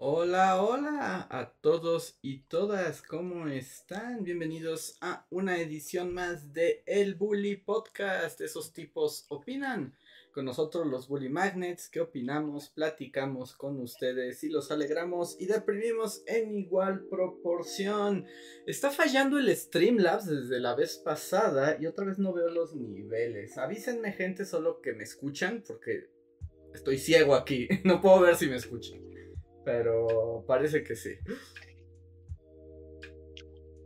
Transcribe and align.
Hola, 0.00 0.62
hola 0.62 1.26
a 1.28 1.50
todos 1.60 2.20
y 2.22 2.42
todas, 2.42 3.02
¿cómo 3.02 3.48
están? 3.48 4.22
Bienvenidos 4.22 4.96
a 5.00 5.26
una 5.28 5.58
edición 5.58 6.14
más 6.14 6.52
de 6.52 6.84
El 6.86 7.16
Bully 7.16 7.56
Podcast. 7.56 8.40
Esos 8.40 8.72
tipos 8.72 9.26
opinan. 9.28 9.96
Con 10.32 10.44
nosotros 10.44 10.86
los 10.86 11.08
Bully 11.08 11.28
Magnets, 11.28 11.88
¿qué 11.88 11.98
opinamos? 11.98 12.68
Platicamos 12.68 13.56
con 13.56 13.80
ustedes 13.80 14.44
y 14.44 14.50
los 14.50 14.70
alegramos 14.70 15.36
y 15.40 15.46
deprimimos 15.46 16.22
en 16.28 16.54
igual 16.54 17.04
proporción. 17.10 18.24
Está 18.68 18.92
fallando 18.92 19.36
el 19.36 19.54
Streamlabs 19.56 20.26
desde 20.26 20.60
la 20.60 20.76
vez 20.76 20.98
pasada 20.98 21.76
y 21.80 21.86
otra 21.86 22.04
vez 22.04 22.20
no 22.20 22.32
veo 22.32 22.50
los 22.50 22.72
niveles. 22.76 23.58
Avísenme 23.58 24.12
gente 24.12 24.44
solo 24.44 24.80
que 24.80 24.92
me 24.92 25.02
escuchan 25.02 25.64
porque 25.66 26.08
estoy 26.72 26.98
ciego 26.98 27.34
aquí, 27.34 27.66
no 27.82 28.00
puedo 28.00 28.20
ver 28.20 28.36
si 28.36 28.46
me 28.46 28.54
escuchan 28.54 29.08
pero 29.68 30.44
parece 30.46 30.82
que 30.82 30.96
sí. 30.96 31.10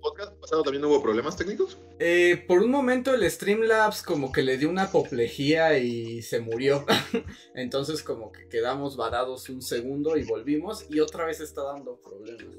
¿Podcast 0.01 0.33
pasado 0.41 0.63
también 0.63 0.85
hubo 0.85 1.03
problemas 1.03 1.37
técnicos? 1.37 1.77
Eh, 1.99 2.45
por 2.47 2.61
un 2.61 2.71
momento 2.71 3.13
el 3.13 3.29
Streamlabs 3.29 4.03
como 4.03 4.31
que 4.31 4.43
le 4.43 4.59
dio 4.59 4.71
una 4.71 4.85
apoplejía 4.85 5.77
y 5.79 6.23
se 6.23 6.39
murió. 6.39 6.87
Entonces 7.57 8.05
como 8.05 8.31
que 8.31 8.49
quedamos 8.49 8.97
varados 8.97 9.49
un 9.49 9.61
segundo 9.61 10.17
y 10.17 10.23
volvimos 10.23 10.87
y 10.89 11.01
otra 11.01 11.27
vez 11.27 11.41
está 11.41 11.65
dando 11.65 12.01
problemas. 12.01 12.55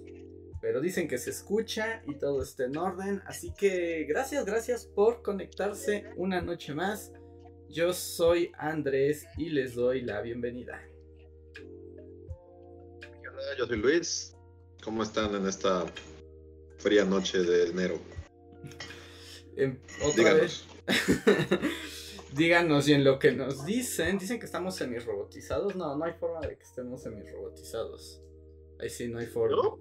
Pero 0.61 0.81
dicen 0.81 1.07
que 1.07 1.17
se 1.17 1.29
escucha 1.29 2.03
y 2.05 2.15
todo 2.15 2.43
está 2.43 2.65
en 2.65 2.75
orden. 2.75 3.21
Así 3.25 3.53
que 3.53 4.03
gracias, 4.03 4.43
gracias 4.45 4.85
por 4.85 5.21
conectarse 5.21 6.11
una 6.17 6.41
noche 6.41 6.73
más. 6.73 7.13
Yo 7.69 7.93
soy 7.93 8.51
Andrés 8.57 9.25
y 9.37 9.49
les 9.49 9.75
doy 9.75 10.01
la 10.01 10.21
bienvenida 10.21 10.81
yo 13.57 13.67
soy 13.67 13.77
Luis. 13.77 14.35
¿Cómo 14.83 15.03
están 15.03 15.33
en 15.35 15.47
esta 15.47 15.85
fría 16.77 17.05
noche 17.05 17.39
de 17.39 17.69
enero? 17.69 17.99
Em, 19.55 19.77
Díganos. 20.15 20.65
Díganos, 22.35 22.87
y 22.87 22.93
en 22.93 23.03
lo 23.03 23.19
que 23.19 23.31
nos 23.31 23.65
dicen, 23.65 24.17
dicen 24.17 24.39
que 24.39 24.45
estamos 24.45 24.75
semi-robotizados. 24.75 25.75
No, 25.75 25.95
no 25.95 26.03
hay 26.03 26.13
forma 26.13 26.41
de 26.41 26.57
que 26.57 26.63
estemos 26.63 27.03
semi-robotizados. 27.03 28.21
Ahí 28.79 28.89
sí, 28.89 29.07
no 29.07 29.19
hay 29.19 29.27
forma. 29.27 29.77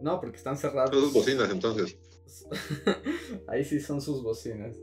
¿No? 0.00 0.18
porque 0.18 0.38
están 0.38 0.56
cerrados. 0.56 0.90
Son 0.90 1.02
sus 1.02 1.12
bocinas 1.12 1.50
entonces. 1.50 1.98
Ahí 3.48 3.64
sí 3.64 3.80
son 3.80 4.00
sus 4.00 4.22
bocinas. 4.22 4.76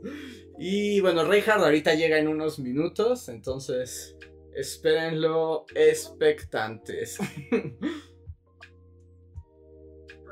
Y 0.58 1.00
bueno, 1.00 1.24
Reinhardt 1.24 1.64
ahorita 1.64 1.94
llega 1.94 2.18
en 2.18 2.28
unos 2.28 2.58
minutos, 2.58 3.28
entonces 3.28 4.16
espérenlo 4.54 5.66
expectantes. 5.74 7.18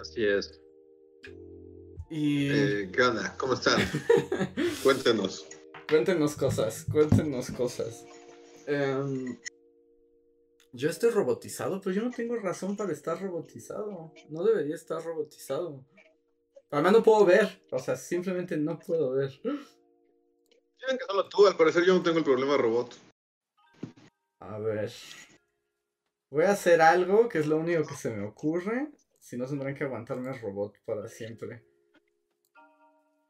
Así 0.01 0.25
es. 0.25 0.61
Y... 2.11 2.49
Eh, 2.51 2.91
¿Qué 2.93 3.03
onda? 3.03 3.37
¿Cómo 3.39 3.55
están? 3.55 3.81
cuéntenos. 4.83 5.47
Cuéntenos 5.89 6.35
cosas, 6.37 6.85
cuéntenos 6.91 7.51
cosas. 7.51 8.05
Em, 8.67 9.39
yo 10.73 10.91
estoy 10.91 11.11
robotizado, 11.11 11.81
pero 11.81 11.95
yo 11.95 12.03
no 12.03 12.11
tengo 12.11 12.37
razón 12.37 12.77
para 12.77 12.93
estar 12.93 13.21
robotizado. 13.21 14.13
No 14.29 14.45
debería 14.45 14.75
estar 14.75 15.03
robotizado. 15.03 15.85
Además 16.71 16.93
no 16.93 17.03
puedo 17.03 17.25
ver, 17.25 17.63
o 17.71 17.79
sea, 17.79 17.97
simplemente 17.97 18.57
no 18.57 18.79
puedo 18.79 19.13
ver. 19.13 19.31
Tienen 19.41 20.99
que 20.99 21.05
solo 21.07 21.29
tú, 21.29 21.47
al 21.47 21.57
parecer 21.57 21.85
yo 21.85 21.95
no 21.95 22.03
tengo 22.03 22.19
el 22.19 22.25
problema 22.25 22.57
robot. 22.57 22.95
A 24.51 24.59
ver. 24.59 24.93
Voy 26.31 26.45
a 26.45 26.53
hacer 26.53 26.81
algo 26.81 27.29
que 27.29 27.39
es 27.39 27.47
lo 27.47 27.59
único 27.59 27.87
que 27.87 27.95
se 27.95 28.11
me 28.11 28.25
ocurre. 28.25 28.91
Si 29.21 29.37
no, 29.37 29.47
tendrán 29.47 29.75
que 29.75 29.85
aguantarme 29.85 30.31
el 30.31 30.41
robot 30.41 30.77
para 30.85 31.09
siempre. 31.09 31.65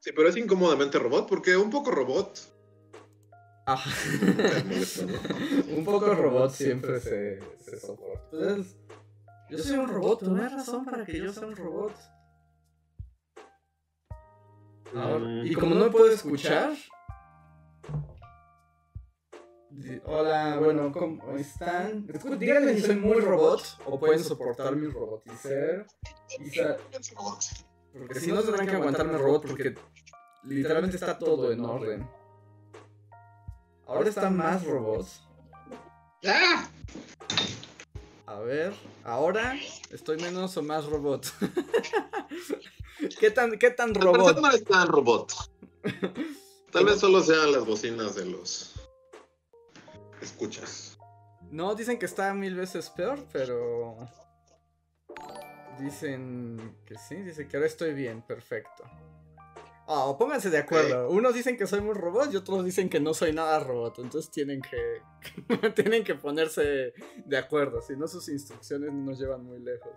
Sí, 0.00 0.12
pero 0.14 0.28
es 0.28 0.36
incómodamente 0.36 0.98
robot, 0.98 1.28
porque 1.28 1.56
un 1.56 1.70
poco 1.70 1.90
robot. 1.90 2.38
Ajá. 3.66 3.90
un 5.76 5.84
poco 5.84 6.14
robot 6.14 6.50
siempre 6.50 7.00
se, 7.00 7.40
soporta. 7.80 8.30
Pues 8.30 8.76
yo 9.50 9.58
soy 9.58 9.78
un 9.78 9.88
robot, 9.88 10.22
no 10.22 10.42
hay 10.42 10.48
razón 10.48 10.84
para 10.84 11.04
que 11.04 11.18
yo 11.18 11.32
sea 11.32 11.46
un 11.46 11.56
robot. 11.56 11.92
Mm. 14.92 15.46
y 15.46 15.54
como 15.54 15.74
no 15.74 15.84
me 15.86 15.90
puedo 15.90 16.10
escuchar, 16.10 16.72
Hola, 20.04 20.58
bueno, 20.58 20.90
¿cómo 20.90 21.36
están? 21.36 22.06
Díganme 22.38 22.74
si 22.74 22.80
soy 22.82 22.96
muy 22.96 23.20
robot 23.20 23.62
o 23.84 23.98
pueden 23.98 24.22
soportar 24.24 24.74
mi 24.74 24.86
roboticer. 24.88 25.86
Porque 27.92 28.20
si 28.20 28.32
no 28.32 28.42
tendrán 28.42 28.66
que 28.66 28.76
aguantarme 28.76 29.18
robot 29.18 29.46
porque 29.46 29.74
literalmente 30.44 30.96
está 30.96 31.18
todo 31.18 31.52
en 31.52 31.64
orden. 31.64 32.08
Ahora 33.86 34.08
están 34.08 34.36
más 34.36 34.64
robots. 34.64 35.22
¡Ah! 36.26 36.68
A 38.26 38.40
ver, 38.40 38.72
ahora 39.04 39.56
estoy 39.90 40.16
menos 40.18 40.56
o 40.56 40.62
más 40.62 40.86
robot. 40.86 41.26
¿Qué 43.20 43.30
tan, 43.30 43.58
qué 43.58 43.70
tan 43.70 43.94
robot? 43.94 44.40
No 44.40 44.50
es 44.50 44.64
tan 44.64 44.88
robot. 44.88 45.32
Tal 46.72 46.84
vez 46.84 46.98
solo 46.98 47.22
sean 47.22 47.52
las 47.52 47.64
bocinas 47.64 48.16
de 48.16 48.26
los 48.26 48.75
escuchas. 50.26 50.98
No, 51.50 51.74
dicen 51.74 51.98
que 51.98 52.06
está 52.06 52.32
mil 52.34 52.54
veces 52.54 52.90
peor, 52.90 53.24
pero. 53.32 53.96
Dicen 55.78 56.76
que 56.86 56.96
sí, 56.96 57.16
dicen 57.16 57.48
que 57.48 57.56
ahora 57.56 57.66
estoy 57.66 57.92
bien, 57.94 58.22
perfecto. 58.22 58.84
Oh, 59.88 60.16
pónganse 60.18 60.50
de 60.50 60.58
acuerdo. 60.58 61.08
Unos 61.10 61.34
dicen 61.34 61.56
que 61.56 61.66
soy 61.66 61.80
muy 61.80 61.94
robot 61.94 62.32
y 62.32 62.36
otros 62.36 62.64
dicen 62.64 62.88
que 62.88 62.98
no 62.98 63.14
soy 63.14 63.32
nada 63.32 63.60
robot. 63.60 64.00
Entonces 64.00 64.30
tienen 64.30 64.60
que. 64.60 65.70
tienen 65.74 66.02
que 66.02 66.16
ponerse 66.16 66.92
de 67.24 67.36
acuerdo. 67.36 67.80
Si 67.82 67.96
no, 67.96 68.08
sus 68.08 68.28
instrucciones 68.28 68.92
no 68.92 69.10
nos 69.10 69.18
llevan 69.18 69.44
muy 69.44 69.60
lejos. 69.60 69.92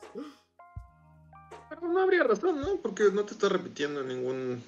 Pero 1.70 1.88
no 1.88 2.02
habría 2.02 2.24
razón, 2.24 2.62
¿no? 2.62 2.78
Porque 2.82 3.06
no 3.12 3.26
te 3.26 3.34
está 3.34 3.50
repitiendo 3.50 4.04
ningún 4.04 4.62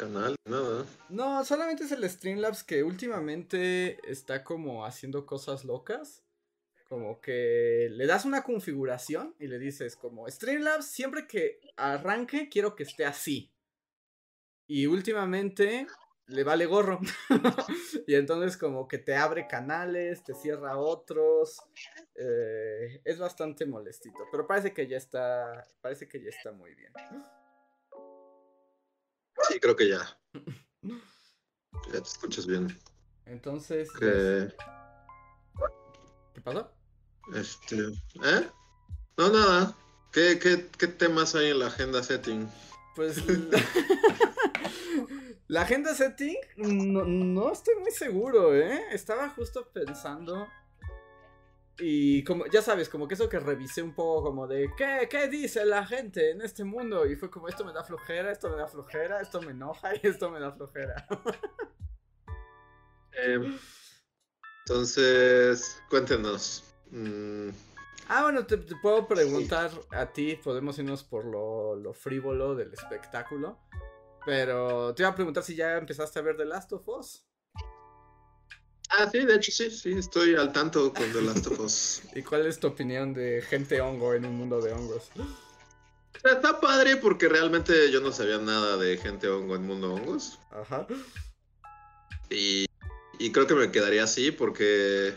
canal, 0.00 0.34
nada. 0.46 0.86
No, 1.10 1.44
solamente 1.44 1.84
es 1.84 1.92
el 1.92 2.08
Streamlabs 2.08 2.64
que 2.64 2.82
últimamente 2.82 3.98
está 4.10 4.42
como 4.42 4.86
haciendo 4.86 5.26
cosas 5.26 5.64
locas. 5.64 6.24
Como 6.88 7.20
que 7.20 7.88
le 7.90 8.06
das 8.06 8.24
una 8.24 8.42
configuración 8.42 9.36
y 9.38 9.46
le 9.46 9.58
dices 9.58 9.96
como 9.96 10.26
Streamlabs, 10.28 10.86
siempre 10.86 11.26
que 11.26 11.60
arranque 11.76 12.48
quiero 12.48 12.74
que 12.74 12.84
esté 12.84 13.04
así. 13.04 13.52
Y 14.66 14.86
últimamente 14.86 15.86
le 16.28 16.44
vale 16.44 16.64
gorro. 16.64 17.00
y 18.06 18.14
entonces 18.14 18.56
como 18.56 18.88
que 18.88 18.98
te 18.98 19.14
abre 19.14 19.46
canales, 19.46 20.24
te 20.24 20.34
cierra 20.34 20.78
otros. 20.78 21.60
Eh, 22.14 23.02
es 23.04 23.18
bastante 23.18 23.66
molestito. 23.66 24.18
Pero 24.32 24.46
parece 24.46 24.72
que 24.72 24.86
ya 24.86 24.96
está. 24.96 25.66
Parece 25.82 26.08
que 26.08 26.22
ya 26.22 26.30
está 26.30 26.52
muy 26.52 26.74
bien. 26.74 26.92
Sí, 29.50 29.58
creo 29.58 29.74
que 29.74 29.88
ya. 29.88 30.18
Ya 30.82 31.92
te 31.92 32.08
escuchas 32.08 32.46
bien. 32.46 32.78
Entonces. 33.26 33.90
¿Qué, 33.98 34.48
¿Qué 36.34 36.40
pasó? 36.40 36.70
Este. 37.34 37.78
¿Eh? 37.78 38.48
No, 39.16 39.30
nada. 39.30 39.76
¿Qué, 40.12 40.38
qué, 40.38 40.68
qué 40.78 40.86
temas 40.86 41.34
hay 41.34 41.50
en 41.50 41.58
la 41.58 41.66
agenda 41.66 42.02
setting? 42.02 42.48
Pues. 42.94 43.16
la 45.48 45.62
agenda 45.62 45.94
setting, 45.94 46.36
no, 46.56 47.04
no 47.04 47.52
estoy 47.52 47.74
muy 47.76 47.90
seguro, 47.90 48.54
¿eh? 48.54 48.84
Estaba 48.92 49.30
justo 49.30 49.68
pensando 49.72 50.46
y 51.80 52.22
como, 52.24 52.46
ya 52.46 52.62
sabes, 52.62 52.88
como 52.88 53.08
que 53.08 53.14
eso 53.14 53.28
que 53.28 53.38
revisé 53.38 53.82
un 53.82 53.94
poco 53.94 54.24
como 54.24 54.46
de, 54.46 54.70
¿qué, 54.76 55.08
¿qué 55.10 55.28
dice 55.28 55.64
la 55.64 55.86
gente 55.86 56.30
en 56.30 56.42
este 56.42 56.64
mundo? 56.64 57.06
Y 57.06 57.16
fue 57.16 57.30
como, 57.30 57.48
esto 57.48 57.64
me 57.64 57.72
da 57.72 57.82
flojera, 57.82 58.30
esto 58.30 58.50
me 58.50 58.56
da 58.56 58.66
flojera, 58.66 59.20
esto 59.20 59.40
me 59.40 59.52
enoja 59.52 59.94
y 59.94 60.00
esto 60.02 60.30
me 60.30 60.40
da 60.40 60.52
flojera. 60.52 61.06
Em, 63.12 63.58
entonces, 64.64 65.82
cuéntenos. 65.90 66.62
Mm. 66.90 67.50
Ah, 68.08 68.22
bueno, 68.22 68.46
te, 68.46 68.56
puedo 68.56 69.06
preguntar 69.06 69.70
a 69.90 70.06
ti, 70.06 70.36
podemos 70.36 70.78
irnos 70.78 71.04
por 71.04 71.24
lo, 71.24 71.74
lo 71.74 71.92
frívolo 71.92 72.54
del 72.54 72.72
espectáculo. 72.72 73.58
Pero 74.24 74.94
te 74.94 75.02
iba 75.02 75.10
a 75.10 75.14
preguntar 75.14 75.42
si 75.42 75.56
ya 75.56 75.76
empezaste 75.76 76.18
a 76.18 76.22
ver 76.22 76.36
The 76.36 76.44
Last 76.44 76.72
of 76.72 76.88
Us. 76.88 77.29
Ah, 78.90 79.08
sí, 79.10 79.24
de 79.24 79.36
hecho 79.36 79.52
sí, 79.52 79.70
sí, 79.70 79.92
estoy 79.92 80.34
al 80.34 80.52
tanto 80.52 80.92
con 80.92 81.12
The 81.12 81.22
Last 81.22 81.46
of 81.46 81.60
Us. 81.60 82.02
¿Y 82.14 82.22
cuál 82.22 82.46
es 82.46 82.58
tu 82.58 82.66
opinión 82.66 83.14
de 83.14 83.40
gente 83.42 83.80
hongo 83.80 84.14
en 84.14 84.26
un 84.26 84.36
mundo 84.36 84.60
de 84.60 84.72
hongos? 84.72 85.10
Está 86.24 86.60
padre 86.60 86.96
porque 86.96 87.28
realmente 87.28 87.90
yo 87.92 88.00
no 88.00 88.12
sabía 88.12 88.38
nada 88.38 88.76
de 88.76 88.98
gente 88.98 89.28
hongo 89.28 89.54
en 89.54 89.66
mundo 89.66 89.94
hongos. 89.94 90.38
Ajá. 90.50 90.86
Y, 92.28 92.66
y 93.18 93.32
creo 93.32 93.46
que 93.46 93.54
me 93.54 93.70
quedaría 93.70 94.04
así 94.04 94.32
porque 94.32 95.14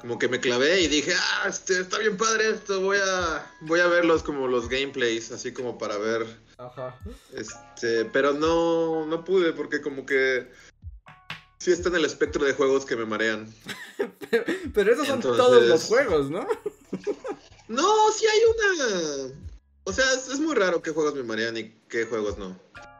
como 0.00 0.18
que 0.18 0.28
me 0.28 0.40
clavé 0.40 0.82
y 0.82 0.88
dije, 0.88 1.12
ah, 1.14 1.46
este, 1.48 1.80
está 1.80 1.98
bien 1.98 2.16
padre 2.16 2.50
esto, 2.50 2.80
voy 2.80 2.98
a, 2.98 3.50
voy 3.62 3.80
a 3.80 3.86
verlos 3.86 4.22
como 4.22 4.46
los 4.46 4.68
gameplays, 4.68 5.30
así 5.32 5.52
como 5.52 5.78
para 5.78 5.96
ver. 5.96 6.26
Ajá. 6.58 6.98
Este, 7.32 8.04
pero 8.06 8.32
no, 8.32 9.06
no 9.06 9.24
pude 9.24 9.52
porque 9.52 9.80
como 9.80 10.04
que 10.04 10.50
sí 11.58 11.72
está 11.72 11.88
en 11.88 11.96
el 11.96 12.04
espectro 12.04 12.44
de 12.44 12.52
juegos 12.52 12.84
que 12.84 12.96
me 12.96 13.04
marean. 13.04 13.52
pero, 14.30 14.44
pero 14.74 14.92
esos 14.92 15.06
son 15.06 15.20
todos 15.20 15.62
los 15.62 15.84
juegos, 15.84 16.30
¿no? 16.30 16.46
No, 17.68 18.12
sí 18.12 18.26
hay 18.26 18.40
una... 18.44 19.34
O 19.84 19.92
sea, 19.92 20.04
es, 20.12 20.28
es 20.28 20.40
muy 20.40 20.54
raro 20.54 20.82
qué 20.82 20.90
juegos 20.90 21.14
me 21.14 21.22
marean 21.22 21.56
y 21.56 21.70
qué 21.88 22.06
juegos 22.06 22.38
no. 22.38 22.58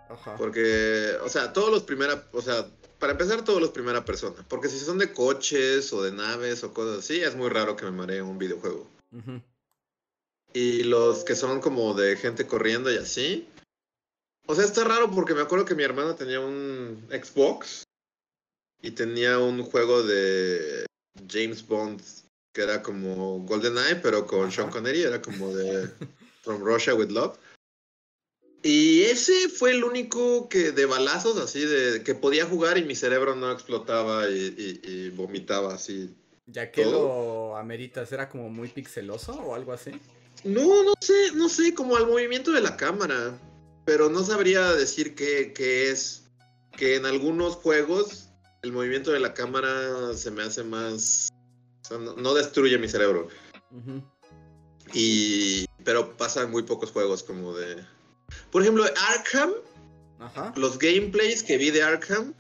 Ajá. 0.09 0.37
Porque, 0.37 1.17
o 1.23 1.29
sea, 1.29 1.53
todos 1.53 1.71
los 1.71 1.83
primera, 1.83 2.29
o 2.33 2.41
sea, 2.41 2.67
para 2.99 3.13
empezar 3.13 3.45
todos 3.45 3.61
los 3.61 3.71
primera 3.71 4.05
persona. 4.05 4.45
Porque 4.49 4.69
si 4.69 4.79
son 4.79 4.99
de 4.99 5.13
coches 5.13 5.93
o 5.93 6.03
de 6.03 6.13
naves 6.13 6.65
o 6.65 6.73
cosas 6.73 7.01
así, 7.01 7.21
es 7.21 7.35
muy 7.35 7.49
raro 7.49 7.77
que 7.77 7.85
me 7.85 7.91
maree 7.91 8.23
un 8.23 8.39
videojuego. 8.39 8.89
Ujú. 9.13 9.43
Y 10.53 10.85
los 10.85 11.25
que 11.25 11.37
son 11.37 11.61
como 11.61 11.95
de 11.95 12.17
gente 12.17 12.47
corriendo 12.47 12.91
y 12.93 12.97
así. 12.97 13.49
O 14.47 14.55
sea, 14.55 14.65
está 14.65 14.85
raro 14.85 15.11
porque 15.11 15.35
me 15.35 15.43
acuerdo 15.43 15.65
que 15.65 15.75
mi 15.75 15.83
hermano 15.83 16.15
tenía 16.15 16.41
un 16.41 17.07
Xbox 17.11 17.86
y 18.87 18.93
tenía 18.93 19.39
un 19.41 19.63
juego 19.65 20.03
de 20.05 20.87
James 21.29 21.67
Bond 21.67 22.01
que 22.55 22.63
era 22.63 22.83
como 22.83 23.41
GoldenEye, 23.41 23.97
pero 23.97 24.27
con 24.27 24.51
Sean 24.51 24.71
Connery, 24.71 25.03
era 25.03 25.21
como 25.21 25.53
de 25.55 25.89
From 26.43 26.63
Russia 26.63 26.95
with 26.95 27.11
Love. 27.11 27.37
Y 28.63 29.03
ese 29.03 29.49
fue 29.49 29.73
el 29.73 29.85
único 29.85 30.49
que 30.49 30.73
de 30.73 30.87
balazos 30.87 31.37
así, 31.39 31.65
de 31.65 32.03
que 32.03 32.15
podía 32.15 32.47
jugar 32.47 32.79
y 32.79 32.85
mi 32.85 32.95
cerebro 32.95 33.35
no 33.37 33.53
explotaba 33.53 34.29
y, 34.31 34.55
y- 34.85 34.91
y 34.91 35.11
vomitaba 35.11 35.75
así. 35.75 36.15
Ya 36.47 36.71
que 36.71 36.85
Todo. 36.85 36.93
lo 37.51 37.57
ameritas, 37.57 38.11
¿era 38.13 38.29
como 38.29 38.49
muy 38.49 38.69
pixeloso 38.69 39.33
o 39.35 39.55
algo 39.55 39.73
así? 39.73 39.91
No, 40.45 40.83
no 40.85 40.95
sé, 41.01 41.33
no 41.35 41.49
sé, 41.49 41.75
como 41.75 41.97
al 41.97 42.07
movimiento 42.07 42.53
de 42.53 42.61
la 42.61 42.77
cámara. 42.77 43.39
Pero 43.85 44.09
no 44.09 44.23
sabría 44.25 44.73
decir 44.73 45.15
qué, 45.15 45.53
qué 45.53 45.91
es. 45.91 46.23
Que 46.77 46.97
en 46.97 47.07
algunos 47.07 47.55
juegos 47.57 48.26
el 48.63 48.73
movimiento 48.73 49.13
de 49.13 49.21
la 49.21 49.35
cámara 49.35 50.15
se 50.15 50.31
me 50.31 50.43
hace 50.43 50.65
más. 50.65 51.29
o 51.85 51.89
sea, 51.89 51.99
no, 51.99 52.15
no 52.15 52.35
destruye 52.35 52.79
mi 52.79 52.89
cerebro. 52.89 53.29
Ujú. 53.71 54.03
Y. 54.93 55.67
Pero 55.85 56.17
pasa 56.17 56.43
en 56.43 56.51
muy 56.51 56.63
pocos 56.65 56.91
juegos 56.91 57.23
como 57.23 57.55
de. 57.55 57.85
Por 58.51 58.63
ejemplo, 58.63 58.85
Arkham, 59.09 59.53
Ajá. 60.19 60.53
los 60.57 60.79
gameplays 60.79 61.43
que 61.43 61.57
vi 61.59 61.71
de 61.71 61.83
Arkham. 61.83 62.35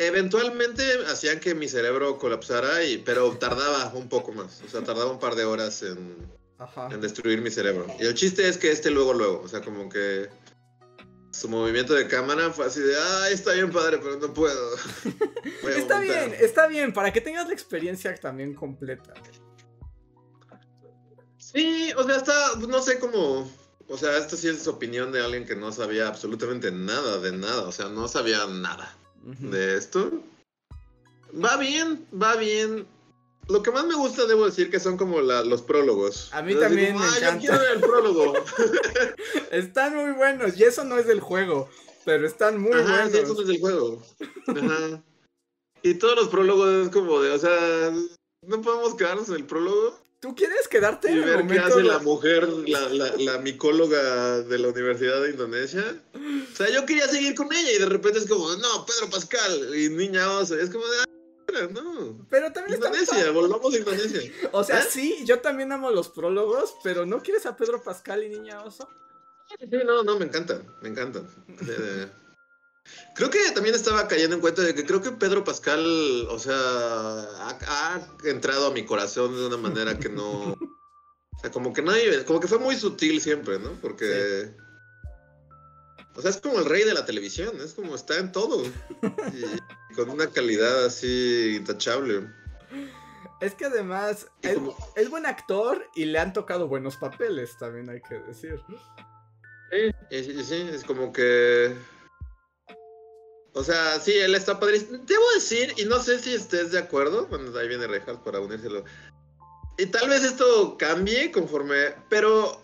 Eventualmente 0.00 0.84
hacían 1.08 1.40
que 1.40 1.56
mi 1.56 1.66
cerebro 1.66 2.18
colapsara, 2.18 2.84
y, 2.84 2.98
pero 2.98 3.36
tardaba 3.36 3.92
un 3.94 4.08
poco 4.08 4.30
más. 4.32 4.62
O 4.64 4.68
sea, 4.68 4.84
tardaba 4.84 5.10
un 5.10 5.18
par 5.18 5.34
de 5.34 5.44
horas 5.44 5.82
en, 5.82 6.16
Ajá. 6.58 6.88
en 6.92 7.00
destruir 7.00 7.40
mi 7.40 7.50
cerebro. 7.50 7.84
Y 7.98 8.06
el 8.06 8.14
chiste 8.14 8.48
es 8.48 8.58
que 8.58 8.70
este 8.70 8.92
luego, 8.92 9.12
luego, 9.12 9.42
o 9.42 9.48
sea, 9.48 9.60
como 9.60 9.88
que 9.88 10.28
su 11.38 11.48
movimiento 11.48 11.94
de 11.94 12.08
cámara 12.08 12.50
fue 12.50 12.66
así 12.66 12.80
de, 12.80 12.96
ah, 12.96 13.30
está 13.30 13.52
bien 13.52 13.70
padre, 13.70 13.98
pero 13.98 14.18
no 14.18 14.34
puedo. 14.34 14.74
Está 15.68 15.96
vomitar". 15.96 16.02
bien, 16.02 16.36
está 16.40 16.66
bien, 16.66 16.92
para 16.92 17.12
que 17.12 17.20
tengas 17.20 17.46
la 17.46 17.52
experiencia 17.52 18.14
también 18.16 18.54
completa. 18.54 19.14
Sí, 21.38 21.92
o 21.96 22.02
sea, 22.02 22.16
está, 22.16 22.56
no 22.68 22.82
sé 22.82 22.98
cómo, 22.98 23.50
o 23.88 23.96
sea, 23.96 24.18
esto 24.18 24.36
sí 24.36 24.48
es 24.48 24.66
opinión 24.66 25.12
de 25.12 25.22
alguien 25.22 25.46
que 25.46 25.54
no 25.54 25.72
sabía 25.72 26.08
absolutamente 26.08 26.72
nada 26.72 27.18
de 27.20 27.32
nada, 27.32 27.62
o 27.62 27.72
sea, 27.72 27.88
no 27.88 28.08
sabía 28.08 28.44
nada 28.46 28.94
de 29.22 29.76
esto. 29.76 30.22
Va 31.32 31.56
bien, 31.56 32.06
va 32.20 32.36
bien. 32.36 32.86
Lo 33.48 33.62
que 33.62 33.70
más 33.70 33.86
me 33.86 33.94
gusta, 33.94 34.26
debo 34.26 34.44
decir, 34.46 34.70
que 34.70 34.78
son 34.78 34.96
como 34.96 35.20
la- 35.22 35.42
los 35.44 35.62
prólogos. 35.62 36.28
A 36.32 36.42
mí 36.42 36.54
también 36.54 36.92
como, 36.92 37.04
me 37.04 37.10
"Ah, 37.10 37.18
encanta". 37.18 37.34
Yo 37.34 37.40
quiero 37.40 37.58
ver 37.60 37.72
el 37.72 37.80
prólogo. 37.80 38.34
Están 39.50 39.96
muy 39.96 40.12
buenos, 40.12 40.56
y 40.58 40.64
eso 40.64 40.84
no 40.84 40.98
es 40.98 41.06
del 41.06 41.20
juego, 41.20 41.68
pero 42.04 42.26
están 42.26 42.60
muy 42.60 42.72
Ajá, 42.72 43.08
sí, 43.08 43.18
eso 43.18 43.34
buenos. 43.34 43.40
es 43.40 43.46
del 43.48 43.60
juego. 43.60 44.02
Ajá. 44.48 45.02
Y 45.82 45.94
todos 45.94 46.16
los 46.16 46.28
prólogos 46.28 46.86
es 46.86 46.92
como 46.92 47.20
de, 47.22 47.30
o 47.30 47.38
sea, 47.38 47.92
no 48.46 48.60
podemos 48.62 48.94
quedarnos 48.96 49.28
en 49.28 49.36
el 49.36 49.44
prólogo 49.46 49.98
¿Tú 50.20 50.34
quieres 50.34 50.66
quedarte 50.66 51.08
y 51.10 51.12
en 51.12 51.18
el 51.22 51.24
ver 51.26 51.46
qué 51.46 51.58
hace 51.60 51.80
la 51.84 52.00
mujer, 52.00 52.48
la, 52.66 52.88
la, 52.88 53.14
la 53.16 53.38
micóloga 53.38 54.40
de 54.42 54.58
la 54.58 54.66
Universidad 54.68 55.22
de 55.22 55.30
Indonesia. 55.30 56.02
O 56.52 56.56
sea, 56.56 56.68
yo 56.70 56.84
quería 56.86 57.06
seguir 57.06 57.36
con 57.36 57.52
ella 57.52 57.70
y 57.70 57.78
de 57.78 57.86
repente 57.86 58.18
es 58.18 58.26
como, 58.26 58.50
no, 58.56 58.84
Pedro 58.84 59.10
Pascal 59.10 59.76
y 59.78 59.88
niña 59.90 60.28
oso. 60.32 60.58
Es 60.58 60.70
como 60.70 60.84
de, 60.88 61.04
no. 61.66 62.26
Pero 62.30 62.52
también 62.52 62.74
está 62.74 62.88
Indonesia, 62.88 63.30
volvamos 63.32 63.74
a 63.74 63.78
Indonesia. 63.78 64.20
O 64.52 64.64
sea, 64.64 64.80
¿Eh? 64.80 64.86
sí, 64.88 65.24
yo 65.24 65.40
también 65.40 65.72
amo 65.72 65.90
los 65.90 66.08
prólogos, 66.08 66.76
pero 66.82 67.06
¿no 67.06 67.22
quieres 67.22 67.46
a 67.46 67.56
Pedro 67.56 67.82
Pascal 67.82 68.24
y 68.24 68.28
Niña 68.28 68.62
Oso? 68.62 68.88
Sí, 69.48 69.66
no, 69.84 70.02
no, 70.02 70.18
me 70.18 70.26
encantan, 70.26 70.66
me 70.82 70.90
encantan. 70.90 71.26
Eh, 71.66 72.06
creo 73.14 73.30
que 73.30 73.50
también 73.52 73.74
estaba 73.74 74.06
cayendo 74.06 74.36
en 74.36 74.42
cuenta 74.42 74.62
de 74.62 74.74
que 74.74 74.84
creo 74.84 75.00
que 75.00 75.10
Pedro 75.12 75.42
Pascal, 75.44 76.26
o 76.28 76.38
sea, 76.38 76.54
ha, 76.54 77.58
ha 77.66 78.08
entrado 78.24 78.66
a 78.66 78.72
mi 78.72 78.84
corazón 78.84 79.34
de 79.34 79.46
una 79.46 79.56
manera 79.56 79.98
que 79.98 80.08
no. 80.08 80.52
O 80.52 81.40
sea, 81.40 81.50
como 81.50 81.72
que 81.72 81.82
nadie, 81.82 82.24
como 82.24 82.40
que 82.40 82.48
fue 82.48 82.58
muy 82.58 82.76
sutil 82.76 83.20
siempre, 83.20 83.58
¿no? 83.58 83.72
Porque. 83.80 84.54
O 86.18 86.20
sea, 86.20 86.32
es 86.32 86.38
como 86.40 86.58
el 86.58 86.64
rey 86.64 86.82
de 86.82 86.94
la 86.94 87.06
televisión, 87.06 87.60
es 87.60 87.74
como 87.74 87.94
está 87.94 88.18
en 88.18 88.32
todo. 88.32 88.64
Y 88.66 89.94
con 89.94 90.10
una 90.10 90.26
calidad 90.26 90.84
así 90.84 91.54
intachable. 91.56 92.28
Es 93.40 93.54
que 93.54 93.66
además 93.66 94.26
es, 94.42 94.54
como- 94.54 94.76
es 94.96 95.08
buen 95.10 95.26
actor 95.26 95.86
y 95.94 96.06
le 96.06 96.18
han 96.18 96.32
tocado 96.32 96.66
buenos 96.66 96.96
papeles, 96.96 97.56
también 97.58 97.88
hay 97.88 98.00
que 98.02 98.16
decir. 98.18 98.60
Y 100.10 100.24
sí, 100.24 100.42
sí, 100.42 100.68
es 100.72 100.82
como 100.82 101.12
que. 101.12 101.72
O 103.54 103.62
sea, 103.62 104.00
sí, 104.00 104.12
él 104.12 104.34
está 104.34 104.58
padrísimo. 104.58 104.98
Debo 104.98 105.24
decir, 105.34 105.72
y 105.76 105.84
no 105.84 106.00
sé 106.00 106.18
si 106.18 106.34
estés 106.34 106.72
de 106.72 106.80
acuerdo, 106.80 107.26
bueno, 107.26 107.56
ahí 107.56 107.68
viene 107.68 107.86
Rejas 107.86 108.18
para 108.24 108.40
unírselo. 108.40 108.82
Y 109.78 109.86
tal 109.86 110.08
vez 110.08 110.24
esto 110.24 110.76
cambie 110.76 111.30
conforme. 111.30 111.94
Pero. 112.08 112.60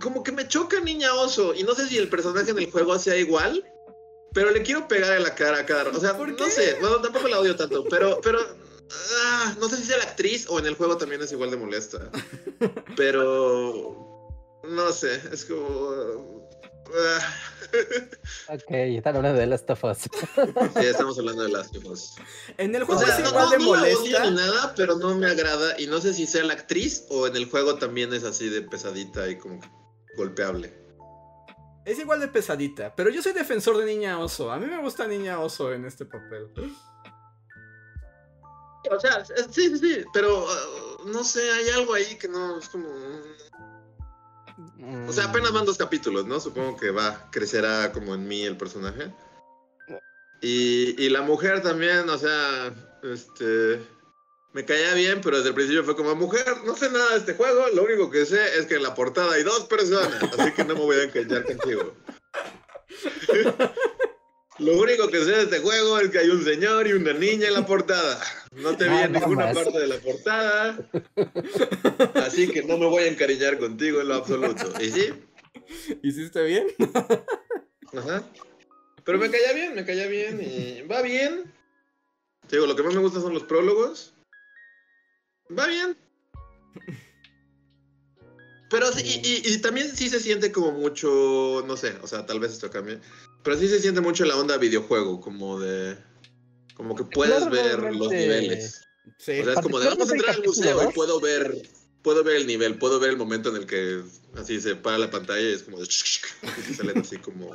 Como 0.00 0.22
que 0.22 0.32
me 0.32 0.46
choca 0.46 0.80
Niña 0.80 1.14
Oso. 1.14 1.54
Y 1.54 1.62
no 1.64 1.74
sé 1.74 1.88
si 1.88 1.98
el 1.98 2.08
personaje 2.08 2.50
en 2.50 2.58
el 2.58 2.70
juego 2.70 2.98
sea 2.98 3.16
igual. 3.16 3.64
Pero 4.34 4.50
le 4.50 4.62
quiero 4.62 4.86
pegar 4.86 5.16
en 5.16 5.22
la 5.22 5.34
cara 5.34 5.60
a 5.60 5.66
cada 5.66 5.84
rato. 5.84 5.98
O 5.98 6.00
sea, 6.00 6.16
¿Por 6.16 6.28
no 6.28 6.46
sé. 6.50 6.76
Bueno, 6.80 7.00
tampoco 7.00 7.28
la 7.28 7.40
odio 7.40 7.56
tanto. 7.56 7.84
Pero. 7.84 8.20
pero 8.22 8.38
ah, 9.22 9.56
no 9.58 9.68
sé 9.68 9.76
si 9.78 9.84
sea 9.84 9.96
la 9.98 10.04
actriz 10.04 10.46
o 10.48 10.58
en 10.58 10.66
el 10.66 10.74
juego 10.74 10.96
también 10.96 11.22
es 11.22 11.32
igual 11.32 11.50
de 11.50 11.56
molesta. 11.56 12.10
Pero. 12.96 14.04
No 14.64 14.92
sé, 14.92 15.20
es 15.32 15.44
como. 15.46 16.46
ah, 16.94 17.34
Ok, 18.48 18.70
están 18.70 19.16
hablando 19.16 19.38
de 19.40 19.46
Last 19.46 19.68
of 19.70 19.84
Us. 19.84 19.98
sí, 19.98 20.86
estamos 20.86 21.18
hablando 21.18 21.42
de 21.44 21.48
Last 21.50 21.76
of 21.76 21.84
Us. 21.86 22.14
En 22.58 22.74
el 22.74 22.82
O 22.82 22.86
juego 22.86 23.02
sea, 23.02 23.16
es 23.16 23.22
no, 23.22 23.28
igual 23.30 23.44
no, 23.44 23.50
de 23.50 23.58
no 23.58 23.64
molesta. 23.64 24.30
ni 24.30 24.36
nada, 24.36 24.74
pero 24.76 24.96
no 24.96 25.14
me 25.14 25.26
agrada. 25.26 25.78
Y 25.80 25.86
no 25.86 26.00
sé 26.00 26.12
si 26.14 26.26
sea 26.26 26.44
la 26.44 26.54
actriz 26.54 27.04
o 27.08 27.26
en 27.26 27.36
el 27.36 27.46
juego 27.48 27.76
también 27.76 28.12
es 28.12 28.24
así 28.24 28.48
de 28.48 28.62
pesadita 28.62 29.28
y 29.28 29.36
como 29.38 29.60
que 29.60 29.68
golpeable. 30.16 30.74
Es 31.84 31.98
igual 31.98 32.20
de 32.20 32.28
pesadita, 32.28 32.94
pero 32.94 33.08
yo 33.08 33.22
soy 33.22 33.32
defensor 33.32 33.78
de 33.78 33.86
Niña 33.86 34.18
Oso. 34.18 34.52
A 34.52 34.58
mí 34.58 34.66
me 34.66 34.78
gusta 34.78 35.06
Niña 35.06 35.40
Oso 35.40 35.72
en 35.72 35.86
este 35.86 36.04
papel. 36.04 36.50
O 38.90 39.00
sea, 39.00 39.24
sí, 39.24 39.70
sí, 39.70 39.78
sí, 39.78 40.04
pero 40.12 40.46
ah, 40.48 41.02
no 41.06 41.24
sé, 41.24 41.50
hay 41.50 41.70
algo 41.70 41.94
ahí 41.94 42.16
que 42.16 42.28
no 42.28 42.58
es 42.58 42.68
como. 42.68 42.88
O 45.08 45.12
sea, 45.12 45.24
apenas 45.24 45.52
van 45.52 45.64
dos 45.64 45.78
capítulos, 45.78 46.26
¿no? 46.26 46.40
Supongo 46.40 46.76
que 46.76 46.90
va, 46.90 47.28
crecerá 47.30 47.92
como 47.92 48.14
en 48.14 48.26
mí 48.26 48.44
el 48.44 48.56
personaje. 48.56 49.12
Y, 50.40 51.02
y 51.02 51.08
la 51.08 51.22
mujer 51.22 51.62
también, 51.62 52.08
o 52.08 52.18
sea, 52.18 52.74
este. 53.02 53.80
Me 54.52 54.64
caía 54.64 54.94
bien, 54.94 55.20
pero 55.22 55.36
desde 55.36 55.50
el 55.50 55.54
principio 55.54 55.84
fue 55.84 55.94
como, 55.94 56.14
mujer, 56.14 56.46
no 56.64 56.74
sé 56.74 56.90
nada 56.90 57.10
de 57.12 57.18
este 57.18 57.34
juego, 57.34 57.66
lo 57.74 57.84
único 57.84 58.10
que 58.10 58.24
sé 58.26 58.58
es 58.58 58.66
que 58.66 58.76
en 58.76 58.82
la 58.82 58.94
portada 58.94 59.34
hay 59.34 59.42
dos 59.42 59.64
personas, 59.64 60.22
así 60.38 60.52
que 60.52 60.64
no 60.64 60.74
me 60.74 60.80
voy 60.80 60.96
a 60.96 61.02
encallar 61.04 61.44
contigo. 61.44 61.94
Lo 64.58 64.72
único 64.76 65.06
que 65.08 65.18
sé 65.24 65.30
de 65.30 65.42
este 65.42 65.58
juego 65.60 66.00
es 66.00 66.10
que 66.10 66.18
hay 66.18 66.30
un 66.30 66.42
señor 66.42 66.88
y 66.88 66.92
una 66.92 67.12
niña 67.12 67.46
en 67.46 67.54
la 67.54 67.64
portada. 67.64 68.20
No 68.50 68.76
te 68.76 68.88
vi 68.88 68.90
Ah, 68.96 69.04
en 69.04 69.12
ninguna 69.12 69.46
más. 69.46 69.54
parte 69.56 69.78
de 69.78 69.86
la 69.86 69.98
portada. 69.98 70.76
Así 72.26 72.48
que 72.48 72.64
no 72.64 72.76
me 72.76 72.86
voy 72.86 73.04
a 73.04 73.06
encariñar 73.06 73.58
contigo 73.60 74.00
en 74.00 74.08
lo 74.08 74.14
absoluto. 74.16 74.72
¿Y 74.80 74.90
sí? 74.90 75.10
¿Hiciste 76.02 76.42
bien? 76.42 76.66
Ajá. 77.96 78.24
Pero 79.04 79.18
me 79.18 79.30
caía 79.30 79.52
bien, 79.52 79.76
me 79.76 79.84
caía 79.86 80.08
bien 80.08 80.40
y 80.42 80.82
va 80.88 81.02
bien. 81.02 81.54
Te 82.48 82.56
digo, 82.56 82.66
lo 82.66 82.74
que 82.74 82.82
más 82.82 82.94
me 82.94 83.00
gusta 83.00 83.20
son 83.20 83.34
los 83.34 83.44
prólogos. 83.44 84.12
Va 85.56 85.66
bien. 85.66 85.96
Pero 88.70 88.92
sí, 88.92 89.02
y, 89.02 89.48
y- 89.48 89.54
y 89.54 89.58
también 89.58 89.94
sí 89.96 90.10
se 90.10 90.20
siente 90.20 90.52
como 90.52 90.72
mucho, 90.72 91.64
no 91.66 91.76
sé, 91.76 91.96
o 92.02 92.06
sea, 92.06 92.26
tal 92.26 92.38
vez 92.38 92.52
esto 92.52 92.70
cambie. 92.70 93.00
Pero 93.42 93.56
sí 93.56 93.66
se 93.68 93.80
siente 93.80 94.00
mucho 94.02 94.24
la 94.26 94.36
onda 94.36 94.58
videojuego, 94.58 95.20
como 95.20 95.58
de... 95.58 95.96
Como 96.74 96.94
que 96.94 97.04
puedes 97.04 97.46
Claro, 97.46 97.50
ver 97.50 97.94
los 97.96 98.12
niveles. 98.12 98.82
Sí. 99.16 99.40
O 99.40 99.44
sea, 99.44 99.54
es 99.54 99.60
como 99.60 99.80
de 99.80 99.88
vamos 99.88 100.10
a 100.10 100.14
entrar 100.14 100.34
al 100.36 100.44
museo 100.44 100.90
y 100.90 100.92
puedo 100.92 101.18
ver, 101.18 101.62
puedo 102.02 102.22
ver 102.22 102.36
el 102.36 102.46
nivel, 102.46 102.78
puedo 102.78 103.00
ver 103.00 103.10
el 103.10 103.16
momento 103.16 103.48
en 103.48 103.56
el 103.56 103.66
que 103.66 104.02
así 104.36 104.60
se 104.60 104.76
para 104.76 104.98
la 104.98 105.10
pantalla 105.10 105.40
y 105.40 105.54
es 105.54 105.62
como 105.62 105.78
de 105.78 105.84
y 105.84 105.88
se 106.62 106.74
salen 106.74 106.98
así 106.98 107.16
como 107.18 107.50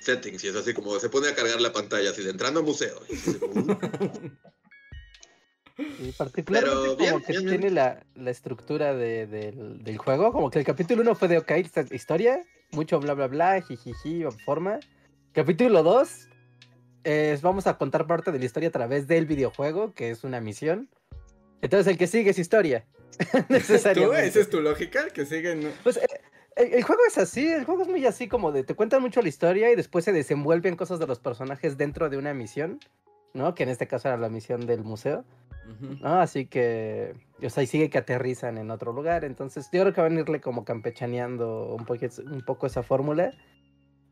settings 0.00 0.42
y 0.44 0.48
es 0.48 0.56
así 0.56 0.74
como 0.74 0.98
se 0.98 1.08
pone 1.08 1.28
a 1.28 1.34
cargar 1.36 1.60
la 1.60 1.72
pantalla 1.72 2.10
así 2.10 2.22
de 2.24 2.30
entrando 2.30 2.60
al 2.60 2.66
museo. 2.66 3.00
Y 3.08 3.14
así 3.14 3.34
como, 3.38 3.78
Y 5.78 6.12
particularmente 6.12 6.94
Pero 6.98 7.10
como 7.12 7.22
que 7.24 7.32
bien, 7.32 7.44
bien. 7.44 7.60
tiene 7.60 7.70
la, 7.74 8.02
la 8.14 8.30
estructura 8.30 8.94
de- 8.94 9.26
del, 9.26 9.82
del 9.84 9.98
juego, 9.98 10.32
como 10.32 10.50
que 10.50 10.58
el 10.58 10.64
capítulo 10.64 11.02
1 11.02 11.14
fue 11.14 11.28
de, 11.28 11.38
ok, 11.38 11.50
esta 11.52 11.84
historia, 11.90 12.40
mucho 12.72 12.98
bla 13.00 13.14
bla 13.14 13.26
bla, 13.26 13.60
jijiji, 13.60 14.24
forma. 14.44 14.80
Capítulo 15.32 15.82
2 15.82 16.28
es, 17.04 17.42
vamos 17.42 17.66
a 17.66 17.76
contar 17.76 18.06
parte 18.06 18.32
de 18.32 18.38
la 18.38 18.44
historia 18.46 18.70
a 18.70 18.72
través 18.72 19.06
del 19.06 19.26
videojuego, 19.26 19.92
que 19.94 20.10
es 20.10 20.24
una 20.24 20.40
misión. 20.40 20.88
Entonces 21.60 21.86
el 21.92 21.98
que 21.98 22.06
sigue 22.06 22.30
es 22.30 22.38
historia. 22.38 22.84
¿Tú? 23.32 23.38
Necesariamente. 23.48 24.26
¿Esa 24.26 24.40
es 24.40 24.50
tu 24.50 24.60
lógica? 24.60 25.08
Que 25.10 25.24
siguen... 25.26 25.72
Pues 25.82 25.98
eh, 25.98 26.06
el, 26.56 26.72
el 26.74 26.82
juego 26.82 27.02
es 27.06 27.18
así, 27.18 27.46
el 27.52 27.64
juego 27.64 27.82
es 27.82 27.88
muy 27.88 28.04
así 28.06 28.28
como 28.28 28.50
de 28.50 28.64
te 28.64 28.74
cuentan 28.74 29.02
mucho 29.02 29.20
la 29.22 29.28
historia 29.28 29.70
y 29.70 29.76
después 29.76 30.04
se 30.06 30.12
desenvuelven 30.12 30.74
cosas 30.76 30.98
de 30.98 31.06
los 31.06 31.18
personajes 31.18 31.76
dentro 31.76 32.08
de 32.08 32.16
una 32.16 32.32
misión, 32.34 32.80
¿no? 33.34 33.54
Que 33.54 33.62
en 33.64 33.68
este 33.68 33.86
caso 33.86 34.08
era 34.08 34.16
la 34.16 34.28
misión 34.30 34.66
del 34.66 34.82
museo. 34.84 35.24
Así 36.02 36.46
que, 36.46 37.14
o 37.42 37.50
sea, 37.50 37.62
y 37.62 37.66
sigue 37.66 37.90
que 37.90 37.98
aterrizan 37.98 38.58
en 38.58 38.70
otro 38.70 38.92
lugar. 38.92 39.24
Entonces, 39.24 39.68
yo 39.72 39.82
creo 39.82 39.92
que 39.92 40.00
van 40.00 40.16
a 40.16 40.20
irle 40.20 40.40
como 40.40 40.64
campechaneando 40.64 41.74
un, 41.74 41.84
poco, 41.84 42.06
un 42.24 42.42
poco 42.42 42.66
esa 42.66 42.82
fórmula. 42.82 43.32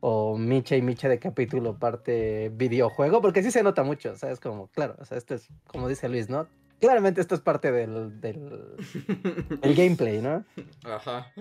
O 0.01 0.37
Micha 0.37 0.75
y 0.75 0.81
Micha 0.81 1.09
de 1.09 1.17
capítulo 1.17 1.79
parte 1.79 2.49
videojuego, 2.53 3.21
porque 3.21 3.41
sí 3.41 3.49
se 3.49 3.63
nota 3.63 3.81
mucho, 3.81 4.11
o 4.11 4.15
sea, 4.15 4.29
es 4.29 4.39
como, 4.39 4.67
claro, 4.67 4.95
o 4.99 5.05
sea, 5.05 5.17
esto 5.17 5.33
es, 5.33 5.47
como 5.65 5.87
dice 5.87 6.07
Luis, 6.09 6.29
¿no? 6.29 6.47
Claramente 6.79 7.21
esto 7.21 7.33
es 7.33 7.41
parte 7.41 7.71
del, 7.71 8.21
del, 8.21 8.75
del 9.61 9.73
gameplay, 9.73 10.21
¿no? 10.21 10.45
Ajá. 10.83 11.31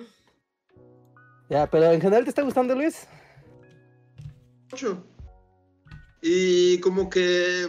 Ya, 1.50 1.66
pero 1.66 1.92
en 1.92 2.00
general 2.00 2.24
te 2.24 2.30
está 2.30 2.42
gustando, 2.42 2.74
Luis. 2.74 3.06
mucho. 4.70 5.04
Y 6.22 6.80
como 6.80 7.10
que 7.10 7.68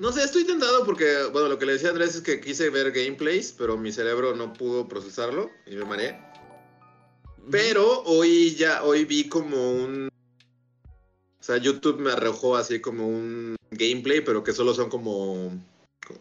no 0.00 0.10
sé, 0.12 0.24
estoy 0.24 0.44
tentado 0.44 0.84
porque 0.84 1.24
bueno, 1.30 1.48
lo 1.48 1.58
que 1.58 1.66
le 1.66 1.74
decía 1.74 1.88
a 1.88 1.92
Andrés 1.92 2.16
es 2.16 2.22
que 2.22 2.40
quise 2.40 2.70
ver 2.70 2.90
gameplays, 2.90 3.54
pero 3.56 3.76
mi 3.76 3.92
cerebro 3.92 4.34
no 4.34 4.54
pudo 4.54 4.88
procesarlo 4.88 5.50
y 5.66 5.76
me 5.76 5.84
mareé. 5.84 6.18
Pero 7.50 8.02
hoy 8.04 8.54
ya, 8.54 8.82
hoy 8.82 9.04
vi 9.04 9.28
como 9.28 9.72
un... 9.72 10.08
O 10.08 11.42
sea, 11.42 11.58
YouTube 11.58 12.00
me 12.00 12.12
arrojó 12.12 12.56
así 12.56 12.80
como 12.80 13.06
un 13.06 13.56
gameplay, 13.70 14.22
pero 14.22 14.42
que 14.42 14.54
solo 14.54 14.72
son 14.72 14.88
como... 14.88 15.52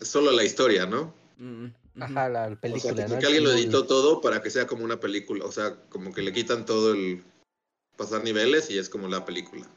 Solo 0.02 0.32
la 0.32 0.44
historia, 0.44 0.86
¿no? 0.86 1.14
Mm. 1.38 1.68
Ajá, 2.02 2.30
la 2.30 2.44
O 2.44 2.50
sea, 2.50 2.60
película, 2.60 3.04
como 3.04 3.16
¿no? 3.16 3.20
que 3.20 3.26
alguien 3.26 3.44
lo 3.46 3.52
editó 3.52 3.86
todo 3.86 4.20
para 4.20 4.42
que 4.42 4.50
sea 4.50 4.68
como 4.68 4.84
una 4.84 5.00
película. 5.00 5.46
O 5.46 5.52
sea, 5.54 5.76
como 5.90 6.14
que 6.14 6.22
le 6.22 6.34
quitan 6.34 6.66
todo 6.66 6.94
el 6.94 7.24
pasar 7.96 8.24
niveles 8.24 8.70
y 8.70 8.78
es 8.78 8.90
como 8.90 9.08
la 9.08 9.24
película. 9.24 9.70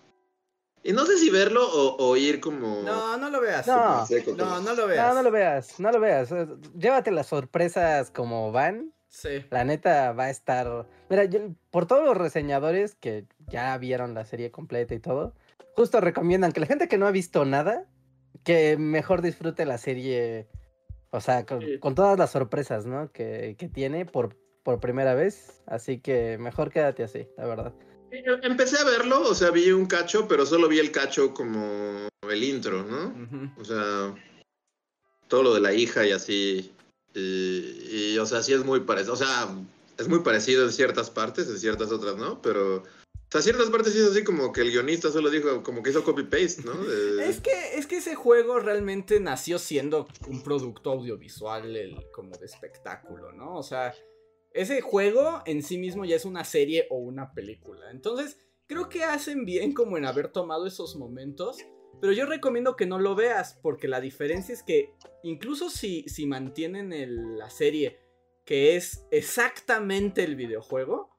Y 0.85 0.93
no 0.93 1.07
sé 1.07 1.17
si 1.19 1.31
verlo 1.31 1.65
o, 1.65 1.97
o 2.09 2.17
ir 2.17 2.41
como... 2.41 2.83
No, 2.83 3.17
no 3.17 3.31
lo 3.31 3.41
veas. 3.41 3.67
No. 3.67 4.05
No, 4.37 4.61
no 4.61 4.75
lo 4.75 4.87
veas. 4.89 5.09
No, 5.09 5.15
no 5.15 5.23
lo 5.23 5.31
veas, 5.31 5.79
no 5.81 5.93
lo 5.93 6.01
veas. 6.01 6.31
Llévate 6.77 7.11
las 7.13 7.29
sorpresas 7.29 8.11
como 8.11 8.51
van. 8.51 8.93
Sí. 9.09 9.45
La 9.51 9.65
neta 9.65 10.13
va 10.13 10.25
a 10.25 10.31
estar. 10.31 10.87
Mira, 11.09 11.25
yo- 11.27 11.51
por 11.71 11.87
todos 11.87 12.05
los 12.05 12.17
reseñadores 12.17 12.95
que 12.97 13.27
ya 13.47 13.77
vieron 13.79 14.15
la 14.15 14.25
serie 14.25 14.51
completa 14.51 14.95
y 14.95 14.99
todo, 14.99 15.35
justo 15.77 16.01
recomiendan 16.01 16.51
que 16.53 16.61
la 16.61 16.67
gente 16.67 16.89
que 16.89 16.99
no 16.99 17.07
ha 17.07 17.11
visto 17.13 17.45
nada, 17.45 17.85
que 18.43 18.77
mejor 18.77 19.23
disfrute 19.23 19.65
la 19.67 19.79
serie. 19.79 20.49
O 21.11 21.21
sea, 21.21 21.45
con, 21.45 21.61
Sí. 21.61 21.79
con 21.79 21.95
todas 21.95 22.19
las 22.19 22.31
sorpresas, 22.31 22.87
¿no? 22.87 23.13
Que, 23.13 23.55
que 23.59 23.69
tiene 23.69 24.07
por, 24.07 24.35
por 24.63 24.81
primera 24.81 25.15
vez. 25.15 25.63
Así 25.67 26.01
que 26.01 26.39
mejor 26.39 26.71
quédate 26.71 27.05
así, 27.05 27.29
la 27.37 27.47
verdad. 27.47 27.73
Empecé 28.43 28.77
a 28.79 28.85
verlo, 28.85 29.23
o 29.29 29.35
sea, 29.35 29.51
vi 29.51 29.71
un 29.73 29.87
cacho, 29.87 30.29
pero 30.29 30.45
solo 30.45 30.69
vi 30.69 30.79
el 30.79 30.91
cacho 30.93 31.33
como 31.33 32.09
el 32.29 32.45
intro, 32.45 32.85
¿no? 32.85 33.53
O 33.59 33.65
sea, 33.65 34.15
todo 35.29 35.43
lo 35.43 35.55
de 35.55 35.61
la 35.61 35.73
hija 35.73 36.07
y 36.07 36.13
así. 36.13 36.73
Y, 37.15 38.13
y, 38.15 38.19
o 38.19 38.27
sea, 38.27 38.43
sí 38.43 38.53
es 38.53 38.65
muy 38.65 38.81
parecido. 38.81 39.15
O 39.15 39.17
sea, 39.17 39.49
es 39.99 40.09
muy 40.09 40.21
parecido 40.21 40.65
en 40.65 40.73
ciertas 40.73 41.11
partes, 41.11 41.49
en 41.49 41.59
ciertas 41.59 41.91
otras, 41.91 42.17
¿no? 42.17 42.41
Pero, 42.43 42.77
o 42.77 42.85
sea, 43.31 43.41
ciertas 43.41 43.71
partes 43.71 43.93
sí 43.95 43.99
es 44.01 44.07
así 44.11 44.25
como 44.25 44.53
que 44.53 44.61
el 44.61 44.71
guionista 44.71 45.11
solo 45.11 45.31
dijo, 45.31 45.63
como 45.63 45.83
que 45.83 45.91
hizo 45.91 46.05
copy-paste, 46.05 46.63
¿no? 46.65 46.75
De- 46.85 47.29
Es 47.31 47.41
que, 47.41 47.77
es 47.79 47.87
que 47.87 47.97
ese 47.99 48.15
juego 48.15 48.61
realmente 48.61 49.21
nació 49.21 49.59
siendo 49.59 50.07
un 50.27 50.43
producto 50.43 50.93
audiovisual 50.93 51.75
el- 51.77 52.11
como 52.13 52.37
de 52.37 52.45
espectáculo, 52.47 53.33
¿no? 53.33 53.57
O 53.57 53.63
sea, 53.63 53.95
ese 54.55 54.81
juego 54.81 55.43
en 55.47 55.63
sí 55.63 55.79
mismo 55.79 56.05
ya 56.05 56.17
es 56.17 56.25
una 56.25 56.45
serie 56.45 56.87
o 56.91 56.97
una 56.97 57.33
película. 57.33 57.91
Entonces, 57.91 58.39
creo 58.67 58.89
que 58.89 59.05
hacen 59.05 59.45
bien 59.45 59.73
como 59.73 59.97
en 59.97 60.05
haber 60.05 60.29
tomado 60.29 60.67
esos 60.67 60.97
momentos. 60.97 61.59
Pero 62.01 62.13
yo 62.13 62.27
recomiendo 62.27 62.75
que 62.75 62.87
no 62.87 62.99
lo 62.99 63.15
veas, 63.15 63.59
porque 63.63 63.87
la 63.87 64.01
diferencia 64.01 64.53
es 64.53 64.63
que 64.65 64.93
incluso 65.23 65.71
si, 65.71 66.03
si 66.09 66.27
mantienen 66.27 67.39
la 67.39 67.49
serie, 67.49 68.01
que 68.45 68.75
es 68.77 69.07
exactamente 69.13 70.25
el 70.25 70.35
videojuego, 70.35 71.17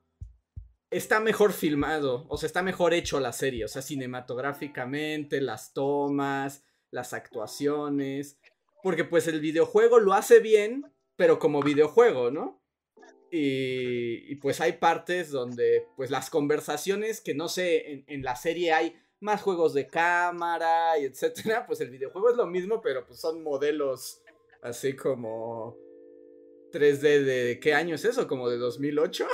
está 0.89 1.19
mejor 1.19 1.53
filmado, 1.53 2.25
o 2.27 2.37
sea, 2.37 2.47
está 2.47 2.61
mejor 2.61 2.93
hecho 2.93 3.19
la 3.19 3.31
serie, 3.31 3.65
o 3.65 3.67
sea, 3.67 3.81
cinematográficamente, 3.81 5.41
las 5.41 5.73
tomas, 5.73 6.65
las 6.91 7.13
actuaciones, 7.13 8.39
porque 8.83 9.03
pues 9.05 9.27
el 9.27 9.39
videojuego 9.39 9.99
lo 9.99 10.13
hace 10.13 10.39
bien, 10.39 10.91
pero 11.15 11.39
como 11.39 11.61
videojuego, 11.61 12.29
¿no? 12.29 12.62
Y, 13.35 14.31
y, 14.31 14.35
pues 14.35 14.61
hay 14.61 14.73
partes 14.73 15.31
donde 15.31 15.87
pues 15.95 16.11
las 16.11 16.29
conversaciones 16.29 17.19
que 17.19 17.33
no 17.33 17.47
sé, 17.49 17.91
en, 17.91 18.03
en 18.05 18.21
la 18.21 18.35
serie 18.35 18.73
hay 18.73 18.95
más 19.21 19.41
juegos 19.41 19.73
de 19.73 19.87
cámara 19.87 20.99
y 20.99 21.05
etcétera, 21.05 21.65
pues 21.65 21.81
el 21.81 21.89
videojuego 21.89 22.29
es 22.29 22.35
lo 22.35 22.45
mismo, 22.45 22.79
pero 22.79 23.07
pues 23.07 23.19
son 23.19 23.41
modelos 23.41 24.21
así 24.61 24.95
como 24.95 25.75
3D 26.73 27.23
de, 27.23 27.59
¿qué 27.59 27.73
año 27.73 27.95
es 27.95 28.05
eso? 28.05 28.27
¿Como 28.27 28.49
de 28.49 28.57
2008? 28.57 29.25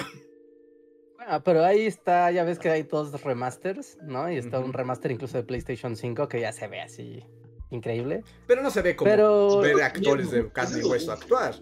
Bueno, 1.17 1.43
pero 1.43 1.65
ahí 1.65 1.85
está, 1.85 2.31
ya 2.31 2.45
ves 2.45 2.57
que 2.59 2.69
hay 2.69 2.83
dos 2.83 3.21
remasters, 3.21 3.97
¿no? 4.03 4.31
Y 4.31 4.37
está 4.37 4.59
un 4.59 4.71
remaster 4.71 5.11
incluso 5.11 5.35
de 5.37 5.43
PlayStation 5.43 5.97
5 5.97 6.29
que 6.29 6.39
ya 6.39 6.53
se 6.53 6.69
ve 6.69 6.79
así 6.79 7.25
increíble. 7.71 8.23
Pero 8.47 8.61
no 8.61 8.71
se 8.71 8.81
ve 8.81 8.95
como 8.95 9.11
Pero- 9.11 9.59
ver 9.59 9.81
actores 9.81 10.31
de 10.31 10.49
carne 10.51 10.79
y 10.79 10.83
hueso 10.85 11.11
actuar. 11.11 11.55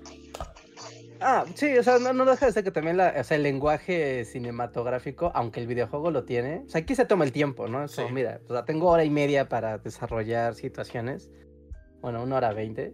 Ah, 1.19 1.45
sí, 1.55 1.77
o 1.77 1.83
sea, 1.83 1.99
no, 1.99 2.13
no 2.13 2.25
deja 2.25 2.45
de 2.45 2.51
ser 2.51 2.63
que 2.63 2.71
también 2.71 2.97
la, 2.97 3.13
o 3.19 3.23
sea, 3.23 3.37
el 3.37 3.43
lenguaje 3.43 4.25
cinematográfico, 4.25 5.31
aunque 5.33 5.59
el 5.59 5.67
videojuego 5.67 6.11
lo 6.11 6.23
tiene, 6.25 6.63
o 6.65 6.69
sea, 6.69 6.81
aquí 6.81 6.95
se 6.95 7.05
toma 7.05 7.25
el 7.25 7.31
tiempo, 7.31 7.67
¿no? 7.67 7.83
Es 7.83 7.95
como, 7.95 8.07
Sí. 8.09 8.13
mira, 8.13 8.41
o 8.47 8.53
sea, 8.53 8.65
tengo 8.65 8.89
hora 8.89 9.03
y 9.03 9.09
media 9.09 9.49
para 9.49 9.77
desarrollar 9.77 10.55
situaciones, 10.55 11.29
bueno, 12.01 12.23
una 12.23 12.37
hora 12.37 12.53
veinte, 12.53 12.93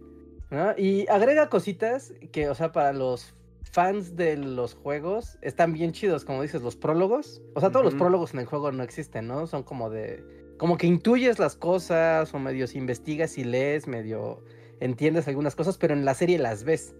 ¿no? 0.50 0.74
Y 0.76 1.06
agrega 1.08 1.48
cositas 1.48 2.12
que, 2.32 2.48
o 2.48 2.54
sea, 2.54 2.72
para 2.72 2.92
los 2.92 3.34
fans 3.72 4.14
de 4.16 4.36
los 4.36 4.74
juegos 4.74 5.38
están 5.42 5.72
bien 5.72 5.92
chidos, 5.92 6.24
como 6.24 6.42
dices, 6.42 6.62
los 6.62 6.76
prólogos, 6.76 7.42
o 7.54 7.60
sea, 7.60 7.70
todos 7.70 7.84
los 7.84 7.94
prólogos 7.94 8.32
en 8.34 8.40
el 8.40 8.46
juego 8.46 8.70
no 8.72 8.82
existen, 8.82 9.26
¿no? 9.26 9.46
Son 9.46 9.62
como 9.64 9.90
de, 9.90 10.24
como 10.58 10.78
que 10.78 10.86
intuyes 10.86 11.38
las 11.38 11.56
cosas, 11.56 12.32
o 12.32 12.38
medio 12.38 12.66
si 12.66 12.78
investigas 12.78 13.36
y 13.36 13.44
lees, 13.44 13.88
medio 13.88 14.44
entiendes 14.80 15.28
algunas 15.28 15.56
cosas, 15.56 15.76
pero 15.78 15.94
en 15.94 16.04
la 16.04 16.14
serie 16.14 16.38
las 16.38 16.64
ves. 16.64 16.94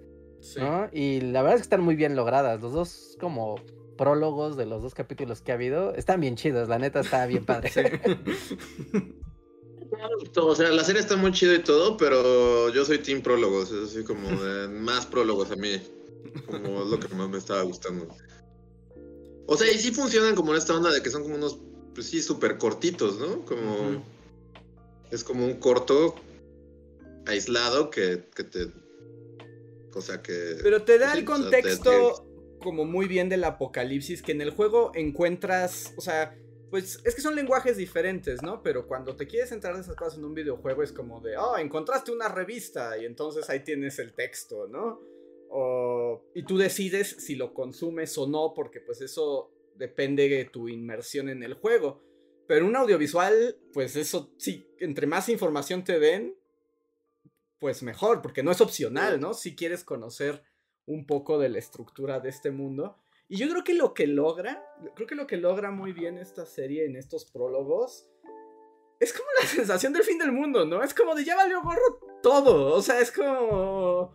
Sí. 0.44 0.60
¿no? 0.60 0.88
Y 0.92 1.20
la 1.20 1.40
verdad 1.40 1.56
es 1.56 1.62
que 1.62 1.66
están 1.66 1.82
muy 1.82 1.96
bien 1.96 2.14
logradas. 2.16 2.60
Los 2.60 2.72
dos 2.72 3.16
como 3.18 3.56
prólogos 3.96 4.56
de 4.56 4.66
los 4.66 4.82
dos 4.82 4.94
capítulos 4.94 5.40
que 5.40 5.52
ha 5.52 5.54
habido 5.54 5.94
están 5.94 6.20
bien 6.20 6.36
chidos. 6.36 6.68
La 6.68 6.78
neta 6.78 7.00
está 7.00 7.26
bien 7.26 7.44
padre. 7.44 7.70
Sí. 7.70 7.80
O 10.36 10.54
sea, 10.54 10.70
la 10.70 10.84
serie 10.84 11.00
está 11.00 11.16
muy 11.16 11.32
chida 11.32 11.54
y 11.54 11.62
todo, 11.62 11.96
pero 11.96 12.68
yo 12.70 12.84
soy 12.84 12.98
team 12.98 13.22
prólogos, 13.22 13.70
es 13.70 13.90
así 13.90 14.04
como 14.04 14.28
de 14.28 14.68
más 14.80 15.06
prólogos 15.06 15.50
a 15.50 15.56
mí, 15.56 15.80
como 16.46 16.82
es 16.82 16.88
lo 16.88 16.98
que 16.98 17.14
más 17.14 17.28
me 17.28 17.38
estaba 17.38 17.62
gustando. 17.62 18.08
O 19.46 19.56
sea, 19.56 19.70
y 19.70 19.78
sí 19.78 19.92
funcionan 19.92 20.34
como 20.34 20.52
en 20.52 20.58
esta 20.58 20.74
onda 20.74 20.90
de 20.90 21.02
que 21.02 21.10
son 21.10 21.22
como 21.22 21.36
unos, 21.36 21.58
pues 21.94 22.08
sí, 22.08 22.22
súper 22.22 22.58
cortitos, 22.58 23.18
¿no? 23.18 23.44
Como, 23.44 24.02
es 25.10 25.22
como 25.22 25.44
un 25.44 25.54
corto 25.54 26.16
aislado 27.26 27.90
que, 27.90 28.28
que 28.34 28.44
te, 28.44 28.68
que... 30.22 30.56
Pero 30.62 30.82
te 30.82 30.98
da 30.98 31.12
el 31.14 31.24
contexto 31.24 32.26
como 32.60 32.84
muy 32.84 33.06
bien 33.06 33.28
del 33.28 33.44
apocalipsis 33.44 34.22
que 34.22 34.32
en 34.32 34.40
el 34.40 34.50
juego 34.50 34.90
encuentras, 34.94 35.92
o 35.96 36.00
sea, 36.00 36.36
pues 36.70 37.00
es 37.04 37.14
que 37.14 37.20
son 37.20 37.36
lenguajes 37.36 37.76
diferentes, 37.76 38.42
¿no? 38.42 38.62
Pero 38.62 38.88
cuando 38.88 39.14
te 39.14 39.26
quieres 39.26 39.52
entrar 39.52 39.74
de 39.74 39.82
esas 39.82 39.94
cosas 39.94 40.18
en 40.18 40.24
un 40.24 40.34
videojuego 40.34 40.82
es 40.82 40.92
como 40.92 41.20
de, 41.20 41.36
oh, 41.36 41.56
encontraste 41.56 42.10
una 42.10 42.28
revista 42.28 42.98
y 42.98 43.04
entonces 43.04 43.48
ahí 43.48 43.60
tienes 43.60 43.98
el 43.98 44.14
texto, 44.14 44.66
¿no? 44.66 45.00
O, 45.50 46.24
y 46.34 46.42
tú 46.42 46.58
decides 46.58 47.16
si 47.18 47.36
lo 47.36 47.54
consumes 47.54 48.18
o 48.18 48.26
no, 48.26 48.54
porque 48.54 48.80
pues 48.80 49.00
eso 49.02 49.52
depende 49.76 50.28
de 50.28 50.46
tu 50.46 50.68
inmersión 50.68 51.28
en 51.28 51.42
el 51.42 51.54
juego. 51.54 52.02
Pero 52.46 52.66
un 52.66 52.74
audiovisual, 52.76 53.56
pues 53.72 53.94
eso 53.94 54.32
sí, 54.36 54.66
entre 54.78 55.06
más 55.06 55.28
información 55.28 55.84
te 55.84 55.98
den, 55.98 56.34
pues 57.58 57.82
mejor, 57.82 58.22
porque 58.22 58.42
no 58.42 58.50
es 58.50 58.60
opcional, 58.60 59.20
¿no? 59.20 59.34
Si 59.34 59.56
quieres 59.56 59.84
conocer 59.84 60.42
un 60.86 61.06
poco 61.06 61.38
de 61.38 61.48
la 61.48 61.58
estructura 61.58 62.20
de 62.20 62.28
este 62.28 62.50
mundo. 62.50 62.98
Y 63.28 63.38
yo 63.38 63.48
creo 63.48 63.64
que 63.64 63.74
lo 63.74 63.94
que 63.94 64.06
logra, 64.06 64.64
creo 64.94 65.06
que 65.06 65.14
lo 65.14 65.26
que 65.26 65.36
logra 65.36 65.70
muy 65.70 65.92
bien 65.92 66.18
esta 66.18 66.44
serie 66.44 66.84
en 66.84 66.96
estos 66.96 67.24
prólogos, 67.24 68.10
es 69.00 69.12
como 69.12 69.28
la 69.40 69.46
sensación 69.48 69.92
del 69.92 70.02
fin 70.02 70.18
del 70.18 70.32
mundo, 70.32 70.64
¿no? 70.64 70.82
Es 70.82 70.94
como 70.94 71.14
de 71.14 71.24
ya 71.24 71.36
valió 71.36 71.62
gorro 71.62 72.00
todo, 72.22 72.74
o 72.74 72.82
sea, 72.82 73.00
es 73.00 73.12
como... 73.12 74.14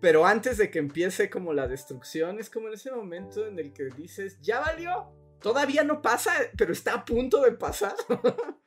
Pero 0.00 0.26
antes 0.26 0.58
de 0.58 0.70
que 0.70 0.78
empiece 0.78 1.30
como 1.30 1.52
la 1.52 1.66
destrucción, 1.66 2.38
es 2.38 2.50
como 2.50 2.68
en 2.68 2.74
ese 2.74 2.92
momento 2.92 3.46
en 3.46 3.58
el 3.58 3.72
que 3.72 3.84
dices, 3.96 4.38
ya 4.40 4.60
valió, 4.60 5.12
todavía 5.40 5.84
no 5.84 6.02
pasa, 6.02 6.32
pero 6.56 6.72
está 6.72 6.94
a 6.94 7.04
punto 7.04 7.40
de 7.42 7.52
pasar. 7.52 7.94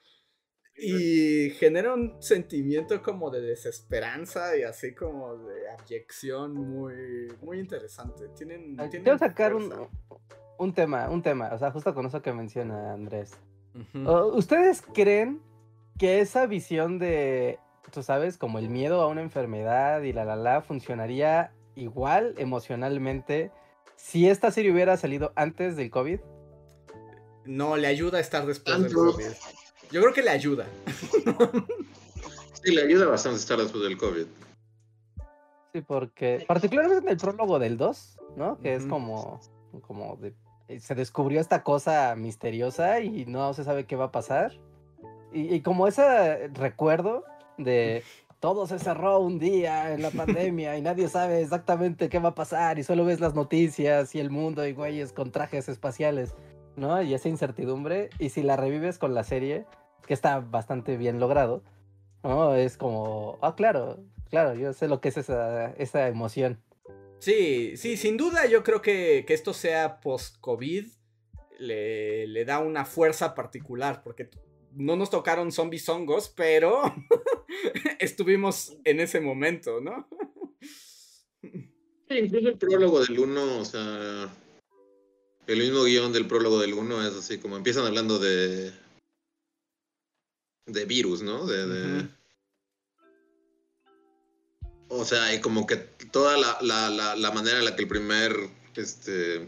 y 0.81 1.49
genera 1.51 1.93
un 1.93 2.21
sentimiento 2.21 3.01
como 3.01 3.29
de 3.29 3.41
desesperanza 3.41 4.55
y 4.57 4.63
así 4.63 4.93
como 4.93 5.37
de 5.37 5.69
abyección 5.71 6.53
muy, 6.53 7.27
muy 7.41 7.59
interesante. 7.59 8.29
Tienen, 8.35 8.77
tienen 8.77 9.03
Quiero 9.03 9.17
sacar 9.17 9.53
un, 9.53 9.73
un, 10.57 10.73
tema, 10.73 11.09
un 11.09 11.21
tema, 11.21 11.49
o 11.53 11.57
sea, 11.57 11.71
justo 11.71 11.93
con 11.93 12.05
eso 12.05 12.21
que 12.21 12.33
menciona 12.33 12.93
Andrés. 12.93 13.37
¿Ustedes 14.33 14.81
creen 14.93 15.41
que 15.97 16.21
esa 16.21 16.45
visión 16.47 16.97
de, 16.97 17.59
tú 17.91 18.03
sabes, 18.03 18.37
como 18.37 18.59
el 18.59 18.69
miedo 18.69 19.01
a 19.01 19.07
una 19.07 19.21
enfermedad 19.21 20.01
y 20.01 20.13
la 20.13 20.25
la 20.25 20.35
la 20.35 20.61
funcionaría 20.61 21.51
igual 21.75 22.35
emocionalmente 22.37 23.51
si 23.95 24.29
esta 24.29 24.51
serie 24.51 24.71
hubiera 24.71 24.97
salido 24.97 25.33
antes 25.35 25.75
del 25.75 25.89
COVID? 25.91 26.19
No, 27.45 27.75
le 27.77 27.87
ayuda 27.87 28.19
a 28.19 28.21
estar 28.21 28.45
después 28.45 28.81
del 28.81 28.93
COVID. 28.93 29.25
Yo 29.91 30.01
creo 30.01 30.13
que 30.13 30.21
le 30.21 30.29
ayuda. 30.29 30.67
sí, 32.63 32.71
le 32.71 32.83
ayuda 32.83 33.07
bastante 33.07 33.39
estar 33.39 33.57
después 33.57 33.83
del 33.83 33.97
COVID. 33.97 34.25
Sí, 35.73 35.81
porque 35.81 36.45
particularmente 36.47 37.05
en 37.05 37.09
el 37.09 37.17
prólogo 37.17 37.59
del 37.59 37.77
2, 37.77 38.17
¿no? 38.35 38.59
Que 38.59 38.75
es 38.75 38.85
como, 38.85 39.39
como 39.87 40.15
de, 40.17 40.33
eh, 40.67 40.79
se 40.79 40.95
descubrió 40.95 41.41
esta 41.41 41.63
cosa 41.63 42.15
misteriosa 42.15 43.01
y 43.01 43.25
no 43.25 43.53
se 43.53 43.63
sabe 43.63 43.85
qué 43.85 43.95
va 43.95 44.05
a 44.05 44.11
pasar. 44.11 44.59
Y, 45.31 45.61
como 45.61 45.87
ese 45.87 46.47
recuerdo 46.49 47.23
de 47.57 48.03
todo 48.39 48.65
se 48.65 48.79
cerró 48.79 49.19
un 49.19 49.37
día 49.37 49.93
en 49.93 50.01
la 50.01 50.09
pandemia 50.09 50.77
y 50.77 50.81
nadie 50.81 51.07
sabe 51.07 51.41
exactamente 51.41 52.09
qué 52.09 52.17
va 52.19 52.29
a 52.29 52.35
pasar 52.35 52.79
y 52.79 52.83
solo 52.83 53.05
ves 53.05 53.19
las 53.19 53.35
noticias 53.35 54.15
y 54.15 54.19
el 54.19 54.31
mundo 54.31 54.65
y 54.65 54.73
güeyes 54.73 55.11
con 55.13 55.31
trajes 55.31 55.69
espaciales, 55.69 56.33
¿no? 56.79 57.01
Y 57.01 57.13
esa 57.13 57.29
incertidumbre. 57.29 58.09
Y 58.19 58.29
si 58.29 58.41
la 58.41 58.55
revives 58.55 58.97
con 58.97 59.13
la 59.13 59.23
serie, 59.23 59.65
que 60.07 60.13
está 60.13 60.39
bastante 60.39 60.97
bien 60.97 61.19
logrado, 61.19 61.63
¿no? 62.23 62.55
Es 62.55 62.77
como, 62.77 63.37
ah, 63.41 63.55
claro, 63.55 63.99
claro, 64.29 64.55
yo 64.55 64.73
sé 64.73 64.87
lo 64.87 65.01
que 65.01 65.09
es 65.09 65.17
esa, 65.17 65.71
esa 65.73 66.07
emoción. 66.07 66.59
Sí, 67.19 67.75
sí, 67.75 67.97
sin 67.97 68.17
duda 68.17 68.47
yo 68.47 68.63
creo 68.63 68.81
que, 68.81 69.25
que 69.27 69.33
esto 69.33 69.53
sea 69.53 69.99
post-COVID 69.99 70.87
le, 71.59 72.27
le, 72.27 72.45
da 72.45 72.59
una 72.59 72.85
fuerza 72.85 73.35
particular, 73.35 74.01
porque 74.01 74.29
no 74.73 74.95
nos 74.95 75.09
tocaron 75.09 75.51
zombies 75.51 75.87
hongos, 75.89 76.29
pero 76.29 76.81
estuvimos 77.99 78.77
en 78.85 79.01
ese 79.01 79.19
momento, 79.19 79.81
¿no? 79.81 80.07
Sí, 81.41 82.17
incluso 82.17 82.47
el 82.47 82.57
prólogo 82.57 83.01
del 83.01 83.19
1, 83.19 83.59
o 83.59 83.65
sea, 83.65 84.29
el 85.53 85.59
mismo 85.59 85.83
guion 85.83 86.13
del 86.13 86.27
prólogo 86.27 86.59
del 86.59 86.73
1 86.73 87.07
es 87.07 87.15
así 87.15 87.37
como 87.37 87.57
empiezan 87.57 87.85
hablando 87.85 88.19
de 88.19 88.71
de 90.71 90.85
virus, 90.85 91.21
¿no? 91.21 91.45
De, 91.45 92.07
O 94.87 95.05
sea, 95.05 95.33
y 95.33 95.39
como 95.39 95.67
que 95.67 95.75
toda 95.75 96.37
la, 96.37 96.57
la, 96.61 97.15
la, 97.15 97.31
manera 97.31 97.59
en 97.59 97.65
la 97.65 97.75
que 97.75 97.83
el 97.83 97.87
primer, 97.87 98.35
este, 98.75 99.47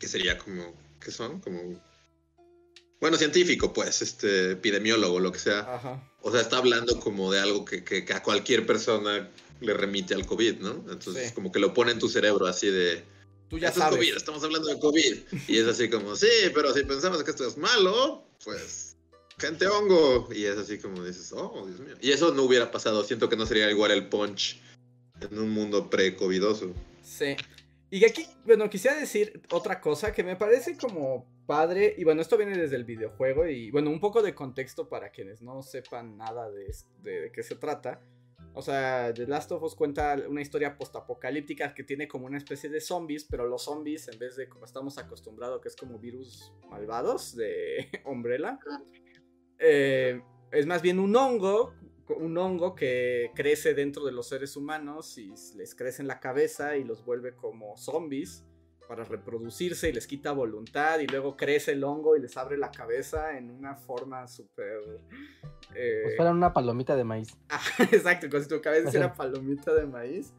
que 0.00 0.08
sería 0.08 0.36
como, 0.36 0.74
¿qué 1.00 1.12
son? 1.12 1.40
Como, 1.40 1.80
bueno, 3.00 3.16
científico, 3.16 3.72
pues, 3.72 4.02
este, 4.02 4.52
epidemiólogo, 4.52 5.20
lo 5.20 5.30
que 5.30 5.38
sea. 5.38 6.02
O 6.22 6.32
sea, 6.32 6.40
está 6.40 6.58
hablando 6.58 6.98
como 6.98 7.30
de 7.30 7.40
algo 7.40 7.64
que, 7.64 7.84
que, 7.84 8.04
a 8.12 8.22
cualquier 8.22 8.66
persona 8.66 9.30
le 9.60 9.74
remite 9.74 10.14
al 10.14 10.26
COVID, 10.26 10.58
¿no? 10.58 10.84
Entonces, 10.90 11.32
como 11.32 11.52
que 11.52 11.60
lo 11.60 11.72
pone 11.72 11.92
en 11.92 11.98
tu 11.98 12.08
cerebro 12.08 12.46
así 12.46 12.68
de... 12.68 13.04
Tú 13.54 13.60
ya 13.60 13.70
sabes. 13.70 13.92
Es 13.92 13.98
COVID, 13.98 14.16
estamos 14.16 14.42
hablando 14.42 14.68
de 14.68 14.80
COVID. 14.80 15.16
Y 15.46 15.58
es 15.58 15.68
así 15.68 15.88
como, 15.88 16.16
sí, 16.16 16.26
pero 16.52 16.74
si 16.74 16.82
pensamos 16.82 17.22
que 17.22 17.30
esto 17.30 17.46
es 17.46 17.56
malo, 17.56 18.26
pues 18.44 18.96
gente 19.38 19.68
hongo. 19.68 20.28
Y 20.34 20.46
es 20.46 20.58
así 20.58 20.76
como 20.78 21.04
dices, 21.04 21.32
oh, 21.32 21.64
Dios 21.64 21.78
mío. 21.78 21.94
Y 22.00 22.10
eso 22.10 22.34
no 22.34 22.42
hubiera 22.42 22.72
pasado. 22.72 23.04
Siento 23.04 23.28
que 23.28 23.36
no 23.36 23.46
sería 23.46 23.70
igual 23.70 23.92
el 23.92 24.08
punch 24.08 24.60
en 25.20 25.38
un 25.38 25.50
mundo 25.50 25.88
pre-covidoso. 25.88 26.74
Sí. 27.04 27.36
Y 27.90 28.04
aquí, 28.04 28.26
bueno, 28.44 28.68
quisiera 28.68 28.98
decir 28.98 29.40
otra 29.52 29.80
cosa 29.80 30.12
que 30.12 30.24
me 30.24 30.34
parece 30.34 30.76
como 30.76 31.24
padre. 31.46 31.94
Y 31.96 32.02
bueno, 32.02 32.22
esto 32.22 32.36
viene 32.36 32.58
desde 32.58 32.74
el 32.74 32.82
videojuego. 32.82 33.46
Y 33.46 33.70
bueno, 33.70 33.88
un 33.90 34.00
poco 34.00 34.20
de 34.20 34.34
contexto 34.34 34.88
para 34.88 35.10
quienes 35.10 35.42
no 35.42 35.62
sepan 35.62 36.16
nada 36.16 36.50
de, 36.50 36.74
de, 37.04 37.30
qué 37.30 37.44
se 37.44 37.54
trata. 37.54 38.00
O 38.54 38.62
sea, 38.62 39.12
The 39.12 39.26
Last 39.26 39.50
of 39.50 39.62
Us 39.64 39.74
cuenta 39.74 40.16
una 40.28 40.40
historia 40.40 40.76
postapocalíptica 40.78 41.74
que 41.74 41.82
tiene 41.82 42.06
como 42.06 42.26
una 42.26 42.38
especie 42.38 42.70
de 42.70 42.80
zombies, 42.80 43.24
pero 43.24 43.48
los 43.48 43.64
zombies, 43.64 44.06
en 44.08 44.18
vez 44.18 44.36
de 44.36 44.48
como 44.48 44.64
estamos 44.64 44.96
acostumbrados, 44.96 45.60
que 45.60 45.68
es 45.68 45.76
como 45.76 45.98
virus 45.98 46.52
malvados 46.70 47.34
de 47.34 47.88
Umbrella, 48.06 48.60
eh, 49.58 50.22
es 50.52 50.66
más 50.66 50.82
bien 50.82 51.00
un 51.00 51.16
hongo, 51.16 51.74
un 52.16 52.38
hongo 52.38 52.76
que 52.76 53.32
crece 53.34 53.74
dentro 53.74 54.04
de 54.04 54.12
los 54.12 54.28
seres 54.28 54.56
humanos 54.56 55.18
y 55.18 55.34
les 55.56 55.74
crece 55.74 56.02
en 56.02 56.08
la 56.08 56.20
cabeza 56.20 56.76
y 56.76 56.84
los 56.84 57.04
vuelve 57.04 57.34
como 57.34 57.76
zombies 57.76 58.44
para 58.86 59.04
reproducirse 59.04 59.88
y 59.88 59.92
les 59.92 60.06
quita 60.06 60.32
voluntad 60.32 60.98
y 61.00 61.06
luego 61.06 61.36
crece 61.36 61.72
el 61.72 61.84
hongo 61.84 62.16
y 62.16 62.20
les 62.20 62.36
abre 62.36 62.56
la 62.56 62.70
cabeza 62.70 63.36
en 63.36 63.50
una 63.50 63.76
forma 63.76 64.26
súper... 64.26 65.00
Eh... 65.74 66.14
Pues 66.16 66.30
una 66.30 66.52
palomita 66.52 66.96
de 66.96 67.04
maíz. 67.04 67.36
exacto, 67.92 68.28
con 68.30 68.46
tu 68.46 68.60
cabeza 68.60 68.88
es 68.88 68.94
una 68.94 69.14
palomita 69.14 69.74
de 69.74 69.86
maíz. 69.86 70.32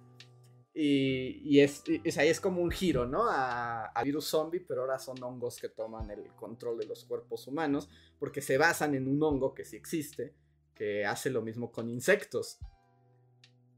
Y, 0.78 1.62
es, 1.62 1.84
ahí 2.18 2.28
es 2.28 2.42
como 2.42 2.62
un 2.62 2.70
giro, 2.70 3.06
¿no? 3.06 3.30
A, 3.30 3.94
virus 4.04 4.26
zombie, 4.26 4.60
pero 4.60 4.82
ahora 4.82 5.00
son 5.00 5.24
hongos 5.24 5.58
que 5.58 5.70
toman 5.70 6.12
el 6.12 6.28
control 6.36 6.78
de 6.78 6.86
los 6.86 7.06
cuerpos 7.06 7.48
humanos, 7.48 7.90
porque 8.20 8.42
se 8.42 8.58
basan 8.58 8.94
en 8.94 9.08
un 9.08 9.24
hongo 9.24 9.54
que 9.54 9.64
sí 9.64 9.78
existe, 9.78 10.36
que 10.74 11.06
hace 11.06 11.30
lo 11.30 11.42
mismo 11.42 11.72
con 11.72 11.90
insectos. 11.90 12.60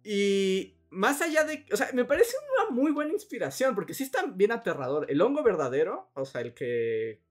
Y 0.04 0.80
más 0.90 1.22
allá 1.22 1.44
de, 1.44 1.66
o 1.72 1.78
sea, 1.78 1.92
me 1.94 2.04
parece 2.04 2.36
una 2.56 2.57
muy 2.78 2.92
buena 2.92 3.14
inspiración, 3.14 3.76
porque 3.76 3.94
sí 3.94 4.04
está 4.04 4.26
bien 4.26 4.52
aterrador. 4.52 5.10
El 5.10 5.22
hongo 5.22 5.44
verdadero, 5.44 6.10
o 6.14 6.26
sea, 6.26 6.42
el 6.42 6.54
que 6.54 7.22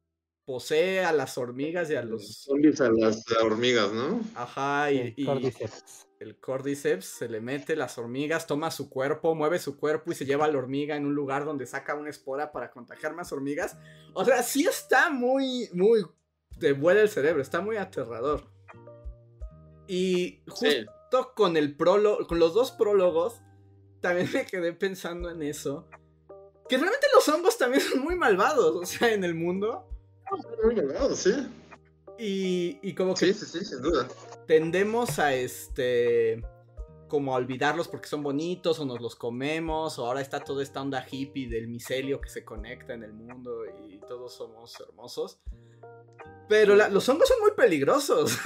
posee 0.45 1.05
a 1.05 1.13
las 1.13 1.39
hormigas 1.39 1.91
y 1.91 1.95
a 1.95 2.03
los... 2.03 2.45
Zombies 2.45 2.81
a 2.81 2.91
las 2.91 3.25
hormigas, 3.43 3.93
¿no? 3.93 4.21
Ajá, 4.35 4.93
y 4.93 5.15
el 6.19 6.39
Cordyceps 6.41 7.05
se 7.05 7.29
le 7.29 7.41
mete 7.41 7.77
las 7.77 7.99
hormigas, 7.99 8.47
toma 8.47 8.71
su 8.71 8.89
cuerpo, 8.89 9.35
mueve 9.35 9.59
su 9.59 9.77
cuerpo 9.77 10.13
y 10.13 10.15
se 10.15 10.25
lleva 10.25 10.47
a 10.47 10.49
la 10.49 10.59
hormiga 10.59 10.97
en 10.97 11.05
un 11.05 11.15
lugar 11.15 11.45
donde 11.45 11.67
saca 11.67 11.95
una 11.95 12.11
espora 12.11 12.53
para 12.53 12.71
contagiar 12.71 13.15
más 13.15 13.33
hormigas. 13.33 13.77
O 14.15 14.25
sea, 14.25 14.43
sí 14.43 14.67
está 14.67 15.11
muy, 15.11 15.69
muy. 15.73 16.05
Te 16.59 16.73
vuela 16.73 17.03
el 17.03 17.09
cerebro, 17.09 17.43
está 17.43 17.61
muy 17.61 17.77
aterrador. 17.77 18.49
Y 19.89 20.43
justo 20.49 21.35
con 21.35 21.57
el 21.57 21.77
prólogo, 21.77 22.27
con 22.27 22.39
los 22.39 22.55
dos 22.55 22.73
prólogos, 22.73 23.43
también 24.01 24.29
me 24.33 24.47
quedé 24.47 24.73
pensando 24.73 25.31
en 25.31 25.43
eso. 25.43 25.87
Que 26.69 26.79
realmente 26.79 27.07
los 27.15 27.29
hongos 27.29 27.57
también 27.59 27.83
son 27.83 28.01
muy 28.01 28.17
malvados, 28.17 28.75
o 28.75 28.85
sea, 28.85 29.13
en 29.13 29.23
el 29.23 29.35
mundo. 29.35 29.89
Son 30.29 30.65
muy 30.65 30.75
malvados, 30.75 31.19
sí. 31.19 31.33
Y, 32.19 32.79
y 32.83 32.95
como 32.95 33.15
que. 33.15 33.33
Sí, 33.33 33.35
sí, 33.35 33.59
sí, 33.59 33.65
sin 33.65 33.83
duda 33.83 34.09
tendemos 34.47 35.19
a 35.19 35.35
este 35.35 36.43
como 37.09 37.35
a 37.35 37.37
olvidarlos 37.37 37.87
porque 37.87 38.09
son 38.09 38.23
bonitos 38.23 38.81
o 38.81 38.85
nos 38.85 39.01
los 39.01 39.15
comemos 39.15 39.99
o 39.99 40.07
ahora 40.07 40.21
está 40.21 40.41
toda 40.41 40.63
esta 40.63 40.81
onda 40.81 41.07
hippie 41.09 41.49
del 41.49 41.69
micelio 41.69 42.21
que 42.21 42.29
se 42.29 42.45
conecta 42.45 42.95
en 42.95 43.05
el 43.05 43.13
mundo 43.13 43.65
y 43.89 43.99
todos 44.01 44.35
somos 44.35 44.75
hermosos. 44.81 45.39
Pero 46.49 46.75
los 46.75 47.09
hongos 47.09 47.29
son 47.29 47.41
muy 47.41 47.53
peligrosos. 47.53 48.37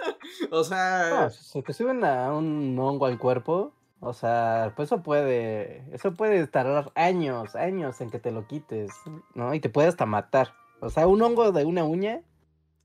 o 0.50 0.64
sea, 0.64 1.30
si 1.30 1.62
te 1.62 1.72
suben 1.72 2.04
a 2.04 2.32
un 2.32 2.76
hongo 2.78 3.06
al 3.06 3.18
cuerpo, 3.18 3.72
o 4.00 4.12
sea, 4.12 4.72
pues 4.76 4.88
eso 4.88 5.02
puede 5.02 5.84
eso 5.92 6.14
puede 6.14 6.46
tardar 6.46 6.92
años, 6.94 7.56
años 7.56 8.00
en 8.00 8.10
que 8.10 8.18
te 8.18 8.30
lo 8.30 8.46
quites, 8.46 8.92
¿no? 9.34 9.54
Y 9.54 9.60
te 9.60 9.68
puede 9.68 9.88
hasta 9.88 10.06
matar. 10.06 10.54
O 10.80 10.90
sea, 10.90 11.06
un 11.06 11.20
hongo 11.22 11.50
de 11.50 11.64
una 11.64 11.84
uña 11.84 12.22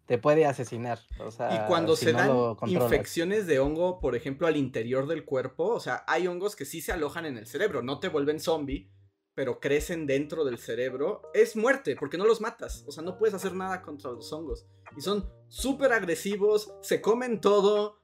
te 0.06 0.18
puede 0.18 0.46
asesinar. 0.46 1.00
O 1.20 1.32
sea, 1.32 1.56
Y 1.56 1.68
cuando 1.68 1.96
si 1.96 2.06
se 2.06 2.14
no 2.14 2.56
dan 2.56 2.70
infecciones 2.70 3.48
de 3.48 3.60
hongo, 3.60 4.00
por 4.00 4.16
ejemplo, 4.16 4.48
al 4.48 4.58
interior 4.58 5.08
del 5.08 5.24
cuerpo, 5.24 5.68
o 5.68 5.80
sea, 5.80 6.04
hay 6.08 6.28
hongos 6.28 6.56
que 6.56 6.66
sí 6.66 6.82
se 6.82 6.92
alojan 6.92 7.26
en 7.26 7.38
el 7.38 7.48
cerebro, 7.48 7.82
no 7.82 8.00
te 8.00 8.10
vuelven 8.10 8.40
zombie, 8.40 8.92
pero 9.34 9.60
crecen 9.60 10.06
dentro 10.06 10.46
del 10.46 10.58
cerebro, 10.58 11.22
es 11.34 11.56
muerte, 11.56 11.96
porque 11.96 12.18
no 12.18 12.26
los 12.26 12.42
matas, 12.42 12.84
o 12.88 12.92
sea, 12.92 13.04
no 13.04 13.18
puedes 13.18 13.34
hacer 13.34 13.54
nada 13.54 13.82
contra 13.82 14.12
los 14.12 14.32
hongos. 14.34 14.68
Y 14.96 15.02
son 15.02 15.30
súper 15.48 15.94
agresivos, 15.94 16.74
se 16.82 17.02
comen 17.02 17.42
todo, 17.42 18.03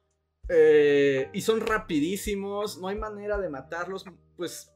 eh, 0.49 1.29
y 1.33 1.41
son 1.41 1.61
rapidísimos, 1.61 2.79
no 2.79 2.87
hay 2.87 2.97
manera 2.97 3.37
de 3.37 3.49
matarlos, 3.49 4.05
pues 4.35 4.73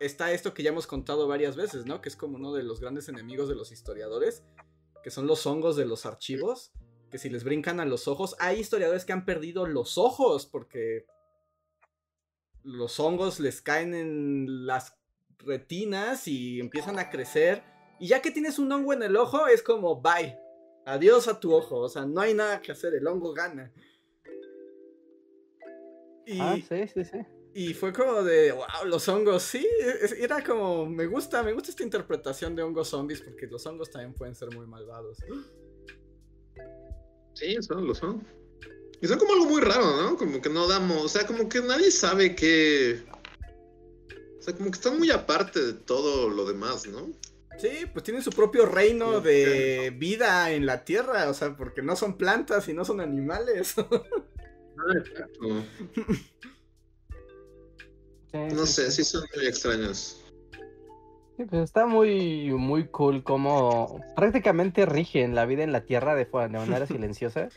está 0.00 0.32
esto 0.32 0.52
que 0.52 0.62
ya 0.62 0.70
hemos 0.70 0.86
contado 0.86 1.28
varias 1.28 1.54
veces, 1.56 1.86
¿no? 1.86 2.00
Que 2.00 2.08
es 2.08 2.16
como 2.16 2.36
uno 2.36 2.52
de 2.52 2.64
los 2.64 2.80
grandes 2.80 3.08
enemigos 3.08 3.48
de 3.48 3.54
los 3.54 3.70
historiadores, 3.70 4.42
que 5.02 5.10
son 5.10 5.26
los 5.26 5.46
hongos 5.46 5.76
de 5.76 5.86
los 5.86 6.06
archivos, 6.06 6.72
que 7.10 7.18
si 7.18 7.30
les 7.30 7.44
brincan 7.44 7.78
a 7.78 7.84
los 7.84 8.08
ojos, 8.08 8.34
hay 8.38 8.58
historiadores 8.58 9.04
que 9.04 9.12
han 9.12 9.24
perdido 9.24 9.66
los 9.66 9.96
ojos 9.98 10.46
porque 10.46 11.06
los 12.64 12.98
hongos 12.98 13.38
les 13.38 13.60
caen 13.60 13.94
en 13.94 14.66
las 14.66 14.96
retinas 15.38 16.26
y 16.26 16.60
empiezan 16.60 16.98
a 16.98 17.10
crecer. 17.10 17.62
Y 18.00 18.08
ya 18.08 18.22
que 18.22 18.30
tienes 18.30 18.58
un 18.58 18.72
hongo 18.72 18.92
en 18.92 19.02
el 19.02 19.16
ojo, 19.16 19.46
es 19.46 19.62
como 19.62 20.00
bye. 20.00 20.38
Adiós 20.86 21.28
a 21.28 21.38
tu 21.38 21.54
ojo. 21.54 21.78
O 21.78 21.88
sea, 21.88 22.06
no 22.06 22.20
hay 22.20 22.34
nada 22.34 22.60
que 22.60 22.72
hacer. 22.72 22.94
El 22.94 23.06
hongo 23.06 23.32
gana. 23.32 23.72
Y, 26.26 26.40
Ah, 26.40 26.56
sí, 26.56 26.86
sí, 26.92 27.04
sí. 27.04 27.18
y 27.54 27.74
fue 27.74 27.92
como 27.92 28.22
de, 28.22 28.52
wow, 28.52 28.66
los 28.86 29.08
hongos, 29.08 29.42
sí. 29.42 29.66
Era 30.18 30.42
como, 30.42 30.86
me 30.86 31.06
gusta, 31.06 31.42
me 31.42 31.52
gusta 31.52 31.70
esta 31.70 31.82
interpretación 31.82 32.54
de 32.54 32.62
hongos 32.62 32.88
zombies 32.88 33.20
porque 33.20 33.46
los 33.46 33.64
hongos 33.66 33.90
también 33.90 34.14
pueden 34.14 34.34
ser 34.34 34.54
muy 34.54 34.66
malvados. 34.66 35.18
Sí, 37.34 37.56
son, 37.60 37.86
lo 37.86 37.94
son. 37.94 38.26
Y 39.00 39.06
son 39.08 39.18
como 39.18 39.32
algo 39.32 39.46
muy 39.46 39.60
raro, 39.60 39.96
¿no? 40.00 40.16
Como 40.16 40.40
que 40.40 40.48
no 40.48 40.68
damos, 40.68 41.04
o 41.04 41.08
sea, 41.08 41.26
como 41.26 41.48
que 41.48 41.60
nadie 41.60 41.90
sabe 41.90 42.36
qué... 42.36 43.02
O 44.38 44.42
sea, 44.42 44.54
como 44.54 44.70
que 44.70 44.76
están 44.76 44.98
muy 44.98 45.10
aparte 45.10 45.60
de 45.64 45.72
todo 45.72 46.28
lo 46.28 46.44
demás, 46.44 46.86
¿no? 46.86 47.10
Sí, 47.58 47.86
pues 47.92 48.04
tienen 48.04 48.22
su 48.22 48.30
propio 48.30 48.66
reino 48.66 49.20
de 49.20 49.92
vida 49.96 50.50
en 50.52 50.66
la 50.66 50.84
tierra, 50.84 51.28
o 51.28 51.34
sea, 51.34 51.56
porque 51.56 51.82
no 51.82 51.96
son 51.96 52.16
plantas 52.16 52.68
y 52.68 52.74
no 52.74 52.84
son 52.84 53.00
animales. 53.00 53.74
Ah, 54.78 55.62
No 58.54 58.64
sé, 58.64 58.90
sí. 58.90 59.04
son 59.04 59.24
muy 59.36 59.46
extraños. 59.46 60.18
Sí, 61.36 61.44
pues 61.44 61.62
está 61.62 61.86
muy, 61.86 62.50
muy 62.52 62.86
cool 62.88 63.22
como 63.22 64.00
prácticamente 64.16 64.84
rigen 64.84 65.34
la 65.34 65.46
vida 65.46 65.62
en 65.64 65.72
la 65.72 65.84
Tierra 65.84 66.14
de, 66.14 66.26
de 66.26 66.48
manera 66.48 66.86
silenciosa. 66.86 67.48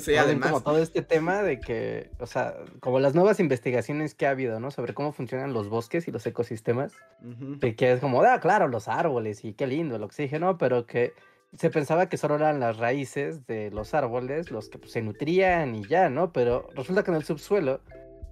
sí, 0.00 0.16
además. 0.16 0.50
como 0.50 0.62
todo 0.62 0.78
este 0.78 1.02
tema 1.02 1.42
de 1.42 1.58
que, 1.60 2.10
o 2.18 2.26
sea, 2.26 2.56
como 2.80 3.00
las 3.00 3.14
nuevas 3.14 3.40
investigaciones 3.40 4.14
que 4.14 4.26
ha 4.26 4.30
habido, 4.30 4.60
¿no? 4.60 4.70
Sobre 4.70 4.94
cómo 4.94 5.12
funcionan 5.12 5.52
los 5.52 5.68
bosques 5.68 6.06
y 6.08 6.12
los 6.12 6.26
ecosistemas. 6.26 6.92
Que, 7.60 7.74
que 7.74 7.92
es 7.92 8.00
como, 8.00 8.22
ah, 8.22 8.40
claro, 8.40 8.68
los 8.68 8.86
árboles 8.88 9.44
y 9.44 9.52
qué 9.54 9.66
lindo 9.66 9.96
el 9.96 10.02
oxígeno, 10.02 10.58
pero 10.58 10.86
que 10.86 11.12
se 11.56 11.70
pensaba 11.70 12.08
que 12.08 12.16
solo 12.16 12.36
eran 12.36 12.60
las 12.60 12.78
raíces 12.78 13.46
de 13.46 13.70
los 13.70 13.94
árboles 13.94 14.50
los 14.50 14.68
que 14.68 14.78
pues, 14.78 14.92
se 14.92 15.02
nutrían 15.02 15.74
y 15.74 15.86
ya, 15.86 16.08
¿no? 16.08 16.32
Pero 16.32 16.68
resulta 16.74 17.04
que 17.04 17.10
en 17.10 17.16
el 17.16 17.24
subsuelo, 17.24 17.80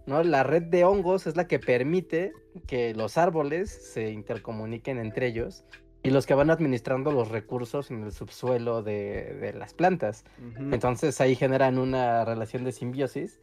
¿no? 0.06 0.22
La 0.22 0.42
red 0.42 0.62
de 0.64 0.85
hongos 0.85 1.26
es 1.26 1.37
la 1.37 1.46
que 1.46 1.58
permite 1.58 2.32
que 2.66 2.94
los 2.94 3.18
árboles 3.18 3.70
se 3.70 4.11
intercomuniquen 4.11 4.98
entre 4.98 5.28
ellos 5.28 5.64
y 6.02 6.11
los 6.11 6.26
que 6.26 6.35
van 6.35 6.50
administrando 6.50 7.12
los 7.12 7.28
recursos 7.28 7.90
en 7.92 8.02
el 8.02 8.12
subsuelo 8.12 8.82
de, 8.82 9.35
de 9.35 9.52
las 9.52 9.72
plantas. 9.72 10.24
Entonces 10.58 11.20
ahí 11.20 11.37
generan 11.37 11.78
una 11.78 12.24
relación 12.24 12.64
de 12.64 12.72
simbiosis, 12.72 13.38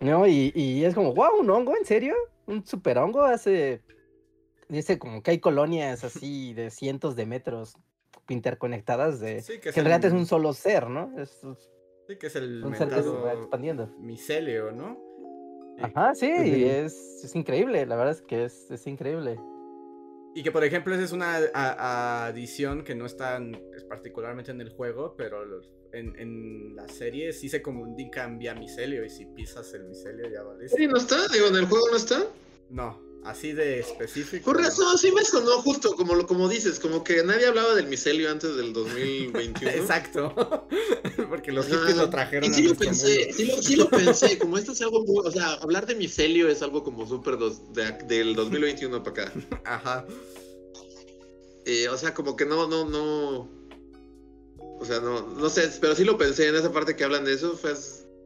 ¿no? 0.00 0.26
Y, 0.26 0.52
y 0.54 0.84
es 0.84 0.94
como, 0.94 1.14
wow, 1.14 1.38
un 1.38 1.48
hongo, 1.48 1.76
¿en 1.76 1.84
serio? 1.84 2.14
¿Un 2.46 2.66
super 2.66 2.98
hongo? 2.98 3.22
Hace. 3.22 3.82
Dice 4.68 4.98
como 4.98 5.22
que 5.22 5.30
hay 5.30 5.38
colonias 5.38 6.02
así 6.04 6.54
de 6.54 6.70
cientos 6.70 7.14
de 7.14 7.26
metros 7.26 7.76
interconectadas 8.28 9.20
de. 9.20 9.40
Sí, 9.42 9.54
que 9.54 9.70
Que 9.72 9.80
en 9.80 9.86
realidad 9.86 10.04
es 10.06 10.12
un 10.12 10.26
solo 10.26 10.52
ser, 10.52 10.88
¿no? 10.88 11.12
Es, 11.20 11.42
es 11.44 11.70
Sí, 12.08 12.16
que 12.16 12.28
es 12.28 12.36
el 12.36 12.64
un 12.64 12.74
ser 12.76 12.88
que 12.88 12.94
se 13.02 13.08
va 13.08 13.14
mentado 13.14 13.40
expandiendo. 13.42 13.88
micelio, 13.98 14.70
¿no? 14.72 14.96
Y- 15.78 15.82
Ajá, 15.82 16.14
sí, 16.14 16.30
Ujú. 16.30 16.42
es, 16.44 16.94
es 17.24 17.34
increíble, 17.34 17.84
la 17.84 17.96
verdad 17.96 18.12
es 18.14 18.22
que 18.22 18.44
es, 18.44 18.70
es 18.70 18.86
increíble. 18.86 19.38
Y 20.34 20.42
que 20.42 20.52
por 20.52 20.62
ejemplo 20.64 20.94
esa 20.94 21.02
es 21.04 21.12
una 21.12 21.36
adición 22.28 22.84
que 22.84 22.94
no 22.94 23.06
está 23.06 23.38
es 23.74 23.84
particularmente 23.84 24.50
en 24.50 24.60
el 24.60 24.70
juego, 24.70 25.14
pero 25.16 25.42
en, 25.92 26.18
en 26.18 26.76
la 26.76 26.86
serie 26.88 27.32
sí 27.32 27.48
se 27.48 27.62
comunican 27.62 28.38
vía 28.38 28.54
micelio 28.54 29.02
y 29.04 29.08
si 29.08 29.24
pisas 29.26 29.72
el 29.74 29.84
micelio 29.84 30.28
ya 30.30 30.42
vales. 30.42 30.72
Sí, 30.76 30.86
no 30.86 30.98
está, 30.98 31.16
digo, 31.32 31.46
en 31.48 31.56
el 31.56 31.64
juego 31.66 31.86
no 31.90 31.96
está. 31.96 32.22
No, 32.68 33.00
así 33.26 33.52
de 33.52 33.80
específico. 33.80 34.44
Por 34.44 34.58
razón, 34.60 34.96
sí 34.98 35.10
me 35.12 35.24
sonó 35.24 35.60
justo, 35.62 35.94
como, 35.94 36.14
lo, 36.14 36.26
como 36.26 36.48
dices, 36.48 36.78
como 36.80 37.02
que 37.04 37.22
nadie 37.24 37.46
hablaba 37.46 37.74
del 37.74 37.86
micelio 37.88 38.30
antes 38.30 38.56
del 38.56 38.72
2021. 38.74 39.70
Exacto. 39.72 40.34
Porque 41.28 41.52
los 41.52 41.66
hippies 41.66 41.96
lo 41.96 42.08
trajeron 42.10 42.48
Y 42.48 42.52
a 42.52 42.56
sí 42.56 42.62
lo 42.62 42.74
pensé, 42.74 43.32
sí 43.32 43.44
lo, 43.46 43.62
sí 43.62 43.76
lo 43.76 43.88
pensé, 43.90 44.38
como 44.38 44.56
esto 44.58 44.72
es 44.72 44.80
algo 44.82 45.04
muy, 45.04 45.26
o 45.26 45.30
sea, 45.30 45.54
hablar 45.54 45.86
de 45.86 45.94
micelio 45.94 46.48
es 46.48 46.62
algo 46.62 46.82
como 46.84 47.06
súper 47.06 47.36
dos- 47.38 47.72
de- 47.72 47.92
del 48.06 48.34
2021 48.34 49.02
para 49.02 49.24
acá. 49.24 49.32
Ajá. 49.64 50.06
Eh, 51.64 51.88
o 51.88 51.96
sea, 51.96 52.14
como 52.14 52.36
que 52.36 52.46
no, 52.46 52.68
no, 52.68 52.84
no, 52.84 53.48
o 54.78 54.84
sea, 54.84 55.00
no, 55.00 55.26
no 55.26 55.48
sé, 55.50 55.68
pero 55.80 55.96
sí 55.96 56.04
lo 56.04 56.16
pensé 56.16 56.46
en 56.48 56.54
esa 56.54 56.70
parte 56.72 56.94
que 56.94 57.02
hablan 57.02 57.24
de 57.24 57.32
eso, 57.34 57.56
fue 57.56 57.74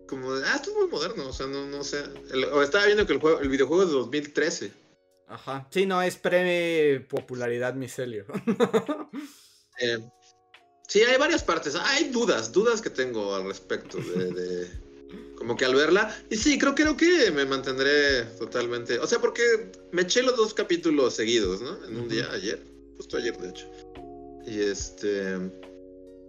como, 0.06 0.34
de, 0.34 0.46
ah, 0.46 0.56
esto 0.56 0.70
es 0.72 0.76
muy 0.76 0.88
moderno, 0.88 1.28
o 1.28 1.32
sea, 1.32 1.46
no, 1.46 1.66
no 1.66 1.82
sé, 1.82 2.02
El- 2.32 2.44
o 2.46 2.62
estaba 2.62 2.84
viendo 2.84 3.06
que 3.06 3.14
el 3.14 3.20
juego, 3.20 3.40
el 3.40 3.48
videojuego 3.48 3.82
es 3.84 3.88
de 3.88 3.94
2013. 3.94 4.72
Ajá. 5.30 5.66
Sí, 5.70 5.86
no, 5.86 6.02
es 6.02 6.16
pre-popularidad 6.16 7.74
micelio. 7.74 8.26
Eh, 9.82 9.96
sí, 10.88 11.00
hay 11.00 11.16
varias 11.16 11.42
partes. 11.42 11.74
Hay 11.74 12.10
dudas, 12.10 12.52
dudas 12.52 12.82
que 12.82 12.90
tengo 12.90 13.34
al 13.34 13.44
respecto 13.46 13.96
de, 13.96 14.30
de- 14.30 14.70
como 15.36 15.56
que 15.56 15.64
al 15.64 15.74
verla. 15.74 16.14
Y 16.28 16.36
sí, 16.36 16.58
creo, 16.58 16.74
creo 16.74 16.98
que 16.98 17.30
me 17.30 17.46
mantendré 17.46 18.24
totalmente. 18.38 18.98
O 18.98 19.06
sea, 19.06 19.20
porque 19.20 19.40
me 19.92 20.02
eché 20.02 20.22
los 20.22 20.36
dos 20.36 20.52
capítulos 20.52 21.14
seguidos, 21.14 21.62
¿no? 21.62 21.82
En 21.86 21.96
un 21.96 22.10
día, 22.10 22.30
ayer. 22.30 22.62
Justo 22.98 23.16
ayer, 23.16 23.34
de 23.38 23.48
hecho. 23.48 23.66
Y 24.46 24.60
este. 24.60 25.38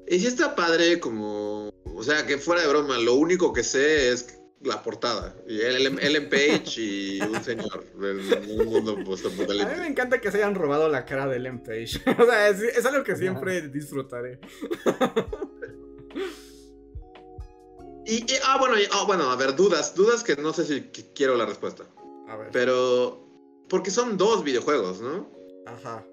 Y 0.07 0.17
sí 0.19 0.27
está 0.27 0.55
padre, 0.55 1.01
como. 1.01 1.73
O 1.83 2.03
sea, 2.03 2.25
que 2.25 2.37
fuera 2.37 2.61
de 2.61 2.69
broma, 2.69 2.97
lo 2.99 3.15
único 3.15 3.51
que 3.51 3.65
sé 3.65 4.13
es 4.13 4.39
la 4.63 4.81
portada. 4.83 5.35
Y 5.47 5.59
Ellen, 5.61 5.97
Ellen 6.01 6.29
Page 6.29 6.79
y 6.81 7.21
un 7.21 7.43
señor 7.43 7.85
en 7.95 8.59
un 8.59 8.65
mundo 8.67 8.91
A 8.93 8.95
mí 8.95 9.75
me 9.79 9.87
encanta 9.87 10.21
que 10.21 10.31
se 10.31 10.37
hayan 10.37 10.55
robado 10.55 10.87
la 10.89 11.05
cara 11.05 11.27
de 11.27 11.37
Ellen 11.37 11.63
Page. 11.63 12.01
o 12.21 12.25
sea, 12.25 12.49
es, 12.49 12.61
es 12.61 12.85
algo 12.85 13.03
que 13.03 13.15
siempre 13.15 13.67
disfrutaré. 13.69 14.39
Y, 18.05 18.15
y- 18.15 18.37
ah, 18.45 18.57
bueno, 18.59 18.77
y- 18.79 18.87
ah, 18.91 19.03
bueno, 19.05 19.29
a 19.29 19.35
ver, 19.35 19.55
dudas, 19.55 19.95
dudas 19.95 20.23
que 20.23 20.35
no 20.35 20.53
sé 20.53 20.65
si 20.65 20.81
qu- 20.91 21.11
quiero 21.13 21.35
la 21.35 21.45
respuesta. 21.45 21.83
A 22.27 22.35
ver. 22.35 22.49
Pero, 22.51 23.27
porque 23.69 23.91
son 23.91 24.17
dos 24.17 24.43
videojuegos, 24.43 25.01
¿no? 25.01 25.29
Ajá. 25.65 26.05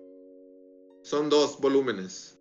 Son 1.02 1.28
dos 1.30 1.58
volúmenes. 1.60 2.38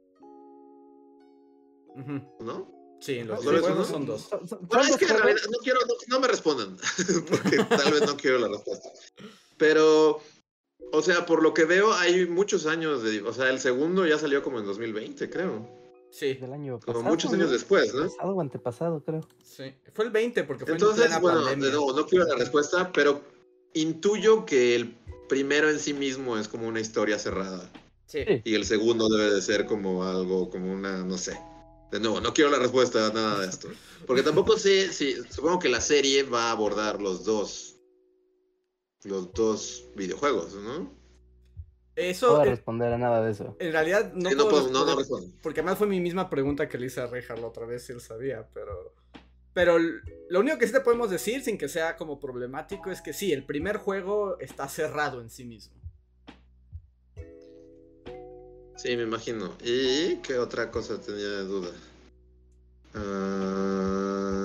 ¿no? 2.40 2.77
Sí, 3.00 3.24
los 3.24 3.44
¿Solo 3.44 3.58
es 3.58 3.64
videojuegos 3.64 3.90
uno? 3.90 3.98
son 3.98 4.06
dos. 4.06 4.22
Son- 4.24 4.48
son- 4.48 4.60
Bueno, 4.68 4.84
son 4.84 4.92
es 4.94 4.98
que 4.98 5.06
dos 5.06 5.16
en 5.18 5.24
realidad 5.24 5.46
no 5.52 5.58
quiero, 5.60 5.80
no, 5.82 5.94
no 6.08 6.20
me 6.20 6.28
respondan, 6.28 6.78
porque 7.30 7.58
tal 7.64 7.92
vez 7.94 8.06
no 8.06 8.18
quiero 8.18 8.40
la 8.40 8.48
respuesta. 8.48 8.90
Pero, 9.58 10.20
o 10.92 11.02
sea, 11.02 11.26
por 11.26 11.44
lo 11.44 11.54
que 11.54 11.66
veo, 11.66 11.94
hay 11.94 12.26
muchos 12.26 12.66
años 12.66 13.04
de, 13.04 13.22
o 13.22 13.34
sea, 13.34 13.50
el 13.50 13.60
segundo 13.60 14.06
ya 14.06 14.18
salió 14.18 14.42
como 14.44 14.60
en 14.60 14.66
2020, 14.66 15.30
creo. 15.30 15.68
Sí, 16.10 16.34
del 16.36 16.54
año 16.54 16.80
Como 16.80 17.00
pasado. 17.00 17.04
muchos 17.04 17.34
años 17.34 17.48
¿no? 17.48 17.54
después, 17.54 17.94
¿no? 17.94 18.04
Pasado 18.10 18.34
o 18.34 18.42
antepasado, 18.42 19.04
creo. 19.04 19.28
sí. 19.44 19.74
Fue 19.94 20.06
el 20.06 20.12
20 20.12 20.44
porque 20.46 20.64
fue 20.66 20.72
en 20.76 20.78
Entonces, 20.82 21.06
plena 21.06 21.20
bueno, 21.20 21.40
pandemia. 21.42 21.66
de 21.66 21.72
nuevo, 21.74 21.94
no 21.94 22.06
quiero 22.08 22.26
la 22.26 22.36
respuesta, 22.36 22.92
pero 22.94 23.22
intuyo 23.74 24.46
que 24.46 24.76
el 24.76 24.96
primero 25.28 25.70
en 25.70 25.80
sí 25.80 25.94
mismo 25.94 26.38
es 26.38 26.48
como 26.48 26.68
una 26.68 26.80
historia 26.80 27.20
cerrada. 27.20 27.70
Sí. 28.06 28.20
Sí. 28.26 28.42
Y 28.46 28.56
el 28.56 28.66
segundo 28.66 29.10
debe 29.10 29.34
de 29.36 29.42
ser 29.42 29.66
como 29.66 30.04
algo, 30.06 30.50
como 30.50 30.72
una, 30.72 31.04
no 31.04 31.18
sé. 31.18 31.38
De 31.92 32.00
nuevo, 32.00 32.20
no 32.20 32.34
quiero 32.34 32.52
la 32.52 32.60
respuesta 32.60 33.08
a 33.08 33.14
nada 33.14 33.40
de 33.42 33.48
esto. 33.48 33.70
Porque 34.06 34.24
tampoco 34.24 34.58
sé 34.58 34.92
si, 34.92 35.14
supongo 35.32 35.60
que 35.60 35.70
la 35.70 35.82
serie 35.82 36.24
va 36.24 36.46
a 36.50 36.52
abordar 36.52 37.02
los 37.02 37.24
dos, 37.24 37.80
los 39.04 39.34
dos 39.34 39.86
videojuegos, 39.96 40.54
¿no? 40.56 40.80
No 40.80 40.98
Eso, 41.96 42.38
a 42.42 42.46
eh, 42.46 42.50
responder 42.52 42.94
a 42.94 42.98
nada 42.98 43.24
de 43.24 43.32
eso. 43.32 43.56
en 43.60 43.72
realidad, 43.72 44.12
no 44.14 44.30
Sí, 44.30 44.36
no, 44.36 44.44
puedo 44.50 44.64
puedo- 44.68 44.70
no, 44.72 44.86
no 44.86 44.96
respondo. 44.98 45.32
Porque 45.42 45.62
además 45.62 45.78
fue 45.78 45.88
mi 45.88 46.00
misma 46.00 46.30
pregunta 46.30 46.68
que 46.68 46.78
le 46.78 46.88
hice 46.88 47.02
a 47.02 47.08
Rejar 47.08 47.40
la 47.40 47.48
otra 47.48 47.66
vez, 47.66 47.86
si 47.86 47.94
él 47.94 48.02
sabía, 48.02 48.48
pero... 48.54 48.94
Pero 49.54 49.80
lo 49.80 50.40
único 50.40 50.60
que 50.60 50.68
sí 50.68 50.74
te 50.74 50.82
podemos 50.82 51.10
decir, 51.10 51.42
sin 51.42 51.58
que 51.58 51.68
sea 51.68 51.96
como 51.96 52.20
problemático, 52.20 52.92
es 52.92 53.02
que 53.02 53.14
sí, 53.14 53.34
el 53.34 53.44
primer 53.46 53.78
juego 53.78 54.38
está 54.40 54.68
cerrado 54.70 55.20
en 55.22 55.32
sí 55.32 55.46
mismo. 55.46 55.76
Sí, 58.78 58.96
me 58.96 59.04
imagino. 59.04 59.58
¿Y 59.64 60.18
qué 60.18 60.38
otra 60.38 60.70
cosa 60.70 61.02
tenía 61.02 61.28
de 61.28 61.44
duda? 61.46 61.72
Ah, 62.94 64.38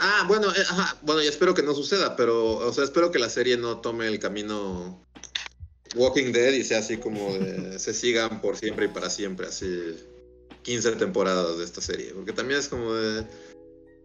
ah, 0.00 0.24
bueno, 0.26 0.50
eh, 0.50 0.64
ajá, 0.68 0.98
bueno, 1.02 1.22
y 1.22 1.28
espero 1.28 1.54
que 1.54 1.62
no 1.62 1.72
suceda, 1.72 2.16
pero, 2.16 2.56
o 2.56 2.72
sea, 2.72 2.82
espero 2.84 3.12
que 3.12 3.20
la 3.20 3.30
serie 3.30 3.56
no 3.56 3.78
tome 3.78 4.08
el 4.08 4.18
camino 4.18 5.00
Walking 5.94 6.32
Dead 6.32 6.52
y 6.52 6.64
sea 6.64 6.80
así 6.80 6.98
como 6.98 7.32
de, 7.34 7.78
se 7.84 7.94
sigan 7.94 8.40
por 8.40 8.56
siempre 8.56 8.86
y 8.86 8.88
para 8.88 9.08
siempre, 9.08 9.46
así 9.46 9.96
15 10.62 10.96
temporadas 10.96 11.58
de 11.58 11.64
esta 11.64 11.80
serie, 11.80 12.12
porque 12.14 12.32
también 12.32 12.58
es 12.58 12.68
como 12.68 12.92
de, 12.92 13.24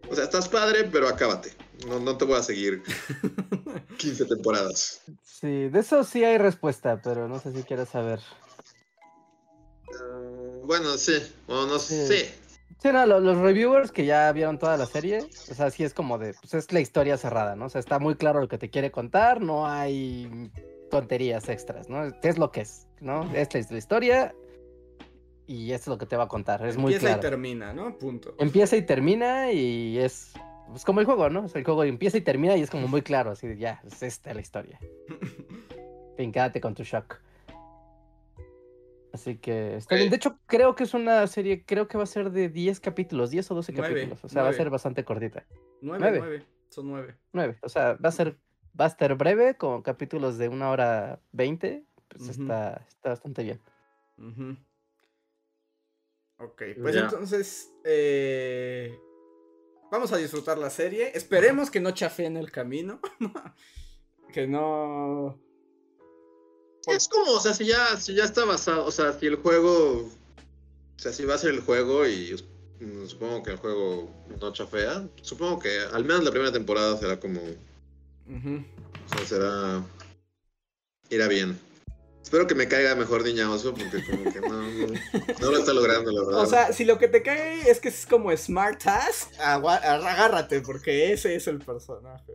o 0.08 0.14
sea, 0.14 0.22
estás 0.24 0.48
padre, 0.48 0.88
pero 0.90 1.08
acábate, 1.08 1.52
no, 1.88 1.98
no 1.98 2.16
te 2.16 2.24
voy 2.24 2.38
a 2.38 2.42
seguir 2.42 2.82
15 3.98 4.24
temporadas. 4.26 5.02
Sí, 5.24 5.68
de 5.68 5.80
eso 5.80 6.04
sí 6.04 6.24
hay 6.24 6.38
respuesta, 6.38 7.00
pero 7.02 7.28
no 7.28 7.40
sé 7.40 7.52
si 7.52 7.64
quieres 7.64 7.88
saber. 7.88 8.20
Bueno, 10.64 10.96
sí, 10.96 11.14
o 11.46 11.66
no 11.66 11.78
Sí. 11.78 11.94
sé. 12.06 12.34
Sí, 12.82 12.88
no, 12.92 13.06
lo- 13.06 13.20
los 13.20 13.38
reviewers 13.38 13.90
que 13.92 14.04
ya 14.04 14.30
vieron 14.32 14.58
toda 14.58 14.76
la 14.76 14.84
serie, 14.86 15.20
o 15.50 15.54
sea, 15.54 15.70
sí 15.70 15.84
es 15.84 15.94
como 15.94 16.18
de, 16.18 16.34
pues 16.34 16.52
es 16.54 16.72
la 16.72 16.80
historia 16.80 17.16
cerrada, 17.16 17.56
¿no? 17.56 17.66
O 17.66 17.68
sea, 17.70 17.78
está 17.78 17.98
muy 17.98 18.14
claro 18.16 18.40
lo 18.40 18.48
que 18.48 18.58
te 18.58 18.68
quiere 18.68 18.90
contar, 18.90 19.40
no 19.40 19.66
hay 19.66 20.50
tonterías 20.90 21.48
extras, 21.48 21.88
¿no? 21.88 22.04
Es 22.22 22.36
lo 22.36 22.50
que 22.50 22.60
es, 22.62 22.86
¿no? 23.00 23.30
Esta 23.34 23.58
es 23.58 23.70
la 23.70 23.78
historia 23.78 24.34
y 25.46 25.72
esto 25.72 25.84
es 25.90 25.94
lo 25.94 25.98
que 25.98 26.06
te 26.06 26.16
va 26.16 26.24
a 26.24 26.28
contar, 26.28 26.66
es 26.66 26.76
muy 26.76 26.92
Empieza 26.94 27.06
y 27.06 27.08
claro. 27.14 27.20
termina, 27.30 27.72
¿no? 27.72 27.96
Punto. 27.98 28.34
Empieza 28.38 28.76
y 28.76 28.82
termina 28.82 29.50
y 29.52 29.98
es 29.98 30.32
pues, 30.68 30.84
como 30.84 31.00
el 31.00 31.06
juego, 31.06 31.30
¿no? 31.30 31.44
O 31.44 31.48
sea, 31.48 31.58
el 31.60 31.64
juego 31.64 31.84
empieza 31.84 32.18
y 32.18 32.22
termina 32.22 32.56
y 32.56 32.62
es 32.62 32.70
como 32.70 32.86
muy 32.88 33.00
claro, 33.02 33.30
así 33.30 33.46
de 33.46 33.56
ya, 33.56 33.80
es 33.86 34.02
esta 34.02 34.34
la 34.34 34.40
historia. 34.40 34.78
Fin, 36.16 36.32
quédate 36.32 36.60
con 36.60 36.74
tu 36.74 36.82
shock. 36.82 37.20
Así 39.14 39.36
que 39.36 39.76
está 39.76 39.94
bien. 39.94 40.10
De 40.10 40.16
hecho, 40.16 40.40
creo 40.46 40.74
que 40.74 40.82
es 40.82 40.92
una 40.92 41.24
serie, 41.28 41.64
creo 41.64 41.86
que 41.86 41.96
va 41.96 42.02
a 42.02 42.06
ser 42.06 42.32
de 42.32 42.48
10 42.48 42.80
capítulos, 42.80 43.30
10 43.30 43.48
o 43.52 43.54
12 43.54 43.72
Nueve, 43.72 43.94
capítulos. 43.94 44.24
O 44.24 44.28
sea, 44.28 44.42
va 44.42 44.48
a 44.48 44.52
ser 44.52 44.70
bastante 44.70 45.04
cortita. 45.04 45.46
Nueve, 45.80 46.00
Nueve. 46.00 46.18
nueve. 46.18 46.46
Son 46.68 46.88
nueve. 46.88 47.14
9. 47.32 47.58
O 47.62 47.68
sea, 47.68 47.92
va 47.94 48.08
a 48.08 48.12
ser, 48.12 48.36
va 48.78 48.86
a 48.86 48.88
estar 48.88 49.14
breve, 49.14 49.56
con 49.56 49.82
capítulos 49.82 50.36
de 50.36 50.48
una 50.48 50.68
hora 50.68 51.20
20. 51.30 51.84
Pues 52.08 52.22
Ujú. 52.22 52.42
está, 52.42 52.84
está 52.88 53.10
bastante 53.10 53.44
bien. 53.44 53.60
Ujú. 54.18 54.56
Ok, 56.38 56.62
pues 56.82 56.96
Ya. 56.96 57.02
entonces 57.02 57.72
eh, 57.84 58.98
vamos 59.92 60.12
a 60.12 60.16
disfrutar 60.16 60.58
la 60.58 60.70
serie. 60.70 61.12
Esperemos 61.14 61.70
que 61.70 61.78
no 61.78 61.92
chafeen 61.92 62.36
el 62.36 62.50
camino. 62.50 62.98
que 64.32 64.48
no. 64.48 65.38
Es 66.86 67.08
como, 67.08 67.32
o 67.32 67.40
sea, 67.40 67.54
si 67.54 67.66
ya, 67.66 67.96
si 67.98 68.14
ya 68.14 68.24
está 68.24 68.44
basado, 68.44 68.84
o 68.84 68.90
sea, 68.90 69.12
si 69.18 69.26
el 69.26 69.36
juego, 69.36 70.00
o 70.06 70.98
sea, 70.98 71.12
si 71.12 71.24
va 71.24 71.34
a 71.34 71.38
ser 71.38 71.50
el 71.50 71.60
juego 71.60 72.06
y 72.06 72.34
mm, 72.80 73.06
supongo 73.06 73.42
que 73.42 73.50
el 73.52 73.56
juego 73.56 74.10
no 74.40 74.52
chafea, 74.52 75.06
supongo 75.22 75.58
que 75.60 75.80
al 75.92 76.04
menos 76.04 76.24
la 76.24 76.30
primera 76.30 76.52
temporada 76.52 76.96
será 76.98 77.18
como, 77.20 77.40
o 77.40 79.16
sea, 79.16 79.26
será, 79.26 79.82
irá 81.10 81.28
bien. 81.28 81.58
Espero 82.22 82.46
que 82.46 82.54
me 82.54 82.66
caiga 82.66 82.94
mejor 82.94 83.22
Niña 83.22 83.50
Oso 83.50 83.74
porque 83.74 84.02
como 84.10 84.32
que 84.32 84.40
no, 84.40 84.48
no, 84.48 84.86
no 85.40 85.50
lo 85.50 85.58
está 85.58 85.74
logrando, 85.74 86.10
la 86.10 86.24
verdad. 86.24 86.40
O 86.40 86.46
sea, 86.46 86.72
si 86.72 86.86
lo 86.86 86.98
que 86.98 87.06
te 87.06 87.22
cae 87.22 87.70
es 87.70 87.80
que 87.80 87.88
es 87.90 88.06
como 88.06 88.34
Smart 88.34 88.80
agua- 89.38 89.76
agárrate, 89.76 90.62
porque 90.62 91.12
ese 91.12 91.34
es 91.36 91.46
el 91.48 91.58
personaje. 91.58 92.32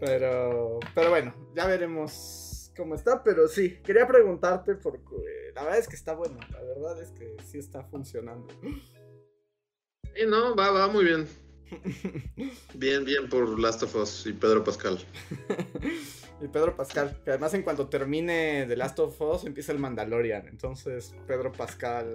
Pero, 0.00 0.80
pero 0.94 1.10
bueno, 1.10 1.34
ya 1.54 1.66
veremos 1.66 2.72
cómo 2.76 2.94
está. 2.94 3.22
Pero 3.22 3.48
sí, 3.48 3.78
quería 3.82 4.06
preguntarte 4.06 4.74
porque 4.74 5.52
la 5.54 5.62
verdad 5.64 5.78
es 5.78 5.88
que 5.88 5.96
está 5.96 6.14
bueno. 6.14 6.38
La 6.50 6.62
verdad 6.62 7.02
es 7.02 7.10
que 7.12 7.36
sí 7.44 7.58
está 7.58 7.84
funcionando. 7.84 8.48
Sí, 8.62 10.26
no, 10.26 10.56
va, 10.56 10.70
va 10.70 10.88
muy 10.88 11.04
bien. 11.04 11.28
Bien, 12.74 13.04
bien 13.04 13.28
por 13.28 13.56
Last 13.60 13.84
of 13.84 13.94
Us 13.94 14.26
y 14.26 14.32
Pedro 14.32 14.64
Pascal. 14.64 14.98
y 16.42 16.48
Pedro 16.48 16.74
Pascal, 16.76 17.16
que 17.24 17.30
además 17.30 17.52
en 17.54 17.62
cuanto 17.62 17.88
termine 17.88 18.64
The 18.66 18.76
Last 18.76 18.98
of 18.98 19.20
Us 19.20 19.44
empieza 19.44 19.72
el 19.72 19.78
Mandalorian. 19.78 20.46
Entonces, 20.48 21.14
Pedro 21.26 21.52
Pascal. 21.52 22.08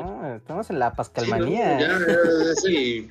Ah, 0.00 0.34
estamos 0.38 0.70
en 0.70 0.78
la 0.78 0.90
Sí, 0.90 0.96
Pascalmanía. 0.96 1.74
no, 1.74 1.80
ya, 1.80 1.88
ya, 1.98 2.52
es 2.52 2.64
el 2.64 3.10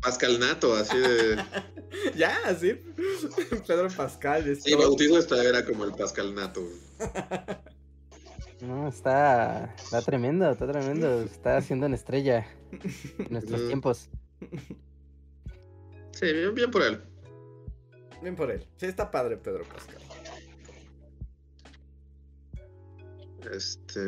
Pascal 0.00 0.38
Nato, 0.38 0.74
así 0.74 0.96
de... 0.96 1.36
ya, 2.16 2.36
sí. 2.58 2.80
Pedro 3.66 3.88
Pascal. 3.96 4.48
es 4.48 4.62
Sí, 4.62 4.72
todo- 4.72 4.82
bautizo 4.88 5.18
esta 5.18 5.42
era 5.42 5.64
como 5.64 5.84
el 5.84 5.92
Pascal 5.92 6.34
Nato. 6.34 6.62
No, 8.60 8.88
está, 8.88 9.74
está 9.76 10.02
tremendo, 10.02 10.50
está 10.50 10.66
tremendo. 10.70 11.22
Está 11.22 11.56
haciendo 11.56 11.86
una 11.86 11.94
estrella 11.96 12.46
en 13.18 13.26
nuestros 13.30 13.66
tiempos. 13.68 14.08
Sí, 16.12 16.32
bien, 16.32 16.54
bien 16.54 16.70
por 16.70 16.82
él. 16.82 17.00
Bien 18.22 18.34
por 18.36 18.50
él. 18.50 18.66
Sí, 18.76 18.86
está 18.86 19.10
padre 19.10 19.36
Pedro 19.36 19.64
Pascal. 19.64 19.96
Este, 23.52 24.00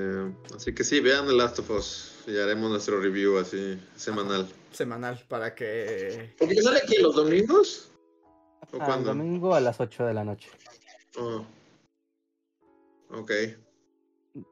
así 0.55 0.75
que 0.75 0.85
sí, 0.85 1.01
vean 1.01 1.27
The 1.27 1.33
Last 1.33 1.61
of 1.61 1.71
Us 1.71 2.25
y 2.27 2.37
haremos 2.37 2.71
nuestro 2.71 3.01
review 3.01 3.39
así 3.39 3.81
semanal. 3.97 4.49
Semanal 4.73 5.25
para 5.29 5.55
que. 5.55 6.35
¿Porque 6.39 6.61
sale 6.61 6.81
aquí 6.83 6.97
los 7.01 7.15
domingos? 7.15 7.93
¿O 8.23 8.65
Ah, 8.65 8.69
el 8.73 8.79
cuándo? 8.85 9.09
domingo 9.11 9.55
a 9.55 9.61
las 9.61 9.81
8 9.81 10.05
de 10.07 10.15
la 10.15 10.25
noche. 10.25 10.51
Oh. 11.17 11.45
Ok. 13.11 13.31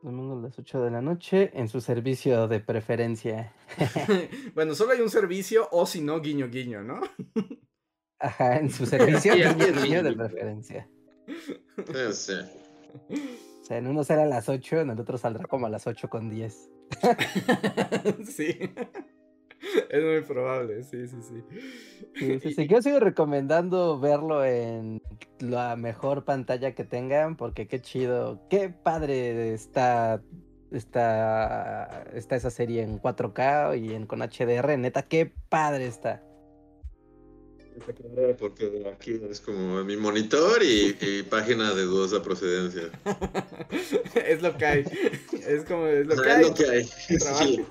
Domingo 0.03 0.38
a 0.38 0.42
las 0.42 0.59
8 0.59 0.83
de 0.83 0.90
la 0.90 1.03
noche 1.03 1.51
en 1.55 1.68
su 1.68 1.81
servicio 1.81 2.49
de 2.49 2.61
preferencia. 2.61 3.53
bueno, 4.55 4.75
solo 4.75 4.92
hay 4.92 5.01
un 5.01 5.11
servicio 5.11 5.68
o 5.73 5.87
si 5.87 6.01
no, 6.01 6.21
guiño 6.21 6.49
guiño, 6.49 6.83
¿no? 6.83 7.01
Ajá, 8.18 8.57
en 8.57 8.70
su 8.70 8.87
servicio 8.87 9.35
Sí, 9.35 9.40
guiño 9.83 10.02
de 10.02 10.12
preferencia. 10.12 10.88
Eh, 11.26 12.12
sí. 12.12 12.35
O 13.11 13.64
sea, 13.64 13.78
en 13.78 13.87
uno 13.87 14.02
será 14.04 14.22
a 14.22 14.26
las 14.26 14.48
8, 14.48 14.81
en 14.81 14.90
el 14.90 15.00
otro 15.00 15.18
saldrá 15.18 15.44
como 15.44 15.66
a 15.66 15.70
las 15.70 15.87
8 15.87 16.09
con 16.09 16.31
10. 16.31 16.70
sí. 18.26 18.59
Es 19.90 20.04
muy 20.04 20.20
probable, 20.22 20.85
sí, 20.85 21.07
sí, 21.07 21.16
sí. 21.20 21.44
Sí, 22.14 22.40
sí, 22.40 22.54
sí. 22.54 22.66
Yo 22.68 22.81
sigo 22.81 23.00
recomendando 23.00 23.98
verlo 23.98 24.44
en 24.44 25.02
la 25.40 25.76
mejor 25.76 26.24
pantalla 26.24 26.74
que 26.74 26.85
tengan, 26.85 27.37
porque 27.37 27.66
qué 27.66 27.81
chido, 27.81 28.40
qué 28.48 28.70
padre 28.70 29.52
está, 29.54 30.22
está, 30.70 32.04
está 32.14 32.37
esa 32.37 32.50
serie 32.50 32.83
en 32.83 33.00
4K 33.00 33.78
y 33.81 33.94
en 33.94 34.07
con 34.07 34.20
HDR, 34.20 34.78
neta, 34.78 35.02
qué 35.02 35.33
padre 35.48 35.87
está. 35.87 36.22
Porque 38.38 38.87
aquí 38.95 39.21
es 39.31 39.41
como 39.41 39.83
mi 39.85 39.97
monitor 39.97 40.62
y, 40.62 40.97
y 41.01 41.23
página 41.23 41.73
de 41.75 41.83
dudosa 41.83 42.23
procedencia. 42.23 42.83
es 44.27 44.43
lo 44.43 44.57
que 44.57 44.67
hay. 44.67 44.85
Es 45.47 45.64
como 45.64 45.87
es 45.87 46.07
lo 46.07 46.17
que 46.23 46.31
Ah, 46.31 46.37
hay. 46.37 46.43
es 46.43 46.49
lo 46.49 46.55
que 46.55 46.64
hay. 46.71 46.85
Sí. 46.85 47.64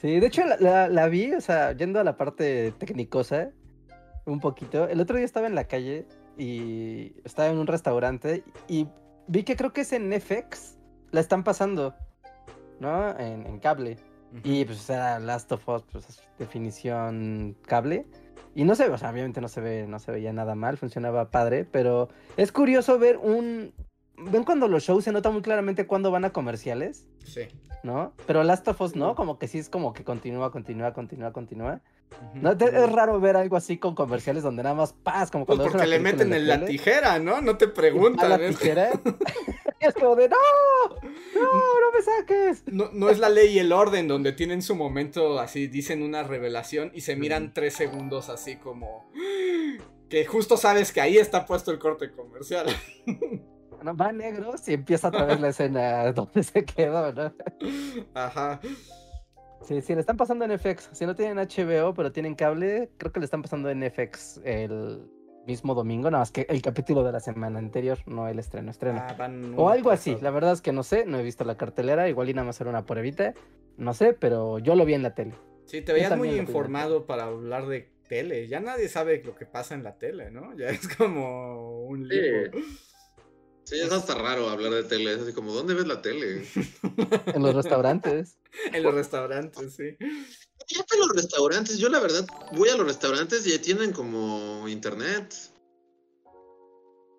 Sí, 0.00 0.18
de 0.18 0.26
hecho 0.26 0.44
la, 0.44 0.56
la- 0.58 0.88
la 0.88 1.08
vi, 1.08 1.32
o 1.34 1.40
sea, 1.40 1.72
yendo 1.76 2.00
a 2.00 2.04
la 2.04 2.16
parte 2.16 2.72
tecnicosa, 2.78 3.50
un 4.24 4.40
poquito. 4.40 4.88
El 4.88 5.00
otro 5.00 5.16
día 5.16 5.24
estaba 5.24 5.46
en 5.46 5.54
la 5.54 5.64
calle 5.68 6.06
y 6.36 7.12
estaba 7.24 7.48
en 7.50 7.58
un 7.58 7.66
restaurante 7.66 8.42
y 8.68 8.86
vi 9.28 9.44
que 9.44 9.56
creo 9.56 9.72
que 9.72 9.82
es 9.82 9.92
en 9.92 10.12
FX, 10.20 10.76
la 11.12 11.20
están 11.20 11.44
pasando, 11.44 11.94
¿no? 12.80 13.16
En, 13.18 13.46
en 13.46 13.58
cable. 13.60 13.96
Y 14.44 14.64
pues 14.64 14.88
era 14.88 15.18
Last 15.18 15.52
of 15.52 15.68
Us, 15.68 15.82
pues 15.90 16.08
es 16.08 16.22
definición 16.38 17.56
cable. 17.66 18.06
Y 18.54 18.64
no 18.64 18.74
se 18.74 18.88
ve, 18.88 18.94
o 18.94 18.98
sea, 18.98 19.10
obviamente 19.10 19.40
no 19.40 19.48
se 19.48 19.60
ve, 19.60 19.86
no 19.86 19.98
se 19.98 20.12
veía 20.12 20.32
nada 20.32 20.54
mal, 20.54 20.76
funcionaba 20.76 21.30
padre, 21.30 21.64
pero 21.64 22.08
es 22.36 22.52
curioso 22.52 22.98
ver 22.98 23.16
un. 23.16 23.72
¿Ven 24.16 24.44
cuando 24.44 24.68
los 24.68 24.84
shows 24.84 25.04
se 25.04 25.12
nota 25.12 25.30
muy 25.30 25.42
claramente 25.42 25.86
cuando 25.86 26.10
van 26.10 26.24
a 26.24 26.30
comerciales? 26.30 27.08
Sí. 27.24 27.42
¿No? 27.82 28.12
Pero 28.26 28.44
Last 28.44 28.68
of 28.68 28.80
Us 28.80 28.94
no, 28.94 29.14
como 29.14 29.38
que 29.38 29.48
sí 29.48 29.58
es 29.58 29.68
como 29.68 29.92
que 29.92 30.04
continúa, 30.04 30.52
continúa, 30.52 30.92
continúa, 30.92 31.32
continúa. 31.32 31.80
No, 32.34 32.56
te- 32.56 32.66
es 32.66 32.92
raro 32.92 33.20
ver 33.20 33.36
algo 33.36 33.56
así 33.56 33.78
con 33.78 33.94
comerciales 33.94 34.42
donde 34.42 34.62
nada 34.62 34.74
más 34.74 34.92
paz, 34.92 35.30
como 35.30 35.44
Pues 35.44 35.56
cuando 35.56 35.64
ves 35.64 35.72
porque 35.72 35.86
le 35.88 35.98
meten 35.98 36.32
en 36.32 36.46
la 36.46 36.64
tijera, 36.64 37.18
¿no? 37.18 37.40
No 37.40 37.56
te 37.56 37.68
preguntan. 37.68 38.28
la 38.30 38.36
¿eh? 38.36 38.48
tijera. 38.48 38.90
es 39.80 39.94
como 39.94 40.16
de 40.16 40.28
¡No! 40.28 40.36
¡No! 41.34 41.42
¡No 41.42 41.92
me 41.92 42.02
saques! 42.02 42.62
No, 42.66 42.90
no 42.92 43.10
es 43.10 43.18
la 43.18 43.28
ley 43.28 43.54
y 43.54 43.58
el 43.58 43.72
orden 43.72 44.08
donde 44.08 44.32
tienen 44.32 44.62
su 44.62 44.74
momento 44.74 45.38
así, 45.40 45.66
dicen 45.66 46.02
una 46.02 46.22
revelación 46.22 46.90
y 46.94 47.02
se 47.02 47.16
miran 47.16 47.52
tres 47.52 47.74
segundos 47.74 48.28
así 48.28 48.56
como... 48.56 49.10
Que 50.08 50.26
justo 50.26 50.56
sabes 50.56 50.92
que 50.92 51.00
ahí 51.00 51.16
está 51.16 51.46
puesto 51.46 51.70
el 51.70 51.78
corte 51.78 52.12
comercial. 52.12 52.66
No, 53.82 53.96
va 53.96 54.12
negro 54.12 54.54
y 54.66 54.74
empieza 54.74 55.08
otra 55.08 55.24
vez 55.24 55.40
la 55.40 55.48
escena 55.48 56.12
donde 56.12 56.42
se 56.44 56.64
quedó, 56.64 57.12
¿no? 57.12 57.32
Ajá. 58.14 58.60
Sí, 59.64 59.80
sí, 59.80 59.94
le 59.94 60.00
están 60.00 60.16
pasando 60.16 60.44
en 60.44 60.58
FX. 60.58 60.90
Si 60.92 61.06
no 61.06 61.14
tienen 61.14 61.38
HBO, 61.38 61.94
pero 61.94 62.12
tienen 62.12 62.34
cable, 62.34 62.90
creo 62.98 63.12
que 63.12 63.20
le 63.20 63.24
están 63.24 63.42
pasando 63.42 63.70
en 63.70 63.82
FX 63.82 64.40
el 64.44 65.06
mismo 65.46 65.74
domingo, 65.74 66.10
nada 66.10 66.22
más 66.22 66.30
que 66.30 66.46
el 66.48 66.62
capítulo 66.62 67.02
de 67.02 67.12
la 67.12 67.20
semana 67.20 67.58
anterior, 67.58 67.98
no 68.06 68.28
el 68.28 68.38
estreno, 68.38 68.70
estreno. 68.70 69.00
Ah, 69.02 69.14
van 69.18 69.54
o 69.56 69.70
algo 69.70 69.90
así, 69.90 70.16
la 70.20 70.30
verdad 70.30 70.52
es 70.52 70.60
que 70.60 70.72
no 70.72 70.82
sé, 70.82 71.04
no 71.04 71.18
he 71.18 71.22
visto 71.22 71.44
la 71.44 71.56
cartelera, 71.56 72.08
igual 72.08 72.28
y 72.28 72.34
nada 72.34 72.46
más 72.46 72.60
era 72.60 72.70
una 72.70 72.86
pruebita, 72.86 73.34
no 73.76 73.92
sé, 73.94 74.12
pero 74.12 74.58
yo 74.58 74.76
lo 74.76 74.84
vi 74.84 74.94
en 74.94 75.02
la 75.02 75.14
tele. 75.14 75.34
Sí, 75.64 75.80
te 75.80 75.92
veías 75.92 76.16
muy 76.16 76.30
informado 76.30 77.06
para 77.06 77.24
hablar 77.24 77.66
de 77.66 77.90
tele. 78.08 78.46
Ya 78.46 78.60
nadie 78.60 78.88
sabe 78.88 79.22
lo 79.24 79.34
que 79.34 79.46
pasa 79.46 79.74
en 79.74 79.82
la 79.82 79.96
tele, 79.96 80.30
¿no? 80.30 80.56
Ya 80.56 80.68
es 80.68 80.86
como 80.96 81.84
un 81.86 82.06
libro. 82.08 82.52
Sí, 82.52 82.91
es 83.70 83.92
hasta 83.92 84.14
raro 84.14 84.48
hablar 84.48 84.72
de 84.72 84.84
tele. 84.84 85.14
Es 85.14 85.20
así 85.20 85.32
como, 85.32 85.52
¿dónde 85.52 85.74
ves 85.74 85.86
la 85.86 86.02
tele? 86.02 86.46
En 87.34 87.42
los 87.42 87.54
restaurantes. 87.54 88.38
En 88.72 88.82
los 88.82 88.94
restaurantes, 88.94 89.74
sí. 89.74 89.96
Fíjate 90.68 90.98
los 90.98 91.08
restaurantes. 91.14 91.78
Yo, 91.78 91.88
la 91.88 92.00
verdad, 92.00 92.26
voy 92.52 92.68
a 92.68 92.76
los 92.76 92.86
restaurantes 92.86 93.46
y 93.46 93.58
tienen 93.58 93.92
como 93.92 94.68
internet. 94.68 95.34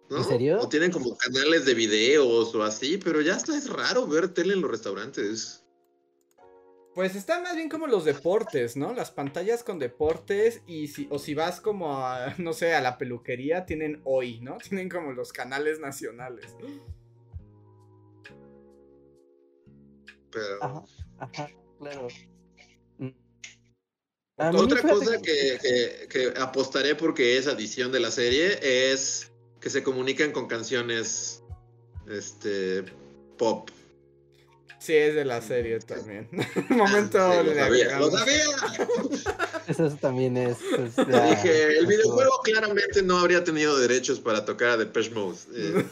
¿No? 0.09 0.17
¿En 0.17 0.23
serio? 0.23 0.59
O 0.59 0.69
tienen 0.69 0.91
como 0.91 1.17
canales 1.17 1.65
de 1.65 1.73
videos 1.73 2.53
o 2.53 2.63
así, 2.63 2.97
pero 2.97 3.21
ya 3.21 3.35
está, 3.35 3.57
es 3.57 3.69
raro 3.69 4.05
ver 4.05 4.33
tele 4.33 4.53
en 4.53 4.61
los 4.61 4.69
restaurantes. 4.69 5.62
Pues 6.93 7.15
está 7.15 7.41
más 7.41 7.55
bien 7.55 7.69
como 7.69 7.87
los 7.87 8.05
deportes, 8.05 8.77
¿no? 8.77 8.93
Las 8.93 9.09
pantallas 9.09 9.63
con 9.63 9.79
deportes 9.79 10.61
y 10.67 10.87
si, 10.89 11.07
o 11.09 11.17
si 11.17 11.33
vas 11.33 11.59
como 11.59 11.97
a, 12.05 12.35
no 12.37 12.53
sé, 12.53 12.73
a 12.75 12.81
la 12.81 12.97
peluquería, 12.97 13.65
tienen 13.65 14.01
hoy, 14.03 14.39
¿no? 14.41 14.57
Tienen 14.69 14.89
como 14.89 15.11
los 15.11 15.33
canales 15.33 15.79
nacionales. 15.79 16.55
Pero... 20.31 20.63
Ajá, 20.63 20.83
ajá, 21.19 21.49
claro. 21.79 22.07
Mm. 22.97 23.09
Otra 24.55 24.81
cosa 24.81 25.21
que- 25.21 26.07
que 26.09 26.33
apostaré 26.39 26.95
porque 26.95 27.37
es 27.37 27.47
adición 27.47 27.91
de 27.91 27.99
la 27.99 28.09
serie 28.11 28.59
es 28.91 29.31
que 29.61 29.69
se 29.69 29.83
comunican 29.83 30.31
con 30.31 30.47
canciones 30.47 31.43
este 32.07 32.83
pop. 33.37 33.69
Sí, 34.83 34.93
es 34.93 35.15
de 35.15 35.23
la 35.23 35.41
serie 35.41 35.79
también. 35.79 36.27
Momento 36.69 37.17
Sí, 37.31 37.47
lo 37.47 37.55
sabía, 37.55 37.99
lo 37.99 38.11
sabía. 38.11 38.45
Eso 39.65 39.89
también 40.01 40.35
es. 40.35 40.57
es 40.61 40.97
Yo 40.97 41.05
ya- 41.07 41.25
Dije, 41.27 41.77
el 41.77 41.85
videojuego 41.85 42.41
claramente 42.43 43.01
no 43.01 43.17
habría 43.19 43.45
tenido 43.45 43.79
derechos 43.79 44.19
para 44.19 44.43
tocar 44.43 44.71
a 44.71 44.77
Depeche 44.77 45.11
Mode. 45.11 45.37
Eh, 45.55 45.85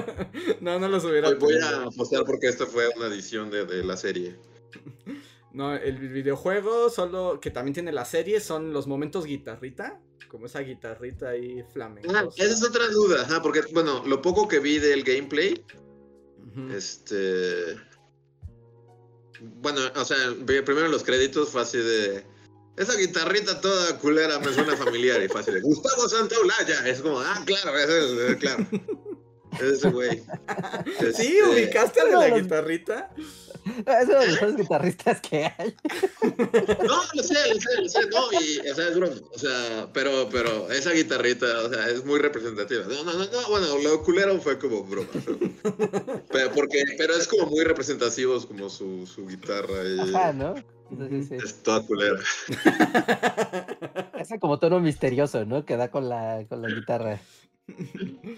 no, 0.60 0.80
no 0.80 0.88
los 0.88 1.04
hubiera 1.04 1.32
voy, 1.34 1.54
a 1.54 1.84
apostar 1.84 2.24
porque 2.24 2.48
esto 2.48 2.66
fue 2.66 2.88
una 2.96 3.06
edición 3.06 3.48
de, 3.48 3.64
de 3.64 3.84
la 3.84 3.96
serie. 3.96 4.34
No, 5.54 5.74
el 5.74 5.98
videojuego 5.98 6.88
solo 6.88 7.38
que 7.38 7.50
también 7.50 7.74
tiene 7.74 7.92
la 7.92 8.06
serie 8.06 8.40
son 8.40 8.72
los 8.72 8.86
momentos 8.86 9.26
guitarrita, 9.26 10.00
como 10.28 10.46
esa 10.46 10.60
guitarrita 10.60 11.28
ahí 11.28 11.62
flamenca. 11.74 12.20
Ah, 12.20 12.28
esa 12.38 12.54
es 12.54 12.64
otra 12.64 12.88
duda, 12.88 13.28
porque 13.42 13.60
bueno, 13.74 14.02
lo 14.06 14.22
poco 14.22 14.48
que 14.48 14.60
vi 14.60 14.78
del 14.78 15.04
gameplay, 15.04 15.62
este... 16.74 17.76
Bueno, 19.60 19.80
o 19.96 20.04
sea, 20.04 20.16
primero 20.46 20.88
los 20.88 21.02
créditos 21.02 21.50
fue 21.50 21.62
así 21.62 21.78
de... 21.78 22.24
Esa 22.76 22.96
guitarrita 22.96 23.60
toda 23.60 23.98
culera 23.98 24.38
me 24.38 24.52
suena 24.52 24.74
familiar 24.76 25.22
y 25.22 25.28
de 25.28 25.60
Gustavo 25.60 26.08
Santaolalla. 26.08 26.88
Es 26.88 27.02
como, 27.02 27.20
ah, 27.20 27.42
claro, 27.44 27.76
ese 27.78 28.32
es, 28.32 28.36
claro. 28.36 28.66
Ese 29.60 29.90
güey. 29.90 30.22
Sí, 30.98 31.06
Este, 31.06 31.44
ubicaste 31.44 32.00
no, 32.10 32.20
la 32.20 32.30
guitarrita. 32.30 33.10
Es 33.64 34.08
uno 34.08 34.18
de 34.18 34.26
los 34.26 34.28
mejores 34.28 34.56
guitarristas 34.56 35.20
que 35.20 35.52
hay. 35.58 35.76
No, 36.82 37.02
lo 37.14 37.22
sé, 37.22 37.34
lo 37.54 37.60
sé, 37.60 37.82
lo 37.82 37.88
sé, 37.88 38.00
no, 38.08 38.32
y, 38.40 38.58
o 38.70 38.74
sea, 38.74 38.88
es 38.88 38.96
broma, 38.96 39.14
o 39.32 39.38
sea, 39.38 39.88
pero, 39.92 40.28
pero 40.30 40.70
esa 40.70 40.90
guitarrita, 40.92 41.46
o 41.64 41.68
sea, 41.68 41.88
es 41.88 42.04
muy 42.04 42.18
representativa. 42.18 42.84
No, 42.84 43.04
no, 43.04 43.12
no, 43.12 43.24
no, 43.24 43.48
bueno, 43.48 43.78
lo 43.78 44.02
culero 44.02 44.38
fue 44.40 44.58
como 44.58 44.84
broma, 44.84 45.08
pero, 45.12 46.24
pero 46.30 46.52
porque, 46.52 46.82
pero 46.98 47.14
es 47.14 47.26
como 47.28 47.46
muy 47.46 47.64
representativo 47.64 48.40
como 48.46 48.68
su, 48.68 49.06
su 49.06 49.26
guitarra 49.26 49.84
y 49.84 50.00
Ajá, 50.00 50.32
¿no? 50.32 50.54
Sí, 50.56 50.64
sí, 51.08 51.24
sí. 51.24 51.34
es 51.36 51.62
toda 51.62 51.86
culera. 51.86 52.18
Ese 54.18 54.38
como 54.38 54.58
tono 54.58 54.80
misterioso, 54.80 55.44
¿no? 55.44 55.64
Que 55.64 55.76
da 55.76 55.90
con 55.90 56.08
la, 56.08 56.44
con 56.48 56.62
la 56.62 56.68
guitarra. 56.68 57.20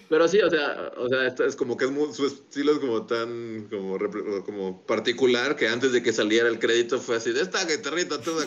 Pero 0.09 0.29
sí, 0.29 0.41
o 0.41 0.51
sea, 0.51 0.93
o 0.97 1.09
sea, 1.09 1.27
esto 1.27 1.45
es 1.45 1.57
como 1.57 1.77
que 1.77 1.87
es 1.87 1.91
muy- 1.91 2.13
su 2.13 2.27
estilo 2.27 2.73
es 2.73 2.79
como 2.79 3.07
tan, 3.07 3.69
como, 3.71 3.99
como 4.45 4.87
particular 4.87 5.57
que 5.57 5.69
antes 5.69 5.93
de 5.93 6.03
que 6.03 6.13
saliera 6.13 6.49
el 6.49 6.59
crédito 6.59 7.01
fue 7.01 7.17
así, 7.17 7.33
de 7.33 7.43
esta 7.43 7.65
guitarrita 7.65 8.21
toda 8.21 8.47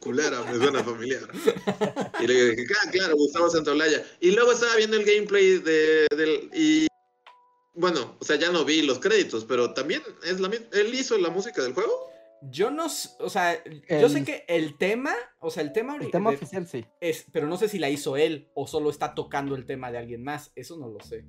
culera, 0.00 0.42
me 0.44 0.58
suena 0.58 0.84
familiar. 0.84 1.28
Y 2.20 2.26
le 2.26 2.50
dije, 2.50 2.66
ah, 2.84 2.90
claro, 2.90 3.16
Gustavo 3.16 3.50
Santaolalla. 3.50 4.04
Y 4.20 4.32
luego 4.32 4.52
estaba 4.52 4.76
viendo 4.76 4.96
el 4.96 5.04
gameplay 5.04 5.58
de, 5.58 6.06
del, 6.16 6.50
y 6.54 6.86
bueno, 7.74 8.16
o 8.18 8.24
sea, 8.24 8.36
ya 8.36 8.50
no 8.50 8.64
vi 8.64 8.82
los 8.82 8.98
créditos, 8.98 9.44
pero 9.44 9.72
también 9.72 10.02
es 10.24 10.40
la 10.40 10.50
él 10.72 10.94
hizo 10.94 11.16
la 11.18 11.30
música 11.30 11.62
del 11.62 11.74
juego. 11.74 12.10
Yo 12.42 12.70
no, 12.70 12.86
o 12.86 13.28
sea, 13.30 13.62
yo 13.88 14.08
sé 14.08 14.24
que 14.24 14.44
el 14.48 14.78
tema, 14.78 15.12
o 15.40 15.50
sea, 15.50 15.62
el 15.62 15.72
tema, 15.72 15.96
El 15.96 16.02
ori- 16.02 16.10
tema 16.12 16.30
de- 16.30 16.36
oficial, 16.36 16.66
sí. 16.68 16.84
es, 17.00 17.24
pero 17.32 17.48
no 17.48 17.56
sé 17.56 17.68
si 17.68 17.78
la 17.80 17.90
hizo 17.90 18.16
él 18.16 18.50
o 18.54 18.66
solo 18.68 18.90
está 18.90 19.14
tocando 19.14 19.56
el 19.56 19.66
tema 19.66 19.90
de 19.90 19.98
alguien 19.98 20.22
más, 20.22 20.52
eso 20.54 20.76
no 20.78 20.88
lo 20.88 21.00
sé. 21.00 21.24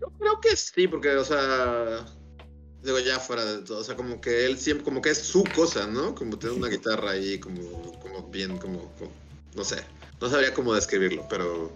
Yo 0.00 0.06
creo 0.18 0.40
que 0.40 0.56
sí, 0.56 0.88
porque, 0.88 1.10
o 1.10 1.24
sea, 1.24 2.06
digo, 2.82 2.98
ya 3.00 3.18
fuera 3.18 3.44
de 3.44 3.62
todo, 3.62 3.80
o 3.80 3.84
sea, 3.84 3.94
como 3.96 4.20
que 4.20 4.46
él 4.46 4.56
siempre, 4.58 4.84
como 4.84 5.02
que 5.02 5.10
es 5.10 5.18
su 5.18 5.44
cosa, 5.54 5.86
¿no? 5.86 6.14
Como 6.14 6.38
tener 6.38 6.56
una 6.56 6.68
guitarra 6.70 7.10
ahí, 7.10 7.38
como, 7.38 7.60
como 8.00 8.28
bien, 8.28 8.56
como, 8.58 8.90
como- 8.98 9.12
no 9.54 9.64
sé, 9.64 9.76
no 10.20 10.30
sabría 10.30 10.54
cómo 10.54 10.72
describirlo, 10.74 11.26
pero, 11.28 11.72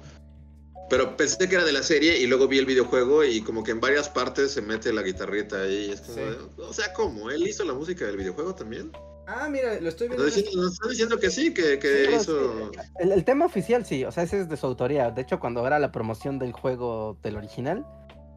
pero 0.90 1.16
pensé 1.16 1.48
que 1.48 1.54
era 1.54 1.64
de 1.64 1.72
la 1.72 1.82
serie 1.82 2.18
y 2.18 2.26
luego 2.26 2.46
vi 2.48 2.58
el 2.58 2.66
videojuego 2.66 3.24
y 3.24 3.40
como 3.40 3.62
que 3.64 3.70
en 3.72 3.80
varias 3.80 4.08
partes 4.08 4.52
se 4.52 4.62
mete 4.62 4.92
la 4.92 5.02
guitarrita 5.02 5.62
ahí, 5.62 5.90
es 5.90 6.00
como, 6.02 6.14
Sí. 6.14 6.20
de- 6.20 6.62
o 6.62 6.72
sea, 6.72 6.92
¿cómo? 6.92 7.30
¿Él 7.30 7.46
hizo 7.46 7.64
la 7.64 7.72
música 7.74 8.04
del 8.06 8.16
videojuego 8.16 8.54
también? 8.54 8.92
Ah, 9.26 9.48
mira, 9.50 9.80
lo 9.80 9.88
estoy 9.88 10.08
viendo. 10.08 10.26
diciendo, 10.26 10.50
nos 10.62 10.74
está 10.74 10.88
diciendo 10.88 11.18
que 11.18 11.30
sí, 11.30 11.54
que, 11.54 11.78
que 11.78 12.06
Sí, 12.08 12.14
hizo... 12.14 12.70
el 12.98 13.24
tema 13.24 13.46
oficial, 13.46 13.86
sí, 13.86 14.04
o 14.04 14.12
sea, 14.12 14.22
ese 14.24 14.40
es 14.42 14.48
de 14.50 14.56
su 14.58 14.66
autoría. 14.66 15.10
De 15.10 15.22
hecho, 15.22 15.40
cuando 15.40 15.66
era 15.66 15.78
la 15.78 15.90
promoción 15.90 16.38
del 16.38 16.52
juego 16.52 17.16
del 17.22 17.36
original, 17.38 17.86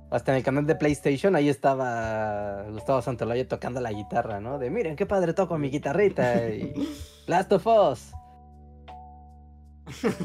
hasta 0.09 0.31
en 0.31 0.37
el 0.37 0.43
canal 0.45 0.65
de 0.65 0.75
PlayStation, 0.75 1.35
ahí 1.35 1.49
estaba 1.49 2.63
Gustavo 2.71 3.01
Santolaya 3.01 3.45
tocando 3.45 3.81
la 3.81 3.91
guitarra, 3.91 4.39
¿no? 4.39 4.57
De 4.59 4.69
miren 4.69 4.95
qué 4.95 5.05
padre 5.05 5.33
toco 5.33 5.57
mi 5.57 5.69
guitarrita 5.69 6.47
y 6.49 6.71
Last 7.27 7.51
of 7.51 7.67
Us. 7.67 8.11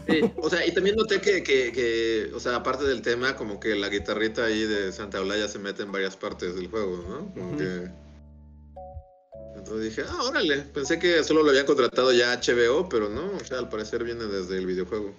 Sí, 0.09 0.33
o 0.37 0.51
sea, 0.51 0.67
y 0.67 0.73
también 0.73 0.97
noté 0.97 1.21
que, 1.21 1.43
que, 1.43 1.73
que, 1.73 2.31
o 2.35 2.41
sea, 2.41 2.57
aparte 2.57 2.85
del 2.85 3.03
tema, 3.03 3.37
como 3.37 3.61
que 3.61 3.75
la 3.75 3.89
guitarrita 3.89 4.45
ahí 4.45 4.65
de 4.65 4.93
Santa 4.93 5.21
Olaya 5.21 5.49
se 5.49 5.59
mete 5.59 5.83
en 5.83 5.93
varias 5.93 6.17
partes 6.17 6.55
del 6.55 6.69
juego, 6.69 6.97
¿no? 7.09 7.33
Como 7.35 7.57
que... 7.57 7.91
Entonces 9.57 9.85
dije, 9.85 10.03
ah, 10.09 10.25
órale, 10.29 10.59
pensé 10.63 10.99
que 10.99 11.23
solo 11.23 11.43
lo 11.43 11.51
habían 11.51 11.67
contratado 11.67 12.13
ya 12.13 12.35
HBO, 12.35 12.89
pero 12.89 13.09
no, 13.09 13.37
o 13.37 13.45
sea, 13.45 13.59
al 13.59 13.69
parecer 13.69 14.03
viene 14.03 14.25
desde 14.25 14.59
el 14.59 14.67
videojuego. 14.67 15.15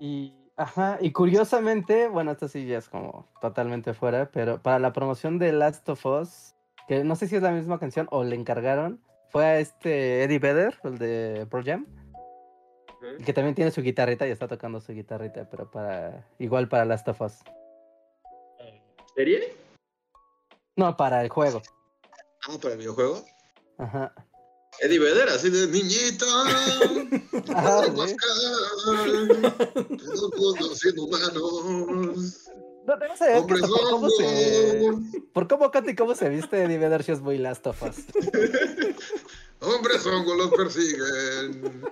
Y, 0.00 0.32
ajá, 0.56 0.98
y 1.00 1.12
curiosamente, 1.12 2.08
bueno, 2.08 2.32
esto 2.32 2.48
sí 2.48 2.66
ya 2.66 2.78
es 2.78 2.88
como 2.88 3.28
totalmente 3.42 3.92
fuera, 3.92 4.30
pero 4.30 4.62
para 4.62 4.78
la 4.78 4.92
promoción 4.92 5.38
de 5.38 5.52
Last 5.52 5.86
of 5.88 6.06
Us, 6.06 6.54
que 6.88 7.04
no 7.04 7.16
sé 7.16 7.28
si 7.28 7.36
es 7.36 7.42
la 7.42 7.50
misma 7.50 7.78
canción 7.78 8.06
o 8.10 8.24
le 8.24 8.36
encargaron, 8.36 9.00
fue 9.28 9.44
a 9.44 9.58
este 9.58 10.22
Eddie 10.22 10.38
Vedder, 10.38 10.78
el 10.84 10.98
de 10.98 11.46
Pro 11.50 11.62
Jam, 11.62 11.86
que 13.24 13.32
también 13.32 13.54
tiene 13.54 13.70
su 13.70 13.82
guitarrita 13.82 14.26
y 14.26 14.30
está 14.30 14.48
tocando 14.48 14.80
su 14.80 14.92
guitarrita, 14.92 15.48
pero 15.50 15.70
para 15.70 16.26
igual 16.38 16.68
para 16.68 16.84
Last 16.84 17.08
of 17.08 17.20
Us. 17.20 17.34
¿Serie? 19.14 19.56
No, 20.76 20.96
para 20.96 21.22
el 21.22 21.28
juego. 21.28 21.62
Ah, 22.48 22.58
para 22.60 22.74
el 22.74 22.78
videojuego. 22.78 23.24
Ajá. 23.78 24.12
Eddie 24.80 24.98
Vedder, 24.98 25.28
así 25.30 25.48
de 25.48 25.66
niñita. 25.68 26.26
Ajá, 27.54 27.82
todos 30.36 30.60
los 30.60 30.84
inhumanos. 30.84 32.50
No, 32.86 32.96
no 32.96 33.16
sé, 33.16 33.34
Hombres 33.34 33.62
por 33.62 33.90
cómo 33.90 34.10
se... 34.10 34.92
Por 35.32 35.48
cómo 35.48 35.70
canta 35.70 35.90
y 35.90 35.96
cómo 35.96 36.14
se 36.14 36.28
viste 36.28 36.62
Eddie 36.62 36.78
Vedder, 36.78 37.02
sí 37.02 37.12
es 37.12 37.20
muy 37.20 37.38
Last 37.38 37.66
of 37.66 37.82
Us. 37.82 37.96
Hombres 39.60 40.06
hongos 40.06 40.36
los 40.36 40.50
persiguen. 40.52 41.82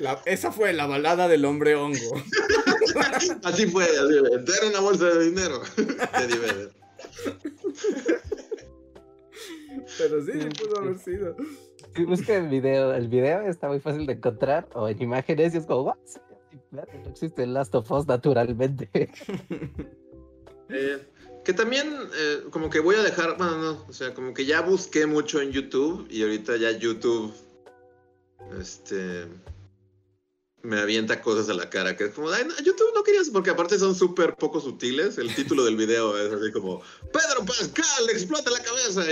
La- 0.00 0.20
esa 0.26 0.52
fue 0.52 0.72
la 0.72 0.86
balada 0.86 1.28
del 1.28 1.44
hombre 1.44 1.74
hongo. 1.74 1.96
Así 3.44 3.66
fue, 3.66 3.84
así 3.84 4.18
fue. 4.18 4.56
Era 4.58 4.68
una 4.68 4.80
bolsa 4.80 5.06
de 5.06 5.24
dinero. 5.30 5.60
Pero 9.98 10.24
sí, 10.24 10.32
sí 10.32 10.48
pudo 10.64 10.78
haber 10.80 10.98
sido. 10.98 11.36
Si 11.94 12.04
busca 12.04 12.34
el 12.36 12.48
video, 12.48 12.92
el 12.94 13.08
video 13.08 13.42
está 13.42 13.68
muy 13.68 13.80
fácil 13.80 14.06
de 14.06 14.14
encontrar 14.14 14.68
o 14.74 14.88
en 14.88 15.00
imágenes 15.00 15.54
y 15.54 15.58
es 15.58 15.66
como, 15.66 15.96
No 16.70 16.82
existe 17.10 17.42
el 17.44 17.54
Last 17.54 17.74
of 17.74 17.90
Us 17.90 18.06
naturalmente. 18.06 18.90
Eh, 20.68 20.98
Que 21.44 21.52
también, 21.52 21.86
eh, 22.18 22.42
como 22.50 22.68
que 22.68 22.80
voy 22.80 22.96
a 22.96 23.02
dejar, 23.04 23.36
bueno, 23.38 23.56
no, 23.56 23.84
o 23.88 23.92
sea, 23.92 24.12
como 24.14 24.34
que 24.34 24.44
ya 24.44 24.62
busqué 24.62 25.06
mucho 25.06 25.40
en 25.40 25.52
YouTube 25.52 26.08
y 26.10 26.22
ahorita 26.24 26.56
ya 26.56 26.72
YouTube, 26.72 27.32
este, 28.60 29.26
me 30.66 30.80
avienta 30.80 31.22
cosas 31.22 31.48
a 31.48 31.54
la 31.54 31.70
cara, 31.70 31.96
que 31.96 32.04
es 32.04 32.10
como, 32.10 32.30
ay, 32.30 32.44
no, 32.44 32.56
YouTube 32.58 32.92
no 32.94 33.02
querías, 33.02 33.30
porque 33.30 33.50
aparte 33.50 33.78
son 33.78 33.94
súper 33.94 34.34
poco 34.34 34.60
sutiles, 34.60 35.16
el 35.18 35.34
título 35.34 35.64
del 35.64 35.76
video 35.76 36.18
es 36.18 36.32
así 36.32 36.52
como, 36.52 36.82
Pedro 37.12 37.44
Pascal 37.46 38.10
explota 38.10 38.50
la 38.50 38.62
cabeza, 38.62 39.04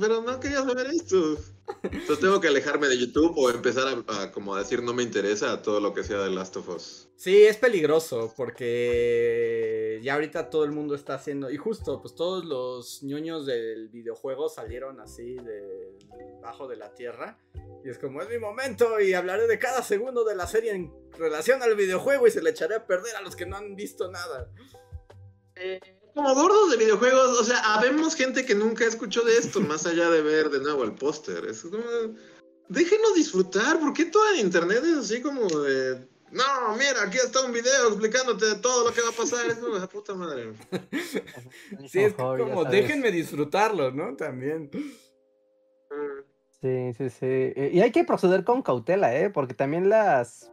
pero 0.00 0.22
no 0.22 0.40
quería 0.40 0.64
saber 0.64 0.86
esto. 0.88 1.38
Entonces 1.84 2.20
tengo 2.20 2.40
que 2.40 2.48
alejarme 2.48 2.88
de 2.88 2.98
YouTube 2.98 3.34
o 3.36 3.50
empezar 3.50 3.86
a, 3.86 4.22
a 4.22 4.32
como 4.32 4.54
a 4.54 4.58
decir 4.58 4.82
no 4.82 4.94
me 4.94 5.02
interesa 5.02 5.62
todo 5.62 5.80
lo 5.80 5.92
que 5.92 6.02
sea 6.02 6.18
de 6.18 6.30
Last 6.30 6.56
of 6.56 6.68
Us. 6.68 7.08
Sí, 7.16 7.44
es 7.44 7.56
peligroso 7.56 8.32
porque 8.36 10.00
ya 10.02 10.14
ahorita 10.14 10.50
todo 10.50 10.64
el 10.64 10.72
mundo 10.72 10.94
está 10.94 11.14
haciendo 11.14 11.50
y 11.50 11.56
justo 11.56 12.00
pues 12.00 12.14
todos 12.14 12.44
los 12.44 13.02
ñoños 13.02 13.46
del 13.46 13.88
videojuego 13.88 14.48
salieron 14.48 15.00
así 15.00 15.36
de 15.36 15.96
bajo 16.42 16.66
de 16.66 16.76
la 16.76 16.94
tierra 16.94 17.38
y 17.84 17.90
es 17.90 17.98
como 17.98 18.22
es 18.22 18.28
mi 18.28 18.38
momento 18.38 19.00
y 19.00 19.14
hablaré 19.14 19.46
de 19.46 19.58
cada 19.58 19.82
segundo 19.82 20.24
de 20.24 20.34
la 20.34 20.46
serie 20.46 20.72
en 20.72 20.92
relación 21.18 21.62
al 21.62 21.76
videojuego 21.76 22.26
y 22.26 22.30
se 22.30 22.42
le 22.42 22.50
echaré 22.50 22.76
a 22.76 22.86
perder 22.86 23.16
a 23.16 23.20
los 23.22 23.36
que 23.36 23.46
no 23.46 23.56
han 23.56 23.76
visto 23.76 24.10
nada. 24.10 24.50
Como 26.14 26.32
gordos 26.32 26.70
de 26.70 26.76
videojuegos, 26.76 27.40
o 27.40 27.44
sea, 27.44 27.58
habemos 27.74 28.14
gente 28.14 28.46
que 28.46 28.54
nunca 28.54 28.84
escuchó 28.84 29.22
de 29.22 29.36
esto, 29.36 29.60
más 29.60 29.84
allá 29.84 30.08
de 30.10 30.22
ver 30.22 30.48
de 30.48 30.60
nuevo 30.60 30.84
el 30.84 30.92
póster. 30.92 31.44
Es 31.44 31.62
como, 31.62 31.82
déjenos 32.68 33.14
disfrutar, 33.14 33.80
¿por 33.80 33.92
qué 33.92 34.06
todo 34.06 34.22
en 34.32 34.40
internet 34.46 34.82
es 34.84 34.96
así 34.98 35.20
como 35.20 35.46
de... 35.48 36.06
No, 36.30 36.76
mira, 36.76 37.02
aquí 37.06 37.16
está 37.16 37.44
un 37.44 37.52
video 37.52 37.88
explicándote 37.88 38.56
todo 38.56 38.88
lo 38.88 38.94
que 38.94 39.02
va 39.02 39.10
a 39.10 39.12
pasar. 39.12 39.46
Es 39.46 39.54
como, 39.54 39.76
la 39.76 39.86
puta 39.86 40.14
madre. 40.14 40.52
Sí, 41.88 42.00
es 42.00 42.14
como 42.14 42.64
déjenme 42.64 43.12
disfrutarlo, 43.12 43.92
¿no? 43.92 44.16
También. 44.16 44.68
Sí, 46.60 46.92
sí, 46.98 47.10
sí. 47.10 47.52
Y 47.72 47.80
hay 47.80 47.92
que 47.92 48.02
proceder 48.02 48.42
con 48.42 48.62
cautela, 48.62 49.14
¿eh? 49.16 49.30
Porque 49.30 49.54
también 49.54 49.88
las, 49.88 50.50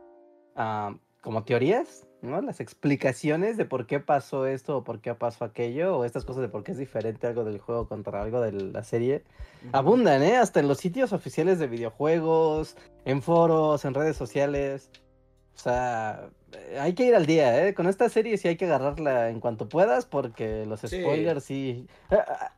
ah, 0.55 0.95
como 1.21 1.45
teorías, 1.45 2.05
¿no? 2.21 2.41
Las 2.41 2.59
explicaciones 2.59 3.57
de 3.57 3.65
por 3.65 3.85
qué 3.87 3.99
pasó 3.99 4.45
esto 4.45 4.77
o 4.77 4.83
por 4.83 4.99
qué 5.01 5.13
pasó 5.15 5.45
aquello, 5.45 5.97
o 5.97 6.05
estas 6.05 6.25
cosas 6.25 6.41
de 6.43 6.49
por 6.49 6.63
qué 6.63 6.71
es 6.73 6.77
diferente 6.77 7.27
algo 7.27 7.43
del 7.43 7.59
juego 7.59 7.87
contra 7.87 8.21
algo 8.21 8.41
de 8.41 8.51
la 8.51 8.83
serie, 8.83 9.23
abundan, 9.71 10.23
¿eh? 10.23 10.37
Hasta 10.37 10.59
en 10.59 10.67
los 10.67 10.77
sitios 10.77 11.13
oficiales 11.13 11.59
de 11.59 11.67
videojuegos, 11.67 12.77
en 13.05 13.21
foros, 13.21 13.85
en 13.85 13.93
redes 13.93 14.17
sociales. 14.17 14.89
O 15.55 15.59
sea, 15.59 16.29
eh, 16.53 16.79
hay 16.79 16.93
que 16.93 17.05
ir 17.05 17.15
al 17.15 17.25
día, 17.25 17.67
¿eh? 17.67 17.73
Con 17.73 17.87
esta 17.87 18.07
serie 18.09 18.37
sí 18.37 18.47
hay 18.47 18.55
que 18.57 18.65
agarrarla 18.65 19.29
en 19.29 19.39
cuanto 19.39 19.67
puedas, 19.69 20.05
porque 20.05 20.65
los 20.65 20.79
Sí. 20.81 21.01
spoilers 21.01 21.43
sí... 21.43 21.87
Ah, 22.09 22.25
ah, 22.27 22.53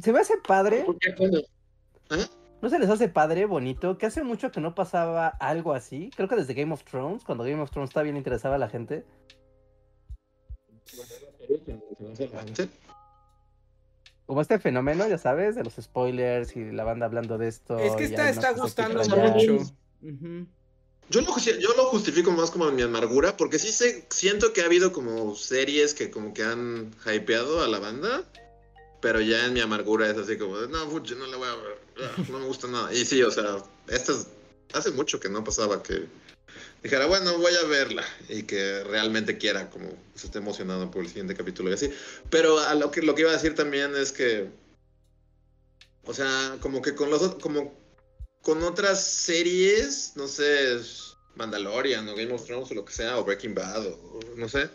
Se 0.00 0.12
me 0.12 0.20
hace 0.20 0.34
padre. 0.46 0.84
Bueno, 1.18 1.38
¿eh? 2.10 2.24
¿No 2.62 2.68
se 2.68 2.78
les 2.78 2.90
hace 2.90 3.08
padre, 3.08 3.46
bonito? 3.46 3.96
Que 3.96 4.06
hace 4.06 4.22
mucho 4.22 4.50
que 4.52 4.60
no 4.60 4.74
pasaba 4.74 5.28
algo 5.28 5.72
así. 5.72 6.10
Creo 6.14 6.28
que 6.28 6.36
desde 6.36 6.54
Game 6.54 6.72
of 6.74 6.84
Thrones, 6.84 7.24
cuando 7.24 7.44
Game 7.44 7.60
of 7.62 7.70
Thrones 7.70 7.90
estaba 7.90 8.04
bien 8.04 8.16
interesaba 8.16 8.56
a 8.56 8.58
la 8.58 8.68
gente. 8.68 9.04
Como 14.26 14.42
este 14.42 14.58
fenómeno, 14.58 15.08
ya 15.08 15.18
sabes, 15.18 15.54
de 15.56 15.64
los 15.64 15.74
spoilers 15.74 16.54
y 16.56 16.70
la 16.70 16.84
banda 16.84 17.06
hablando 17.06 17.38
de 17.38 17.48
esto. 17.48 17.78
Es 17.78 17.96
que 17.96 18.04
está, 18.04 18.28
está 18.28 18.52
gustando 18.52 19.02
mucho. 19.04 19.58
Yo 21.08 21.20
lo, 21.22 21.26
justi- 21.32 21.58
yo 21.58 21.70
lo 21.76 21.86
justifico 21.86 22.30
más 22.30 22.52
como 22.52 22.68
en 22.68 22.76
mi 22.76 22.82
amargura, 22.82 23.36
porque 23.36 23.58
sí 23.58 23.72
sé, 23.72 24.06
siento 24.10 24.52
que 24.52 24.62
ha 24.62 24.66
habido 24.66 24.92
como 24.92 25.34
series 25.34 25.92
que 25.92 26.08
como 26.08 26.32
que 26.32 26.44
han 26.44 26.94
hypeado 27.12 27.64
a 27.64 27.66
la 27.68 27.80
banda, 27.80 28.22
pero 29.00 29.20
ya 29.20 29.46
en 29.46 29.54
mi 29.54 29.60
amargura 29.60 30.08
es 30.08 30.16
así 30.16 30.38
como, 30.38 30.56
de, 30.58 30.68
no, 30.68 30.88
fuchi, 30.88 31.16
no 31.16 31.26
la 31.26 31.36
voy 31.36 31.48
a 31.48 31.56
ver, 31.56 31.79
no 32.28 32.38
me 32.38 32.46
gusta 32.46 32.66
nada. 32.68 32.92
Y 32.92 33.04
sí, 33.04 33.22
o 33.22 33.30
sea, 33.30 33.62
esta 33.88 34.12
es- 34.12 34.28
hace 34.72 34.90
mucho 34.92 35.18
que 35.20 35.28
no 35.28 35.42
pasaba 35.42 35.82
que 35.82 36.06
dijera, 36.82 37.06
bueno, 37.06 37.38
voy 37.38 37.52
a 37.54 37.66
verla 37.66 38.04
y 38.28 38.44
que 38.44 38.84
realmente 38.84 39.38
quiera 39.38 39.68
como 39.70 39.90
se 40.14 40.26
esté 40.26 40.38
emocionado 40.38 40.90
por 40.90 41.02
el 41.02 41.08
siguiente 41.08 41.34
capítulo 41.34 41.70
y 41.70 41.74
así. 41.74 41.90
Pero 42.30 42.58
a 42.58 42.74
lo 42.74 42.90
que, 42.90 43.02
lo 43.02 43.14
que 43.14 43.22
iba 43.22 43.30
a 43.30 43.34
decir 43.34 43.54
también 43.54 43.94
es 43.96 44.12
que, 44.12 44.48
o 46.04 46.14
sea, 46.14 46.56
como 46.60 46.80
que 46.82 46.94
con 46.94 47.10
los 47.10 47.34
como 47.36 47.78
con 48.42 48.62
otras 48.62 49.04
series, 49.04 50.12
no 50.16 50.26
sé, 50.26 50.80
Mandalorian 51.36 52.08
o 52.08 52.14
Game 52.14 52.32
of 52.32 52.44
Thrones 52.46 52.70
o 52.70 52.74
lo 52.74 52.84
que 52.84 52.92
sea, 52.92 53.18
o 53.18 53.24
Breaking 53.24 53.54
Bad, 53.54 53.86
o 53.86 54.20
no 54.36 54.48
sé, 54.48 54.70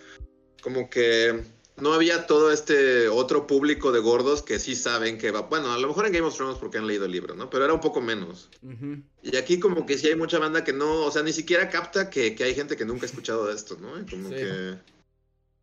como 0.62 0.90
que 0.90 1.44
no 1.78 1.94
había 1.94 2.26
todo 2.28 2.52
este 2.52 3.10
otro 3.10 3.48
público 3.48 3.92
de 3.92 4.00
gordos 4.00 4.42
que 4.42 4.60
sí 4.60 4.76
saben 4.76 5.18
que 5.18 5.32
va, 5.32 5.42
bueno, 5.42 5.72
a 5.74 5.78
lo 5.78 5.88
mejor 5.88 6.06
en 6.06 6.14
Game 6.14 6.26
of 6.28 6.36
Thrones 6.36 6.58
porque 6.58 6.78
han 6.78 6.88
leído 6.88 7.06
el 7.06 7.12
libro, 7.12 7.36
¿no? 7.36 7.50
Pero 7.50 7.66
era 7.66 7.74
un 7.74 7.82
poco 7.82 8.02
menos. 8.02 8.50
Ujú. 8.62 9.02
Y 9.24 9.36
aquí 9.36 9.60
como 9.60 9.86
que 9.86 9.98
sí 9.98 10.08
hay 10.08 10.16
mucha 10.16 10.40
banda 10.40 10.64
que 10.64 10.74
no, 10.74 11.02
o 11.04 11.12
sea, 11.12 11.22
ni 11.24 11.34
siquiera 11.34 11.70
capta 11.70 12.10
que, 12.10 12.34
que 12.36 12.44
hay 12.46 12.56
gente 12.56 12.78
que 12.78 12.86
nunca 12.86 13.04
ha 13.04 13.10
escuchado 13.10 13.46
de 13.48 13.56
esto, 13.56 13.78
¿no? 13.80 13.90
Como 14.10 14.30
Sí. 14.30 14.36
que... 14.36 14.76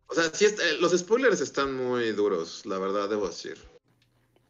O 0.07 0.15
sea, 0.15 0.29
sí, 0.33 0.45
está- 0.45 0.63
los 0.79 0.91
spoilers 0.95 1.41
están 1.41 1.75
muy 1.75 2.11
duros, 2.11 2.65
la 2.65 2.77
verdad, 2.77 3.09
debo 3.09 3.27
decir. 3.27 3.57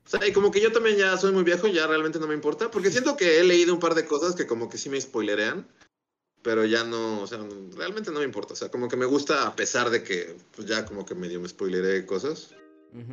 O 0.06 0.10
sea, 0.10 0.28
y 0.28 0.34
como 0.34 0.52
que 0.52 0.60
yo 0.60 0.74
también 0.74 0.98
ya 0.98 1.16
soy 1.18 1.32
muy 1.32 1.44
viejo, 1.44 1.68
ya 1.68 1.88
realmente 1.88 2.20
no 2.20 2.28
me 2.28 2.34
importa, 2.34 2.70
porque 2.70 2.92
siento 2.92 3.16
que 3.16 3.40
he 3.40 3.44
leído 3.46 3.74
un 3.74 3.80
par 3.80 3.96
de 3.96 4.06
cosas 4.06 4.36
que 4.36 4.46
como 4.46 4.68
que 4.70 4.78
sí 4.78 4.90
me 4.90 5.00
spoilerean, 5.00 5.66
pero 6.44 6.66
ya 6.66 6.84
no, 6.84 7.22
o 7.22 7.28
sea, 7.28 7.40
realmente 7.76 8.12
no 8.12 8.20
me 8.20 8.26
importa. 8.26 8.54
O 8.54 8.56
sea, 8.56 8.70
como 8.70 8.88
que 8.90 8.98
me 8.98 9.06
gusta 9.06 9.48
a 9.48 9.56
pesar 9.56 9.90
de 9.90 10.04
que 10.04 10.36
pues 10.56 10.68
ya 10.68 10.86
como 10.86 11.06
que 11.06 11.16
medio 11.16 11.40
me 11.40 11.48
spoileré 11.50 12.06
cosas. 12.06 12.50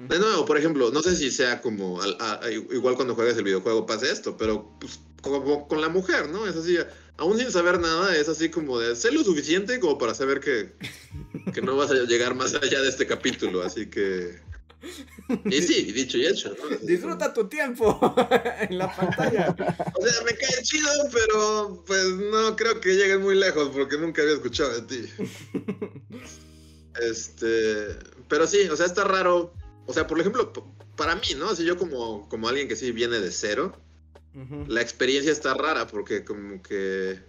De 0.08 0.18
nuevo, 0.18 0.44
por 0.44 0.58
ejemplo, 0.58 0.90
no 0.90 1.00
sé 1.02 1.16
si 1.16 1.30
sea 1.30 1.62
como, 1.62 2.02
a- 2.02 2.40
a- 2.42 2.50
igual 2.50 2.96
cuando 2.96 3.14
juegas 3.14 3.38
el 3.38 3.44
videojuego 3.44 3.86
pase 3.86 4.10
esto, 4.12 4.36
pero 4.36 4.76
pues, 4.78 5.00
como 5.22 5.66
con 5.68 5.80
la 5.80 5.88
mujer, 5.88 6.28
¿no? 6.28 6.46
Es 6.46 6.54
así, 6.54 6.76
aún 7.16 7.38
sin 7.38 7.50
saber 7.50 7.80
nada, 7.80 8.14
es 8.14 8.28
así 8.28 8.50
como 8.50 8.78
de, 8.78 8.94
sé 8.94 9.10
lo 9.10 9.24
suficiente 9.24 9.80
como 9.80 9.96
para 9.96 10.14
saber 10.14 10.40
que, 10.40 10.74
que 11.54 11.62
no 11.62 11.76
vas 11.76 11.90
a 11.92 11.94
llegar 11.94 12.34
más 12.34 12.52
allá 12.54 12.82
de 12.82 12.90
este 12.90 13.06
capítulo, 13.06 13.62
así 13.62 13.88
que... 13.88 14.38
Y 15.44 15.62
sí, 15.62 15.82
dicho 15.92 16.18
y 16.18 16.26
hecho, 16.26 16.54
Disfruta 16.82 17.32
tu 17.32 17.48
tiempo 17.48 17.98
en 18.60 18.78
la 18.78 18.94
pantalla. 18.94 19.54
O 19.94 20.06
sea, 20.06 20.24
me 20.24 20.34
cae 20.34 20.62
chido, 20.62 20.90
pero 21.12 21.84
pues 21.86 22.06
no 22.06 22.56
creo 22.56 22.80
que 22.80 22.96
llegues 22.96 23.20
muy 23.20 23.36
lejos 23.36 23.70
porque 23.70 23.98
nunca 23.98 24.22
había 24.22 24.34
escuchado 24.34 24.80
de 24.80 24.82
ti. 24.82 25.08
Este, 27.00 27.96
pero 28.28 28.48
sí, 28.48 28.68
o 28.68 28.76
sea, 28.76 28.84
está 28.84 29.04
raro. 29.04 29.54
O 29.86 29.92
sea, 29.92 30.08
por 30.08 30.18
ejemplo, 30.18 30.52
para 30.96 31.14
mí, 31.14 31.28
¿no? 31.38 31.48
Así 31.48 31.64
yo 31.64 31.78
como, 31.78 32.28
como 32.28 32.48
alguien 32.48 32.66
que 32.66 32.74
sí 32.74 32.90
viene 32.90 33.20
de 33.20 33.30
cero, 33.30 33.72
la 34.66 34.82
experiencia 34.82 35.32
está 35.32 35.54
rara 35.54 35.86
porque 35.86 36.24
como 36.24 36.60
que 36.62 37.20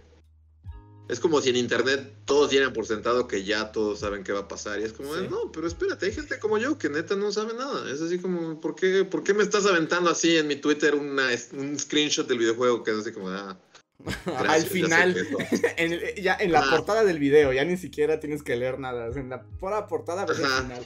es 1.08 1.20
como 1.20 1.40
si 1.42 1.50
en 1.50 1.56
internet 1.56 2.14
todos 2.24 2.50
dieran 2.50 2.72
por 2.72 2.86
sentado 2.86 3.26
que 3.28 3.44
ya 3.44 3.72
todos 3.72 4.00
saben 4.00 4.24
qué 4.24 4.32
va 4.32 4.40
a 4.40 4.48
pasar 4.48 4.80
y 4.80 4.84
es 4.84 4.92
como, 4.92 5.14
Sí. 5.14 5.26
no, 5.28 5.50
pero 5.52 5.66
espérate, 5.66 6.06
hay 6.06 6.12
gente 6.12 6.38
como 6.38 6.58
yo 6.58 6.78
que 6.78 6.88
neta 6.88 7.16
no 7.16 7.30
sabe 7.32 7.54
nada. 7.54 7.90
Es 7.90 8.00
así 8.00 8.18
como, 8.18 8.60
¿por 8.60 8.74
qué, 8.74 9.04
por 9.04 9.22
qué 9.22 9.34
me 9.34 9.42
estás 9.42 9.66
aventando 9.66 10.10
así 10.10 10.36
en 10.36 10.46
mi 10.46 10.56
Twitter 10.56 10.94
una, 10.94 11.28
un 11.52 11.78
screenshot 11.78 12.26
del 12.26 12.38
videojuego 12.38 12.82
que 12.82 12.92
es 12.92 12.98
así 12.98 13.12
como, 13.12 13.28
ah, 13.30 13.58
Al 14.26 14.44
gracias, 14.44 14.70
final, 14.72 15.14
que 15.14 15.20
eso". 15.20 15.36
en 15.76 15.92
el- 15.92 16.14
ya 16.22 16.36
en 16.40 16.50
la 16.52 16.60
Ah. 16.60 16.70
portada 16.70 17.04
del 17.04 17.18
video, 17.18 17.52
ya 17.52 17.64
ni 17.64 17.76
siquiera 17.76 18.18
tienes 18.18 18.42
que 18.42 18.56
leer 18.56 18.78
nada. 18.78 19.08
En 19.14 19.28
la 19.28 19.42
pura 19.42 19.86
portada 19.88 20.22
Ajá. 20.22 20.34
final. 20.62 20.84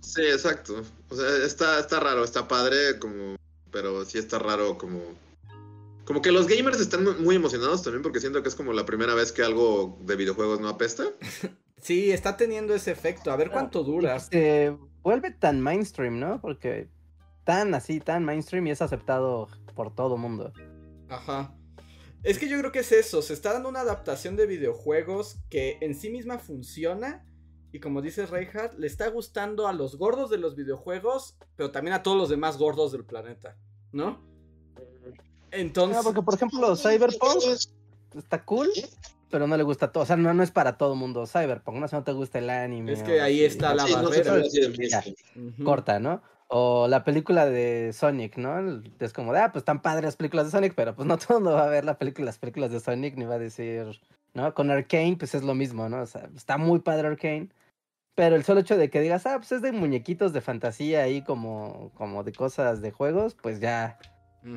Sí, 0.00 0.22
exacto. 0.22 0.82
O 1.08 1.16
sea, 1.16 1.36
está, 1.44 1.78
está 1.78 2.00
raro, 2.00 2.24
está 2.24 2.48
padre, 2.48 2.98
como, 2.98 3.36
pero 3.70 4.04
sí 4.04 4.18
está 4.18 4.38
raro 4.38 4.76
como... 4.78 5.00
Como 6.10 6.22
que 6.22 6.32
los 6.32 6.48
gamers 6.48 6.80
están 6.80 7.04
mu- 7.04 7.14
muy 7.20 7.36
emocionados 7.36 7.84
también 7.84 8.02
porque 8.02 8.18
siento 8.18 8.42
que 8.42 8.48
es 8.48 8.56
como 8.56 8.72
la 8.72 8.84
primera 8.84 9.14
vez 9.14 9.30
que 9.30 9.44
algo 9.44 9.96
de 10.02 10.16
videojuegos 10.16 10.58
no 10.60 10.68
apesta. 10.68 11.04
Sí, 11.80 12.10
está 12.10 12.36
teniendo 12.36 12.74
ese 12.74 12.90
efecto. 12.90 13.30
A 13.30 13.36
ver 13.36 13.50
cuánto 13.52 13.84
dura. 13.84 14.18
Se 14.18 14.76
vuelve 15.02 15.30
tan 15.30 15.60
mainstream, 15.60 16.18
¿no? 16.18 16.40
Porque 16.40 16.90
tan 17.44 17.72
así, 17.74 18.00
tan 18.00 18.24
mainstream 18.24 18.66
y 18.66 18.72
es 18.72 18.82
aceptado 18.82 19.46
por 19.76 19.94
todo 19.94 20.16
mundo. 20.18 20.52
Ajá. 21.08 21.54
Es 22.24 22.38
que 22.40 22.48
yo 22.48 22.58
creo 22.58 22.72
que 22.72 22.80
es 22.80 22.90
eso. 22.90 23.22
Se 23.22 23.32
está 23.32 23.52
dando 23.52 23.68
una 23.68 23.80
adaptación 23.82 24.34
de 24.34 24.46
videojuegos 24.46 25.38
que 25.48 25.78
en 25.80 25.94
sí 25.94 26.10
misma 26.10 26.38
funciona. 26.40 27.24
Y 27.72 27.78
como 27.80 28.02
dice 28.02 28.26
Reinhardt, 28.26 28.76
le 28.78 28.88
está 28.88 29.08
gustando 29.08 29.68
a 29.68 29.72
los 29.72 29.96
gordos 29.96 30.28
de 30.28 30.38
los 30.38 30.56
videojuegos, 30.56 31.38
pero 31.56 31.70
también 31.70 31.94
a 31.94 32.02
todos 32.02 32.18
los 32.18 32.28
demás 32.28 32.58
gordos 32.58 32.90
del 32.92 33.04
planeta. 33.06 33.56
¿No? 33.92 34.28
Entonces. 35.52 36.02
Porque 36.04 36.22
por 36.22 36.34
ejemplo, 36.34 36.76
Cyberpunk 36.76 37.42
está 38.16 38.44
cool, 38.44 38.68
pero 39.30 39.46
no 39.46 39.56
le 39.56 39.62
gusta 39.62 39.86
a 39.86 39.92
todo. 39.92 40.02
O 40.02 40.06
sea, 40.06 40.16
no, 40.16 40.32
no 40.34 40.42
es 40.42 40.50
para 40.50 40.76
todo 40.76 40.94
mundo 40.94 41.26
Cyberpunk, 41.26 41.76
no 41.76 41.88
sé, 41.88 41.96
no 41.96 42.04
te 42.04 42.12
gusta 42.12 42.38
el 42.38 42.50
anime. 42.50 42.92
Es 42.92 43.02
que 43.02 43.20
ahí 43.20 43.44
así. 43.44 43.54
está 43.56 43.74
la 43.74 43.86
Sí, 43.86 43.94
no 43.94 44.04
barrera. 44.10 44.24
Ya. 44.24 45.02
mainstream. 45.02 45.14
Ujú. 45.54 45.64
corta, 45.64 45.98
¿no? 46.00 46.22
O 46.52 46.88
la 46.88 47.04
película 47.04 47.46
de 47.46 47.92
Sonic, 47.92 48.36
¿no? 48.36 48.82
Es 48.98 49.12
como 49.12 49.32
de, 49.32 49.38
ah, 49.38 49.52
pues 49.52 49.62
están 49.62 49.82
padres 49.82 50.04
las 50.04 50.16
películas 50.16 50.46
de 50.46 50.50
Sonic, 50.50 50.74
pero 50.74 50.96
pues 50.96 51.06
no 51.06 51.16
todo 51.18 51.38
el 51.38 51.44
mundo 51.44 51.56
va 51.56 51.66
a 51.66 51.70
ver 51.70 51.84
la 51.84 51.96
película, 51.98 52.26
las 52.26 52.38
películas 52.38 52.72
de 52.72 52.80
Sonic 52.80 53.16
ni 53.16 53.24
va 53.24 53.36
a 53.36 53.38
decir, 53.38 54.00
¿no? 54.34 54.52
Con 54.54 54.70
Arkane, 54.70 55.16
pues 55.16 55.34
es 55.36 55.42
lo 55.44 55.54
mismo, 55.54 55.88
¿no? 55.88 56.02
O 56.02 56.06
sea, 56.06 56.28
está 56.34 56.56
muy 56.58 56.80
padre 56.80 57.06
Arkane, 57.06 57.50
Pero 58.16 58.34
el 58.34 58.42
solo 58.42 58.60
hecho 58.60 58.76
de 58.76 58.90
que 58.90 59.00
digas, 59.00 59.26
ah, 59.26 59.36
pues 59.38 59.52
es 59.52 59.62
de 59.62 59.70
muñequitos 59.70 60.32
de 60.32 60.40
fantasía 60.40 61.02
ahí 61.04 61.22
como, 61.22 61.92
como 61.94 62.24
de 62.24 62.32
cosas 62.32 62.82
de 62.82 62.90
juegos, 62.90 63.36
pues 63.40 63.60
ya, 63.60 63.96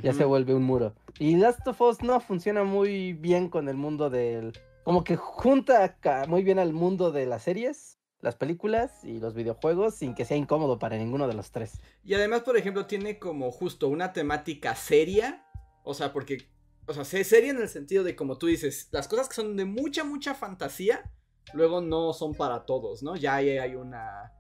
ya 0.02 0.14
se 0.14 0.26
vuelve 0.26 0.54
un 0.54 0.64
muro. 0.64 0.94
Y 1.20 1.36
Last 1.36 1.68
of 1.68 1.80
Us 1.82 2.02
no 2.02 2.20
funciona 2.20 2.64
muy 2.64 3.14
bien 3.14 3.50
con 3.50 3.68
el 3.70 3.76
mundo 3.78 4.10
del... 4.10 4.54
Como 4.84 5.04
que 5.04 5.16
junta 5.16 5.98
muy 6.28 6.44
bien 6.44 6.60
al 6.60 6.74
mundo 6.74 7.12
de 7.12 7.26
las 7.26 7.44
series, 7.44 8.00
las 8.20 8.36
películas 8.36 9.04
y 9.04 9.20
los 9.20 9.34
videojuegos 9.34 9.96
sin 9.96 10.14
que 10.14 10.26
sea 10.26 10.36
incómodo 10.38 10.78
para 10.80 10.98
ninguno 10.98 11.28
de 11.28 11.34
los 11.34 11.52
tres. 11.52 11.80
Y 12.04 12.14
además, 12.16 12.42
por 12.42 12.58
ejemplo, 12.58 12.86
tiene 12.86 13.18
como 13.20 13.52
justo 13.52 13.88
una 13.88 14.12
temática 14.14 14.76
seria. 14.76 15.46
O 15.84 15.94
sea, 15.94 16.12
porque. 16.12 16.50
O 16.86 16.94
sea, 16.94 17.06
se- 17.06 17.24
seria 17.24 17.52
en 17.52 17.62
el 17.62 17.70
sentido 17.70 18.04
de, 18.04 18.14
como 18.16 18.38
tú 18.38 18.48
dices, 18.48 18.90
las 18.92 19.08
cosas 19.08 19.30
que 19.30 19.36
son 19.36 19.56
de 19.56 19.64
mucha, 19.64 20.04
mucha 20.04 20.36
fantasía, 20.36 21.10
luego 21.54 21.80
no 21.80 22.12
son 22.12 22.34
para 22.34 22.66
todos, 22.66 23.04
¿no? 23.04 23.16
Ya 23.16 23.36
ahí 23.36 23.58
hay 23.58 23.76
una 23.76 24.34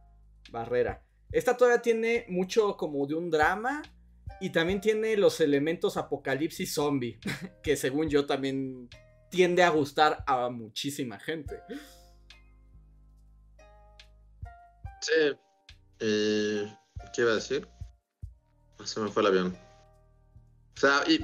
barrera. 0.51 1.03
Esta 1.31 1.55
todavía 1.55 1.81
tiene 1.81 2.25
mucho 2.27 2.75
como 2.75 3.07
de 3.07 3.15
un 3.15 3.29
drama. 3.29 3.81
Y 4.43 4.49
también 4.51 4.81
tiene 4.81 5.15
los 5.15 5.39
elementos 5.39 5.95
apocalipsis 5.95 6.73
zombie. 6.73 7.17
Que 7.63 7.77
según 7.77 8.09
yo 8.09 8.25
también 8.25 8.89
tiende 9.29 9.63
a 9.63 9.69
gustar 9.69 10.23
a 10.27 10.49
muchísima 10.49 11.17
gente. 11.19 11.61
Sí. 15.01 15.37
Eh, 15.99 16.73
¿Qué 17.13 17.21
iba 17.21 17.31
a 17.31 17.35
decir? 17.35 17.67
Ah, 18.79 18.85
Se 18.85 18.99
me 18.99 19.09
fue 19.09 19.21
el 19.21 19.27
avión. 19.27 19.57
O 20.75 20.79
sea, 20.79 21.03
y 21.07 21.19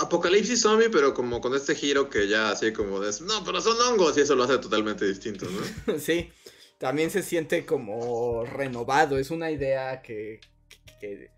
Apocalipsis 0.00 0.62
Zombie, 0.62 0.88
pero 0.88 1.12
como 1.12 1.40
con 1.40 1.54
este 1.54 1.74
giro 1.74 2.08
que 2.08 2.28
ya 2.28 2.50
así 2.52 2.72
como 2.72 3.00
de, 3.00 3.10
no, 3.22 3.44
pero 3.44 3.60
son 3.60 3.76
hongos 3.80 4.16
y 4.16 4.20
eso 4.20 4.36
lo 4.36 4.44
hace 4.44 4.58
totalmente 4.58 5.04
distinto, 5.04 5.46
¿no? 5.86 5.98
Sí, 5.98 6.30
también 6.78 7.10
se 7.10 7.22
siente 7.22 7.66
como 7.66 8.44
renovado. 8.44 9.18
Es 9.18 9.30
una 9.30 9.50
idea 9.50 10.00
que, 10.00 10.40
que- 10.68 11.00
que- 11.00 11.33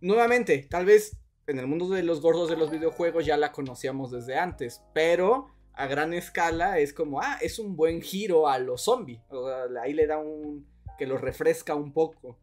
nuevamente, 0.00 0.66
tal 0.70 0.84
vez 0.86 1.16
en 1.46 1.58
el 1.58 1.66
mundo 1.66 1.88
de 1.88 2.02
los 2.02 2.20
gordos 2.20 2.48
de 2.48 2.56
los 2.56 2.70
videojuegos 2.70 3.26
ya 3.26 3.36
la 3.36 3.52
conocíamos 3.52 4.10
desde 4.10 4.36
antes, 4.36 4.80
pero 4.94 5.48
a 5.72 5.86
gran 5.86 6.12
escala 6.12 6.78
es 6.78 6.92
como, 6.92 7.20
ah, 7.20 7.38
es 7.40 7.58
un 7.58 7.74
buen 7.76 8.02
giro 8.02 8.48
a 8.48 8.58
los 8.58 8.82
zombies. 8.82 9.20
O 9.30 9.46
sea, 9.48 9.82
ahí 9.82 9.92
le 9.94 10.06
da 10.06 10.18
un 10.18 10.66
que 10.98 11.06
lo 11.06 11.16
refresca 11.16 11.74
un 11.74 11.92
poco. 11.92 12.38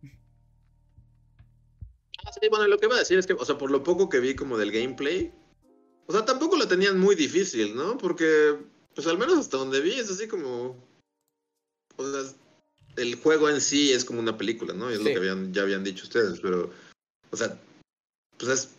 Ah, 2.25 2.31
sí, 2.33 2.49
bueno, 2.49 2.67
lo 2.67 2.77
que 2.77 2.87
iba 2.87 2.95
a 2.95 2.99
decir 2.99 3.17
es 3.19 3.27
que, 3.27 3.33
o 3.33 3.45
sea, 3.45 3.57
por 3.57 3.69
lo 3.71 3.83
poco 3.83 4.09
que 4.09 4.19
vi 4.19 4.35
como 4.35 4.57
del 4.57 4.71
gameplay, 4.71 5.31
o 6.07 6.11
sea, 6.13 6.25
tampoco 6.25 6.57
lo 6.57 6.67
tenían 6.67 6.99
muy 6.99 7.15
difícil, 7.15 7.75
¿no? 7.75 7.97
Porque, 7.97 8.57
pues 8.95 9.07
al 9.07 9.17
menos 9.17 9.37
hasta 9.37 9.57
donde 9.57 9.79
vi 9.81 9.93
es 9.93 10.09
así 10.09 10.27
como, 10.27 10.75
o 11.97 12.03
sea, 12.11 12.21
el 12.97 13.15
juego 13.15 13.49
en 13.49 13.61
sí 13.61 13.91
es 13.93 14.03
como 14.03 14.19
una 14.19 14.37
película, 14.37 14.73
¿no? 14.73 14.89
Y 14.89 14.93
es 14.93 14.99
Sí. 14.99 15.05
lo 15.05 15.11
que 15.11 15.17
habían, 15.17 15.53
ya 15.53 15.61
habían 15.61 15.83
dicho 15.83 16.03
ustedes, 16.05 16.39
pero, 16.39 16.71
o 17.31 17.37
sea, 17.37 17.59
pues 18.37 18.51
es, 18.51 18.69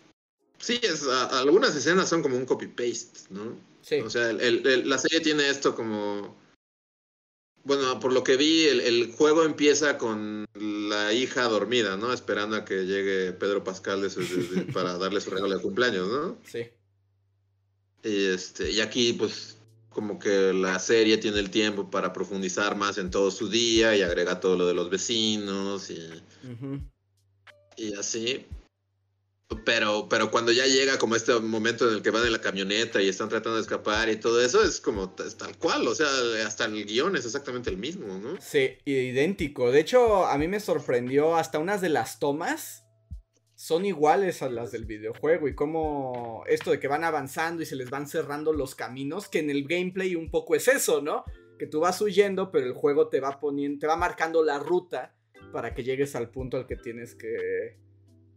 sí, 0.58 0.78
es, 0.82 1.04
a- 1.06 1.40
algunas 1.40 1.74
escenas 1.76 2.08
son 2.08 2.22
como 2.22 2.36
un 2.36 2.46
copy-paste, 2.46 3.20
¿no? 3.30 3.56
Sí, 3.82 4.00
O 4.00 4.10
sea, 4.10 4.30
el- 4.30 4.40
el- 4.40 4.66
el- 4.66 4.88
la 4.88 4.98
serie 4.98 5.20
tiene 5.20 5.48
esto 5.48 5.74
como. 5.74 6.36
Bueno, 7.64 8.00
por 8.00 8.12
lo 8.12 8.24
que 8.24 8.36
vi, 8.36 8.64
el, 8.64 8.80
el 8.80 9.12
juego 9.12 9.42
empieza 9.44 9.98
con 9.98 10.46
la 10.54 11.12
hija 11.12 11.44
dormida, 11.44 11.96
¿no? 11.96 12.12
Esperando 12.12 12.56
a 12.56 12.64
que 12.64 12.86
llegue 12.86 13.32
Pedro 13.32 13.62
Pascal 13.64 14.00
de 14.02 14.10
su- 14.10 14.20
de- 14.20 14.48
de- 14.64 14.72
para 14.72 14.96
darle 14.98 15.20
su 15.20 15.30
regalo 15.30 15.54
de 15.56 15.62
cumpleaños, 15.62 16.08
¿no? 16.08 16.38
sí. 16.44 16.66
Y, 18.04 18.26
este, 18.26 18.70
y 18.70 18.80
aquí, 18.80 19.12
pues, 19.12 19.56
como 19.90 20.18
que 20.20 20.52
la 20.52 20.78
serie 20.78 21.18
tiene 21.18 21.40
el 21.40 21.50
tiempo 21.50 21.90
para 21.90 22.12
profundizar 22.12 22.76
más 22.76 22.96
en 22.96 23.10
todo 23.10 23.30
su 23.30 23.48
día 23.48 23.96
y 23.96 24.02
agrega 24.02 24.38
todo 24.40 24.56
lo 24.56 24.66
de 24.66 24.74
los 24.74 24.88
vecinos 24.88 25.90
y, 25.90 25.98
Ujú. 26.48 26.80
Y 27.78 27.94
así. 27.94 28.46
Pero, 29.64 30.08
pero 30.10 30.30
cuando 30.30 30.52
ya 30.52 30.66
llega 30.66 30.98
como 30.98 31.16
este 31.16 31.32
momento 31.40 31.88
en 31.88 31.94
el 31.94 32.02
que 32.02 32.10
van 32.10 32.26
en 32.26 32.32
la 32.32 32.40
camioneta 32.40 33.00
y 33.00 33.08
están 33.08 33.30
tratando 33.30 33.56
de 33.56 33.62
escapar 33.62 34.10
y 34.10 34.16
todo 34.16 34.42
eso, 34.42 34.62
es 34.62 34.78
como 34.78 35.08
tal 35.10 35.56
cual, 35.56 35.88
o 35.88 35.94
sea, 35.94 36.06
hasta 36.46 36.66
el 36.66 36.84
guion 36.84 37.16
es 37.16 37.24
exactamente 37.24 37.70
el 37.70 37.78
mismo, 37.78 38.06
¿no? 38.18 38.36
Sí, 38.40 38.76
idéntico. 38.84 39.70
De 39.70 39.80
hecho, 39.80 40.26
a 40.26 40.36
mí 40.36 40.48
me 40.48 40.60
sorprendió 40.60 41.36
hasta 41.36 41.58
unas 41.58 41.80
de 41.80 41.88
las 41.88 42.18
tomas 42.18 42.84
son 43.58 43.84
iguales 43.84 44.40
a 44.42 44.48
las 44.48 44.70
del 44.70 44.84
videojuego 44.84 45.48
y 45.48 45.54
como 45.56 46.44
esto 46.46 46.70
de 46.70 46.78
que 46.78 46.86
van 46.86 47.02
avanzando 47.02 47.60
y 47.60 47.66
se 47.66 47.74
les 47.74 47.90
van 47.90 48.06
cerrando 48.06 48.52
los 48.52 48.76
caminos, 48.76 49.28
que 49.28 49.40
en 49.40 49.50
el 49.50 49.66
gameplay 49.66 50.14
un 50.14 50.30
poco 50.30 50.54
es 50.54 50.68
eso, 50.68 51.02
¿no? 51.02 51.24
Que 51.58 51.66
tú 51.66 51.80
vas 51.80 52.00
huyendo, 52.00 52.52
pero 52.52 52.66
el 52.66 52.74
juego 52.74 53.08
te 53.08 53.18
va 53.18 53.40
poniendo, 53.40 53.80
te 53.80 53.88
va 53.88 53.96
marcando 53.96 54.44
la 54.44 54.60
ruta 54.60 55.17
para 55.52 55.74
que 55.74 55.84
llegues 55.84 56.14
al 56.14 56.30
punto 56.30 56.56
al 56.56 56.66
que 56.66 56.76
tienes 56.76 57.14
que, 57.14 57.76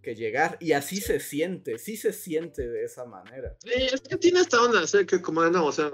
que 0.01 0.15
llegar. 0.15 0.57
Y 0.59 0.73
así 0.73 1.01
se 1.01 1.19
siente, 1.19 1.77
sí 1.77 1.97
se 1.97 2.13
siente 2.13 2.67
de 2.67 2.83
esa 2.85 3.05
manera. 3.05 3.55
Sí, 3.63 3.71
es 3.73 4.01
que 4.01 4.17
tiene 4.17 4.39
esta 4.41 4.61
onda, 4.61 4.85
sea, 4.87 5.05
que 5.05 5.21
como 5.21 5.43
no, 5.45 5.65
o 5.65 5.71
sea, 5.71 5.91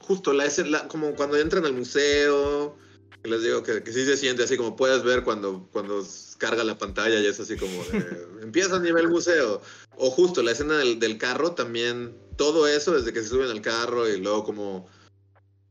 justo 0.00 0.32
la, 0.32 0.46
la- 0.66 0.88
como 0.88 1.14
cuando 1.14 1.36
entran 1.36 1.64
al 1.64 1.72
museo, 1.72 2.76
que 3.22 3.30
les 3.30 3.42
digo 3.42 3.62
que, 3.62 3.82
que 3.82 3.92
sí 3.92 4.04
se 4.04 4.16
siente 4.16 4.42
así 4.42 4.56
como 4.56 4.76
puedes 4.76 5.02
ver 5.02 5.24
cuando, 5.24 5.68
cuando 5.72 6.04
carga 6.38 6.62
la 6.64 6.76
pantalla 6.76 7.20
y 7.20 7.26
es 7.26 7.40
así 7.40 7.56
como 7.56 7.82
de, 7.84 8.26
empieza 8.42 8.76
a 8.76 8.80
nivel 8.80 9.08
museo. 9.08 9.62
O 9.96 10.10
justo 10.10 10.42
la 10.42 10.50
escena 10.52 10.76
del, 10.78 10.98
del 10.98 11.16
carro 11.18 11.54
también, 11.54 12.16
todo 12.36 12.66
eso 12.66 12.92
desde 12.92 13.12
que 13.12 13.22
se 13.22 13.28
suben 13.28 13.50
al 13.50 13.62
carro 13.62 14.08
y 14.08 14.20
luego 14.20 14.44
como, 14.44 14.88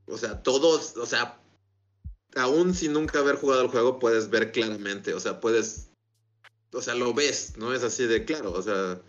o 0.07 0.17
sea, 0.17 0.41
todos, 0.41 0.95
o 0.97 1.05
sea, 1.05 1.39
aún 2.35 2.73
sin 2.73 2.93
nunca 2.93 3.19
haber 3.19 3.35
jugado 3.35 3.61
el 3.61 3.67
juego 3.67 3.99
puedes 3.99 4.29
ver 4.29 4.51
claramente, 4.51 5.13
o 5.13 5.19
sea, 5.19 5.39
puedes, 5.39 5.89
o 6.71 6.81
sea, 6.81 6.95
lo 6.95 7.13
ves, 7.13 7.53
no 7.57 7.73
es 7.73 7.83
así 7.83 8.05
de 8.05 8.25
claro, 8.25 8.51
o 8.51 8.61
sea, 8.61 8.99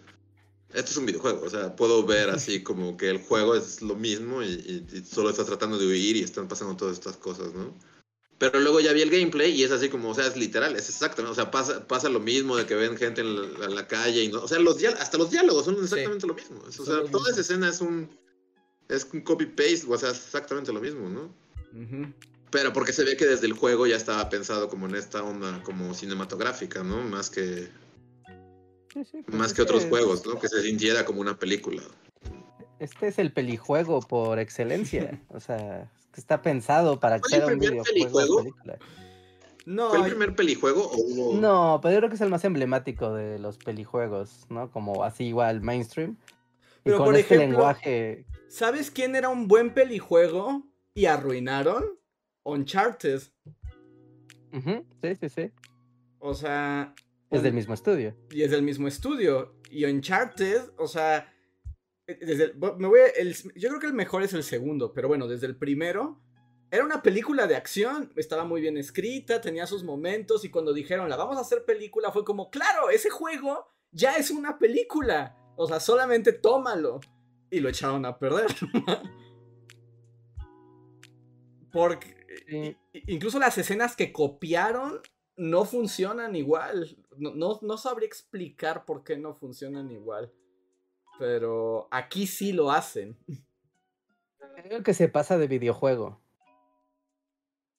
esto 0.73 0.91
es 0.91 0.97
un 0.97 1.07
videojuego, 1.07 1.43
o 1.45 1.51
sea, 1.51 1.75
puedo 1.77 2.05
ver 2.05 2.31
así 2.31 2.63
como 2.65 2.97
que 2.97 3.09
el 3.11 3.19
juego 3.19 3.55
es 3.55 3.81
lo 3.83 3.95
mismo 3.95 4.43
y, 4.43 4.47
y- 4.49 4.87
y 4.99 5.05
solo 5.05 5.31
estás 5.31 5.47
tratando 5.47 5.79
de 5.79 5.87
huir 5.87 6.17
y 6.17 6.23
están 6.23 6.49
pasando 6.49 6.77
todas 6.77 6.95
estas 6.95 7.17
cosas, 7.17 7.53
¿no? 7.55 7.75
Pero 8.37 8.59
luego 8.61 8.81
ya 8.81 8.93
vi 8.93 9.01
el 9.01 9.11
gameplay 9.11 9.53
y 9.53 9.63
es 9.63 9.71
así 9.71 9.89
como, 9.89 10.11
o 10.11 10.15
sea, 10.15 10.27
es 10.27 10.37
literal, 10.37 10.75
es 10.75 10.91
exacto, 10.91 11.23
¿no? 11.23 11.31
O 11.31 11.35
sea, 11.35 11.51
pasa, 11.53 11.87
pasa 11.87 12.09
lo 12.09 12.19
mismo 12.19 12.57
de 12.57 12.67
que 12.67 12.75
ven 12.75 12.97
gente 12.97 13.21
en 13.21 13.59
la, 13.61 13.67
en 13.67 13.75
la 13.77 13.87
calle 13.87 14.25
y 14.25 14.29
no, 14.29 14.43
o 14.43 14.49
sea, 14.49 14.59
los 14.59 14.83
hasta 14.83 15.17
los 15.17 15.31
diálogos 15.31 15.65
son 15.65 15.77
exactamente 15.83 16.27
lo 16.27 16.35
mismo. 16.35 16.61
O 16.67 16.71
sea, 16.85 17.05
toda 17.11 17.31
esa 17.31 17.41
escena 17.41 17.69
es 17.69 17.81
un, 17.81 18.11
es 18.89 19.07
un 19.13 19.21
copy-paste, 19.21 19.87
o 19.89 19.97
sea, 19.97 20.11
es 20.11 20.17
exactamente 20.19 20.73
lo 20.73 20.81
mismo, 20.81 21.09
¿no? 21.09 21.33
Ujú. 21.81 22.13
Pero 22.55 22.73
porque 22.73 22.93
se 22.93 23.03
ve 23.03 23.17
que 23.17 23.27
desde 23.27 23.49
el 23.49 23.53
juego 23.55 23.85
ya 23.85 23.97
estaba 23.97 24.29
pensado 24.29 24.69
como 24.69 24.87
en 24.87 24.95
esta 24.95 25.25
onda 25.25 25.61
como 25.65 25.93
cinematográfica, 25.93 26.85
¿no? 26.85 26.99
Más 27.03 27.29
que, 27.29 27.69
Sí, 28.93 29.05
sí, 29.05 29.23
pues 29.27 29.37
más 29.37 29.49
es 29.49 29.55
que 29.55 29.63
otros 29.63 29.83
es- 29.83 29.89
juegos, 29.89 30.25
¿no? 30.25 30.39
Que 30.39 30.47
se 30.47 30.63
sintiera 30.63 31.05
como 31.05 31.21
una 31.21 31.37
película. 31.37 31.83
Este 32.79 33.09
es 33.09 33.19
el 33.19 33.33
pelijuego 33.33 33.99
por 34.03 34.39
excelencia. 34.39 35.21
o 35.31 35.41
sea, 35.41 35.91
está 36.17 36.43
pensado 36.43 37.01
para 37.01 37.17
que 37.21 37.29
¿Fue 37.29 37.39
el 37.39 37.45
sea 37.45 37.53
un 37.55 37.59
videojuego 37.59 37.83
de 37.89 37.93
pelijuego? 37.93 38.37
película. 38.39 38.79
No, 39.67 39.89
¿Fue 39.89 39.99
el 39.99 40.05
primer 40.05 40.37
pelijuego 40.37 40.87
o 40.89 40.97
hubo- 40.97 41.41
No, 41.41 41.81
pero 41.83 41.95
yo 41.95 41.99
creo 41.99 42.09
que 42.11 42.15
es 42.15 42.21
el 42.21 42.31
más 42.31 42.45
emblemático 42.45 43.13
de 43.15 43.41
los 43.41 43.59
pelijuegos, 43.59 44.47
¿no? 44.49 44.71
Como 44.71 45.03
así 45.03 45.25
igual 45.25 45.61
mainstream. 45.61 46.13
Y 46.13 46.85
Pero, 46.85 46.99
con 46.99 47.07
por 47.07 47.17
este 47.17 47.35
ejemplo, 47.35 47.59
lenguaje. 47.59 48.27
¿Sabes 48.49 48.93
quién 48.93 49.17
era 49.17 49.29
un 49.29 49.49
buen 49.49 49.75
pelijuego 49.75 50.63
y 50.95 51.07
arruinaron? 51.07 51.99
Uncharted. 52.45 53.23
Ujú, 54.53 54.87
Sí, 55.03 55.17
sí, 55.21 55.29
sí. 55.29 55.53
O 56.19 56.35
sea. 56.35 56.95
Es 57.31 57.43
del 57.43 57.53
mismo 57.55 57.75
estudio. 57.75 58.15
Y 58.31 58.43
es 58.43 58.51
del 58.53 58.63
mismo 58.63 58.87
estudio. 58.87 59.57
Y 59.71 59.85
Uncharted, 59.87 60.71
o 60.79 60.87
sea. 60.87 61.33
eh, 62.07 62.19
Desde 62.21 62.45
el- 62.45 62.55
me 62.79 62.87
voy 62.87 63.01
a- 63.01 63.07
el- 63.21 63.35
yo 63.57 63.69
creo 63.71 63.81
que 63.81 63.87
el 63.87 63.95
mejor 63.95 64.23
es 64.23 64.33
el 64.35 64.43
segundo, 64.45 64.93
pero 64.93 65.09
bueno, 65.09 65.27
desde 65.27 65.47
el 65.47 65.57
primero. 65.57 66.21
Era 66.71 66.85
una 66.85 67.03
película 67.03 67.47
de 67.47 67.57
acción, 67.57 68.13
estaba 68.17 68.45
muy 68.45 68.61
bien 68.61 68.77
escrita, 68.77 69.41
tenía 69.41 69.67
sus 69.67 69.85
momentos 69.85 70.45
y 70.45 70.51
cuando 70.51 70.73
dijeron 70.73 71.09
la 71.09 71.17
vamos 71.17 71.37
a 71.39 71.41
hacer 71.43 71.65
película 71.65 72.11
fue 72.11 72.25
como, 72.25 72.51
claro, 72.51 72.91
ese 72.91 73.11
juego 73.11 73.67
ya 73.93 74.17
es 74.17 74.31
una 74.31 74.59
película. 74.59 75.37
O 75.57 75.67
sea, 75.69 75.79
solamente 75.81 76.33
tómalo. 76.33 77.01
Y 77.51 77.61
lo 77.61 77.69
echaron 77.69 78.05
a 78.07 78.19
perder. 78.19 78.47
Porque 81.73 82.14
Sí. 82.49 82.77
incluso 83.07 83.39
las 83.39 83.57
escenas 83.59 83.97
que 83.97 84.13
copiaron 84.13 85.01
no 85.37 85.65
funcionan 85.65 86.37
igual. 86.37 86.97
No, 87.17 87.35
no, 87.35 87.59
no 87.63 87.77
sabría 87.77 88.07
explicar 88.07 88.85
por 88.85 89.03
qué 89.05 89.17
no 89.17 89.35
funcionan 89.35 89.91
igual. 89.91 90.33
Pero 91.19 91.89
aquí 91.91 92.27
sí 92.27 92.53
lo 92.53 92.71
hacen. 92.71 93.17
Creo 94.65 94.83
que 94.83 94.95
se 94.95 95.09
pasa 95.09 95.39
de 95.39 95.47
videojuego. 95.49 96.21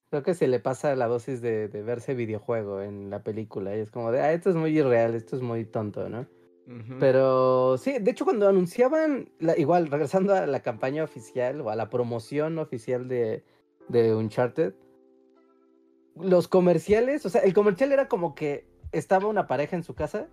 Creo 0.09 0.23
que 0.23 0.33
se 0.33 0.47
le 0.47 0.59
pasa 0.59 0.95
la 0.95 1.07
dosis 1.07 1.41
de, 1.41 1.67
de 1.67 1.81
verse 1.81 2.13
videojuego 2.13 2.81
en 2.81 3.09
la 3.09 3.23
película. 3.23 3.75
Y 3.75 3.79
es 3.81 3.91
como 3.91 4.11
de, 4.11 4.21
ah, 4.21 4.31
esto 4.33 4.49
es 4.49 4.55
muy 4.55 4.77
irreal, 4.77 5.15
esto 5.15 5.35
es 5.35 5.41
muy 5.41 5.65
tonto, 5.65 6.07
¿no? 6.09 6.27
Pero 6.99 7.77
sí, 7.77 7.99
de 7.99 8.09
hecho 8.09 8.25
cuando 8.25 8.47
anunciaban, 8.49 9.29
la- 9.39 9.55
igual 9.57 9.87
regresando 9.87 10.33
a 10.33 10.47
la 10.47 10.61
campaña 10.61 11.03
oficial 11.03 11.61
o 11.61 11.69
a 11.69 11.75
la 11.75 11.89
promoción 11.91 12.57
oficial 12.57 13.07
de, 13.07 13.43
de 13.89 14.15
Uncharted, 14.15 14.73
los 16.15 16.47
comerciales, 16.47 17.25
o 17.25 17.29
sea, 17.29 17.41
el 17.41 17.53
comercial 17.53 17.91
era 17.91 18.07
como 18.07 18.35
que 18.35 18.65
estaba 18.91 19.27
una 19.27 19.47
pareja 19.47 19.75
en 19.75 19.83
su 19.83 19.95
casa 19.95 20.27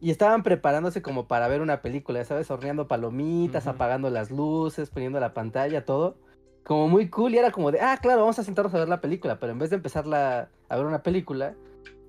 y 0.00 0.10
estaban 0.10 0.42
preparándose 0.42 1.02
como 1.02 1.26
para 1.28 1.48
ver 1.48 1.60
una 1.62 1.82
película, 1.82 2.20
ya 2.20 2.24
¿sabes? 2.26 2.50
Horneando 2.50 2.88
palomitas, 2.88 3.66
apagando 3.66 4.10
las 4.10 4.30
luces, 4.30 4.90
poniendo 4.90 5.20
la 5.20 5.34
pantalla, 5.34 5.84
todo. 5.84 6.18
Como 6.64 6.88
muy 6.88 7.08
cool 7.10 7.34
y 7.34 7.38
era 7.38 7.50
como 7.52 7.72
de, 7.72 7.80
ah, 7.80 7.98
claro, 8.00 8.20
vamos 8.22 8.38
a 8.38 8.44
sentarnos 8.44 8.74
a 8.74 8.78
ver 8.78 8.88
la 8.88 9.00
película, 9.00 9.38
pero 9.38 9.52
en 9.52 9.58
vez 9.58 9.70
de 9.70 9.76
empezar 9.76 10.06
la- 10.06 10.50
a 10.68 10.76
ver 10.76 10.86
una 10.86 11.02
película, 11.02 11.56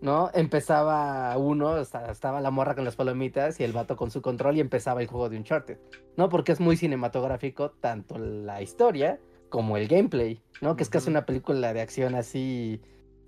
¿no? 0.01 0.29
Empezaba 0.33 1.37
uno, 1.37 1.77
estaba 1.77 2.41
la 2.41 2.51
morra 2.51 2.75
con 2.75 2.85
las 2.85 2.95
palomitas 2.95 3.59
y 3.59 3.63
el 3.63 3.73
vato 3.73 3.95
con 3.97 4.11
su 4.11 4.21
control 4.21 4.57
y 4.57 4.61
empezaba 4.61 5.01
el 5.01 5.07
juego 5.07 5.29
de 5.29 5.37
Uncharted, 5.37 5.79
¿no? 6.17 6.29
Porque 6.29 6.51
es 6.51 6.59
muy 6.59 6.77
cinematográfico 6.77 7.71
tanto 7.71 8.17
la 8.17 8.61
historia 8.61 9.19
como 9.49 9.77
el 9.77 9.87
gameplay, 9.87 10.41
¿no? 10.61 10.75
Que 10.75 10.83
es 10.83 10.89
casi 10.89 11.09
una 11.09 11.25
película 11.25 11.73
de 11.73 11.81
acción 11.81 12.15
así... 12.15 12.81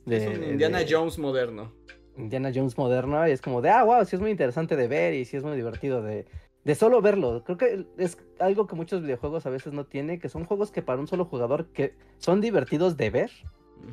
De, 0.05 0.18
es 0.18 0.38
un 0.38 0.43
Indiana 0.43 0.80
de- 0.80 0.88
Jones 0.89 1.18
moderno. 1.18 1.74
Indiana 2.18 2.51
Jones 2.53 2.78
moderno 2.78 3.28
y 3.28 3.32
es 3.32 3.41
como 3.41 3.61
de, 3.61 3.70
ah, 3.70 3.84
wow, 3.84 4.03
sí 4.05 4.15
es 4.15 4.22
muy 4.22 4.32
interesante 4.32 4.76
de 4.76 4.88
ver 4.88 5.13
y 5.13 5.26
sí 5.26 5.38
es 5.38 5.43
muy 5.43 5.55
divertido 5.55 6.01
de, 6.01 6.26
de 6.63 6.76
solo 6.76 7.01
verlo. 7.01 7.43
Creo 7.43 7.57
que 7.57 7.86
es 7.97 8.18
algo 8.39 8.65
que 8.68 8.76
muchos 8.76 9.01
videojuegos 9.01 9.45
a 9.45 9.49
veces 9.51 9.74
no 9.74 9.86
tienen, 9.86 10.20
que 10.20 10.30
son 10.30 10.45
juegos 10.45 10.72
que 10.72 10.82
para 10.82 10.99
un 10.99 11.07
solo 11.07 11.26
jugador 11.26 11.68
que 11.68 11.93
son 12.18 12.41
divertidos 12.41 12.97
de 12.97 13.09
ver, 13.11 13.32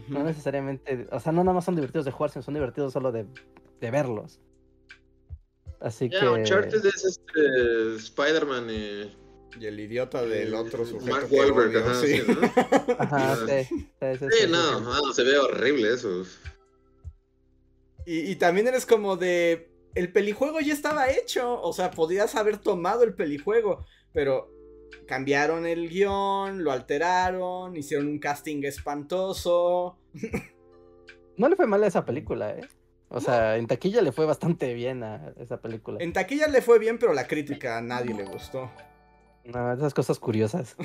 no 0.09 0.23
necesariamente, 0.25 1.07
o 1.13 1.21
sea, 1.21 1.33
no 1.33 1.45
nada 1.45 1.55
más 1.55 1.67
son 1.67 1.75
divertidos 1.75 2.07
de 2.07 2.13
jugar, 2.13 2.31
sino 2.31 2.43
son 2.43 2.55
divertidos 2.55 2.93
solo 2.95 3.13
de, 3.13 3.27
de 3.81 3.91
verlos. 3.91 4.41
Así 5.81 6.09
Ya, 6.09 6.21
que... 6.21 6.29
Uncharted 6.29 6.87
es 6.87 7.05
este 7.05 7.97
Spider-Man 7.97 8.71
y. 8.71 9.24
Y 9.59 9.67
el 9.67 9.79
idiota 9.79 10.23
del 10.23 10.55
otro 10.55 10.85
sujeto. 10.85 11.13
Mark 11.13 11.29
Wahlberg, 11.31 11.77
ajá, 11.77 11.95
sí. 12.01 12.17
sí, 12.17 12.23
¿no? 12.27 12.95
Ajá, 12.99 13.37
sí, 13.37 13.43
sí, 13.47 13.65
sí, 13.69 13.87
sí, 14.01 14.17
Sí, 14.19 14.39
sí, 14.41 14.47
no, 14.51 14.79
sí. 14.79 14.85
no, 14.85 15.13
se 15.13 15.23
ve 15.23 15.39
horrible 15.39 15.93
eso. 15.95 16.25
Y, 18.07 18.31
y 18.31 18.37
también 18.37 18.67
eres 18.67 18.87
como 18.87 19.17
de. 19.17 19.71
El 19.95 20.13
pelijuego 20.13 20.61
ya 20.61 20.73
estaba 20.73 21.11
hecho. 21.11 21.61
O 21.63 21.73
sea, 21.73 21.91
podías 21.93 22.35
haber 22.35 22.59
tomado 22.59 23.05
el 23.05 23.15
pelijuego. 23.15 23.85
Pero 24.13 24.51
cambiaron 25.07 25.67
el 25.67 25.89
guion, 25.89 26.65
lo 26.65 26.73
alteraron, 26.73 27.77
hicieron 27.77 28.09
un 28.09 28.19
casting 28.19 28.65
espantoso. 28.65 29.99
No 31.37 31.49
le 31.49 31.57
fue 31.57 31.67
mal 31.67 31.83
a 31.83 31.89
esa 31.89 32.05
película, 32.05 32.51
¿eh? 32.53 32.61
O 33.09 33.21
sea, 33.21 33.57
en 33.57 33.67
taquilla 33.67 34.03
le 34.03 34.13
fue 34.13 34.25
bastante 34.25 34.73
bien 34.73 35.03
a 35.03 35.33
esa 35.41 35.61
película. 35.61 35.99
En 36.01 36.13
taquilla 36.13 36.47
le 36.47 36.63
fue 36.63 36.79
bien, 36.79 36.97
pero 36.99 37.13
la 37.13 37.27
crítica 37.27 37.79
a 37.79 37.81
nadie 37.81 38.15
le 38.15 38.25
gustó. 38.25 38.71
No, 39.45 39.73
esas 39.73 39.93
cosas 39.93 40.19
curiosas. 40.19 40.77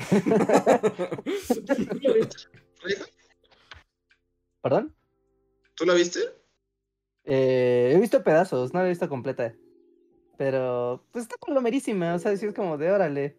¿Perdón? 4.62 4.94
¿Tú 5.74 5.86
la 5.86 5.94
viste? 5.94 6.20
Eh, 7.24 7.92
he 7.94 7.98
visto 7.98 8.22
pedazos, 8.22 8.74
no 8.74 8.80
la 8.80 8.86
he 8.86 8.90
visto 8.90 9.08
completa. 9.08 9.54
Pero, 10.36 11.04
pues 11.10 11.24
está 11.24 11.36
palomerísima, 11.36 12.14
o 12.14 12.18
sea, 12.18 12.36
sí 12.36 12.46
es 12.46 12.54
como 12.54 12.76
de 12.76 12.90
órale. 12.90 13.36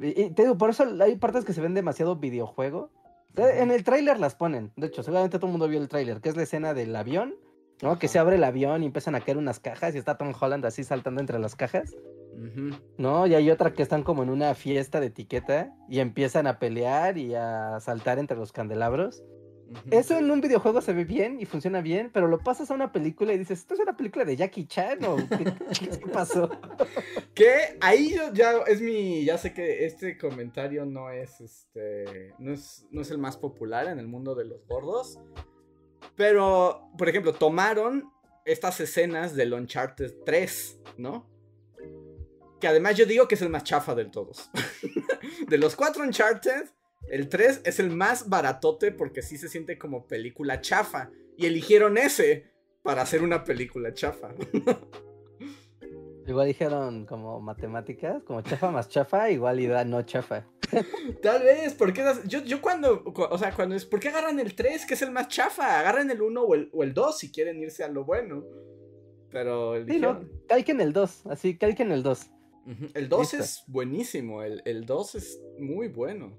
Y, 0.00 0.22
y 0.22 0.30
te 0.30 0.42
digo, 0.42 0.58
por 0.58 0.70
eso 0.70 0.84
hay 1.00 1.16
partes 1.16 1.44
que 1.44 1.52
se 1.52 1.60
ven 1.60 1.74
demasiado 1.74 2.16
videojuego. 2.16 2.90
En 3.36 3.70
el 3.70 3.84
tráiler 3.84 4.18
las 4.18 4.34
ponen, 4.34 4.72
de 4.76 4.88
hecho, 4.88 5.02
seguramente 5.02 5.38
todo 5.38 5.46
el 5.46 5.52
mundo 5.52 5.68
vio 5.68 5.80
el 5.80 5.88
tráiler, 5.88 6.20
que 6.20 6.28
es 6.28 6.36
la 6.36 6.42
escena 6.42 6.74
del 6.74 6.94
avión, 6.96 7.36
¿no? 7.82 7.98
Que 7.98 8.08
se 8.08 8.18
abre 8.18 8.36
el 8.36 8.44
avión 8.44 8.82
y 8.82 8.86
empiezan 8.86 9.14
a 9.14 9.20
caer 9.20 9.38
unas 9.38 9.60
cajas 9.60 9.94
y 9.94 9.98
está 9.98 10.18
Tom 10.18 10.32
Holland 10.38 10.66
así 10.66 10.82
saltando 10.82 11.20
entre 11.20 11.38
las 11.38 11.54
cajas, 11.54 11.94
¿no? 12.96 13.26
Y 13.26 13.34
hay 13.34 13.50
otra 13.50 13.72
que 13.72 13.82
están 13.82 14.02
como 14.02 14.22
en 14.22 14.30
una 14.30 14.54
fiesta 14.54 15.00
de 15.00 15.06
etiqueta 15.06 15.74
y 15.88 16.00
empiezan 16.00 16.46
a 16.46 16.58
pelear 16.58 17.18
y 17.18 17.34
a 17.34 17.78
saltar 17.80 18.18
entre 18.18 18.36
los 18.36 18.52
candelabros. 18.52 19.22
Eso 19.90 20.16
en 20.16 20.30
un 20.30 20.40
videojuego 20.40 20.80
se 20.80 20.94
ve 20.94 21.04
bien 21.04 21.40
y 21.40 21.44
funciona 21.44 21.82
bien, 21.82 22.10
pero 22.12 22.26
lo 22.26 22.38
pasas 22.38 22.70
a 22.70 22.74
una 22.74 22.90
película 22.90 23.34
y 23.34 23.38
dices, 23.38 23.58
¿esto 23.58 23.74
es 23.74 23.80
una 23.80 23.96
película 23.96 24.24
de 24.24 24.34
Jackie 24.34 24.66
Chan 24.66 25.04
o 25.04 25.16
qué, 25.16 25.44
qué 25.98 26.06
pasó? 26.12 26.50
Que 27.34 27.76
ahí 27.80 28.16
yo 28.16 28.32
ya 28.32 28.52
es 28.66 28.80
mi. 28.80 29.24
Ya 29.24 29.38
sé 29.38 29.54
que 29.54 29.86
este 29.86 30.18
comentario 30.18 30.84
no 30.84 31.10
es 31.10 31.40
este. 31.40 32.34
No 32.38 32.52
es, 32.52 32.84
no 32.90 33.00
es 33.00 33.12
el 33.12 33.18
más 33.18 33.36
popular 33.36 33.86
en 33.86 34.00
el 34.00 34.08
mundo 34.08 34.34
de 34.34 34.44
los 34.44 34.66
gordos. 34.66 35.20
Pero, 36.16 36.90
por 36.98 37.08
ejemplo, 37.08 37.32
tomaron 37.32 38.10
estas 38.44 38.80
escenas 38.80 39.36
del 39.36 39.52
Uncharted 39.52 40.14
3, 40.24 40.80
¿no? 40.96 41.28
Que 42.60 42.68
además 42.68 42.96
yo 42.96 43.06
digo 43.06 43.28
que 43.28 43.34
es 43.36 43.42
el 43.42 43.50
más 43.50 43.64
chafa 43.64 43.94
de 43.94 44.06
todos. 44.06 44.50
de 45.48 45.58
los 45.58 45.76
cuatro 45.76 46.02
Uncharted, 46.04 46.64
el 47.10 47.28
3 47.28 47.62
es 47.64 47.78
el 47.80 47.90
más 47.90 48.28
baratote 48.28 48.90
porque 48.92 49.22
sí 49.22 49.38
se 49.38 49.48
siente 49.48 49.78
como 49.78 50.06
película 50.06 50.60
chafa. 50.60 51.10
Y 51.36 51.46
eligieron 51.46 51.96
ese 51.98 52.50
para 52.82 53.02
hacer 53.02 53.22
una 53.22 53.44
película 53.44 53.92
chafa. 53.94 54.34
Igual 56.26 56.46
dijeron 56.48 57.06
como 57.06 57.40
matemáticas, 57.40 58.22
como 58.24 58.42
chafa 58.42 58.70
más 58.70 58.88
chafa, 58.88 59.30
igualidad 59.30 59.86
no 59.86 60.02
chafa. 60.02 60.44
Tal 61.22 61.42
vez, 61.42 61.72
porque 61.72 62.04
yo, 62.26 62.42
yo 62.44 62.60
cuando, 62.60 63.02
cu- 63.02 63.22
o 63.30 63.38
sea, 63.38 63.54
cuando 63.54 63.74
es, 63.74 63.86
¿por 63.86 63.98
qué 63.98 64.08
agarran 64.08 64.38
el 64.38 64.54
3, 64.54 64.84
que 64.84 64.92
es 64.94 65.00
el 65.02 65.10
más 65.10 65.28
chafa? 65.28 65.78
Agarran 65.80 66.10
el 66.10 66.20
1 66.20 66.42
o 66.42 66.54
el, 66.54 66.68
o 66.74 66.82
el 66.82 66.92
2 66.92 67.18
si 67.18 67.32
quieren 67.32 67.58
irse 67.62 67.82
a 67.82 67.88
lo 67.88 68.04
bueno. 68.04 68.44
Pero 69.30 69.74
el, 69.76 69.86
Sí, 69.86 69.98
no, 69.98 70.20
calquen 70.48 70.82
el 70.82 70.92
2, 70.92 71.26
así, 71.28 71.56
calquen 71.56 71.92
el 71.92 72.02
2. 72.02 72.30
El 72.94 73.08
2 73.08 73.20
Listo. 73.20 73.38
es 73.38 73.62
buenísimo, 73.66 74.42
el, 74.42 74.62
el 74.64 74.84
2 74.86 75.14
es 75.14 75.40
muy 75.58 75.88
bueno. 75.88 76.38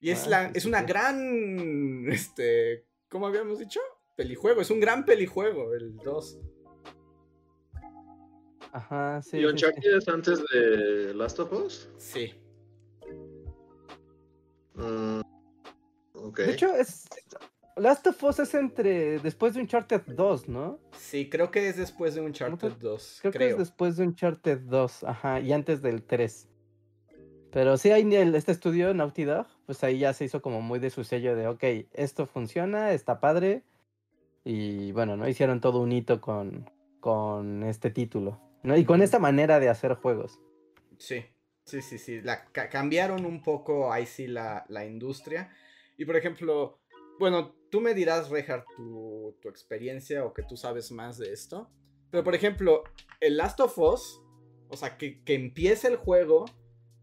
Y 0.00 0.10
es, 0.10 0.26
Ah, 0.26 0.28
la, 0.28 0.48
sí, 0.48 0.52
es 0.54 0.64
una 0.64 0.82
gran, 0.82 2.10
este, 2.10 2.86
¿cómo 3.08 3.26
habíamos 3.26 3.58
dicho? 3.58 3.80
Pelijuego, 4.16 4.60
es 4.60 4.70
un 4.70 4.80
gran 4.80 5.04
pelijuego 5.04 5.74
el 5.74 5.96
2. 5.98 6.38
Ajá, 8.72 9.20
sí. 9.22 9.38
¿Y 9.38 9.40
sí, 9.40 9.46
sí. 9.46 9.46
Uncharted 9.46 9.96
es 9.96 10.08
antes 10.08 10.44
de 10.52 11.14
Last 11.14 11.40
of 11.40 11.52
Us? 11.52 11.88
Sí. 11.98 12.32
Mm, 14.74 15.20
ok. 16.14 16.38
De 16.38 16.52
hecho, 16.52 16.74
es. 16.74 17.06
Last 17.80 18.06
of 18.06 18.22
Us 18.22 18.38
es 18.40 18.54
entre. 18.54 19.18
Después 19.20 19.54
de 19.54 19.60
Uncharted 19.60 20.02
2, 20.06 20.48
¿no? 20.48 20.78
Sí, 20.92 21.28
creo 21.28 21.50
que 21.50 21.68
es 21.68 21.76
después 21.76 22.14
de 22.14 22.20
Uncharted 22.20 22.72
2, 22.72 23.18
Creo, 23.22 23.32
creo. 23.32 23.46
que 23.48 23.52
es 23.52 23.58
después 23.58 23.96
de 23.96 24.04
Uncharted 24.04 24.58
2, 24.60 25.04
ajá, 25.04 25.40
y 25.40 25.52
antes 25.52 25.82
del 25.82 26.02
3. 26.02 26.48
Pero 27.52 27.76
sí, 27.76 27.90
hay 27.90 28.08
este 28.14 28.52
estudio, 28.52 28.94
Naughty 28.94 29.24
Dog, 29.24 29.46
pues 29.66 29.82
ahí 29.82 29.98
ya 29.98 30.12
se 30.12 30.24
hizo 30.24 30.40
como 30.40 30.60
muy 30.60 30.78
de 30.78 30.90
su 30.90 31.02
sello 31.02 31.34
de, 31.34 31.48
ok, 31.48 31.64
esto 31.94 32.26
funciona, 32.26 32.92
está 32.92 33.18
padre. 33.18 33.64
Y 34.44 34.92
bueno, 34.92 35.16
¿no? 35.16 35.28
Hicieron 35.28 35.60
todo 35.60 35.80
un 35.80 35.90
hito 35.90 36.20
con, 36.20 36.70
con 37.00 37.64
este 37.64 37.90
título, 37.90 38.40
¿no? 38.62 38.76
Y 38.76 38.84
con 38.84 39.02
esta 39.02 39.18
manera 39.18 39.58
de 39.58 39.68
hacer 39.68 39.94
juegos. 39.94 40.38
Sí, 40.98 41.24
sí, 41.64 41.82
sí, 41.82 41.98
sí. 41.98 42.20
La, 42.20 42.44
cambiaron 42.44 43.24
un 43.26 43.42
poco 43.42 43.92
ahí 43.92 44.06
sí 44.06 44.28
la, 44.28 44.64
la 44.68 44.86
industria. 44.86 45.50
Y 45.96 46.04
por 46.04 46.16
ejemplo, 46.16 46.78
bueno, 47.18 47.54
tú 47.70 47.80
me 47.80 47.94
dirás, 47.94 48.28
Reinhardt, 48.28 48.66
tu, 48.76 49.36
tu 49.40 49.48
experiencia 49.48 50.24
o 50.24 50.32
que 50.32 50.42
tú 50.42 50.56
sabes 50.56 50.90
más 50.92 51.18
de 51.18 51.32
esto. 51.32 51.70
Pero 52.10 52.24
por 52.24 52.34
ejemplo, 52.34 52.84
el 53.20 53.36
Last 53.36 53.60
of 53.60 53.78
Us, 53.78 54.20
o 54.68 54.76
sea, 54.76 54.96
que, 54.96 55.22
que 55.22 55.34
empiece 55.34 55.88
el 55.88 55.96
juego 55.96 56.44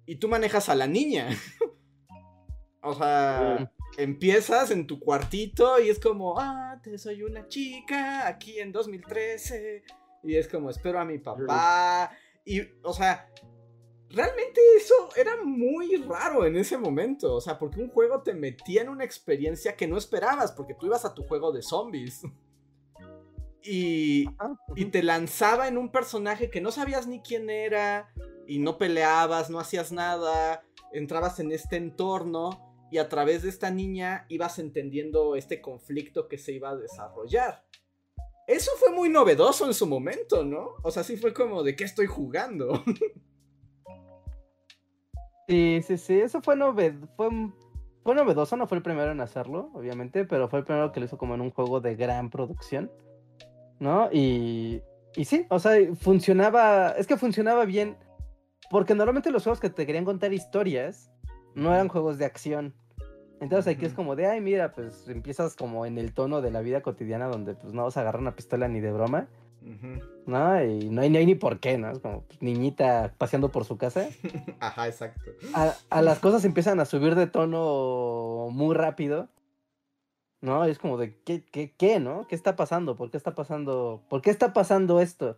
y 0.05 0.15
tú 0.15 0.27
manejas 0.27 0.69
a 0.69 0.75
la 0.75 0.87
niña. 0.87 1.29
o 2.81 2.93
sea, 2.93 3.71
empiezas 3.97 4.71
en 4.71 4.87
tu 4.87 4.99
cuartito 4.99 5.79
y 5.79 5.89
es 5.89 5.99
como, 5.99 6.39
ah, 6.39 6.79
te 6.83 6.97
soy 6.97 7.23
una 7.23 7.47
chica 7.47 8.27
aquí 8.27 8.59
en 8.59 8.71
2013. 8.71 9.83
Y 10.23 10.35
es 10.35 10.47
como, 10.47 10.69
espero 10.69 10.99
a 10.99 11.05
mi 11.05 11.19
papá. 11.19 12.11
Y, 12.45 12.61
o 12.83 12.93
sea, 12.93 13.29
realmente 14.09 14.61
eso 14.75 15.09
era 15.15 15.43
muy 15.43 15.95
raro 15.97 16.45
en 16.45 16.55
ese 16.55 16.77
momento. 16.77 17.35
O 17.35 17.41
sea, 17.41 17.57
porque 17.59 17.81
un 17.81 17.89
juego 17.89 18.21
te 18.21 18.33
metía 18.33 18.81
en 18.81 18.89
una 18.89 19.03
experiencia 19.03 19.75
que 19.75 19.87
no 19.87 19.97
esperabas, 19.97 20.51
porque 20.51 20.73
tú 20.73 20.85
ibas 20.85 21.05
a 21.05 21.13
tu 21.13 21.23
juego 21.23 21.51
de 21.51 21.61
zombies. 21.61 22.21
Y, 23.63 24.29
te 24.91 25.03
lanzaba 25.03 25.67
en 25.67 25.77
un 25.77 25.91
personaje 25.91 26.49
que 26.49 26.61
no 26.61 26.71
sabías 26.71 27.05
ni 27.05 27.19
quién 27.19 27.49
era, 27.49 28.13
y 28.47 28.59
no 28.59 28.77
peleabas, 28.77 29.49
no 29.49 29.59
hacías 29.59 29.91
nada, 29.91 30.63
entrabas 30.93 31.41
en 31.41 31.51
este 31.51 31.75
entorno, 31.75 32.63
y 32.91 32.99
a 32.99 33.09
través 33.09 33.43
de 33.43 33.49
esta 33.49 33.69
niña 33.69 34.25
ibas 34.29 34.59
entendiendo 34.59 35.35
este 35.35 35.61
conflicto 35.61 36.29
que 36.29 36.37
se 36.37 36.53
iba 36.53 36.69
a 36.69 36.77
desarrollar. 36.77 37.65
Eso 38.47 38.71
fue 38.79 38.91
muy 38.91 39.09
novedoso 39.09 39.65
en 39.65 39.73
su 39.73 39.85
momento, 39.85 40.45
¿no? 40.45 40.75
O 40.83 40.89
sea, 40.89 41.03
sí 41.03 41.17
fue 41.17 41.33
como 41.33 41.63
de 41.63 41.75
qué 41.75 41.83
estoy 41.83 42.05
jugando. 42.05 42.85
Sí, 45.47 45.81
sí, 45.83 45.97
sí, 45.97 46.19
eso 46.19 46.41
fue, 46.41 46.57
noved 46.57 46.95
fue, 47.15 47.29
fue 48.03 48.15
novedoso, 48.15 48.57
no 48.57 48.67
fue 48.67 48.77
el 48.77 48.83
primero 48.83 49.11
en 49.11 49.21
hacerlo, 49.21 49.71
obviamente, 49.73 50.25
pero 50.25 50.49
fue 50.49 50.59
el 50.59 50.65
primero 50.65 50.91
que 50.91 50.99
lo 50.99 51.05
hizo 51.05 51.17
como 51.17 51.35
en 51.35 51.41
un 51.41 51.51
juego 51.51 51.79
de 51.79 51.95
gran 51.95 52.29
producción, 52.29 52.91
¿no? 53.79 54.09
Y, 54.11 54.81
y 55.15 55.25
sí, 55.25 55.45
o 55.49 55.59
sea, 55.59 55.73
funcionaba, 55.95 56.91
es 56.91 57.07
que 57.07 57.17
funcionaba 57.17 57.65
bien, 57.65 57.97
porque 58.69 58.95
normalmente 58.95 59.31
los 59.31 59.43
juegos 59.43 59.59
que 59.61 59.69
te 59.69 59.85
querían 59.85 60.05
contar 60.05 60.33
historias 60.33 61.11
no 61.55 61.73
eran 61.73 61.87
juegos 61.87 62.17
de 62.17 62.25
acción, 62.25 62.75
Entonces 63.39 63.75
aquí 63.75 63.85
es 63.85 63.93
como 63.93 64.15
de, 64.15 64.27
ay, 64.27 64.41
mira, 64.41 64.73
pues 64.73 65.07
empiezas 65.09 65.55
como 65.55 65.85
en 65.85 65.97
el 65.97 66.13
tono 66.13 66.41
de 66.41 66.51
la 66.51 66.61
vida 66.61 66.81
cotidiana 66.81 67.27
donde 67.27 67.55
pues 67.55 67.73
no 67.73 67.83
vas 67.83 67.97
a 67.97 68.01
agarrar 68.01 68.21
una 68.21 68.35
pistola 68.35 68.67
ni 68.67 68.79
de 68.81 68.91
broma, 68.91 69.29
¿no? 70.25 70.63
Y 70.63 70.89
no 70.89 71.01
hay, 71.01 71.09
no 71.09 71.17
hay 71.19 71.25
ni 71.25 71.35
por 71.35 71.59
qué, 71.59 71.77
¿no? 71.77 71.91
Es 71.91 71.99
como 71.99 72.23
pues, 72.23 72.41
niñita 72.41 73.13
paseando 73.17 73.51
por 73.51 73.65
su 73.65 73.77
casa. 73.77 74.09
Ajá, 74.59 74.87
exacto. 74.87 75.31
A, 75.53 75.73
a 75.89 76.01
las 76.01 76.19
cosas 76.19 76.45
empiezan 76.45 76.79
a 76.79 76.85
subir 76.85 77.15
de 77.15 77.27
tono 77.27 78.49
muy 78.51 78.75
rápido, 78.75 79.29
¿no? 80.41 80.67
Y 80.67 80.71
es 80.71 80.79
como 80.79 80.97
de, 80.97 81.19
¿qué, 81.23 81.43
qué, 81.43 81.73
qué, 81.75 81.99
no? 81.99 82.27
¿Qué 82.27 82.35
está 82.35 82.55
pasando? 82.55 82.95
¿Por 82.95 83.11
qué 83.11 83.17
está 83.17 83.35
pasando? 83.35 84.03
¿Por 84.09 84.21
qué 84.21 84.29
está 84.29 84.53
pasando 84.53 84.99
esto? 84.99 85.37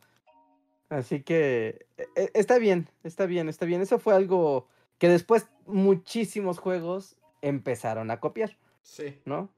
Así 0.89 1.21
que 1.21 1.85
e- 1.97 2.07
e- 2.15 2.31
está 2.33 2.57
bien, 2.57 2.89
está 3.03 3.25
bien, 3.25 3.49
está 3.49 3.65
bien. 3.65 3.81
Eso 3.81 3.99
fue 3.99 4.15
algo 4.15 4.67
que 4.97 5.07
después 5.07 5.47
muchísimos 5.65 6.57
juegos 6.57 7.15
empezaron 7.41 8.11
a 8.11 8.19
copiar. 8.19 8.57
Sí. 8.81 9.21
¿no? 9.25 9.49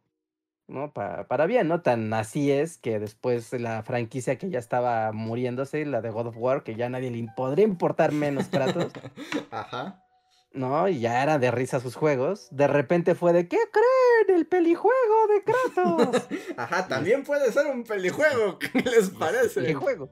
¿No? 0.71 0.93
Pa- 0.93 1.25
para 1.27 1.45
bien, 1.47 1.67
¿no? 1.67 1.81
Tan 1.81 2.13
así 2.13 2.49
es 2.49 2.77
que 2.77 2.97
después 2.99 3.51
la 3.51 3.83
franquicia 3.83 4.37
que 4.37 4.49
ya 4.49 4.57
estaba 4.59 5.11
muriéndose, 5.11 5.85
la 5.85 5.99
de 6.01 6.09
God 6.11 6.27
of 6.27 6.37
War, 6.37 6.63
que 6.63 6.75
ya 6.75 6.85
a 6.85 6.89
nadie 6.89 7.11
le 7.11 7.27
podría 7.35 7.65
importar 7.65 8.13
menos 8.13 8.47
Kratos, 8.47 8.91
Ajá. 9.51 10.01
¿no? 10.53 10.87
Y 10.87 11.01
ya 11.01 11.21
era 11.23 11.39
de 11.39 11.51
risa 11.51 11.81
sus 11.81 11.95
juegos. 11.95 12.47
De 12.51 12.67
repente 12.67 13.15
fue 13.15 13.33
de, 13.33 13.49
¿qué 13.49 13.57
creen? 13.71 14.39
El 14.39 14.47
pelijuego 14.47 15.27
de 15.27 15.43
Kratos. 15.43 16.27
Ajá, 16.57 16.87
también 16.87 17.23
puede 17.23 17.51
ser 17.51 17.67
un 17.67 17.83
pelijuego. 17.83 18.57
¿Qué 18.73 18.79
les 18.79 19.09
parece? 19.09 19.61
pelijuego. 19.61 20.09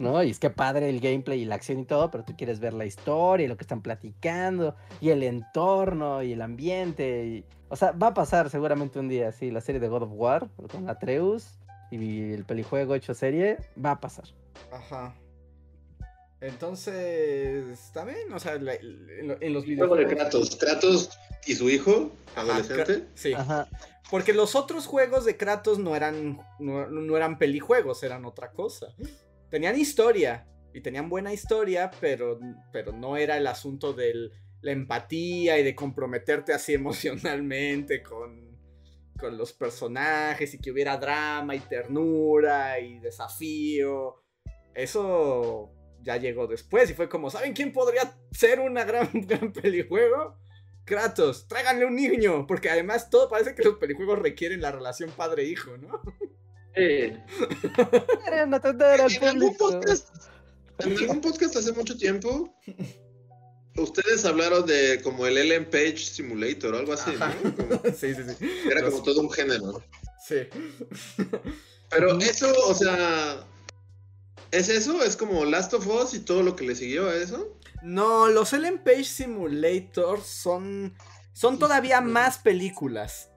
¿No? 0.00 0.22
Y 0.22 0.30
es 0.30 0.38
que 0.38 0.50
padre 0.50 0.88
el 0.88 1.00
gameplay 1.00 1.42
y 1.42 1.44
la 1.44 1.54
acción 1.56 1.78
y 1.80 1.84
todo, 1.84 2.10
pero 2.10 2.24
tú 2.24 2.34
quieres 2.36 2.60
ver 2.60 2.72
la 2.74 2.84
historia 2.86 3.44
y 3.44 3.48
lo 3.48 3.56
que 3.56 3.64
están 3.64 3.82
platicando, 3.82 4.74
y 5.00 5.10
el 5.10 5.22
entorno 5.22 6.22
y 6.22 6.32
el 6.32 6.42
ambiente. 6.42 7.26
y- 7.26 7.44
O 7.68 7.76
sea, 7.76 7.92
va 7.92 8.08
a 8.08 8.14
pasar 8.14 8.50
seguramente 8.50 8.98
un 8.98 9.08
día, 9.08 9.32
sí, 9.32 9.50
la 9.50 9.60
serie 9.60 9.80
de 9.80 9.88
God 9.88 10.02
of 10.04 10.10
War 10.12 10.48
con 10.70 10.88
Atreus 10.90 11.58
y 11.90 12.32
el 12.32 12.44
pelijuego 12.44 12.94
hecho 12.94 13.14
serie, 13.14 13.58
va 13.82 13.92
a 13.92 14.00
pasar. 14.00 14.24
Ajá. 14.70 15.14
Entonces, 16.40 17.90
también, 17.92 18.32
o 18.32 18.38
sea, 18.40 18.56
la- 18.56 18.74
en, 18.74 19.28
lo- 19.28 19.36
en 19.40 19.52
los 19.52 19.64
Juego 19.64 19.96
de. 19.96 20.06
Kratos. 20.06 20.56
Kratos 20.56 21.10
y 21.46 21.54
su 21.54 21.70
hijo, 21.70 22.10
adolescente. 22.36 23.04
Sí. 23.14 23.32
Ajá. 23.32 23.68
Porque 24.10 24.32
los 24.34 24.54
otros 24.56 24.86
juegos 24.86 25.24
de 25.24 25.36
Kratos 25.36 25.78
no 25.78 25.94
eran, 25.96 26.40
no, 26.58 26.86
no 26.88 27.16
eran 27.16 27.38
pelijuegos, 27.38 28.02
eran 28.02 28.24
otra 28.24 28.50
cosa. 28.50 28.88
Tenían 29.52 29.78
historia, 29.78 30.46
y 30.72 30.80
tenían 30.80 31.10
buena 31.10 31.30
historia, 31.30 31.90
pero, 32.00 32.40
pero 32.72 32.90
no 32.92 33.18
era 33.18 33.36
el 33.36 33.46
asunto 33.46 33.92
de 33.92 34.30
la 34.62 34.72
empatía 34.72 35.58
y 35.58 35.62
de 35.62 35.74
comprometerte 35.74 36.54
así 36.54 36.72
emocionalmente 36.74 38.02
con, 38.02 38.58
con 39.18 39.36
los 39.36 39.52
personajes 39.52 40.54
y 40.54 40.58
que 40.58 40.70
hubiera 40.70 40.96
drama 40.96 41.54
y 41.54 41.60
ternura 41.60 42.80
y 42.80 42.98
desafío. 43.00 44.22
Eso 44.74 45.70
ya 46.00 46.16
llegó 46.16 46.46
después 46.46 46.88
y 46.90 46.94
fue 46.94 47.10
como, 47.10 47.28
¿saben 47.28 47.52
quién 47.52 47.72
podría 47.72 48.16
ser 48.30 48.58
una 48.58 48.84
gran, 48.84 49.10
gran 49.26 49.52
pelijuego? 49.52 50.38
Kratos, 50.86 51.46
tráiganle 51.46 51.84
un 51.84 51.94
niño, 51.94 52.46
porque 52.46 52.70
además 52.70 53.10
todo 53.10 53.28
parece 53.28 53.54
que 53.54 53.62
los 53.64 53.76
pelijuegos 53.76 54.18
requieren 54.18 54.62
la 54.62 54.72
relación 54.72 55.10
padre-hijo, 55.10 55.76
¿no? 55.76 56.00
Quieren 56.74 58.54
atender 58.54 59.00
al 59.00 59.12
En 59.12 59.24
algún 59.24 59.56
podcast, 59.56 60.08
en 60.78 60.96
algún 60.98 61.20
podcast 61.20 61.56
hace 61.56 61.72
mucho 61.72 61.96
tiempo, 61.96 62.54
ustedes 63.76 64.24
hablaron 64.24 64.66
de 64.66 65.00
como 65.02 65.26
el 65.26 65.36
Ellen 65.38 65.64
Page 65.70 65.98
Simulator 65.98 66.74
o 66.74 66.78
algo 66.78 66.92
así, 66.94 67.10
Ajá. 67.14 67.34
¿no? 67.42 67.54
Como- 67.56 67.82
sí, 67.96 68.14
sí, 68.14 68.22
sí. 68.38 68.50
era 68.70 68.80
Los- 68.80 68.90
como 68.92 69.02
todo 69.04 69.20
un 69.20 69.30
género. 69.30 69.82
Sí. 70.26 70.36
Pero 71.90 72.18
eso, 72.20 72.50
o 72.68 72.74
sea, 72.74 73.44
¿es 74.50 74.68
eso? 74.68 75.02
¿Es 75.02 75.16
como 75.16 75.44
Last 75.44 75.74
of 75.74 75.86
Us 75.86 76.14
y 76.14 76.20
todo 76.20 76.42
lo 76.42 76.56
que 76.56 76.64
le 76.64 76.74
siguió 76.74 77.08
a 77.08 77.16
eso? 77.16 77.58
No, 77.82 78.28
los 78.28 78.52
Ellen 78.52 78.78
Page 78.78 79.04
Simulator 79.04 80.22
son, 80.22 80.94
son 81.32 81.58
todavía 81.58 82.00
más 82.00 82.38
películas. 82.38 83.28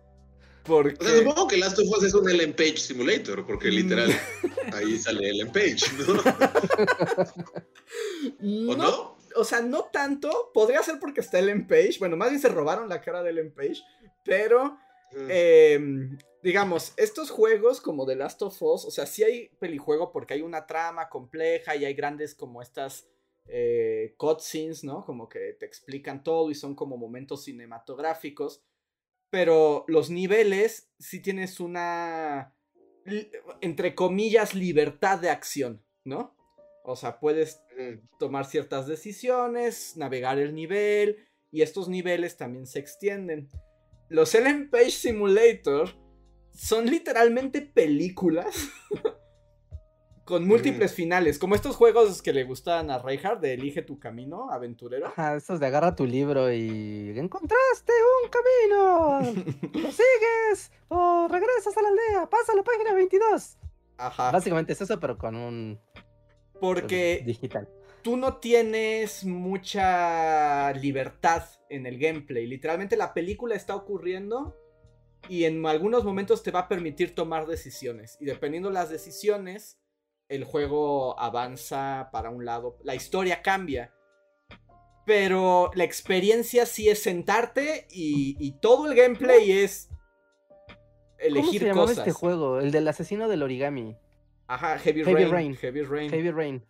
Porque... 0.65 0.95
O 0.99 1.03
sea, 1.07 1.17
supongo 1.19 1.47
que 1.47 1.57
Last 1.57 1.79
of 1.79 1.85
Us 1.97 2.03
es 2.03 2.13
un 2.13 2.29
Ellen 2.29 2.53
Page 2.53 2.77
Simulator, 2.77 3.45
porque 3.45 3.69
Mm. 3.69 3.73
literal 3.73 4.09
ahí 4.73 4.97
sale 4.97 5.29
Ellen 5.29 5.51
Page, 5.51 5.77
¿no? 5.99 6.15
¿O 8.71 8.75
no, 8.75 8.77
no? 8.77 9.17
o 9.35 9.43
sea, 9.43 9.61
no 9.61 9.85
tanto. 9.91 10.51
Podría 10.53 10.81
ser 10.83 10.99
porque 10.99 11.21
está 11.21 11.39
Ellen 11.39 11.67
Page. 11.67 11.95
Bueno, 11.99 12.17
más 12.17 12.29
bien 12.29 12.41
se 12.41 12.49
robaron 12.49 12.89
la 12.89 13.01
cara 13.01 13.23
de 13.23 13.29
Ellen 13.31 13.53
Page. 13.53 13.81
Pero, 14.23 14.77
Mm. 15.11 15.27
eh, 15.29 15.79
digamos, 16.43 16.93
estos 16.97 17.29
juegos 17.29 17.79
como 17.79 18.05
The 18.05 18.15
Last 18.15 18.41
of 18.41 18.61
Us, 18.61 18.85
o 18.85 18.91
sea, 18.91 19.05
sí 19.05 19.23
hay 19.23 19.49
pelijuego 19.59 20.11
porque 20.11 20.33
hay 20.33 20.41
una 20.41 20.65
trama 20.65 21.09
compleja 21.09 21.75
y 21.75 21.85
hay 21.85 21.93
grandes 21.93 22.35
como 22.35 22.61
estas 22.61 23.07
eh, 23.47 24.15
cutscenes, 24.17 24.83
¿no? 24.83 25.05
Como 25.05 25.29
que 25.29 25.55
te 25.59 25.65
explican 25.67 26.23
todo 26.23 26.49
y 26.49 26.55
son 26.55 26.73
como 26.75 26.97
momentos 26.97 27.43
cinematográficos. 27.43 28.63
Pero 29.29 29.85
los 29.87 30.09
niveles 30.09 30.89
sí 30.99 31.21
tienes 31.21 31.59
una, 31.59 32.55
entre 33.61 33.95
comillas, 33.95 34.53
libertad 34.53 35.19
de 35.19 35.29
acción, 35.29 35.83
¿no? 36.03 36.35
O 36.83 36.95
sea, 36.95 37.19
puedes 37.19 37.61
tomar 38.19 38.45
ciertas 38.45 38.87
decisiones, 38.87 39.97
navegar 39.97 40.39
el 40.39 40.53
nivel, 40.53 41.27
y 41.51 41.61
estos 41.61 41.89
niveles 41.89 42.37
también 42.37 42.67
se 42.67 42.79
extienden. 42.79 43.49
Los 44.09 44.35
Ellen 44.35 44.69
Page 44.69 44.91
Simulator 44.91 45.89
son 46.53 46.85
literalmente 46.85 47.61
películas 47.61 48.55
con 50.25 50.47
múltiples 50.47 50.91
finales, 50.93 51.37
como 51.37 51.53
estos 51.53 51.75
juegos 51.75 52.23
que 52.23 52.33
le 52.33 52.43
gustan 52.43 52.89
a 52.89 52.97
Reinhardt 52.97 53.41
de 53.41 53.53
Elige 53.53 53.83
tu 53.83 53.99
camino, 53.99 54.49
aventurero. 54.49 55.05
Ajá, 55.05 55.35
estos 55.35 55.59
de 55.59 55.67
agarra 55.67 55.95
tu 55.95 56.05
libro 56.07 56.51
y 56.51 57.13
encontraste 57.15 57.93
un 58.23 58.29
camino. 58.31 59.19
¿Lo 59.73 59.91
sigues? 59.91 60.71
O 60.87 61.27
regresas 61.29 61.77
a 61.77 61.81
la 61.83 61.89
aldea, 61.89 62.29
pasa 62.29 62.53
a 62.53 62.55
la 62.55 62.63
página 62.63 62.93
22. 62.95 63.57
Ajá. 63.97 64.31
Básicamente 64.31 64.73
es 64.73 64.81
eso, 64.81 64.99
pero 64.99 65.15
con 65.15 65.35
un 65.35 65.79
Porque 66.59 67.21
digital. 67.23 67.69
tú 68.01 68.17
no 68.17 68.37
tienes 68.37 69.25
mucha 69.25 70.73
libertad 70.73 71.43
en 71.69 71.85
el 71.85 71.99
gameplay. 71.99 72.47
Literalmente 72.47 72.97
la 72.97 73.13
película 73.13 73.53
está 73.53 73.75
ocurriendo 73.75 74.57
y 75.29 75.43
en 75.43 75.63
algunos 75.67 76.03
momentos 76.03 76.41
te 76.41 76.49
va 76.49 76.61
a 76.61 76.67
permitir 76.67 77.13
tomar 77.13 77.45
decisiones. 77.45 78.17
Y 78.19 78.25
dependiendo 78.25 78.71
las 78.71 78.89
decisiones, 78.89 79.77
el 80.29 80.43
juego 80.43 81.19
avanza 81.19 82.09
para 82.11 82.29
un 82.29 82.45
lado. 82.45 82.77
La 82.83 82.95
historia 82.95 83.41
cambia. 83.41 83.91
Pero 85.05 85.69
la 85.75 85.83
experiencia 85.83 86.65
sí 86.65 86.89
es 86.89 87.03
sentarte 87.03 87.85
y, 87.91 88.35
y 88.39 88.53
todo 88.59 88.87
el 88.89 88.95
gameplay 88.97 89.51
es 89.51 89.89
elegir 91.19 91.43
¿Cómo 91.45 91.59
se 91.59 91.65
llamaba 91.67 91.87
cosas. 91.87 91.97
este 91.99 92.11
juego? 92.11 92.59
El 92.59 92.71
del 92.71 92.87
asesino 92.87 93.27
del 93.27 93.43
origami. 93.43 93.95
Ajá, 94.47 94.79
Heavy, 94.79 95.03
Heavy 95.03 95.25
Rain, 95.25 95.31
Rain. 95.31 95.55
Heavy 95.57 95.81
Rain. 95.83 96.09
Heavy 96.09 96.31
Rain. 96.31 96.63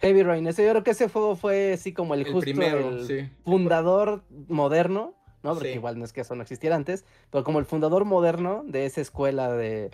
Heavy 0.00 0.22
Rain. 0.22 0.46
Ese, 0.46 0.64
yo 0.64 0.70
creo 0.70 0.82
que 0.84 0.90
ese 0.92 1.08
juego 1.08 1.36
fue 1.36 1.74
así 1.74 1.92
como 1.92 2.14
el, 2.14 2.20
El 2.26 2.32
justo 2.32 2.40
primero, 2.50 2.88
el 2.88 3.06
sí. 3.06 3.30
fundador 3.44 4.24
moderno, 4.48 5.14
¿no? 5.42 5.52
Porque 5.54 5.68
Sí. 5.70 5.74
igual 5.76 5.98
no 5.98 6.04
es 6.06 6.12
que 6.14 6.22
eso 6.22 6.34
no 6.34 6.42
existiera 6.42 6.76
antes, 6.76 7.04
pero 7.30 7.44
como 7.44 7.58
el 7.58 7.66
fundador 7.66 8.04
moderno 8.06 8.64
de 8.66 8.86
esa 8.86 9.00
escuela 9.02 9.52
de 9.52 9.90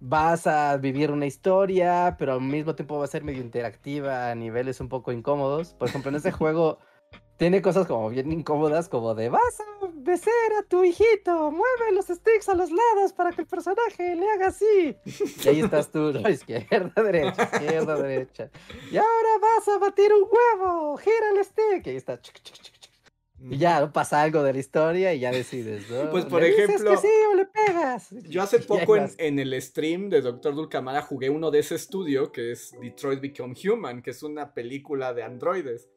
vas 0.00 0.46
a 0.46 0.76
vivir 0.76 1.10
una 1.10 1.26
historia, 1.26 2.16
pero 2.18 2.34
al 2.34 2.40
mismo 2.40 2.74
tiempo 2.74 2.98
va 2.98 3.04
a 3.04 3.08
ser 3.08 3.24
medio 3.24 3.40
interactiva 3.40 4.30
a 4.30 4.34
niveles 4.34 4.80
un 4.80 4.88
poco 4.88 5.12
incómodos. 5.12 5.74
Por 5.74 5.88
ejemplo, 5.88 6.10
en 6.10 6.16
ese 6.16 6.30
juego 6.32 6.78
tiene 7.36 7.60
cosas 7.60 7.86
como 7.86 8.08
bien 8.08 8.32
incómodas, 8.32 8.88
como 8.88 9.14
de 9.14 9.28
vas 9.28 9.60
a 9.60 9.86
besar 9.94 10.32
a 10.58 10.62
tu 10.62 10.84
hijito, 10.84 11.50
mueve 11.50 11.92
los 11.92 12.06
sticks 12.06 12.48
a 12.48 12.54
los 12.54 12.70
lados 12.70 13.12
para 13.12 13.32
que 13.32 13.42
el 13.42 13.46
personaje 13.46 14.16
le 14.16 14.30
haga 14.30 14.48
así. 14.48 14.96
Y 15.44 15.48
ahí 15.48 15.60
estás 15.60 15.90
tú, 15.90 16.12
¿no? 16.12 16.28
izquierda, 16.28 17.02
derecha, 17.02 17.42
izquierda, 17.52 17.96
derecha. 17.96 18.50
Y 18.90 18.96
ahora 18.96 19.28
vas 19.40 19.68
a 19.68 19.78
batir 19.78 20.12
un 20.12 20.22
huevo, 20.22 20.96
gira 20.96 21.30
el 21.36 21.44
stick. 21.44 21.86
Y 21.86 21.90
ahí 21.90 21.96
está. 21.96 22.20
chuc, 22.20 22.40
chuc. 22.40 22.75
Y 23.50 23.58
ya 23.58 23.92
pasa 23.92 24.22
algo 24.22 24.42
de 24.42 24.52
la 24.52 24.58
historia 24.58 25.14
y 25.14 25.20
ya 25.20 25.30
decides, 25.30 25.88
¿no? 25.90 26.10
Pues, 26.10 26.24
por 26.24 26.42
¿Le 26.42 26.48
dices 26.48 26.64
ejemplo, 26.64 26.90
que 26.92 26.96
sí 26.96 27.08
o 27.32 27.34
le 27.34 27.46
pegas. 27.46 28.08
Yo 28.28 28.42
hace 28.42 28.58
poco 28.60 28.96
en, 28.96 29.10
en 29.18 29.38
el 29.38 29.60
stream 29.60 30.08
de 30.08 30.20
Dr. 30.20 30.54
Dulcamara 30.54 31.02
jugué 31.02 31.30
uno 31.30 31.50
de 31.50 31.60
ese 31.60 31.74
estudio 31.74 32.32
que 32.32 32.52
es 32.52 32.72
Detroit 32.80 33.20
Become 33.20 33.54
Human, 33.64 34.02
que 34.02 34.10
es 34.10 34.22
una 34.22 34.54
película 34.54 35.14
de 35.14 35.22
androides. 35.22 35.88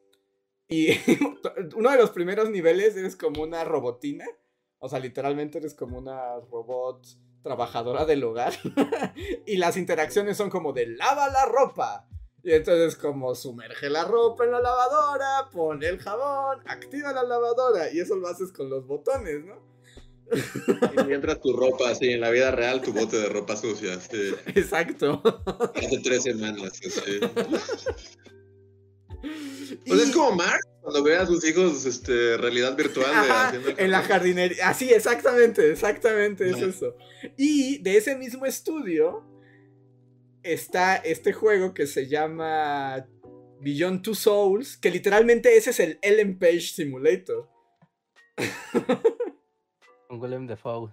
Y 0.68 0.90
uno 1.76 1.90
de 1.90 1.96
los 1.96 2.10
primeros 2.10 2.48
niveles 2.50 2.96
eres 2.96 3.16
como 3.16 3.42
una 3.42 3.64
robotina. 3.64 4.24
O 4.78 4.88
sea, 4.88 5.00
literalmente 5.00 5.58
eres 5.58 5.74
como 5.74 5.98
una 5.98 6.36
robot 6.50 7.06
trabajadora 7.42 8.04
del 8.04 8.22
hogar. 8.24 8.52
y 9.46 9.56
las 9.56 9.76
interacciones 9.76 10.36
son 10.36 10.48
como 10.48 10.72
de 10.72 10.86
lava 10.86 11.28
la 11.28 11.44
ropa. 11.46 12.08
Y 12.42 12.52
entonces 12.52 12.96
como 12.96 13.34
sumerge 13.34 13.90
la 13.90 14.04
ropa 14.04 14.44
en 14.44 14.52
la 14.52 14.60
lavadora, 14.60 15.48
pone 15.52 15.88
el 15.88 15.98
jabón, 15.98 16.60
activa 16.66 17.12
la 17.12 17.22
lavadora. 17.22 17.92
Y 17.92 18.00
eso 18.00 18.16
lo 18.16 18.28
haces 18.28 18.50
con 18.52 18.70
los 18.70 18.86
botones, 18.86 19.44
¿no? 19.44 19.68
Y 20.32 21.04
mientras 21.06 21.40
tu 21.40 21.52
ropa, 21.56 21.90
así, 21.90 22.08
en 22.12 22.20
la 22.20 22.30
vida 22.30 22.50
real, 22.52 22.80
tu 22.80 22.92
bote 22.92 23.18
de 23.18 23.28
ropa 23.28 23.56
sucia, 23.56 23.94
así, 23.94 24.32
Exacto. 24.54 25.20
hace 25.74 25.98
tres 26.02 26.22
semanas, 26.22 26.72
así. 26.86 27.20
Y- 29.22 29.88
Pues 29.90 30.02
es 30.02 30.10
como 30.12 30.32
Mark, 30.36 30.60
cuando 30.80 31.02
ve 31.02 31.16
a 31.16 31.26
sus 31.26 31.44
hijos, 31.44 31.84
este, 31.84 32.36
realidad 32.38 32.76
virtual. 32.76 33.10
de 33.10 33.16
Ajá, 33.16 33.54
el 33.54 33.74
en 33.76 33.90
la 33.90 34.02
jardinería. 34.02 34.68
Así, 34.68 34.90
exactamente, 34.90 35.70
exactamente 35.70 36.48
es 36.48 36.58
eso. 36.62 36.96
Y 37.36 37.78
de 37.82 37.96
ese 37.98 38.16
mismo 38.16 38.46
estudio 38.46 39.22
está 40.42 40.96
este 40.96 41.32
juego 41.32 41.74
que 41.74 41.86
se 41.86 42.08
llama 42.08 43.06
Beyond 43.60 44.02
Two 44.02 44.14
Souls, 44.14 44.76
que 44.76 44.90
literalmente 44.90 45.56
ese 45.56 45.70
es 45.70 45.80
el 45.80 45.98
Ellen 46.02 46.38
Page 46.38 46.60
Simulator. 46.60 47.48
Con 50.08 50.20
Willem 50.20 50.46
Dafoe. 50.46 50.90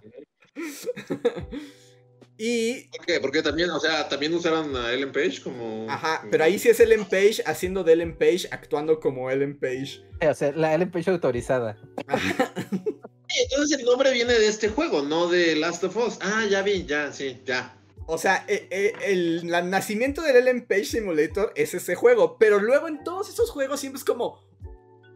y, 2.38 2.88
¿Por 2.88 3.06
qué? 3.06 3.20
Porque 3.20 3.42
también, 3.42 3.70
o 3.70 3.80
sea, 3.80 4.08
también 4.08 4.34
usaron 4.34 4.76
a 4.76 4.92
Ellen 4.92 5.12
Page 5.12 5.40
como. 5.42 5.90
ajá, 5.90 6.26
pero 6.30 6.44
ahí 6.44 6.58
sí 6.58 6.68
es 6.68 6.78
Ellen 6.80 7.04
Page 7.04 7.42
haciendo 7.46 7.82
de 7.84 7.94
Ellen 7.94 8.16
Page, 8.16 8.48
actuando 8.50 9.00
como 9.00 9.30
Ellen 9.30 9.58
Page. 9.58 10.02
Sí, 10.20 10.26
o 10.26 10.34
sea, 10.34 10.52
la 10.52 10.74
Ellen 10.74 10.90
Page 10.90 11.10
autorizada. 11.10 11.78
Entonces 13.42 13.78
el 13.78 13.84
nombre 13.84 14.12
viene 14.12 14.32
de 14.34 14.46
este 14.46 14.68
juego, 14.68 15.02
no 15.02 15.28
de 15.28 15.56
Last 15.56 15.84
of 15.84 15.96
Us. 15.96 16.18
Ah, 16.20 16.46
ya 16.48 16.62
vi, 16.62 16.84
ya, 16.86 17.12
sí, 17.12 17.40
ya. 17.44 17.77
O 18.10 18.16
sea, 18.16 18.46
eh, 18.48 18.66
eh, 18.70 18.94
el, 19.04 19.46
nacimiento 19.68 20.22
del 20.22 20.36
Ellen 20.36 20.66
Page 20.66 20.86
Simulator 20.86 21.52
es 21.54 21.74
ese 21.74 21.94
juego, 21.94 22.38
pero 22.38 22.58
luego 22.58 22.88
en 22.88 23.04
todos 23.04 23.28
esos 23.28 23.50
juegos 23.50 23.80
siempre 23.80 23.98
es 23.98 24.04
como... 24.04 24.42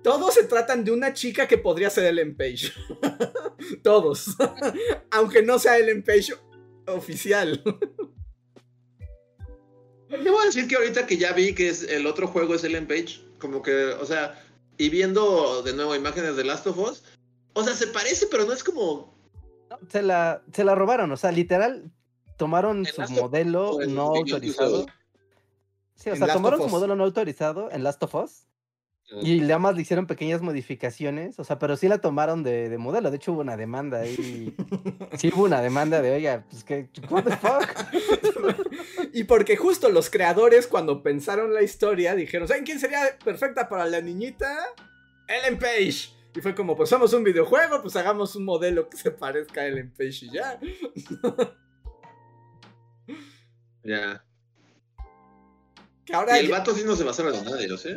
Todos 0.03 0.35
se 0.35 0.45
tratan 0.45 0.85
de 0.85 0.91
una 0.91 1.15
chica 1.15 1.49
que 1.49 1.57
podría 1.57 1.89
ser 1.89 2.05
Ellen 2.05 2.37
Page. 2.37 2.71
todos. 3.83 4.37
Aunque 5.11 5.43
no 5.43 5.59
sea 5.59 5.79
Ellen 5.79 6.03
Page 6.03 6.35
oficial. 6.87 7.63
Debo 10.11 10.43
decir 10.43 10.69
que 10.69 10.77
ahorita 10.77 11.07
que 11.07 11.17
ya 11.17 11.33
vi 11.33 11.55
que 11.55 11.71
es 11.71 11.85
el 11.85 12.07
otro 12.07 12.27
juego 12.27 12.55
es 12.55 12.65
Ellen 12.65 12.87
Page, 12.87 13.25
como 13.39 13.63
que, 13.63 13.87
o 13.87 14.05
sea, 14.05 14.45
y 14.77 14.91
viendo 14.91 15.63
de 15.63 15.73
nuevo 15.73 15.97
imágenes 15.97 16.37
de 16.37 16.45
Last 16.45 16.67
of 16.67 16.77
Us, 16.77 17.05
o 17.55 17.65
sea, 17.65 17.73
se 17.73 17.87
parece, 17.87 18.27
pero 18.27 18.45
no 18.45 18.53
es 18.53 18.63
como. 18.63 19.17
No, 19.71 19.79
Se 19.89 20.03
la, 20.03 20.43
se 20.53 20.65
la 20.65 20.75
robaron, 20.75 21.11
o 21.11 21.17
sea, 21.17 21.33
literal, 21.33 21.91
tomaron 22.37 22.85
su 22.87 23.03
modelo 23.13 23.79
no 23.89 24.15
autorizado. 24.17 24.87
Sí, 25.95 26.11
o 26.11 26.17
sea, 26.17 26.27
Last 26.27 26.37
tomaron 26.37 26.61
of 26.61 26.65
su 26.65 26.67
Us. 26.67 26.73
modelo 26.73 26.97
no 26.97 27.05
autorizado 27.05 27.71
en 27.71 27.85
Last 27.85 28.03
of 28.03 28.15
Us 28.15 28.47
y 29.21 29.41
nada 29.41 29.59
más 29.59 29.75
le 29.75 29.83
hicieron 29.83 30.07
pequeñas 30.07 30.41
modificaciones, 30.41 31.39
o 31.39 31.45
sea, 31.45 31.59
pero 31.59 31.77
sí 31.77 31.87
la 31.87 31.99
tomaron 31.99 32.43
de, 32.43 32.71
de 32.71 32.79
modelo. 32.79 33.11
De 33.11 33.17
hecho, 33.17 33.33
hubo 33.33 33.41
una 33.43 33.57
demanda 33.57 34.01
ahí. 34.01 34.55
Sí, 35.19 35.31
hubo 35.35 35.45
una 35.45 35.61
demanda 35.61 36.01
de, 36.01 36.11
oiga, 36.13 36.47
pues 36.49 36.65
que, 36.65 36.89
what 37.11 37.25
the 37.25 37.37
fuck. 37.37 37.69
y 39.13 39.25
porque 39.25 39.57
justo 39.57 39.91
los 39.91 40.09
creadores 40.09 40.67
cuando 40.67 41.03
pensaron 41.03 41.53
la 41.53 41.63
historia 41.63 42.15
dijeron, 42.15 42.49
¿saben 42.49 42.65
quién 42.65 42.81
sería 42.81 43.01
perfecta 43.23 43.69
para 43.69 43.85
la 43.85 44.01
niñita? 44.01 44.49
Ellen 45.29 45.59
Page. 45.59 46.11
Y 46.35 46.41
fue 46.41 46.55
como, 46.55 46.75
pues 46.75 46.89
somos 46.89 47.13
un 47.13 47.25
videojuego, 47.25 47.83
pues 47.83 47.95
hagamos 47.97 48.35
un 48.37 48.47
modelo 48.47 48.89
que 48.89 48.97
se 48.97 49.11
parezca 49.11 49.61
a 49.61 49.67
Ellen 49.67 49.93
Page 49.93 50.27
y 50.27 50.31
ya. 50.31 50.59
Ya. 53.85 54.25
Que 56.05 56.15
ahora... 56.15 56.37
Y 56.37 56.41
el 56.45 56.49
ya- 56.51 56.59
vato 56.59 56.75
sí 56.75 56.83
no 56.85 56.97
se 56.97 57.05
basaron 57.05 57.35
en 57.35 57.45
nadie, 57.45 57.71
¿o 57.73 57.77
sí? 57.77 57.91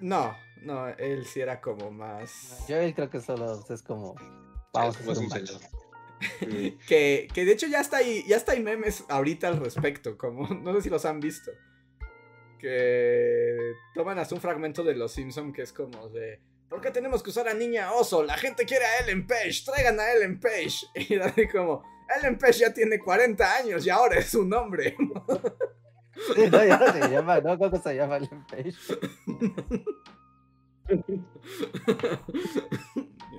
No, 0.00 0.36
no, 0.62 0.88
él 0.88 1.24
sí 1.26 1.40
era 1.40 1.60
como 1.60 1.90
más... 1.90 2.64
Yo 2.68 2.76
él 2.76 2.94
creo 2.94 3.10
que 3.10 3.20
solo 3.20 3.64
es 3.68 3.82
como. 3.82 4.14
Vamos 4.72 5.00
Es- 5.00 5.18
un 5.18 5.30
señor. 5.30 5.60
Que, 6.88 7.28
que 7.34 7.44
de 7.44 7.52
hecho 7.52 7.66
ya 7.66 7.80
está 7.80 7.98
ahí, 7.98 8.24
ya 8.26 8.36
está 8.36 8.52
hay 8.52 8.62
memes 8.62 9.04
ahorita 9.08 9.48
al 9.48 9.58
respecto, 9.60 10.16
como, 10.16 10.46
no 10.54 10.72
sé 10.74 10.82
si 10.82 10.90
los 10.90 11.04
han 11.04 11.20
visto. 11.20 11.50
Que 12.58 13.74
toman 13.94 14.18
hasta 14.18 14.34
un 14.34 14.40
fragmento 14.40 14.82
de 14.82 14.94
Los 14.94 15.12
Simpson 15.12 15.52
que 15.52 15.62
es 15.62 15.72
como 15.72 16.08
de... 16.08 16.40
¿Por 16.68 16.80
qué 16.80 16.90
tenemos 16.90 17.22
que 17.22 17.30
usar 17.30 17.46
a 17.48 17.54
Niña 17.54 17.92
Oso? 17.92 18.22
La 18.22 18.38
gente 18.38 18.64
quiere 18.64 18.84
a 18.86 19.00
Ellen 19.00 19.26
Page, 19.26 19.62
traigan 19.66 20.00
a 20.00 20.10
Ellen 20.12 20.40
Page. 20.40 20.86
Y 20.94 21.14
era 21.14 21.26
así 21.26 21.46
como, 21.48 21.82
Ellen 22.18 22.38
Page 22.38 22.58
ya 22.60 22.72
tiene 22.72 22.98
40 22.98 23.56
años 23.56 23.86
y 23.86 23.90
ahora 23.90 24.18
es 24.18 24.34
un 24.34 24.52
hombre. 24.52 24.96
Sí, 26.34 26.42
no, 26.50 26.64
ya 26.64 26.78
no 26.78 26.92
se 26.92 27.08
llama, 27.10 27.40
no, 27.40 27.58
¿cómo 27.58 27.82
se 27.82 27.94
llama 27.94 28.16
Ellen 28.18 28.44
Page? 28.46 28.74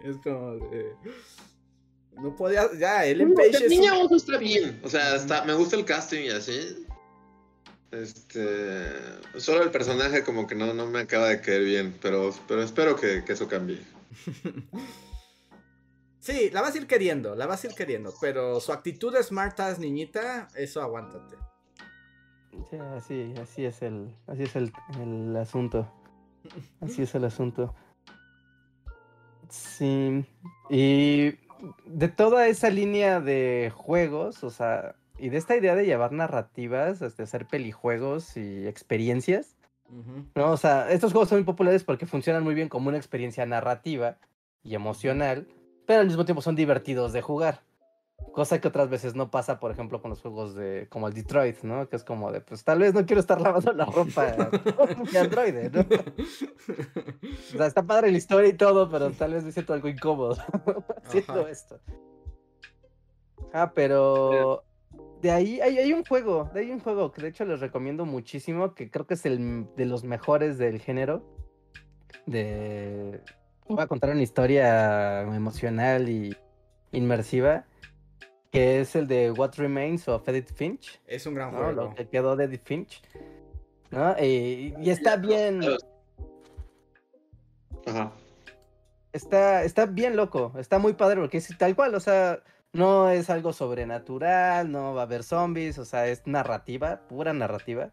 es 0.04 0.18
como 0.24 0.56
de... 0.56 0.94
No 2.22 2.36
podía, 2.36 2.70
ya, 2.80 3.06
Ellen 3.06 3.34
Page 3.34 3.58
El 3.58 3.64
es... 3.64 3.70
niño 3.70 4.00
un- 4.00 4.06
oso 4.06 4.16
está 4.16 4.38
bien. 4.38 4.80
O 4.84 4.90
sea, 4.90 5.16
está, 5.16 5.44
me 5.44 5.54
gusta 5.54 5.76
el 5.76 5.84
casting 5.86 6.22
y 6.22 6.30
así. 6.30 6.86
Este. 7.92 8.90
Solo 9.38 9.64
el 9.64 9.72
personaje 9.72 10.24
como 10.24 10.48
que 10.48 10.56
no, 10.56 10.74
no 10.74 10.86
me 10.86 11.00
acaba 11.00 11.28
de 11.30 11.42
caer 11.42 11.64
bien. 11.66 11.98
Pero, 12.02 12.34
pero 12.48 12.64
espero 12.64 12.96
que, 12.96 13.24
que 13.26 13.34
eso 13.34 13.48
cambie. 13.50 13.82
Sí, 16.26 16.50
la 16.50 16.64
vas 16.64 16.74
a 16.74 16.80
ir 16.80 16.88
queriendo, 16.88 17.36
la 17.36 17.46
vas 17.46 17.64
a 17.64 17.68
ir 17.68 17.76
queriendo, 17.76 18.12
pero 18.20 18.60
su 18.60 18.74
actitud 18.74 19.14
de 19.14 19.22
smart 19.22 19.60
ass 19.60 19.78
niñita, 19.78 20.48
eso 20.56 20.82
aguántate. 20.82 21.36
Sí, 22.68 22.78
así, 22.78 23.34
así 23.40 23.66
es 23.66 23.84
el, 23.84 24.12
así 24.26 24.42
es 24.42 24.56
el, 24.56 24.74
el 25.00 25.36
asunto. 25.38 25.88
Así 26.82 27.04
es 27.04 27.14
el 27.14 27.26
asunto. 27.26 27.76
Sí. 29.50 30.26
Y 30.72 31.36
de 31.86 32.08
toda 32.08 32.48
esa 32.48 32.72
línea 32.72 33.22
de 33.22 33.72
juegos, 33.76 34.44
o 34.44 34.50
sea, 34.50 34.96
y 35.20 35.30
de 35.30 35.38
esta 35.38 35.56
idea 35.56 35.76
de 35.76 35.86
llevar 35.86 36.12
narrativas, 36.12 37.04
este, 37.04 37.22
hacer 37.22 37.46
pelijuegos 37.46 38.36
y 38.36 38.66
experiencias. 38.66 39.58
¿no? 40.34 40.54
O 40.54 40.58
sea, 40.58 40.90
estos 40.92 41.12
juegos 41.12 41.30
son 41.30 41.38
muy 41.38 41.46
populares 41.46 41.84
porque 41.84 42.08
funcionan 42.08 42.42
muy 42.42 42.56
bien 42.56 42.68
como 42.68 42.90
una 42.90 42.98
experiencia 42.98 43.46
narrativa 43.46 44.18
y 44.64 44.74
emocional, 44.74 45.48
pero 45.86 46.02
al 46.02 46.08
mismo 46.08 46.26
tiempo 46.26 46.42
son 46.42 46.56
divertidos 46.56 47.14
de 47.14 47.22
jugar. 47.22 47.62
Cosa 48.32 48.60
que 48.60 48.68
otras 48.68 48.90
veces 48.90 49.16
no 49.16 49.30
pasa, 49.30 49.60
por 49.60 49.72
ejemplo, 49.72 50.02
con 50.02 50.10
los 50.10 50.22
juegos 50.22 50.56
de 50.56 50.88
como 50.90 51.08
el 51.08 51.14
Detroit, 51.14 51.64
¿no? 51.64 51.88
Que 51.88 51.96
es 51.96 52.04
como 52.04 52.32
de, 52.32 52.42
pues 52.42 52.64
tal 52.64 52.80
vez 52.80 52.94
no 52.94 53.06
quiero 53.06 53.20
estar 53.20 53.40
lavando 53.40 53.72
la 53.74 53.86
ropa 53.86 54.36
mi 55.12 55.18
androide, 55.18 55.70
¿no? 55.70 55.82
O 55.82 57.58
sea, 57.58 57.68
está 57.68 57.84
padre 57.84 58.12
la 58.12 58.18
historia 58.18 58.50
y 58.50 58.54
todo, 58.54 58.90
pero 58.90 59.12
tal 59.12 59.34
vez 59.34 59.44
me 59.44 59.52
siento 59.52 59.74
algo 59.74 59.88
incómodo 59.88 60.38
haciendo 61.06 61.48
esto. 61.48 61.80
Ah, 63.54 63.72
pero 63.74 64.64
de 65.22 65.32
ahí 65.32 65.62
hay, 65.62 65.78
hay 65.78 65.94
un 65.94 66.04
juego, 66.04 66.50
de 66.54 66.60
ahí 66.60 66.66
hay 66.68 66.72
un 66.74 66.82
juego 66.82 67.12
que 67.12 67.22
de 67.22 67.30
hecho 67.30 67.46
les 67.46 67.60
recomiendo 67.62 68.06
muchísimo, 68.06 68.74
que 68.74 68.92
creo 68.92 69.08
que 69.08 69.14
es 69.14 69.26
el 69.26 69.68
de 69.76 69.86
los 69.86 70.04
mejores 70.04 70.58
del 70.58 70.80
género. 70.80 71.24
De 72.26 73.22
voy 73.68 73.82
a 73.82 73.88
contar 73.88 74.12
una 74.12 74.22
historia 74.22 75.22
emocional 75.22 76.10
y 76.10 76.36
inmersiva, 76.92 77.66
que 78.52 78.80
es 78.82 78.96
el 78.96 79.08
de 79.08 79.32
What 79.32 79.56
Remains 79.58 80.08
of 80.08 80.28
Edith 80.30 80.54
Finch, 80.54 81.00
Es 81.08 81.26
un 81.26 81.34
gran 81.36 81.52
¿no? 81.52 81.58
juego. 81.58 81.72
Lo 81.74 81.96
que 81.96 82.08
quedó 82.08 82.36
de 82.36 82.46
Edith 82.46 82.64
Finch. 82.64 83.02
¿no? 83.92 84.16
Y, 84.22 84.74
y 84.80 84.90
está 84.90 85.18
bien, 85.18 85.62
Ajá. 87.86 88.12
está, 89.14 89.64
está 89.64 89.86
bien 89.86 90.16
loco, 90.16 90.54
está 90.58 90.80
muy 90.80 90.94
padre 90.94 91.20
porque 91.22 91.38
es 91.38 91.58
tal 91.58 91.76
cual, 91.76 91.96
o 91.96 92.00
sea, 92.00 92.40
no 92.74 93.10
es 93.10 93.30
algo 93.30 93.54
sobrenatural, 93.54 94.72
no 94.72 94.94
va 94.94 95.02
a 95.02 95.06
haber 95.06 95.24
zombies, 95.24 95.78
o 95.78 95.86
sea, 95.86 96.08
es 96.08 96.26
narrativa, 96.26 97.02
pura 97.08 97.34
narrativa. 97.34 97.92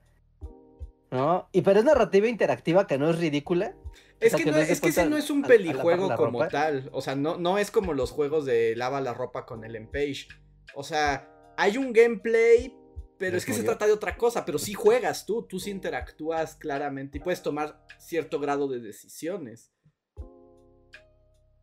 ¿No? 1.10 1.46
Y 1.52 1.60
pero 1.60 1.80
es 1.80 1.84
narrativa 1.84 2.26
interactiva 2.26 2.86
que 2.86 2.96
no 2.98 3.10
es 3.10 3.18
ridícula. 3.18 3.74
Es 4.22 4.30
sea, 4.32 4.38
que, 4.38 4.44
que 4.44 4.50
no, 4.52 4.56
es, 4.58 4.80
que 4.80 4.88
ese 4.88 5.06
no 5.06 5.16
es 5.16 5.30
un 5.30 5.42
pelijuego 5.42 6.08
la 6.08 6.16
como 6.16 6.40
ropa. 6.40 6.48
tal. 6.48 6.88
O 6.92 7.00
sea, 7.02 7.14
no, 7.16 7.36
no 7.36 7.58
es 7.58 7.70
como 7.70 7.92
los 7.94 8.10
juegos 8.10 8.44
de 8.44 8.74
lava 8.76 9.00
la 9.00 9.14
ropa 9.14 9.44
con 9.46 9.64
Ellen 9.64 9.90
Page. 9.90 10.28
O 10.74 10.82
sea, 10.82 11.28
hay 11.56 11.76
un 11.78 11.92
gameplay, 11.92 12.74
pero 13.18 13.36
es 13.36 13.44
que 13.44 13.52
se 13.52 13.62
trata 13.62 13.86
de 13.86 13.92
otra 13.92 14.16
cosa. 14.16 14.44
Pero 14.44 14.58
sí 14.58 14.74
juegas 14.74 15.26
tú, 15.26 15.42
tú 15.46 15.58
sí 15.60 15.70
interactúas 15.70 16.54
claramente 16.56 17.18
y 17.18 17.20
puedes 17.20 17.42
tomar 17.42 17.84
cierto 17.98 18.40
grado 18.40 18.68
de 18.68 18.80
decisiones. 18.80 19.72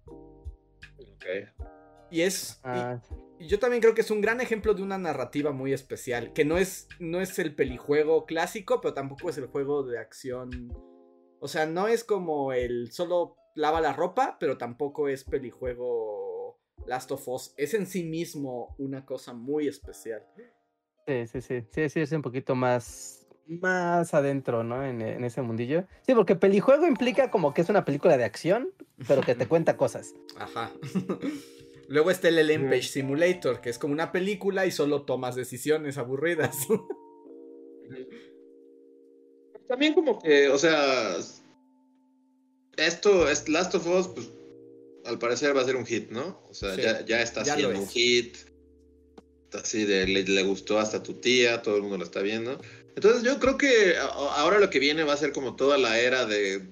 Ok. 0.05 1.25
Y 2.11 2.21
es. 2.21 2.59
y- 2.63 2.67
Ah, 2.67 3.01
Y 3.39 3.47
yo 3.47 3.57
también 3.59 3.81
creo 3.81 3.93
que 3.95 4.01
es 4.01 4.11
un 4.11 4.19
gran 4.19 4.41
ejemplo 4.41 4.73
de 4.73 4.81
una 4.83 4.97
narrativa 4.97 5.51
muy 5.53 5.71
especial, 5.71 6.33
que 6.33 6.43
no 6.43 6.57
es, 6.57 6.89
no 6.99 7.21
es 7.21 7.39
el 7.39 7.55
pelijuego 7.55 8.25
clásico, 8.25 8.81
pero 8.81 8.93
tampoco 8.93 9.29
es 9.29 9.37
el 9.37 9.47
juego 9.47 9.83
de 9.83 9.97
acción. 9.97 10.73
O 11.39 11.47
sea, 11.47 11.65
no 11.65 11.87
es 11.87 12.03
como 12.03 12.53
el 12.53 12.91
solo 12.91 13.37
lava 13.55 13.81
la 13.81 13.93
ropa, 13.93 14.37
pero 14.39 14.57
tampoco 14.57 15.07
es 15.07 15.23
pelijuego 15.23 16.59
Last 16.85 17.11
of 17.11 17.27
Us. 17.27 17.53
Es 17.57 17.73
en 17.73 17.87
sí 17.87 18.03
mismo 18.03 18.75
una 18.77 19.05
cosa 19.05 19.33
muy 19.33 19.67
especial. 19.67 20.25
sí, 21.07 21.27
sí, 21.27 21.41
sí, 21.41 21.63
sí, 21.71 21.89
sí, 21.89 21.99
es 22.01 22.11
un 22.11 22.21
poquito 22.21 22.55
más, 22.55 23.27
más 23.47 24.13
adentro, 24.13 24.63
¿no? 24.63 24.83
En, 24.83 25.01
en 25.01 25.23
ese 25.23 25.41
mundillo. 25.41 25.85
Sí, 26.05 26.13
porque 26.13 26.35
pelijuego 26.35 26.87
implica 26.87 27.31
como 27.31 27.53
que 27.53 27.61
es 27.61 27.69
una 27.69 27.85
película 27.85 28.17
de 28.17 28.25
acción, 28.25 28.73
pero 29.07 29.21
que 29.21 29.35
te 29.35 29.47
cuenta 29.47 29.77
cosas. 29.77 30.13
Ajá. 30.37 30.71
Luego 31.89 32.11
está 32.11 32.27
el 32.27 32.37
Ellen 32.37 32.65
Page 32.69 32.83
Simulator, 32.83 33.61
que 33.61 33.71
es 33.71 33.79
como 33.79 33.93
una 33.93 34.11
película 34.11 34.67
y 34.67 34.71
solo 34.71 35.05
tomas 35.05 35.33
decisiones 35.35 35.97
aburridas. 35.97 36.67
También 39.69 39.93
como 39.93 40.19
que, 40.19 40.49
o 40.49 40.57
sea, 40.57 41.15
esto, 42.75 43.29
es 43.29 43.47
Last 43.47 43.75
of 43.75 43.85
Us, 43.85 44.07
pues 44.07 44.27
al 45.05 45.19
parecer 45.19 45.55
va 45.55 45.61
a 45.61 45.65
ser 45.65 45.75
un 45.75 45.85
hit, 45.85 46.09
¿no? 46.09 46.41
O 46.49 46.53
sea, 46.55 46.73
Sí, 46.75 46.81
ya, 46.81 47.05
ya 47.05 47.21
está 47.21 47.43
ya 47.43 47.55
siendo 47.55 47.79
un 47.79 47.87
hit. 47.87 48.35
Así 49.53 49.85
de, 49.85 50.07
le, 50.07 50.23
le 50.23 50.43
gustó 50.43 50.79
hasta 50.79 51.03
tu 51.03 51.13
tía, 51.13 51.61
todo 51.61 51.75
el 51.75 51.83
mundo 51.83 51.99
lo 51.99 52.03
está 52.03 52.21
viendo. 52.21 52.59
Entonces 52.95 53.21
yo 53.21 53.39
creo 53.39 53.57
que 53.57 53.95
ahora 53.97 54.59
lo 54.59 54.71
que 54.71 54.79
viene 54.79 55.03
va 55.03 55.13
a 55.13 55.17
ser 55.17 55.31
como 55.31 55.55
toda 55.55 55.77
la 55.77 55.99
era 55.99 56.25
de... 56.25 56.67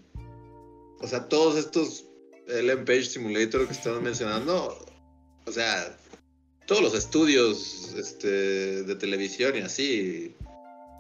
O 1.00 1.08
sea, 1.08 1.30
todos 1.30 1.56
estos 1.56 2.06
Ellen 2.48 2.84
Page 2.84 3.06
Simulator 3.06 3.68
que 3.68 3.74
están 3.74 4.02
mencionando. 4.02 4.84
O 5.46 5.52
sea, 5.52 5.96
todos 6.66 6.82
los 6.82 6.96
estudios 6.96 7.94
este, 7.96 8.84
de 8.84 8.96
televisión 8.96 9.56
y 9.56 9.60
así. 9.60 10.36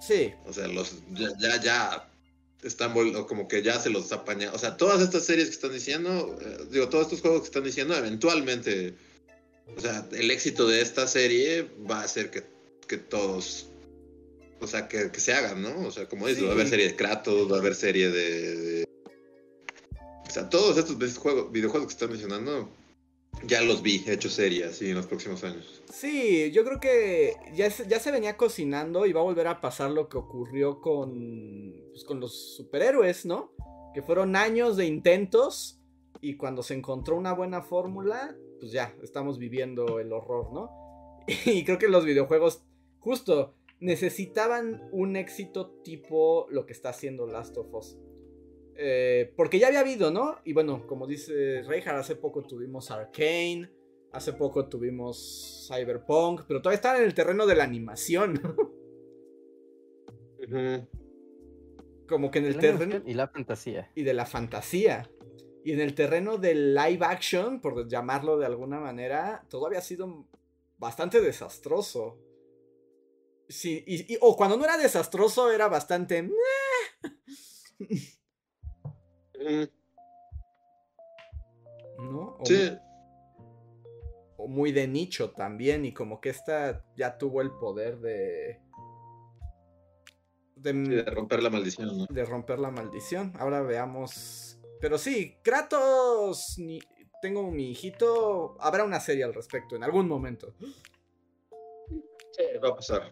Sí, 0.01 0.33
O 0.45 0.53
sea, 0.53 0.67
los 0.67 0.93
ya, 1.11 1.29
ya, 1.39 1.61
ya 1.61 2.09
están 2.63 2.93
como 3.25 3.47
que 3.47 3.61
ya 3.61 3.79
se 3.79 3.89
los 3.89 4.11
apaña. 4.11 4.51
O 4.53 4.57
sea, 4.57 4.77
todas 4.77 5.01
estas 5.01 5.23
series 5.25 5.47
que 5.49 5.53
están 5.55 5.73
diciendo, 5.73 6.37
eh, 6.41 6.57
digo, 6.71 6.89
todos 6.89 7.05
estos 7.05 7.21
juegos 7.21 7.41
que 7.41 7.47
están 7.47 7.63
diciendo, 7.63 7.95
eventualmente, 7.95 8.95
o 9.75 9.79
sea, 9.81 10.07
el 10.11 10.31
éxito 10.31 10.67
de 10.67 10.81
esta 10.81 11.07
serie 11.07 11.69
va 11.89 12.01
a 12.01 12.03
hacer 12.03 12.31
que, 12.31 12.43
que 12.87 12.97
todos, 12.97 13.67
o 14.59 14.67
sea, 14.67 14.87
que, 14.87 15.11
que 15.11 15.19
se 15.19 15.33
hagan, 15.33 15.61
¿no? 15.61 15.81
O 15.87 15.91
sea, 15.91 16.07
como 16.09 16.25
dices, 16.27 16.39
Sí. 16.41 16.45
va 16.45 16.51
a 16.51 16.55
haber 16.55 16.67
serie 16.67 16.87
de 16.87 16.95
Kratos, 16.95 17.51
va 17.51 17.57
a 17.57 17.59
haber 17.59 17.75
serie 17.75 18.09
de... 18.09 18.55
de- 18.55 18.87
O 20.27 20.31
sea, 20.31 20.49
todos 20.49 20.77
estos 20.77 21.17
juegos, 21.17 21.51
videojuegos 21.51 21.87
que 21.89 21.93
están 21.93 22.09
mencionando, 22.09 22.69
ya 23.45 23.61
los 23.61 23.81
vi 23.81 24.03
hechos 24.07 24.33
serie 24.33 24.65
así 24.65 24.89
en 24.89 24.95
los 24.95 25.07
próximos 25.07 25.43
años. 25.43 25.83
Sí, 25.91 26.51
yo 26.51 26.63
creo 26.63 26.79
que 26.79 27.35
ya 27.53 27.69
se, 27.69 27.87
ya 27.87 27.99
se 27.99 28.11
venía 28.11 28.37
cocinando 28.37 29.05
y 29.05 29.13
va 29.13 29.21
a 29.21 29.23
volver 29.23 29.47
a 29.47 29.61
pasar 29.61 29.91
lo 29.91 30.09
que 30.09 30.17
ocurrió 30.17 30.81
con, 30.81 31.75
pues, 31.91 32.03
con 32.03 32.19
los 32.19 32.55
superhéroes, 32.55 33.25
¿no? 33.25 33.51
Que 33.93 34.01
fueron 34.01 34.35
años 34.35 34.77
de 34.77 34.85
intentos 34.85 35.79
y 36.21 36.35
cuando 36.35 36.63
se 36.63 36.73
encontró 36.73 37.15
una 37.15 37.33
buena 37.33 37.61
fórmula, 37.61 38.35
pues 38.59 38.71
ya, 38.71 38.95
estamos 39.03 39.37
viviendo 39.37 39.99
el 39.99 40.11
horror, 40.11 40.51
¿no? 40.51 40.69
Y 41.45 41.63
creo 41.63 41.77
que 41.77 41.87
los 41.87 42.05
videojuegos, 42.05 42.63
justo, 42.99 43.53
necesitaban 43.79 44.87
un 44.91 45.15
éxito 45.15 45.69
tipo 45.83 46.47
lo 46.49 46.65
que 46.65 46.73
está 46.73 46.89
haciendo 46.89 47.27
Last 47.27 47.57
of 47.57 47.73
Us. 47.73 47.97
Eh, 48.79 49.33
porque 49.35 49.57
ya 49.59 49.67
había 49.67 49.79
habido, 49.79 50.11
¿no? 50.11 50.37
Y 50.45 50.53
bueno, 50.53 50.85
como 50.87 51.07
dice 51.07 51.63
Reinhardt, 51.63 51.99
hace 51.99 52.15
poco 52.15 52.43
tuvimos 52.43 52.91
Arcane. 52.91 53.71
Hace 54.13 54.33
poco 54.33 54.69
tuvimos 54.69 55.67
Cyberpunk, 55.67 56.43
pero 56.47 56.61
todavía 56.61 56.77
están 56.77 56.97
en 56.97 57.03
el 57.03 57.13
terreno 57.13 57.45
de 57.45 57.55
la 57.55 57.63
animación. 57.65 58.39
Como 62.07 62.31
que 62.31 62.39
en 62.39 62.45
el 62.45 62.57
terreno. 62.57 63.03
Y 63.05 63.13
la 63.13 63.27
fantasía. 63.27 63.91
Y 63.95 64.03
de 64.03 64.13
la 64.13 64.25
fantasía. 64.25 65.09
Y 65.65 65.73
en 65.73 65.81
el 65.81 65.93
terreno 65.93 66.37
del 66.37 66.73
live 66.73 67.05
action, 67.05 67.59
por 67.59 67.87
llamarlo 67.89 68.37
de 68.37 68.45
alguna 68.45 68.79
manera, 68.79 69.45
todo 69.49 69.67
había 69.67 69.81
sido 69.81 70.25
bastante 70.77 71.19
desastroso. 71.19 72.17
Sí, 73.49 73.83
y, 73.85 74.13
y- 74.13 74.17
o 74.21 74.37
cuando 74.37 74.55
no 74.57 74.63
era 74.63 74.77
desastroso, 74.77 75.51
era 75.51 75.67
bastante. 75.67 76.29
¿No? 81.99 82.37
O, 82.39 82.45
Sí. 82.45 82.77
o 84.37 84.47
muy 84.47 84.71
de 84.71 84.87
nicho 84.87 85.31
también. 85.31 85.85
Y 85.85 85.93
como 85.93 86.21
que 86.21 86.29
esta 86.29 86.83
ya 86.95 87.17
tuvo 87.17 87.41
el 87.41 87.51
poder 87.51 87.99
de. 87.99 88.59
de, 90.55 90.71
Sí, 90.73 90.89
de 90.89 91.03
romper 91.03 91.43
la 91.43 91.49
maldición, 91.49 91.97
¿no? 91.97 92.05
de 92.09 92.25
romper 92.25 92.59
la 92.59 92.71
maldición. 92.71 93.33
Ahora 93.39 93.61
veamos. 93.61 94.59
Pero 94.79 94.97
sí, 94.97 95.37
Kratos. 95.43 96.55
ni- 96.57 96.79
Tengo 97.19 97.49
mi 97.49 97.71
hijito. 97.71 98.57
Habrá 98.59 98.83
una 98.83 98.99
serie 98.99 99.23
al 99.23 99.33
respecto 99.33 99.75
en 99.75 99.83
algún 99.83 100.07
momento. 100.07 100.53
Sí, 100.59 102.43
va 102.63 102.69
a 102.69 102.75
pasar. 102.75 103.11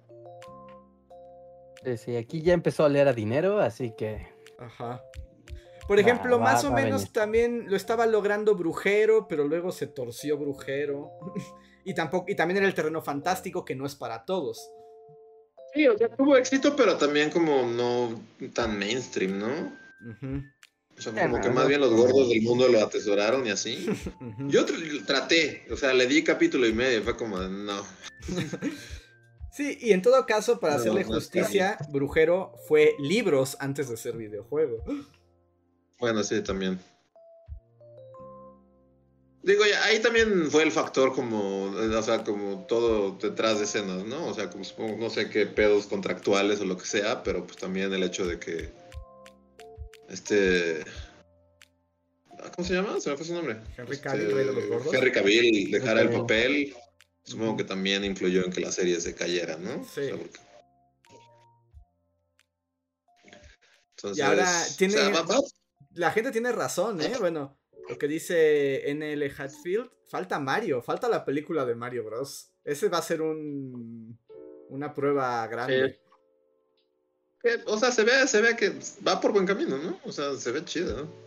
Sí, 1.84 1.97
sí, 1.97 2.15
aquí 2.15 2.41
ya 2.43 2.53
empezó 2.53 2.86
a 2.86 2.89
leer 2.89 3.07
a 3.07 3.13
dinero, 3.13 3.57
así 3.59 3.95
que. 3.97 4.28
Ajá. 4.59 5.03
Por 5.88 5.99
ejemplo, 5.99 6.39
va- 6.39 6.43
más 6.53 6.63
o 6.63 6.71
menos 6.71 7.01
venir. 7.01 7.13
también 7.13 7.65
lo 7.69 7.75
estaba 7.75 8.05
logrando 8.07 8.55
Brujero, 8.55 9.27
pero 9.27 9.43
luego 9.47 9.71
se 9.71 9.88
torció 9.88 10.38
Brujero. 10.38 11.11
y 11.86 11.93
tampoco 11.93 12.25
y 12.29 12.36
también 12.36 12.57
era 12.57 12.67
el 12.67 12.73
terreno 12.73 13.01
fantástico 13.01 13.63
que 13.63 13.75
no 13.75 13.86
es 13.86 13.95
para 13.95 14.25
todos. 14.25 14.69
Sí, 15.73 15.88
o 15.88 15.97
sea, 15.97 16.09
tuvo 16.15 16.38
éxito, 16.38 16.75
pero 16.75 16.97
también 16.97 17.29
como 17.29 17.63
no 17.63 18.21
tan 18.53 18.79
mainstream, 18.79 19.38
¿no? 19.38 19.73
O 20.97 21.01
sea, 21.01 21.11
como 21.27 21.41
que 21.41 21.49
más 21.49 21.67
bien 21.67 21.81
los 21.81 21.93
gordos 21.93 22.29
del 22.29 22.41
mundo 22.43 22.69
lo 22.69 22.79
atesoraron 22.79 23.45
y 23.45 23.49
así. 23.49 23.86
Yo 24.47 24.65
tr- 24.65 25.05
traté, 25.05 25.65
o 25.69 25.75
sea, 25.75 25.93
le 25.93 26.07
di 26.07 26.23
capítulo 26.23 26.65
y 26.65 26.71
medio, 26.73 27.03
fue 27.03 27.17
como, 27.17 27.38
no. 27.39 27.81
Sí, 29.51 29.77
y 29.79 29.93
en 29.93 30.01
todo 30.01 30.25
caso, 30.25 30.59
para 30.59 30.73
No, 30.73 30.79
hacerle 30.81 31.05
no 31.05 31.13
justicia, 31.13 31.77
Brujero 31.89 32.53
fue 32.67 32.93
libros 32.99 33.55
antes 33.61 33.88
de 33.88 33.95
ser 33.95 34.17
videojuego. 34.17 34.83
Bueno, 36.00 36.24
sí, 36.24 36.41
también. 36.41 36.80
Digo, 39.43 39.64
ya, 39.66 39.84
ahí 39.86 40.00
también 40.00 40.50
fue 40.50 40.64
el 40.64 40.72
factor 40.72 41.14
como, 41.14 41.72
eh, 41.80 41.96
o 41.96 42.02
sea, 42.02 42.24
como 42.24 42.66
todo 42.68 43.12
detrás 43.12 43.60
de 43.60 43.66
escenas, 43.66 44.04
¿no? 44.04 44.26
O 44.28 44.34
sea, 44.34 44.50
como 44.50 44.64
supongo, 44.64 44.98
no 44.98 45.10
sé 45.12 45.30
qué 45.30 45.46
pedos 45.46 45.86
contractuales 45.86 46.60
o 46.62 46.66
lo 46.66 46.78
que 46.78 46.86
sea, 46.86 47.22
pero 47.22 47.46
pues 47.46 47.58
también 47.58 47.93
el 47.93 48.02
hecho 48.02 48.26
de 48.26 48.39
que 48.39 48.72
este... 50.10 50.84
ah, 52.39 52.52
¿Cómo 52.56 52.68
se 52.68 52.74
llama? 52.74 53.00
Se 53.00 53.12
me 53.12 53.18
fue 53.18 53.26
su 53.28 53.36
nombre. 53.36 53.58
Henry 53.78 53.98
Cavill, 54.00 54.32
Rey 54.34 54.46
de 54.48 54.54
los 54.54 54.68
Gordos. 54.68 54.93
Henry 54.93 55.12
Cavill 55.12 55.72
dejara 55.72 56.02
el 56.02 56.10
papel. 56.10 56.76
Supongo 57.24 57.58
que 57.58 57.64
también 57.66 58.04
influyó 58.04 58.43
en 58.46 58.52
que 58.52 58.62
la 58.62 58.72
serie 58.72 59.00
se 59.00 59.14
cayera, 59.14 59.58
¿no? 59.58 59.84
Sí. 59.86 60.02
O 60.02 60.04
sea, 60.08 60.18
porque- 60.18 60.39
Entonces, 63.91 64.18
Y 64.18 64.22
ahora 64.22 64.64
tiene- 64.78 64.96
o 64.96 64.98
sea, 64.98 65.39
La 65.96 66.12
gente 66.12 66.32
tiene 66.32 66.52
razón, 66.52 67.02
¿eh? 67.02 67.14
Bueno, 67.20 67.58
lo 67.89 67.98
que 67.98 68.08
dice 68.08 68.84
NL 68.93 69.24
Hatfield, 69.38 69.89
falta 70.08 70.39
Mario, 70.39 70.82
falta 70.82 71.10
la 71.10 71.26
película 71.26 71.66
de 71.66 71.76
Mario 71.76 72.04
Bros. 72.04 72.52
Ese 72.64 72.89
va 72.89 73.00
a 73.00 73.02
ser 73.02 73.22
un 73.22 74.18
una 74.70 74.93
prueba 74.93 75.46
grande. 75.48 76.00
que, 77.41 77.60
o 77.66 77.78
sea, 77.78 77.91
se 77.91 78.04
ve, 78.04 78.28
se 78.28 78.41
ve 78.41 78.56
que 78.56 78.78
va 79.08 79.20
por 79.22 79.32
buen 79.32 79.46
camino, 79.46 79.78
¿no? 79.78 80.00
O 80.04 80.12
sea, 80.12 80.36
se 80.36 80.52
ve 80.52 80.64
chido, 80.66 81.04
¿no? 81.04 81.26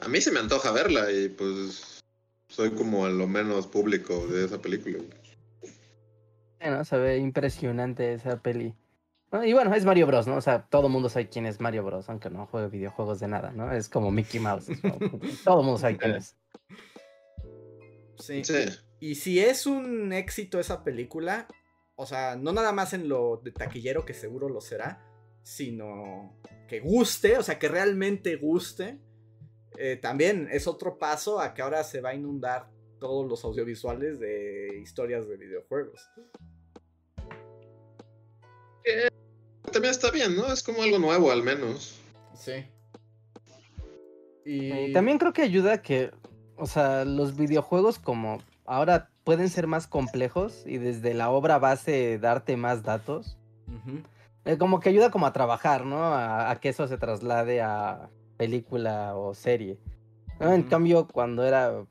A 0.00 0.08
mí 0.08 0.20
se 0.20 0.30
me 0.30 0.40
antoja 0.40 0.70
verla 0.70 1.10
y 1.10 1.28
pues 1.28 2.02
soy 2.48 2.70
como 2.70 3.08
lo 3.08 3.26
menos 3.26 3.66
público 3.66 4.26
de 4.26 4.44
esa 4.44 4.60
película. 4.60 4.98
Bueno, 6.60 6.84
se 6.84 6.96
ve 6.98 7.18
impresionante 7.18 8.14
esa 8.14 8.36
peli. 8.36 8.74
¿No? 9.34 9.44
Y 9.44 9.52
bueno, 9.52 9.74
es 9.74 9.84
Mario 9.84 10.06
Bros, 10.06 10.26
¿no? 10.26 10.36
O 10.36 10.40
sea, 10.40 10.66
todo 10.68 10.86
el 10.86 10.92
mundo 10.92 11.08
sabe 11.08 11.28
quién 11.28 11.46
es 11.46 11.60
Mario 11.60 11.84
Bros, 11.84 12.08
aunque 12.08 12.30
no 12.30 12.46
juegue 12.46 12.68
videojuegos 12.68 13.20
de 13.20 13.28
nada, 13.28 13.50
¿no? 13.52 13.72
Es 13.72 13.88
como 13.88 14.10
Mickey 14.10 14.40
Mouse. 14.40 14.66
como- 14.80 14.98
todo 15.44 15.60
el 15.60 15.66
mundo 15.66 15.78
sabe 15.78 15.96
quién 15.96 16.12
es. 16.16 16.36
Sí. 18.18 18.44
Sí. 18.44 18.64
Y 19.00 19.16
si 19.16 19.40
es 19.40 19.66
un 19.66 20.12
éxito 20.12 20.58
esa 20.58 20.82
película, 20.84 21.46
o 21.96 22.06
sea, 22.06 22.36
no 22.36 22.52
nada 22.52 22.72
más 22.72 22.94
en 22.94 23.08
lo 23.08 23.36
de 23.42 23.52
taquillero, 23.52 24.04
que 24.04 24.14
seguro 24.14 24.48
lo 24.48 24.60
será, 24.60 25.04
sino 25.42 26.38
que 26.68 26.80
guste, 26.80 27.36
o 27.36 27.42
sea, 27.42 27.58
que 27.58 27.68
realmente 27.68 28.36
guste, 28.36 28.98
eh, 29.76 29.96
también 30.00 30.48
es 30.50 30.66
otro 30.66 30.98
paso 30.98 31.40
a 31.40 31.52
que 31.52 31.60
ahora 31.62 31.84
se 31.84 32.00
va 32.00 32.10
a 32.10 32.14
inundar 32.14 32.70
todos 32.98 33.28
los 33.28 33.44
audiovisuales 33.44 34.18
de 34.18 34.78
historias 34.80 35.28
de 35.28 35.36
videojuegos. 35.36 36.08
También 39.72 39.90
está 39.92 40.10
bien, 40.10 40.36
¿no? 40.36 40.52
Es 40.52 40.62
como 40.62 40.82
algo 40.82 40.98
nuevo 40.98 41.30
al 41.30 41.42
menos. 41.42 41.98
Sí. 42.34 42.52
Y 44.44 44.72
Y 44.72 44.92
también 44.92 45.18
creo 45.18 45.32
que 45.32 45.42
ayuda 45.42 45.82
que, 45.82 46.10
o 46.56 46.66
sea, 46.66 47.04
los 47.04 47.36
videojuegos 47.36 47.98
como 47.98 48.38
ahora 48.66 49.10
pueden 49.24 49.48
ser 49.48 49.66
más 49.66 49.86
complejos 49.86 50.62
y 50.66 50.78
desde 50.78 51.14
la 51.14 51.30
obra 51.30 51.58
base 51.58 52.18
darte 52.18 52.56
más 52.56 52.82
datos. 52.82 53.36
Eh, 54.44 54.58
como 54.58 54.78
que 54.80 54.90
ayuda 54.90 55.10
como 55.10 55.26
a 55.26 55.32
trabajar, 55.32 55.86
¿no? 55.86 55.96
A, 56.04 56.50
a 56.50 56.60
que 56.60 56.68
eso 56.68 56.86
se 56.86 56.98
traslade 56.98 57.62
a 57.62 58.10
película 58.36 59.16
o 59.16 59.34
serie. 59.34 59.78
¿no? 60.38 60.52
En 60.52 60.64
cambio, 60.64 61.08
cuando 61.08 61.44
era, 61.44 61.84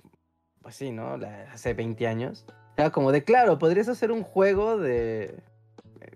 pues 0.62 0.76
sí, 0.76 0.92
¿no? 0.92 1.18
La- 1.18 1.52
hace 1.52 1.74
20 1.74 2.06
años, 2.06 2.46
era 2.78 2.92
como 2.92 3.12
de, 3.12 3.24
claro, 3.24 3.58
podrías 3.58 3.88
hacer 3.88 4.12
un 4.12 4.22
juego 4.24 4.78
de... 4.78 5.36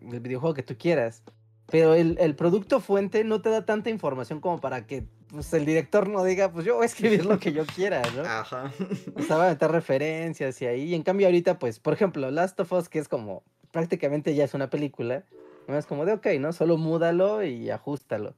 el 0.02 0.20
videojuego 0.20 0.54
que 0.54 0.64
tú 0.64 0.78
quieras. 0.78 1.24
Pero 1.70 1.94
el, 1.94 2.18
el 2.20 2.36
producto 2.36 2.80
fuente 2.80 3.24
no 3.24 3.42
te 3.42 3.50
da 3.50 3.66
tanta 3.66 3.90
información 3.90 4.40
como 4.40 4.60
para 4.60 4.86
que 4.86 5.06
pues 5.30 5.54
el 5.54 5.66
director 5.66 6.08
no 6.08 6.24
diga, 6.24 6.52
pues 6.52 6.66
yo 6.66 6.76
voy 6.76 6.84
a 6.84 6.86
escribir 6.86 7.26
lo 7.26 7.40
que 7.40 7.52
yo 7.52 7.66
quiera, 7.66 8.02
¿no? 8.16 8.22
Ajá. 8.26 8.72
O 9.16 9.22
sea, 9.22 9.38
va 9.38 9.48
a 9.48 9.50
meter 9.50 9.72
referencias 9.72 10.62
y 10.62 10.66
ahí. 10.66 10.84
Y 10.84 10.96
en 10.96 11.04
cambio 11.04 11.28
ahorita, 11.28 11.60
pues, 11.60 11.80
por 11.80 11.94
ejemplo, 11.94 12.32
Last 12.32 12.60
of 12.60 12.72
Us, 12.72 12.90
que 12.90 13.00
es 13.00 13.08
como 13.08 13.44
prácticamente 13.72 14.34
ya 14.34 14.46
es 14.46 14.54
una 14.54 14.70
película, 14.70 15.24
no 15.68 15.78
es 15.78 15.86
como 15.86 16.06
de, 16.06 16.14
ok, 16.14 16.28
¿no? 16.40 16.54
Solo 16.54 16.78
múdalo 16.78 17.44
y 17.44 17.70
ajustalo. 17.70 18.36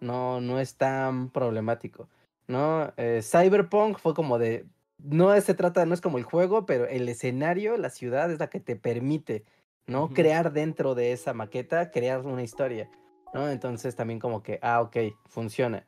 No, 0.00 0.40
no 0.40 0.58
es 0.58 0.76
tan 0.76 1.28
problemático, 1.28 2.08
¿no? 2.48 2.90
Eh, 2.96 3.20
Cyberpunk 3.22 3.98
fue 3.98 4.14
como 4.14 4.38
de, 4.38 4.64
no 4.98 5.38
se 5.42 5.52
trata, 5.52 5.84
no 5.84 5.92
es 5.92 6.00
como 6.00 6.16
el 6.16 6.24
juego, 6.24 6.64
pero 6.64 6.86
el 6.86 7.06
escenario, 7.08 7.76
la 7.76 7.90
ciudad 7.90 8.30
es 8.32 8.38
la 8.38 8.48
que 8.48 8.60
te 8.60 8.76
permite, 8.76 9.44
¿no? 9.86 10.08
Crear 10.10 10.52
dentro 10.52 10.94
de 10.94 11.12
esa 11.12 11.32
maqueta, 11.34 11.90
crear 11.90 12.20
una 12.26 12.42
historia, 12.42 12.88
¿no? 13.34 13.48
Entonces 13.48 13.96
también 13.96 14.18
como 14.20 14.42
que, 14.42 14.58
ah, 14.62 14.80
ok, 14.82 14.96
funciona. 15.26 15.86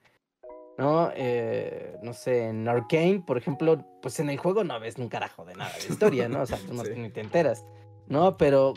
¿No? 0.79 1.11
Eh, 1.15 1.99
no 2.03 2.15
sé, 2.15 2.49
en 2.49 2.67
Arkane, 2.67 3.23
por 3.27 3.37
ejemplo, 3.37 3.85
pues 4.01 4.19
en 4.21 4.31
el 4.31 4.39
juego 4.39 4.65
no 4.65 4.81
ves 4.81 4.97
un 4.97 5.09
carajo 5.11 5.45
de 5.45 5.55
nada 5.55 5.71
de 5.73 5.79
historia, 5.93 6.29
¿no? 6.29 6.41
O 6.43 6.47
sea, 6.47 6.59
tú 6.67 6.73
no, 6.73 6.83
Sí. 6.85 6.93
ni 6.97 7.11
te 7.11 7.21
enteras, 7.21 7.65
¿no? 8.09 8.39
Pero 8.39 8.73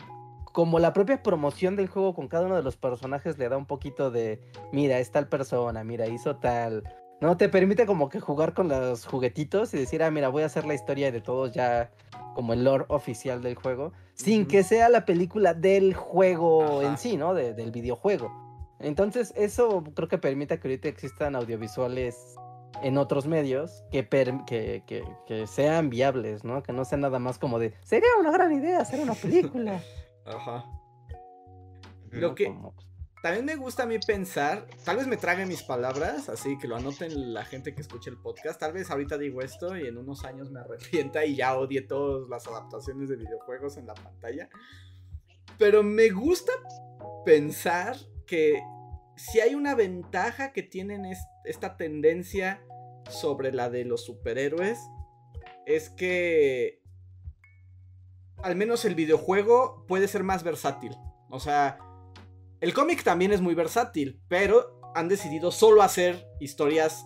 como 0.52 0.78
la 0.78 0.92
propia 0.92 1.22
promoción 1.22 1.74
del 1.74 1.88
juego 1.88 2.14
con 2.14 2.28
cada 2.28 2.46
uno 2.46 2.56
de 2.56 2.62
los 2.62 2.76
personajes 2.76 3.38
le 3.38 3.48
da 3.48 3.56
un 3.56 3.66
poquito 3.66 4.10
de, 4.10 4.40
mira, 4.72 4.98
es 4.98 5.10
tal 5.10 5.28
persona, 5.28 5.84
mira, 5.84 6.06
hizo 6.06 6.36
tal, 6.36 6.82
¿no? 7.20 7.36
Te 7.36 7.48
permite 7.48 7.86
como 7.86 8.08
que 8.08 8.20
jugar 8.20 8.54
con 8.54 8.68
los 8.68 9.06
juguetitos 9.06 9.72
y 9.74 9.78
decir, 9.78 10.02
ah, 10.02 10.10
mira, 10.10 10.28
voy 10.28 10.42
a 10.42 10.46
hacer 10.46 10.64
la 10.66 10.74
historia 10.74 11.10
de 11.12 11.20
todos 11.20 11.52
ya 11.52 11.90
como 12.34 12.52
el 12.52 12.64
lore 12.64 12.84
oficial 12.88 13.42
del 13.42 13.54
juego, 13.54 13.92
sin 14.14 14.46
que 14.46 14.62
sea 14.62 14.88
la 14.90 15.04
película 15.06 15.54
del 15.54 15.94
juego 15.94 16.80
Ajá. 16.80 16.88
en 16.88 16.98
sí, 16.98 17.16
¿no? 17.16 17.32
De- 17.34 17.54
del 17.54 17.70
videojuego. 17.70 18.30
Entonces, 18.78 19.32
eso 19.36 19.82
creo 19.94 20.08
que 20.08 20.18
permite 20.18 20.58
que 20.60 20.68
ahorita 20.68 20.88
existan 20.88 21.34
audiovisuales 21.34 22.36
en 22.82 22.98
otros 22.98 23.26
medios 23.26 23.82
que, 23.90 24.02
per- 24.02 24.44
que, 24.44 24.82
que, 24.86 25.02
que 25.26 25.46
sean 25.46 25.88
viables, 25.88 26.44
¿no? 26.44 26.62
Que 26.62 26.74
no 26.74 26.84
sea 26.84 26.98
nada 26.98 27.18
más 27.18 27.38
como 27.38 27.58
de, 27.58 27.72
sería 27.82 28.08
una 28.20 28.30
gran 28.30 28.52
idea 28.52 28.80
hacer 28.80 29.00
una 29.00 29.14
película. 29.14 29.80
Ajá. 30.26 30.66
Lo 32.10 32.28
¿no? 32.28 32.34
que- 32.34 32.46
Como, 32.48 32.72
pues, 32.72 32.85
También 33.26 33.44
me 33.44 33.56
gusta 33.56 33.82
a 33.82 33.86
mí 33.86 33.98
pensar, 33.98 34.68
tal 34.84 34.98
vez 34.98 35.08
me 35.08 35.16
trague 35.16 35.46
mis 35.46 35.64
palabras, 35.64 36.28
así 36.28 36.56
que 36.58 36.68
lo 36.68 36.76
anoten 36.76 37.34
la 37.34 37.44
gente 37.44 37.74
que 37.74 37.80
escuche 37.80 38.08
el 38.08 38.18
podcast. 38.18 38.60
Tal 38.60 38.72
vez 38.72 38.88
ahorita 38.88 39.18
digo 39.18 39.42
esto 39.42 39.76
y 39.76 39.88
en 39.88 39.98
unos 39.98 40.24
años 40.24 40.48
me 40.52 40.60
arrepienta 40.60 41.24
y 41.24 41.34
ya 41.34 41.58
odie 41.58 41.80
todas 41.80 42.28
las 42.28 42.46
adaptaciones 42.46 43.08
de 43.08 43.16
videojuegos 43.16 43.78
en 43.78 43.88
la 43.88 43.94
pantalla. 43.94 44.48
Pero 45.58 45.82
me 45.82 46.08
gusta 46.10 46.52
pensar 47.24 47.96
que 48.28 48.62
si 49.16 49.40
hay 49.40 49.56
una 49.56 49.74
ventaja 49.74 50.52
que 50.52 50.62
tienen 50.62 51.04
es- 51.04 51.26
esta 51.46 51.76
tendencia 51.76 52.62
sobre 53.10 53.50
la 53.50 53.70
de 53.70 53.84
los 53.86 54.04
superhéroes, 54.04 54.78
es 55.66 55.90
que 55.90 56.80
al 58.44 58.54
menos 58.54 58.84
el 58.84 58.94
videojuego 58.94 59.84
puede 59.88 60.06
ser 60.06 60.22
más 60.22 60.44
versátil. 60.44 60.94
O 61.28 61.40
sea, 61.40 61.78
el 62.60 62.74
cómic 62.74 63.02
también 63.02 63.32
es 63.32 63.40
muy 63.40 63.54
versátil, 63.54 64.20
pero 64.28 64.80
han 64.94 65.08
decidido 65.08 65.50
solo 65.50 65.82
hacer 65.82 66.26
historias 66.40 67.04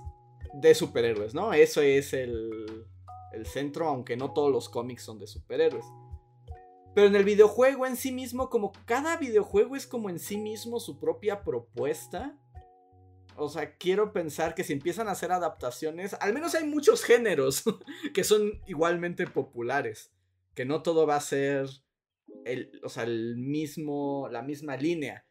de 0.54 0.74
superhéroes, 0.74 1.34
¿no? 1.34 1.52
Eso 1.52 1.80
es 1.82 2.12
el, 2.12 2.86
el 3.32 3.46
centro, 3.46 3.88
aunque 3.88 4.16
no 4.16 4.32
todos 4.32 4.50
los 4.50 4.68
cómics 4.68 5.02
son 5.02 5.18
de 5.18 5.26
superhéroes. 5.26 5.84
Pero 6.94 7.06
en 7.06 7.14
el 7.14 7.24
videojuego 7.24 7.86
en 7.86 7.96
sí 7.96 8.10
mismo, 8.10 8.50
como 8.50 8.72
cada 8.84 9.16
videojuego 9.16 9.76
es 9.76 9.86
como 9.86 10.10
en 10.10 10.18
sí 10.18 10.36
mismo 10.36 10.80
su 10.80 10.98
propia 10.98 11.44
propuesta. 11.44 12.36
O 13.36 13.48
sea, 13.48 13.76
quiero 13.76 14.12
pensar 14.12 14.54
que 14.54 14.64
si 14.64 14.72
empiezan 14.72 15.08
a 15.08 15.12
hacer 15.12 15.30
adaptaciones, 15.30 16.14
al 16.14 16.34
menos 16.34 16.54
hay 16.54 16.64
muchos 16.64 17.04
géneros 17.04 17.62
que 18.14 18.24
son 18.24 18.60
igualmente 18.66 19.26
populares. 19.26 20.12
Que 20.54 20.64
no 20.64 20.82
todo 20.82 21.06
va 21.06 21.16
a 21.16 21.20
ser 21.20 21.68
el, 22.44 22.80
o 22.82 22.88
sea, 22.88 23.04
el 23.04 23.36
mismo, 23.36 24.28
la 24.30 24.42
misma 24.42 24.76
línea. 24.76 25.24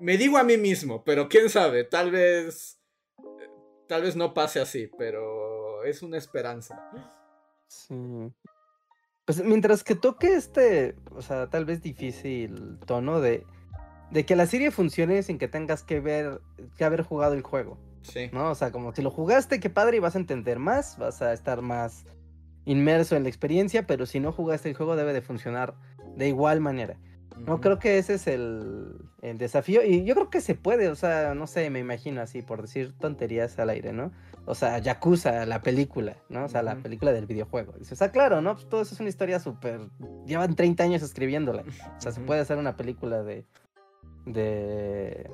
Me 0.00 0.16
digo 0.16 0.38
a 0.38 0.44
mí 0.44 0.56
mismo, 0.56 1.04
pero 1.04 1.28
quién 1.28 1.50
sabe, 1.50 1.84
tal 1.84 2.10
vez, 2.10 2.80
tal 3.86 4.02
vez 4.02 4.16
no 4.16 4.32
pase 4.34 4.60
así, 4.60 4.90
pero 4.98 5.84
es 5.84 6.02
una 6.02 6.16
esperanza. 6.16 6.90
sí. 7.68 8.32
Pues 9.26 9.44
mientras 9.44 9.84
que 9.84 9.94
toque 9.94 10.34
este, 10.34 10.96
o 11.12 11.22
sea, 11.22 11.48
tal 11.48 11.64
vez 11.64 11.80
difícil 11.82 12.80
tono 12.84 13.20
de, 13.20 13.46
de 14.10 14.26
que 14.26 14.34
la 14.34 14.46
serie 14.46 14.72
funcione 14.72 15.22
sin 15.22 15.38
que 15.38 15.46
tengas 15.46 15.84
que 15.84 16.00
ver, 16.00 16.40
que 16.76 16.84
haber 16.84 17.02
jugado 17.02 17.34
el 17.34 17.42
juego. 17.42 17.78
Sí. 18.02 18.28
¿no? 18.32 18.50
O 18.50 18.54
sea, 18.56 18.72
como 18.72 18.92
si 18.92 19.02
lo 19.02 19.10
jugaste, 19.10 19.60
qué 19.60 19.70
padre, 19.70 19.98
y 19.98 20.00
vas 20.00 20.16
a 20.16 20.18
entender 20.18 20.58
más, 20.58 20.98
vas 20.98 21.22
a 21.22 21.32
estar 21.32 21.62
más 21.62 22.06
inmerso 22.64 23.14
en 23.14 23.22
la 23.22 23.28
experiencia, 23.28 23.86
pero 23.86 24.04
si 24.04 24.20
no 24.20 24.32
jugaste 24.32 24.68
el 24.68 24.76
juego 24.76 24.96
debe 24.96 25.12
de 25.12 25.22
funcionar 25.22 25.74
de 26.16 26.28
igual 26.28 26.60
manera. 26.60 26.98
No, 27.38 27.60
creo 27.60 27.78
que 27.78 27.98
ese 27.98 28.14
es 28.14 28.26
el, 28.26 28.96
el 29.22 29.38
desafío, 29.38 29.82
y 29.84 30.04
yo 30.04 30.14
creo 30.14 30.30
que 30.30 30.40
se 30.40 30.54
puede, 30.54 30.88
o 30.88 30.94
sea, 30.94 31.34
no 31.34 31.46
sé, 31.46 31.70
me 31.70 31.78
imagino 31.78 32.20
así, 32.20 32.42
por 32.42 32.60
decir 32.62 32.92
tonterías 32.98 33.58
al 33.58 33.70
aire, 33.70 33.92
¿no? 33.92 34.12
O 34.46 34.54
sea, 34.54 34.78
Yakuza, 34.78 35.46
la 35.46 35.62
película, 35.62 36.16
¿no? 36.28 36.44
O 36.44 36.48
sea, 36.48 36.62
la 36.62 36.76
película 36.76 37.12
del 37.12 37.26
videojuego. 37.26 37.72
Dices, 37.78 38.00
ah, 38.02 38.10
claro, 38.10 38.40
¿no? 38.40 38.54
Pues 38.54 38.68
todo 38.68 38.82
eso 38.82 38.94
es 38.94 39.00
una 39.00 39.08
historia 39.08 39.38
súper... 39.38 39.80
Llevan 40.26 40.56
30 40.56 40.82
años 40.82 41.02
escribiéndola. 41.02 41.62
O 41.96 42.00
sea, 42.00 42.10
se 42.10 42.20
puede 42.20 42.40
hacer 42.40 42.58
una 42.58 42.76
película 42.76 43.22
de. 43.22 43.44
de. 44.26 45.30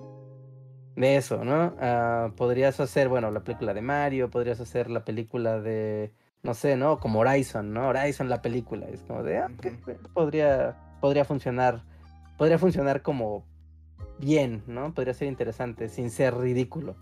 de 0.97 1.17
eso, 1.17 1.45
¿no? 1.45 1.77
Ah, 1.81 2.33
podrías 2.37 2.79
hacer, 2.81 3.09
bueno, 3.09 3.31
la 3.31 3.41
película 3.41 3.75
de 3.75 3.83
Mario, 3.83 4.31
podrías 4.31 4.61
hacer 4.61 4.91
la 4.91 5.05
película 5.05 5.61
de. 5.61 6.13
no 6.43 6.55
sé, 6.55 6.77
¿no? 6.77 6.99
Como 6.99 7.21
Horizon, 7.21 7.73
¿no? 7.73 7.89
Horizon 7.89 8.29
la 8.29 8.43
película. 8.43 8.87
Es 8.89 9.03
como 9.03 9.23
de. 9.23 9.39
Ah, 9.39 9.49
Ujú. 9.51 10.13
podría. 10.13 10.77
Podría 11.07 11.25
funcionar. 11.25 11.85
Podría 12.37 12.59
funcionar 12.59 13.01
como. 13.01 13.47
bien, 14.19 14.65
¿no? 14.67 14.93
Podría 14.93 15.15
ser 15.15 15.29
interesante, 15.29 15.89
sin 15.89 16.11
ser 16.11 16.35
ridículo. 16.37 16.97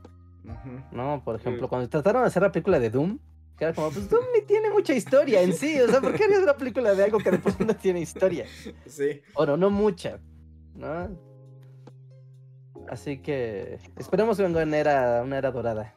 ¿no? 0.92 1.22
Por 1.24 1.36
ejemplo, 1.36 1.70
cuando 1.70 1.88
trataron 1.88 2.22
de 2.22 2.28
hacer 2.28 2.42
la 2.42 2.52
película 2.52 2.78
de 2.78 2.90
Doom. 2.90 3.18
Que 3.56 3.64
era 3.64 3.72
como, 3.72 3.90
pues 3.90 4.10
Doom 4.10 4.24
ni 4.34 4.42
tiene 4.46 4.68
mucha 4.68 4.92
historia 4.92 5.40
en 5.40 5.54
sí. 5.54 5.80
O 5.80 5.88
sea, 5.88 6.02
¿por 6.02 6.14
qué 6.14 6.24
harías 6.24 6.42
una 6.42 6.56
película 6.56 6.94
de 6.94 7.04
algo 7.04 7.18
que 7.18 7.30
después 7.30 7.58
no 7.60 7.74
tiene 7.74 8.00
historia? 8.00 8.44
Sí. 8.86 9.22
Bueno, 9.34 9.56
no 9.56 9.70
mucha, 9.70 10.20
¿no? 10.74 11.16
Así 12.88 13.22
que 13.22 13.78
esperemos 13.96 14.36
que 14.36 14.42
venga 14.42 14.62
una 14.62 14.76
era, 14.76 15.22
una 15.22 15.38
era 15.38 15.50
dorada. 15.50 15.94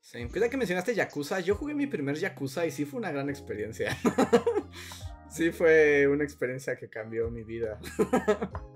Sí, 0.00 0.26
ya 0.34 0.48
que 0.48 0.56
mencionaste 0.56 0.94
Yakuza, 0.94 1.40
yo 1.40 1.54
jugué 1.54 1.74
mi 1.74 1.86
primer 1.86 2.16
Yakuza 2.16 2.64
y 2.64 2.70
sí 2.70 2.86
fue 2.86 2.98
una 2.98 3.12
gran 3.12 3.28
experiencia. 3.28 3.94
sí 5.32 5.50
fue 5.52 6.06
una 6.08 6.24
experiencia 6.24 6.76
que 6.76 6.88
cambió 6.88 7.30
mi 7.30 7.42
vida. 7.44 7.78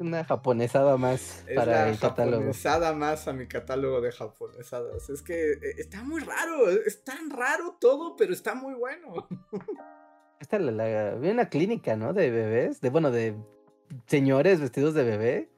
Una 0.00 0.24
japonesada 0.24 0.96
más 0.96 1.44
Es 1.46 1.54
para 1.54 1.72
la 1.84 1.88
el 1.90 1.98
catálogo. 1.98 2.38
japonesada 2.38 2.92
más 2.92 3.28
a 3.28 3.32
mi 3.32 3.46
catálogo 3.46 4.00
de 4.00 4.10
japonesadas. 4.10 5.08
Es 5.10 5.22
que 5.22 5.52
eh, 5.52 5.58
está 5.78 6.02
muy 6.02 6.22
raro, 6.22 6.68
es 6.70 7.04
tan 7.04 7.30
raro 7.30 7.76
todo, 7.80 8.16
pero 8.16 8.32
está 8.32 8.54
muy 8.56 8.74
bueno. 8.74 9.28
Esta 10.40 10.58
la, 10.58 10.72
la- 10.72 11.14
vi 11.16 11.28
una 11.28 11.48
clínica, 11.50 11.94
¿no? 11.94 12.12
De 12.14 12.30
bebés, 12.30 12.80
de 12.80 12.90
bueno, 12.90 13.12
de 13.12 13.36
señores 14.06 14.60
vestidos 14.60 14.94
de 14.94 15.04
bebé. 15.04 15.50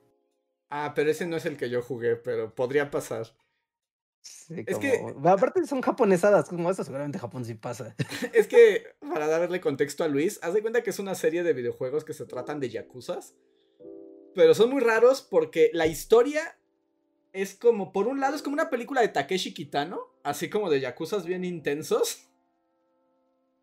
Ah, 0.68 0.92
pero 0.94 1.10
ese 1.10 1.24
no 1.26 1.36
es 1.36 1.46
el 1.46 1.56
que 1.56 1.70
yo 1.70 1.80
jugué, 1.80 2.16
pero 2.16 2.54
podría 2.54 2.90
pasar. 2.90 3.28
Sí, 4.22 4.54
Es 4.66 4.76
como- 4.76 4.80
que- 5.22 5.28
Aparte 5.28 5.66
son 5.66 5.80
japonesadas, 5.82 6.48
como 6.48 6.70
eso 6.70 6.84
seguramente 6.84 7.18
en 7.18 7.22
Japón 7.22 7.44
sí 7.44 7.54
pasa. 7.54 7.94
Es 8.32 8.46
que, 8.46 8.84
para 9.00 9.26
darle 9.26 9.60
contexto 9.60 10.04
a 10.04 10.08
Luis, 10.08 10.38
haz 10.42 10.54
de 10.54 10.62
cuenta 10.62 10.82
que 10.82 10.90
es 10.90 10.98
una 10.98 11.14
serie 11.14 11.42
de 11.42 11.52
videojuegos 11.52 12.04
que 12.04 12.14
se 12.14 12.24
tratan 12.26 12.60
de 12.60 12.70
yakuzas. 12.70 13.34
Pero 14.34 14.54
son 14.54 14.70
muy 14.70 14.80
raros 14.80 15.20
porque 15.22 15.70
la 15.74 15.86
historia 15.86 16.56
es 17.32 17.54
como, 17.54 17.92
por 17.92 18.06
un 18.08 18.20
lado, 18.20 18.36
es 18.36 18.42
como 18.42 18.54
una 18.54 18.70
película 18.70 19.00
de 19.00 19.08
Takeshi 19.08 19.52
Kitano, 19.52 20.00
así 20.22 20.48
como 20.48 20.70
de 20.70 20.80
yakuzas 20.80 21.26
bien 21.26 21.44
intensos. 21.44 22.28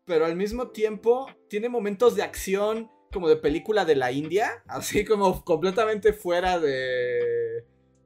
Pero 0.04 0.26
al 0.26 0.36
mismo 0.36 0.68
tiempo 0.70 1.26
tiene 1.48 1.68
momentos 1.68 2.16
de 2.16 2.22
acción 2.22 2.90
como 3.12 3.28
de 3.28 3.36
película 3.36 3.84
de 3.84 3.96
la 3.96 4.12
India, 4.12 4.62
así 4.68 5.04
como 5.04 5.44
completamente 5.44 6.12
fuera 6.12 6.58
de, 6.60 7.39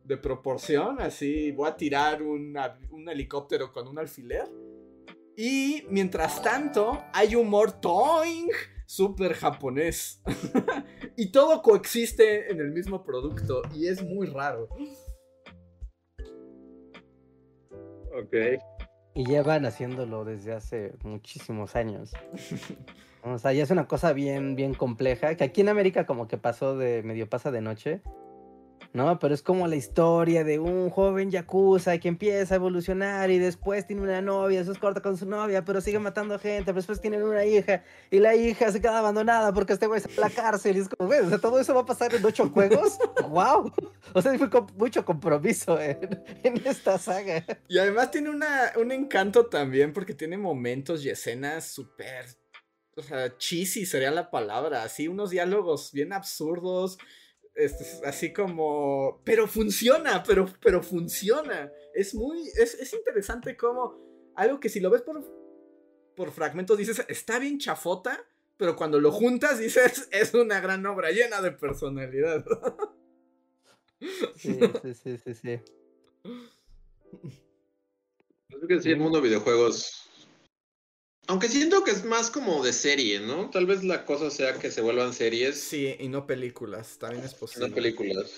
de 0.05 0.17
proporción, 0.17 1.01
así 1.01 1.51
voy 1.53 1.69
a 1.69 1.77
tirar 1.77 2.23
un, 2.23 2.57
av- 2.57 2.79
un 2.91 3.09
helicóptero 3.09 3.73
con 3.73 3.89
un 3.89 3.99
alfiler. 3.99 4.45
Y 5.37 5.85
mientras 5.89 6.43
tanto, 6.43 7.03
hay 7.13 7.35
humor 7.35 7.73
toing 7.81 8.49
súper 8.87 9.35
japonés. 9.35 10.23
y 11.17 11.33
todo 11.33 11.63
coexiste 11.63 12.53
en 12.53 12.61
el 12.61 12.71
mismo 12.71 13.03
producto 13.03 13.63
y 13.75 13.89
es 13.89 14.03
muy 14.05 14.27
raro. 14.27 14.69
Ok. 18.17 18.37
Y 19.15 19.25
llevan 19.27 19.65
haciéndolo 19.67 20.25
desde 20.25 20.53
hace 20.53 20.93
muchísimos 21.03 21.77
años. 21.77 22.13
O 23.27 23.39
sea, 23.39 23.55
ya 23.55 23.63
es 23.63 23.71
una 23.71 23.89
cosa 23.89 24.13
bien, 24.13 24.55
bien 24.55 24.75
compleja, 24.75 25.35
que 25.35 25.45
aquí 25.45 25.63
en 25.63 25.71
América 25.71 26.05
como 26.05 26.29
que 26.29 26.37
pasó 26.37 26.77
de 26.77 27.03
medio 27.03 27.27
pasa 27.27 27.51
de 27.51 27.63
noche. 27.63 28.03
¿No? 28.95 29.19
Pero 29.19 29.35
es 29.35 29.43
como 29.43 29.67
la 29.67 29.75
historia 29.75 30.45
de 30.45 30.61
un 30.61 30.89
joven 30.89 31.31
yakuza 31.31 31.99
que 31.99 32.07
empieza 32.07 32.55
a 32.55 32.57
evolucionar 32.57 33.29
y 33.31 33.39
después 33.39 33.87
tiene 33.87 34.03
una 34.03 34.23
novia, 34.23 34.61
después 34.61 34.79
corta 34.79 35.03
con 35.03 35.19
su 35.19 35.27
novia, 35.27 35.65
pero 35.65 35.81
sigue 35.81 35.99
matando 35.99 36.39
gente, 36.39 36.67
pero 36.67 36.77
después 36.77 37.01
tienen 37.01 37.25
una 37.25 37.45
hija 37.45 37.83
y 38.11 38.21
la 38.21 38.37
hija 38.37 38.71
se 38.71 38.81
queda 38.81 39.01
abandonada 39.01 39.53
porque 39.53 39.73
este 39.73 39.89
güey 39.89 39.99
está 39.99 40.11
en 40.11 40.21
la 40.21 40.31
cárcel 40.31 40.77
y 40.77 40.81
es 40.81 40.89
como, 40.89 41.11
todo 41.41 41.59
eso 41.59 41.75
va 41.75 41.81
a 41.81 41.87
pasar 41.87 42.15
en 42.15 42.25
ocho 42.25 42.49
juegos. 42.55 42.97
¡Wow! 43.29 43.73
O 44.13 44.23
sea, 44.23 44.39
fue 44.39 44.49
mucho 44.77 45.05
compromiso 45.05 45.79
en, 45.81 46.63
esta 46.65 46.97
saga. 46.97 47.45
Y 47.69 47.79
además 47.79 48.13
tiene 48.13 48.31
una, 48.31 48.73
un 48.77 48.93
encanto 48.93 49.47
también 49.47 49.93
porque 49.93 50.15
tiene 50.15 50.39
momentos 50.39 51.05
y 51.05 51.11
escenas 51.11 51.67
súper... 51.67 52.27
O 52.97 53.03
cheesy 53.39 53.87
sería 53.87 54.13
la 54.13 54.31
palabra, 54.31 54.85
así 54.85 55.09
unos 55.09 55.31
diálogos 55.31 55.91
bien 55.91 56.13
absurdos, 56.13 56.97
este, 57.55 57.85
así 58.07 58.33
como, 58.33 59.21
pero 59.25 59.47
funciona, 59.47 60.23
pero, 60.27 60.47
pero 60.61 60.83
funciona. 60.83 61.71
Es 61.95 62.15
muy, 62.15 62.49
es, 62.57 62.75
es, 62.75 62.93
interesante 62.93 63.57
como 63.57 64.33
algo 64.35 64.59
que 64.59 64.69
si 64.69 64.81
lo 64.81 64.91
ves 64.91 65.03
por, 65.03 65.25
por 66.17 66.33
fragmentos 66.33 66.77
dices, 66.77 67.05
está 67.09 67.39
bien 67.39 67.59
chafota, 67.59 68.27
pero 68.57 68.77
cuando 68.77 69.01
lo 69.01 69.13
juntas 69.13 69.59
dices, 69.59 70.09
es 70.13 70.35
una 70.35 70.61
gran 70.61 70.85
obra 70.87 71.11
llena 71.11 71.41
de 71.41 71.53
personalidad. 71.53 72.45
Sí, 74.37 74.59
sí, 74.83 74.95
sí, 74.95 75.19
sí, 75.19 75.35
sí. 75.35 75.61
Creo 78.49 78.69
que 78.69 78.81
sí, 78.81 78.91
el 78.91 78.99
mundo 78.99 79.21
de 79.21 79.29
videojuegos 79.29 80.04
aunque 81.27 81.49
siento 81.49 81.85
que 81.85 81.91
es 81.91 82.05
más 82.05 82.31
como 82.31 82.63
de 82.63 82.73
serie, 82.73 83.21
¿no? 83.21 83.51
Tal 83.51 83.67
vez 83.67 83.83
la 83.85 84.05
cosa 84.05 84.31
sea 84.31 84.55
que 84.59 84.71
se 84.71 84.81
vuelvan 84.81 85.13
series. 85.13 85.59
Sí, 85.61 85.97
y 85.99 86.09
no 86.09 86.27
películas, 86.27 86.99
también 86.99 87.25
es 87.25 87.35
posible. 87.35 87.69
No 87.69 87.75
películas. 87.75 88.31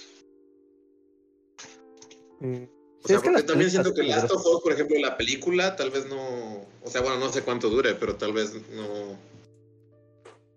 Mm. 2.41 2.65
O 3.03 3.09
sea, 3.09 3.21
porque 3.21 3.43
también 3.45 3.71
siento 3.71 3.95
que 3.95 4.03
Last 4.03 4.31
of 4.33 4.45
Us, 4.45 4.63
por 4.63 4.73
ejemplo, 4.73 4.99
la 4.99 5.17
película, 5.17 5.77
tal 5.77 5.91
vez 5.91 6.07
no. 6.09 6.67
O 6.83 6.91
sea, 6.91 7.01
bueno, 7.01 7.19
no 7.19 7.33
sé 7.33 7.43
cuánto 7.43 7.71
dure, 7.71 7.95
pero 7.95 8.17
tal 8.17 8.33
vez 8.33 8.55
no. 8.73 9.19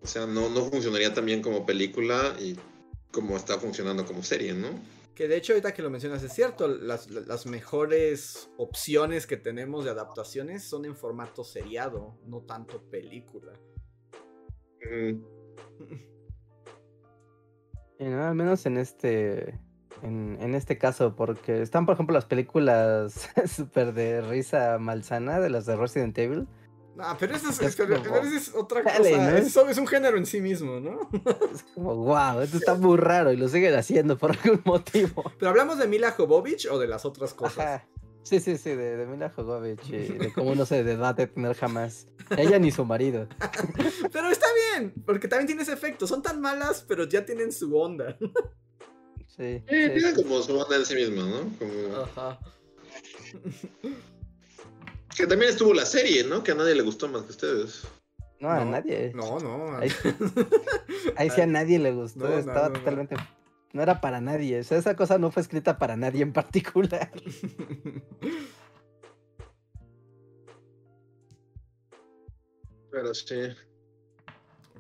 O 0.02 0.08
sea, 0.08 0.26
no, 0.26 0.50
no 0.50 0.66
funcionaría 0.70 1.14
tan 1.14 1.26
bien 1.26 1.42
como 1.42 1.66
película 1.66 2.36
y 2.40 2.56
como 3.12 3.38
está 3.38 3.60
funcionando 3.60 4.06
como 4.06 4.24
serie, 4.24 4.54
¿no? 4.54 4.70
Que 5.20 5.28
de 5.28 5.36
hecho, 5.36 5.52
ahorita 5.52 5.74
que 5.74 5.82
lo 5.82 5.90
mencionas, 5.90 6.24
es 6.24 6.32
cierto, 6.32 6.70
las, 6.70 7.10
las, 7.10 7.46
mejores 7.46 8.50
opciones 8.56 9.28
que 9.28 9.36
tenemos 9.36 9.84
de 9.84 9.92
adaptaciones 9.92 10.64
son 10.64 10.86
en 10.86 10.96
formato 10.96 11.44
seriado, 11.44 12.18
no 12.26 12.44
tanto 12.44 12.90
película. 12.90 13.52
Mm. 14.90 15.22
Y 18.00 18.06
no, 18.06 18.24
al 18.24 18.34
menos 18.34 18.66
en 18.66 18.78
este. 18.78 19.60
En, 20.04 20.38
en, 20.40 20.56
este 20.56 20.78
caso, 20.78 21.18
porque 21.18 21.62
están, 21.62 21.86
por 21.86 21.96
ejemplo, 21.96 22.14
las 22.14 22.24
películas 22.24 23.30
súper 23.46 23.94
de 23.94 24.22
risa 24.22 24.78
malsana 24.80 25.42
de 25.42 25.50
las 25.50 25.66
de 25.66 25.76
Resident 25.76 26.18
Evil. 26.18 26.48
Ah, 26.98 27.16
pero 27.20 27.36
eso 27.36 27.50
es, 27.50 27.62
es, 27.62 27.76
como, 27.76 28.02
pero 28.02 28.18
eso 28.18 28.36
es 28.36 28.56
otra 28.56 28.84
cosa. 28.84 29.38
Eso 29.38 29.70
es 29.70 29.78
un 29.78 29.88
género 29.88 30.18
en 30.18 30.26
sí 30.26 30.42
mismo, 30.42 30.80
¿no? 30.80 31.10
Es 31.54 31.64
como, 31.74 31.96
wow, 31.96 32.42
esto 32.42 32.58
está 32.58 32.76
muy 32.76 32.98
raro 32.98 33.32
y 33.32 33.38
lo 33.38 33.48
siguen 33.48 33.76
haciendo 33.76 34.18
por 34.18 34.32
algún 34.32 34.62
motivo. 34.66 35.32
¿Pero 35.38 35.50
hablamos 35.50 35.78
de 35.78 35.88
Mila 35.88 36.12
Jovovich 36.12 36.68
o 36.68 36.78
de 36.80 36.88
las 36.88 37.06
otras 37.06 37.34
cosas? 37.34 37.60
Ajá. 37.60 37.88
Sí, 38.24 38.40
sí, 38.40 38.58
sí, 38.58 38.72
de, 38.72 38.98
de 38.98 39.06
Mila 39.06 39.30
Jovovich 39.30 39.90
y 39.90 39.98
de 39.98 40.34
cómo 40.34 40.54
no 40.56 40.66
se 40.66 40.84
debate 40.84 41.28
tener 41.28 41.56
jamás. 41.56 42.08
Ella 42.38 42.60
ni 42.60 42.70
su 42.72 42.86
marido. 42.86 43.28
pero 44.12 44.30
está 44.30 44.46
bien, 44.76 44.94
porque 45.06 45.28
también 45.28 45.48
tiene 45.48 45.64
ese 45.64 45.74
efecto. 45.74 46.06
Son 46.06 46.22
tan 46.22 46.40
malas, 46.42 46.86
pero 46.88 47.06
ya 47.08 47.26
tienen 47.26 47.52
su 47.52 47.76
onda. 47.78 48.18
Sí. 49.40 49.64
Sí, 49.70 49.84
sí 49.84 49.90
tiene 49.92 50.14
como 50.16 50.42
su 50.42 50.58
onda 50.58 50.76
en 50.76 50.86
sí 50.86 50.96
misma, 50.96 51.24
¿no? 51.24 51.50
Como... 51.58 51.96
Ajá. 52.02 52.40
Que 55.16 55.28
también 55.28 55.52
estuvo 55.52 55.74
la 55.74 55.86
serie, 55.86 56.24
¿no? 56.24 56.44
Que 56.44 56.52
a 56.52 56.56
nadie 56.56 56.76
le 56.76 56.84
gustó 56.84 57.08
más 57.08 57.24
que 57.24 57.28
a 57.28 57.32
ustedes. 57.32 57.84
No, 58.40 58.50
a 58.50 58.64
nadie. 58.64 59.12
No, 59.14 59.40
no. 59.40 59.78
Ahí, 59.78 59.92
ahí 61.18 61.30
sí 61.30 61.42
a 61.42 61.48
nadie 61.48 61.78
le 61.80 61.92
gustó. 61.92 62.22
No, 62.22 62.30
no, 62.30 62.38
Estaba 62.38 62.70
no, 62.70 62.80
totalmente. 62.80 63.18
No 63.74 63.84
era 63.84 64.00
para 64.02 64.22
nadie. 64.22 64.60
O 64.60 64.64
sea, 64.64 64.78
esa 64.78 64.96
cosa 64.96 65.18
no 65.18 65.30
fue 65.32 65.42
escrita 65.42 65.78
para 65.78 65.98
nadie 65.98 66.22
en 66.22 66.32
particular. 66.34 67.12
Pero 72.92 73.14
sí. 73.14 73.50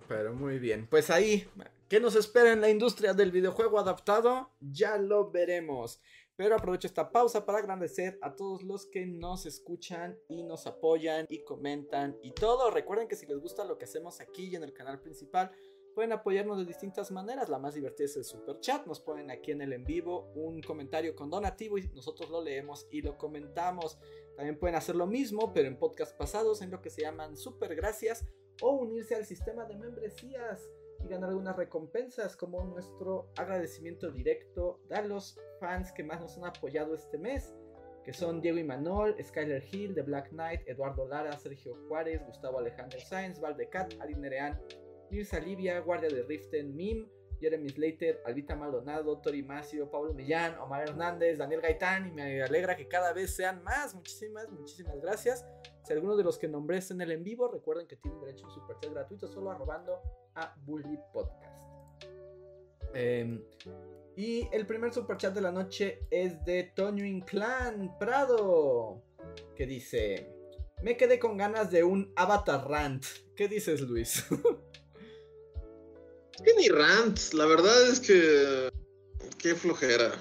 Pero 0.07 0.33
muy 0.33 0.57
bien. 0.57 0.87
Pues 0.89 1.09
ahí, 1.09 1.47
¿qué 1.87 1.99
nos 1.99 2.15
espera 2.15 2.51
en 2.51 2.61
la 2.61 2.69
industria 2.69 3.13
del 3.13 3.31
videojuego 3.31 3.79
adaptado? 3.79 4.51
Ya 4.59 4.97
lo 4.97 5.29
veremos. 5.29 6.01
Pero 6.39 6.55
aprovecho 6.55 6.87
esta 6.87 7.11
pausa 7.11 7.45
para 7.45 7.57
agradecer 7.57 8.17
a 8.21 8.33
todos 8.33 8.63
los 8.63 8.85
que 8.85 9.05
nos 9.05 9.45
escuchan 9.45 10.17
y 10.29 10.43
nos 10.43 10.67
apoyan 10.67 11.25
y 11.27 11.43
comentan 11.43 12.17
y 12.23 12.31
todo. 12.31 12.71
Recuerden 12.71 13.09
que 13.09 13.17
si 13.17 13.25
les 13.25 13.39
gusta 13.39 13.65
lo 13.65 13.77
que 13.77 13.83
hacemos 13.83 14.21
aquí 14.21 14.45
y 14.45 14.55
en 14.55 14.63
el 14.63 14.71
canal 14.71 15.01
principal, 15.01 15.51
pueden 15.93 16.13
apoyarnos 16.13 16.57
de 16.57 16.63
distintas 16.63 17.11
maneras. 17.11 17.49
La 17.49 17.59
más 17.59 17.73
divertida 17.73 18.05
es 18.05 18.15
el 18.15 18.23
super 18.23 18.57
chat. 18.61 18.87
Nos 18.87 19.01
ponen 19.01 19.31
aquí 19.31 19.51
en 19.51 19.61
el 19.61 19.73
en 19.73 19.83
vivo 19.83 20.31
un 20.33 20.61
comentario 20.61 21.13
con 21.13 21.29
donativo 21.29 21.77
y 21.77 21.89
nosotros 21.89 22.29
lo 22.29 22.41
leemos 22.41 22.87
y 22.89 23.01
lo 23.01 23.17
comentamos. 23.17 23.99
También 24.37 24.57
pueden 24.57 24.77
hacer 24.77 24.95
lo 24.95 25.07
mismo, 25.07 25.51
pero 25.51 25.67
en 25.67 25.77
podcast 25.77 26.17
pasados, 26.17 26.61
en 26.61 26.71
lo 26.71 26.81
que 26.81 26.89
se 26.89 27.01
llaman 27.01 27.35
super 27.35 27.75
gracias 27.75 28.25
o 28.61 28.77
unirse 28.77 29.13
al 29.13 29.25
sistema 29.25 29.65
de 29.65 29.75
membresías 29.75 30.69
y 31.03 31.07
ganar 31.07 31.29
algunas 31.29 31.55
recompensas 31.55 32.35
como 32.35 32.63
nuestro 32.63 33.31
agradecimiento 33.37 34.11
directo 34.11 34.79
a 34.91 35.01
los 35.01 35.39
fans 35.59 35.91
que 35.91 36.03
más 36.03 36.19
nos 36.21 36.37
han 36.37 36.45
apoyado 36.45 36.93
este 36.93 37.17
mes, 37.17 37.55
que 38.03 38.13
son 38.13 38.41
Diego 38.41 38.57
Imanol, 38.57 39.15
Skyler 39.23 39.63
Hill, 39.71 39.93
The 39.93 40.01
Black 40.01 40.29
Knight, 40.29 40.61
Eduardo 40.67 41.07
Lara, 41.07 41.37
Sergio 41.37 41.75
Juárez, 41.87 42.25
Gustavo 42.25 42.59
Alejandro 42.59 42.99
Sáenz, 42.99 43.39
Valdecat, 43.39 43.93
Ali 43.99 44.15
Nerean, 44.15 44.59
Mirza 45.11 45.39
Livia, 45.39 45.79
Guardia 45.79 46.09
de 46.09 46.23
Riften, 46.23 46.75
Mim, 46.75 47.07
Jeremy 47.39 47.69
Slater, 47.69 48.21
Albita 48.25 48.55
Maldonado, 48.55 49.17
Tori 49.19 49.43
Macio, 49.43 49.89
Pablo 49.89 50.13
Millán, 50.13 50.57
Omar 50.59 50.83
Hernández, 50.83 51.37
Daniel 51.37 51.61
Gaitán 51.61 52.07
y 52.07 52.11
me 52.11 52.43
alegra 52.43 52.75
que 52.75 52.87
cada 52.87 53.13
vez 53.13 53.35
sean 53.35 53.63
más. 53.63 53.95
Muchísimas, 53.95 54.49
muchísimas 54.49 54.99
gracias. 54.99 55.45
Si 55.89 55.93
alguno 55.93 56.15
de 56.15 56.23
los 56.23 56.37
que 56.37 56.47
nombré 56.47 56.77
está 56.77 56.93
en 56.93 57.01
el 57.01 57.11
en 57.13 57.23
vivo, 57.23 57.47
recuerden 57.47 57.87
que 57.87 57.95
tienen 57.95 58.19
derecho 58.19 58.45
a 58.45 58.49
un 58.49 58.53
superchat 58.53 58.91
gratuito 58.91 59.27
solo 59.27 59.49
arrobando 59.49 59.99
a 60.35 60.55
Bully 60.63 60.99
Podcast. 61.11 61.65
Eh, 62.93 63.43
y 64.15 64.47
el 64.51 64.67
primer 64.67 64.93
superchat 64.93 65.33
de 65.33 65.41
la 65.41 65.51
noche 65.51 66.05
es 66.11 66.45
de 66.45 66.71
Toño 66.75 67.03
Inclán 67.03 67.97
Prado, 67.97 69.01
que 69.55 69.65
dice: 69.65 70.31
Me 70.83 70.95
quedé 70.95 71.17
con 71.17 71.37
ganas 71.37 71.71
de 71.71 71.83
un 71.83 72.13
Avatar 72.15 72.69
Rant. 72.69 73.03
¿Qué 73.35 73.47
dices, 73.47 73.81
Luis? 73.81 74.23
Es 76.35 76.41
que 76.43 76.53
ni 76.55 76.69
rant, 76.69 77.33
la 77.33 77.47
verdad 77.47 77.89
es 77.89 77.99
que. 77.99 78.69
Qué 79.39 79.55
flojera. 79.55 80.11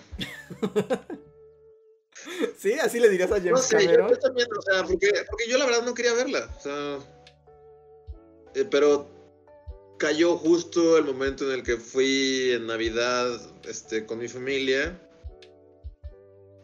sí, 2.58 2.72
así 2.74 3.00
le 3.00 3.08
dirías 3.08 3.30
a 3.30 3.36
James 3.36 3.52
No 3.52 3.58
sé, 3.58 3.76
yo, 3.84 3.90
Cameron. 3.90 4.10
yo 4.10 4.18
también, 4.18 4.48
o 4.56 4.62
sea, 4.62 4.84
porque, 4.84 5.10
porque 5.28 5.48
yo 5.48 5.58
la 5.58 5.66
verdad 5.66 5.82
no 5.84 5.94
quería 5.94 6.12
verla. 6.14 6.48
O 6.58 6.60
sea. 6.60 6.98
eh, 8.54 8.66
pero 8.70 9.08
cayó 9.98 10.36
justo 10.38 10.96
el 10.96 11.04
momento 11.04 11.44
en 11.44 11.58
el 11.58 11.62
que 11.62 11.76
fui 11.76 12.52
en 12.52 12.66
Navidad 12.66 13.40
este, 13.64 14.06
con 14.06 14.18
mi 14.18 14.28
familia. 14.28 14.98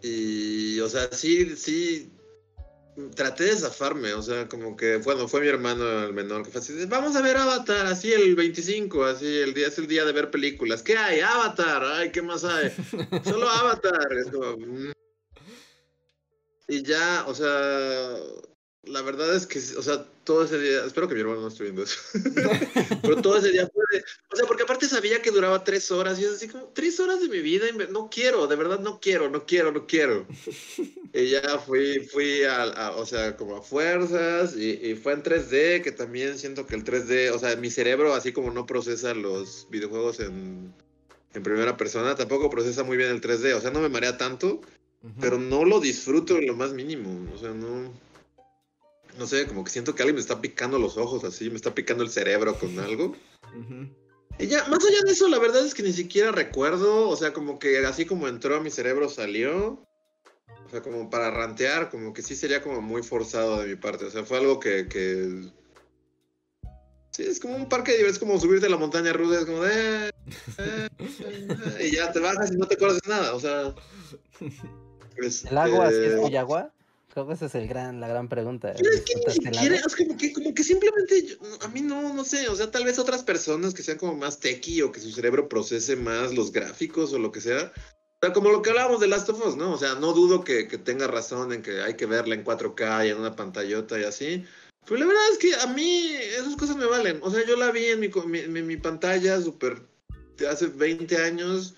Y, 0.02 0.80
o 0.80 0.88
sea, 0.88 1.08
sí, 1.12 1.56
sí. 1.56 2.10
Traté 3.16 3.44
de 3.44 3.56
zafarme, 3.56 4.14
o 4.14 4.22
sea, 4.22 4.48
como 4.48 4.76
que, 4.76 4.98
bueno, 4.98 5.26
fue 5.26 5.40
mi 5.40 5.48
hermano 5.48 6.04
el 6.04 6.12
menor 6.12 6.44
que 6.44 6.52
fue 6.52 6.60
así, 6.60 6.84
vamos 6.86 7.16
a 7.16 7.22
ver 7.22 7.36
Avatar, 7.36 7.86
así 7.86 8.12
el 8.12 8.36
25, 8.36 9.04
así 9.04 9.26
el 9.26 9.52
día, 9.52 9.66
es 9.66 9.76
el 9.78 9.88
día 9.88 10.04
de 10.04 10.12
ver 10.12 10.30
películas. 10.30 10.80
¿Qué 10.80 10.96
hay? 10.96 11.18
Avatar, 11.18 11.82
ay, 11.82 12.12
¿qué 12.12 12.22
más 12.22 12.44
hay? 12.44 12.70
Solo 13.24 13.48
Avatar. 13.48 14.12
Es 14.12 14.30
como, 14.30 14.56
mm. 14.58 14.92
Y 16.68 16.82
ya, 16.82 17.24
o 17.26 17.34
sea, 17.34 18.16
la 18.84 19.02
verdad 19.02 19.34
es 19.34 19.46
que, 19.46 19.58
o 19.58 19.82
sea, 19.82 20.04
todo 20.24 20.44
ese 20.44 20.58
día, 20.58 20.84
espero 20.84 21.08
que 21.08 21.14
mi 21.14 21.20
hermano 21.20 21.42
no 21.42 21.48
esté 21.48 21.64
viendo 21.64 21.82
eso, 21.82 21.98
pero 23.02 23.20
todo 23.22 23.36
ese 23.38 23.50
día 23.50 23.68
fue, 23.72 23.84
de- 23.92 24.04
o 24.32 24.36
sea, 24.36 24.46
porque 24.46 24.62
aparte 24.62 24.86
sabía 24.88 25.20
que 25.22 25.30
duraba 25.30 25.62
tres 25.64 25.90
horas, 25.90 26.18
y 26.18 26.22
yo 26.22 26.32
así 26.32 26.48
como, 26.48 26.64
tres 26.74 26.98
horas 27.00 27.20
de 27.20 27.28
mi 27.28 27.40
vida, 27.40 27.66
no 27.90 28.08
quiero, 28.10 28.46
de 28.46 28.56
verdad 28.56 28.80
no 28.80 28.98
quiero, 29.00 29.28
no 29.30 29.44
quiero, 29.46 29.72
no 29.72 29.86
quiero. 29.86 30.26
Y 31.12 31.28
ya 31.28 31.58
fui, 31.58 32.00
fui 32.10 32.42
a, 32.44 32.62
a- 32.64 32.96
o 32.96 33.06
sea, 33.06 33.36
como 33.36 33.56
a 33.56 33.62
fuerzas, 33.62 34.56
y, 34.56 34.70
y 34.70 34.94
fue 34.94 35.12
en 35.12 35.22
3D, 35.22 35.82
que 35.82 35.92
también 35.92 36.38
siento 36.38 36.66
que 36.66 36.74
el 36.76 36.84
3D, 36.84 37.30
o 37.32 37.38
sea, 37.38 37.56
mi 37.56 37.70
cerebro 37.70 38.14
así 38.14 38.32
como 38.32 38.50
no 38.50 38.66
procesa 38.66 39.12
los 39.14 39.66
videojuegos 39.70 40.20
en, 40.20 40.74
en 41.34 41.42
primera 41.42 41.76
persona, 41.76 42.14
tampoco 42.16 42.48
procesa 42.50 42.84
muy 42.84 42.96
bien 42.96 43.10
el 43.10 43.20
3D, 43.20 43.54
o 43.54 43.60
sea, 43.60 43.70
no 43.70 43.80
me 43.80 43.88
marea 43.88 44.16
tanto, 44.18 44.60
Pero 45.20 45.38
no 45.38 45.64
lo 45.64 45.80
disfruto 45.80 46.38
en 46.38 46.46
lo 46.46 46.54
más 46.54 46.72
mínimo. 46.72 47.30
O 47.34 47.38
sea, 47.38 47.50
no. 47.50 47.92
No 49.18 49.26
sé, 49.26 49.46
como 49.46 49.62
que 49.62 49.70
siento 49.70 49.94
que 49.94 50.02
alguien 50.02 50.16
me 50.16 50.20
está 50.20 50.40
picando 50.40 50.78
los 50.78 50.96
ojos 50.96 51.22
así, 51.24 51.48
me 51.48 51.56
está 51.56 51.74
picando 51.74 52.02
el 52.02 52.10
cerebro 52.10 52.58
con 52.58 52.78
algo. 52.80 53.14
Y 54.38 54.46
ya, 54.48 54.64
más 54.66 54.84
allá 54.84 54.98
de 55.04 55.12
eso, 55.12 55.28
la 55.28 55.38
verdad 55.38 55.64
es 55.64 55.74
que 55.74 55.82
ni 55.82 55.92
siquiera 55.92 56.32
recuerdo, 56.32 57.08
o 57.08 57.16
sea, 57.16 57.32
como 57.32 57.58
que 57.58 57.78
así 57.86 58.06
como 58.06 58.26
entró 58.26 58.56
a 58.56 58.60
mi 58.60 58.70
cerebro 58.70 59.08
salió. 59.08 59.86
O 60.66 60.70
sea, 60.70 60.82
como 60.82 61.08
para 61.10 61.30
rantear, 61.30 61.90
como 61.90 62.12
que 62.12 62.22
sí 62.22 62.34
sería 62.34 62.62
como 62.62 62.80
muy 62.80 63.02
forzado 63.02 63.60
de 63.60 63.68
mi 63.68 63.76
parte. 63.76 64.06
O 64.06 64.10
sea, 64.10 64.24
fue 64.24 64.38
algo 64.38 64.58
que, 64.58 64.88
que... 64.88 65.42
Sí, 67.10 67.22
es 67.22 67.38
como 67.38 67.54
un 67.54 67.68
parque 67.68 67.92
de 67.92 67.98
diversiones, 67.98 68.16
es 68.16 68.18
como 68.18 68.40
subirte 68.40 68.66
a 68.66 68.70
la 68.70 68.76
montaña 68.76 69.12
rusa, 69.12 69.40
es 69.40 69.44
como 69.44 69.62
de... 69.62 70.08
eh, 70.08 70.12
eh, 70.58 70.88
eh, 71.78 71.88
y 71.88 71.94
ya 71.94 72.10
te 72.10 72.18
bajas 72.18 72.50
y 72.50 72.56
no 72.56 72.66
te 72.66 72.74
acuerdas 72.74 73.00
de 73.02 73.08
nada, 73.08 73.34
o 73.34 73.40
sea... 73.40 73.72
este, 75.18 75.48
¿El 75.50 75.58
agua 75.58 75.90
sí 75.90 76.04
es 76.04 76.16
muy 76.16 76.36
agua? 76.36 76.72
Creo 77.12 77.28
que 77.28 77.34
esa 77.34 77.46
es 77.46 77.54
el 77.54 77.68
gran, 77.68 78.00
la 78.00 78.08
gran 78.08 78.28
pregunta. 78.28 78.72
Es 78.72 79.04
que 79.06 79.12
es 79.74 79.96
como 79.96 80.16
que, 80.16 80.32
como 80.32 80.52
que 80.52 80.64
simplemente, 80.64 81.26
yo- 81.26 81.36
a 81.60 81.68
mí 81.68 81.80
no, 81.80 82.12
no 82.12 82.24
sé, 82.24 82.48
o 82.48 82.56
sea, 82.56 82.70
tal 82.70 82.84
vez 82.84 82.98
otras 82.98 83.22
personas 83.22 83.72
que 83.72 83.82
sean 83.82 83.98
como 83.98 84.14
más 84.16 84.40
techie 84.40 84.82
o 84.82 84.90
que 84.90 85.00
su 85.00 85.12
cerebro 85.12 85.48
procese 85.48 85.94
más 85.96 86.34
los 86.34 86.50
gráficos 86.50 87.12
o 87.12 87.18
lo 87.18 87.30
que 87.30 87.40
sea. 87.40 87.72
O 88.22 88.26
sea, 88.26 88.32
como 88.32 88.50
lo 88.50 88.62
que 88.62 88.70
hablábamos 88.70 89.00
de 89.00 89.06
Last 89.06 89.28
of 89.28 89.46
Us, 89.46 89.56
¿no? 89.56 89.72
O 89.72 89.78
sea, 89.78 89.94
no 89.94 90.12
dudo 90.12 90.42
que, 90.42 90.66
que 90.66 90.78
tenga 90.78 91.06
razón 91.06 91.52
en 91.52 91.62
que 91.62 91.82
hay 91.82 91.94
que 91.94 92.06
verla 92.06 92.34
en 92.34 92.44
4K 92.44 93.06
y 93.06 93.10
en 93.10 93.18
una 93.18 93.36
pantallota 93.36 94.00
y 94.00 94.04
así. 94.04 94.44
Pero 94.86 95.00
la 95.00 95.06
verdad 95.06 95.22
es 95.32 95.38
que 95.38 95.54
a 95.54 95.66
mí 95.68 96.14
esas 96.16 96.56
cosas 96.56 96.76
me 96.76 96.86
valen. 96.86 97.20
O 97.22 97.30
sea, 97.30 97.46
yo 97.46 97.56
la 97.56 97.70
vi 97.70 97.86
en 97.86 98.00
mi, 98.00 98.08
mi, 98.48 98.62
mi- 98.62 98.76
pantalla 98.76 99.40
súper 99.40 99.82
hace 100.50 100.66
20 100.66 101.16
años, 101.18 101.74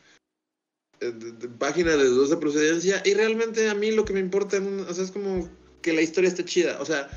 página 1.59 1.97
de 1.97 2.05
dudosa 2.05 2.41
procedencia, 2.41 3.03
y 3.05 3.15
realmente 3.15 3.69
a 3.69 3.75
mí 3.75 3.91
lo 3.91 4.05
que 4.05 4.13
me 4.13 4.21
importa, 4.21 4.59
o 4.59 4.95
sea, 4.95 5.05
es 5.05 5.11
como 5.11 5.49
que 5.83 5.93
la 5.93 6.03
historia 6.03 6.29
esté 6.29 6.45
chida. 6.45 6.79
O 6.81 6.85
sea, 6.85 7.09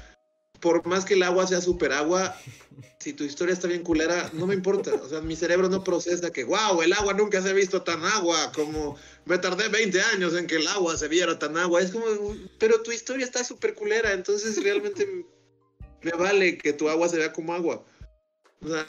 por 0.59 0.85
más 0.85 1.05
que 1.05 1.15
el 1.15 1.23
agua 1.23 1.47
sea 1.47 1.61
super 1.61 1.91
agua, 1.93 2.35
si 2.99 3.13
tu 3.13 3.23
historia 3.23 3.53
está 3.53 3.67
bien 3.67 3.83
culera, 3.83 4.29
no 4.33 4.47
me 4.47 4.53
importa. 4.53 4.93
O 4.93 5.09
sea, 5.09 5.21
mi 5.21 5.35
cerebro 5.35 5.69
no 5.69 5.83
procesa 5.83 6.31
que, 6.31 6.43
wow, 6.43 6.81
el 6.81 6.93
agua 6.93 7.13
nunca 7.13 7.41
se 7.41 7.49
ha 7.49 7.53
visto 7.53 7.81
tan 7.81 8.03
agua, 8.03 8.51
como 8.53 8.97
me 9.25 9.37
tardé 9.37 9.69
20 9.69 10.01
años 10.01 10.35
en 10.35 10.47
que 10.47 10.57
el 10.57 10.67
agua 10.67 10.97
se 10.97 11.07
viera 11.07 11.39
tan 11.39 11.57
agua. 11.57 11.81
Es 11.81 11.91
como, 11.91 12.05
pero 12.57 12.81
tu 12.81 12.91
historia 12.91 13.25
está 13.25 13.43
súper 13.43 13.73
culera, 13.73 14.13
entonces 14.13 14.61
realmente 14.61 15.25
me 16.01 16.11
vale 16.11 16.57
que 16.57 16.73
tu 16.73 16.89
agua 16.89 17.09
se 17.09 17.17
vea 17.17 17.33
como 17.33 17.53
agua. 17.53 17.85
O 18.61 18.67
sea, 18.67 18.85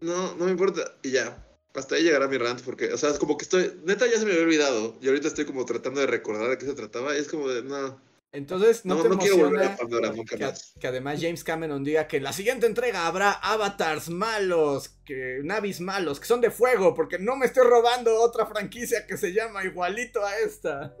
no, 0.00 0.34
no 0.36 0.44
me 0.46 0.50
importa. 0.50 0.94
Y 1.02 1.10
ya, 1.10 1.44
hasta 1.78 1.94
ahí 1.94 2.02
llegará 2.02 2.28
mi 2.28 2.38
rant, 2.38 2.60
porque, 2.62 2.92
o 2.92 2.98
sea, 2.98 3.10
es 3.10 3.18
como 3.18 3.36
que 3.36 3.44
estoy, 3.44 3.72
neta 3.84 4.06
ya 4.06 4.18
se 4.18 4.24
me 4.24 4.32
había 4.32 4.44
olvidado, 4.44 4.96
y 5.00 5.08
ahorita 5.08 5.28
estoy 5.28 5.44
como 5.44 5.64
tratando 5.64 6.00
de 6.00 6.06
recordar 6.06 6.50
de 6.50 6.58
qué 6.58 6.66
se 6.66 6.74
trataba, 6.74 7.14
y 7.14 7.20
es 7.20 7.28
como 7.28 7.48
de, 7.48 7.62
no, 7.62 8.00
Entonces, 8.32 8.84
¿no, 8.84 8.96
no, 8.96 9.02
te 9.02 9.08
no 9.08 9.18
quiero 9.18 9.36
volver 9.36 9.64
a 9.64 9.76
Pandora 9.76 10.12
nunca 10.12 10.36
que, 10.36 10.44
más. 10.44 10.74
que 10.78 10.86
además 10.86 11.18
James 11.20 11.44
Cameron 11.44 11.84
diga 11.84 12.06
que 12.06 12.18
en 12.18 12.24
la 12.24 12.32
siguiente 12.32 12.66
entrega 12.66 13.06
habrá 13.06 13.32
avatars 13.32 14.10
malos, 14.10 14.90
que 15.06 15.40
navis 15.42 15.80
malos, 15.80 16.20
que 16.20 16.26
son 16.26 16.40
de 16.40 16.50
fuego, 16.50 16.94
porque 16.94 17.18
no 17.18 17.36
me 17.36 17.46
estoy 17.46 17.66
robando 17.66 18.20
otra 18.20 18.46
franquicia 18.46 19.06
que 19.06 19.16
se 19.16 19.32
llama 19.32 19.64
igualito 19.64 20.24
a 20.24 20.38
esta? 20.38 20.94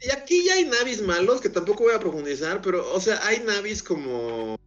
Y 0.00 0.10
aquí 0.10 0.44
ya 0.44 0.54
hay 0.54 0.64
navis 0.64 1.00
malos 1.00 1.40
que 1.40 1.48
tampoco 1.48 1.84
voy 1.84 1.94
a 1.94 2.00
profundizar, 2.00 2.60
pero, 2.60 2.92
o 2.92 3.00
sea, 3.00 3.24
hay 3.24 3.40
navis 3.40 3.82
como. 3.82 4.58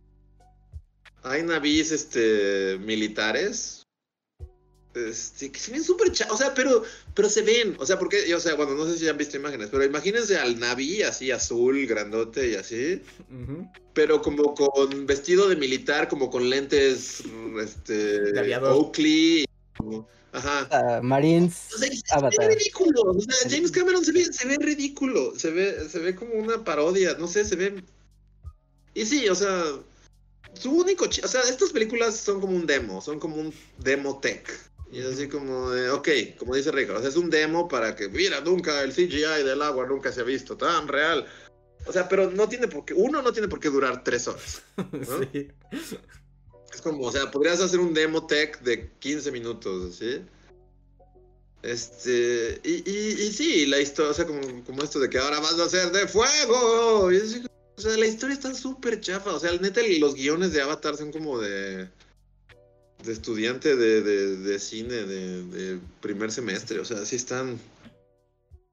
Hay 1.24 1.44
navis 1.44 1.92
este, 1.92 2.78
militares. 2.80 3.85
Este, 4.96 5.52
que 5.52 5.60
se 5.60 5.72
ven 5.72 5.84
súper 5.84 6.12
O 6.30 6.38
sea, 6.38 6.54
pero, 6.54 6.84
pero 7.14 7.30
se 7.30 7.42
ven. 7.42 7.76
O 7.80 7.86
sea, 7.86 8.00
porque, 8.00 8.34
o 8.34 8.40
sea, 8.40 8.56
bueno, 8.56 8.74
no 8.76 8.86
sé 8.86 8.98
si 8.98 9.08
han 9.08 9.18
visto 9.18 9.36
imágenes, 9.38 9.70
pero 9.70 9.84
imagínense 9.84 10.38
al 10.38 10.58
naví 10.60 11.04
así 11.04 11.32
azul, 11.32 11.86
grandote 11.86 12.52
y 12.52 12.56
así. 12.56 13.02
Pero 13.94 14.22
como 14.22 14.54
con 14.56 15.06
vestido 15.06 15.50
de 15.50 15.56
militar, 15.56 16.08
como 16.08 16.30
con 16.30 16.50
lentes 16.50 17.24
este, 17.62 18.38
aviador. 18.40 18.74
Oakley. 18.74 19.42
y 19.44 19.46
como- 19.78 20.08
Ajá. 20.32 20.68
Ah, 20.70 21.00
Marines. 21.02 21.56
O 21.74 21.78
sea, 21.78 21.90
se 21.90 22.02
Avatar. 22.14 22.50
ve 22.50 22.56
ridículo. 22.56 23.02
O 23.04 23.22
sea, 23.22 23.50
James 23.50 23.72
Cameron 23.72 24.04
se 24.04 24.12
ve, 24.12 24.26
se 24.26 24.46
ve 24.48 24.58
ridículo. 24.60 25.34
Se 25.38 25.50
ve, 25.50 25.88
se 25.90 26.00
ve 26.00 26.14
como 26.14 26.34
una 26.34 26.64
parodia. 26.64 27.16
No 27.18 27.28
sé, 27.28 27.46
se 27.46 27.56
ve. 27.56 27.84
Y 28.94 29.06
sí, 29.06 29.30
o 29.30 29.36
sea. 29.36 29.64
Su 30.54 30.72
único. 30.72 31.06
O 31.06 31.28
sea, 31.28 31.42
estas 31.42 31.72
películas 31.72 32.18
son 32.18 32.42
como 32.42 32.54
un 32.56 32.66
demo. 32.66 33.02
Son 33.02 33.18
como 33.20 33.38
un 33.38 33.54
demo 33.80 34.20
tech. 34.20 34.46
Y 34.92 35.00
es 35.00 35.06
así 35.06 35.28
como 35.28 35.72
de, 35.72 35.90
ok, 35.90 36.10
como 36.38 36.56
dice 36.56 36.72
Ricardo, 36.72 37.08
es 37.08 37.16
un 37.16 37.30
demo 37.30 37.68
para 37.68 37.96
que, 37.96 38.08
mira, 38.08 38.42
nunca 38.42 38.82
el 38.82 38.94
CGI 38.94 39.44
del 39.44 39.62
agua 39.62 39.86
nunca 39.88 40.12
se 40.12 40.22
ha 40.22 40.24
visto 40.24 40.56
tan 40.56 40.88
real. 40.88 41.26
O 41.88 41.92
sea, 41.92 42.08
pero 42.08 42.32
no 42.32 42.48
tiene 42.48 42.68
por 42.68 42.86
qué, 42.86 42.94
uno 42.94 43.22
no 43.22 43.34
tiene 43.34 43.48
por 43.48 43.60
qué 43.60 43.70
durar 43.70 44.04
tres 44.04 44.28
horas. 44.28 44.62
Sí. 45.32 45.48
Es 46.74 46.82
como, 46.82 47.06
o 47.06 47.12
sea, 47.12 47.32
podrías 47.32 47.62
hacer 47.62 47.80
un 47.80 47.94
demo 47.94 48.28
tech 48.28 48.60
de 48.62 48.92
15 49.00 49.32
minutos, 49.32 49.96
¿sí? 49.96 50.22
Este, 51.62 52.60
y, 52.64 52.90
y, 52.90 53.12
y 53.24 53.32
sí, 53.32 53.66
la 53.66 53.80
historia, 53.80 54.12
o 54.12 54.14
sea, 54.14 54.26
como, 54.26 54.42
como 54.66 54.84
esto 54.84 55.00
de 55.00 55.10
que 55.10 55.18
ahora 55.18 55.40
vas 55.40 55.58
a 55.60 55.70
ser 55.70 55.92
de 55.92 56.08
fuego. 56.08 57.12
y 57.12 57.16
es 57.16 57.24
así, 57.24 57.46
o 57.78 57.82
sea, 57.82 57.98
la 57.98 58.06
historia 58.06 58.34
está 58.34 58.54
súper 58.54 59.00
chafa. 59.02 59.34
O 59.34 59.40
sea, 59.40 59.52
neta, 59.54 59.82
los 60.00 60.16
guiones 60.16 60.54
de 60.54 60.62
Avatar 60.62 60.96
son 60.96 61.12
como 61.12 61.40
de. 61.40 61.90
De 63.04 63.14
estudiante 63.14 63.76
de, 63.76 64.02
de, 64.02 64.38
de 64.38 64.60
cine 64.60 64.94
de, 64.94 65.44
de 65.44 65.80
primer 66.02 66.32
semestre. 66.32 66.80
O 66.80 66.86
sea, 66.86 67.06
sí 67.06 67.16
están. 67.16 67.60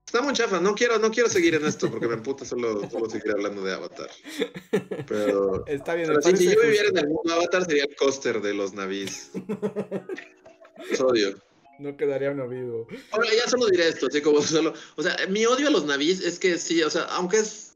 Está 0.07 0.21
muy 0.23 0.35
chafa. 0.35 0.61
No 0.61 0.75
quiero, 0.75 0.99
no 0.99 1.11
quiero 1.11 1.29
seguir 1.29 1.55
en 1.55 1.65
esto 1.65 1.91
porque 1.91 2.07
me 2.07 2.15
emputa 2.15 2.45
solo, 2.45 2.89
solo 2.91 3.09
seguir 3.09 3.33
hablando 3.33 3.65
de 3.65 3.73
Avatar. 3.73 4.11
Pero. 5.07 5.67
Está 5.67 5.95
bien, 5.95 6.09
me 6.09 6.19
Pero 6.19 6.37
sí, 6.37 6.49
si 6.49 6.55
yo 6.55 6.61
viviera 6.61 6.89
en 6.89 6.99
el 6.99 7.09
mundo 7.09 7.33
Avatar 7.33 7.65
sería 7.65 7.85
el 7.85 7.97
coaster 7.97 8.41
de 8.41 8.55
los 8.55 8.75
navíes. 8.75 9.31
Los 10.91 11.01
odio. 11.01 11.39
No 11.79 11.97
quedaría 11.97 12.31
uno 12.31 12.49
vivo. 12.49 12.87
Ahora, 13.11 13.29
ya 13.35 13.49
solo 13.49 13.67
diré 13.67 13.89
esto, 13.89 14.07
así 14.07 14.21
como 14.21 14.41
solo. 14.43 14.75
O 14.97 15.03
sea, 15.03 15.17
mi 15.29 15.47
odio 15.47 15.69
a 15.69 15.71
los 15.71 15.85
navíes 15.85 16.21
es 16.21 16.39
que 16.39 16.59
sí, 16.59 16.83
o 16.83 16.91
sea, 16.91 17.03
aunque 17.05 17.39
es. 17.39 17.72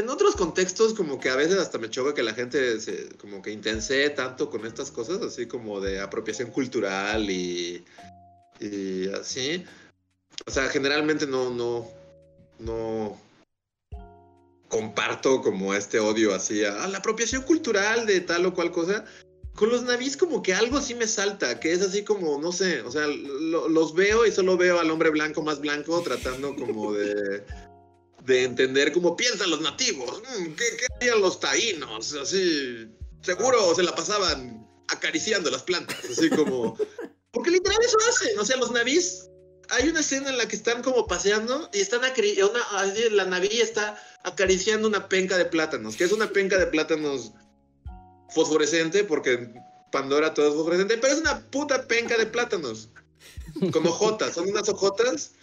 En 0.00 0.08
otros 0.08 0.34
contextos, 0.34 0.94
como 0.94 1.20
que 1.20 1.28
a 1.30 1.36
veces 1.36 1.58
hasta 1.58 1.78
me 1.78 1.90
choca 1.90 2.14
que 2.14 2.22
la 2.22 2.34
gente 2.34 2.80
se, 2.80 3.08
como 3.18 3.40
que 3.42 3.52
intensee 3.52 4.10
tanto 4.10 4.50
con 4.50 4.66
estas 4.66 4.90
cosas, 4.90 5.22
así 5.22 5.46
como 5.46 5.80
de 5.80 6.00
apropiación 6.00 6.50
cultural 6.50 7.30
y. 7.30 7.84
así. 9.20 9.64
O 10.46 10.50
sea, 10.50 10.68
generalmente 10.68 11.26
no, 11.26 11.50
no. 11.50 11.88
no 12.58 13.18
comparto 14.68 15.42
como 15.42 15.74
este 15.74 15.98
odio 15.98 16.32
así 16.32 16.64
a, 16.64 16.84
a 16.84 16.88
la 16.88 16.98
apropiación 16.98 17.42
cultural 17.42 18.06
de 18.06 18.20
tal 18.20 18.46
o 18.46 18.54
cual 18.54 18.70
cosa. 18.70 19.04
Con 19.56 19.68
los 19.68 19.82
navíes 19.82 20.16
como 20.16 20.42
que 20.42 20.54
algo 20.54 20.80
sí 20.80 20.94
me 20.94 21.08
salta, 21.08 21.58
que 21.58 21.72
es 21.72 21.82
así 21.82 22.04
como, 22.04 22.40
no 22.40 22.52
sé, 22.52 22.80
o 22.82 22.90
sea, 22.90 23.06
lo- 23.08 23.68
los 23.68 23.94
veo 23.94 24.24
y 24.24 24.30
solo 24.30 24.56
veo 24.56 24.78
al 24.78 24.90
hombre 24.90 25.10
blanco 25.10 25.42
más 25.42 25.60
blanco 25.60 26.00
tratando 26.02 26.54
como 26.54 26.92
de, 26.92 27.42
de 28.24 28.44
entender 28.44 28.92
cómo 28.92 29.16
piensan 29.16 29.50
los 29.50 29.60
nativos, 29.60 30.22
Mm, 30.22 30.52
¿qué, 30.54 30.64
qué 30.76 30.86
harían 30.96 31.20
los 31.20 31.40
taínos? 31.40 32.14
Así, 32.14 32.88
seguro 33.22 33.74
se 33.74 33.82
la 33.82 33.94
pasaban 33.94 34.68
acariciando 34.88 35.50
las 35.50 35.62
plantas, 35.62 35.98
así 36.04 36.28
como... 36.30 36.76
Porque 37.32 37.50
literal 37.50 37.78
eso 37.84 37.96
hacen, 38.08 38.38
o 38.38 38.44
sea, 38.44 38.56
los 38.56 38.72
navíes... 38.72 39.26
Hay 39.72 39.88
una 39.88 40.00
escena 40.00 40.30
en 40.30 40.38
la 40.38 40.48
que 40.48 40.56
están 40.56 40.82
como 40.82 41.06
paseando 41.06 41.70
y 41.72 41.78
están 41.80 42.00
acari- 42.00 42.42
una, 42.42 42.60
así, 42.80 43.08
la 43.10 43.24
naví 43.24 43.60
está 43.60 43.96
acariciando 44.24 44.88
una 44.88 45.08
penca 45.08 45.38
de 45.38 45.44
plátanos, 45.44 45.94
que 45.94 46.02
es 46.02 46.10
una 46.10 46.28
penca 46.32 46.58
de 46.58 46.66
plátanos 46.66 47.30
fosforescente, 48.34 49.04
porque 49.04 49.48
Pandora 49.92 50.34
todo 50.34 50.48
es 50.48 50.54
fosforescente, 50.54 50.98
pero 50.98 51.14
es 51.14 51.20
una 51.20 51.40
puta 51.50 51.86
penca 51.86 52.18
de 52.18 52.26
plátanos. 52.26 52.88
Con 53.72 53.86
hojotas, 53.86 54.34
son 54.34 54.48
unas 54.48 54.68
hojotas. 54.68 55.34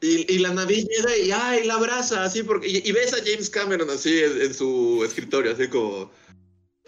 Y, 0.00 0.32
y 0.32 0.38
la 0.38 0.52
naví 0.52 0.86
llega 0.86 1.16
y 1.16 1.30
ay, 1.30 1.66
la 1.66 1.74
abraza, 1.74 2.24
así, 2.24 2.42
porque. 2.42 2.68
Y, 2.68 2.88
y 2.88 2.92
ves 2.92 3.12
a 3.12 3.18
James 3.24 3.48
Cameron 3.50 3.88
así 3.90 4.20
en, 4.20 4.40
en 4.40 4.54
su 4.54 5.02
escritorio, 5.04 5.52
así 5.52 5.68
como. 5.68 6.10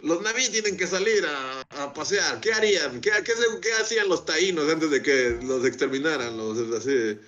Los 0.01 0.22
naví 0.22 0.48
tienen 0.48 0.76
que 0.76 0.86
salir 0.86 1.24
a, 1.26 1.60
a 1.82 1.93
pasear. 1.93 2.40
¿Qué 2.40 2.52
harían? 2.52 3.01
¿Qué, 3.01 3.10
qué, 3.24 3.32
qué 3.60 3.72
hacían 3.72 4.09
los 4.09 4.24
taínos 4.24 4.70
antes 4.70 4.90
de 4.90 5.02
que 5.02 5.39
los 5.43 5.64
exterminaran? 5.64 6.36
Los, 6.36 6.59
así, 6.72 7.18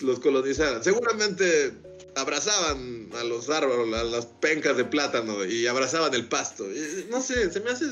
los 0.00 0.18
colonizaran. 0.18 0.82
Seguramente 0.82 1.72
abrazaban 2.16 3.10
a 3.14 3.22
los 3.22 3.50
árboles, 3.50 3.94
a 3.94 4.02
las 4.02 4.26
pencas 4.26 4.76
de 4.76 4.84
plátano 4.84 5.44
y 5.44 5.68
abrazaban 5.68 6.12
el 6.14 6.26
pasto. 6.28 6.64
Y, 6.72 7.06
no 7.08 7.20
sé, 7.20 7.52
se 7.52 7.60
me 7.60 7.70
hace. 7.70 7.86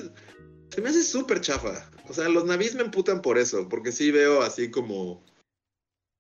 Se 0.75 0.81
me 0.81 0.89
hace 0.89 1.05
súper 1.05 1.41
chafa. 1.41 1.89
O 2.09 2.15
sea, 2.15 2.29
los 2.29 2.45
navíes 2.47 2.75
me 2.75 2.83
emputan 2.83 3.23
por 3.23 3.39
eso, 3.39 3.69
porque 3.69 3.93
sí 3.93 4.11
veo 4.11 4.43
así 4.43 4.73
como. 4.73 5.25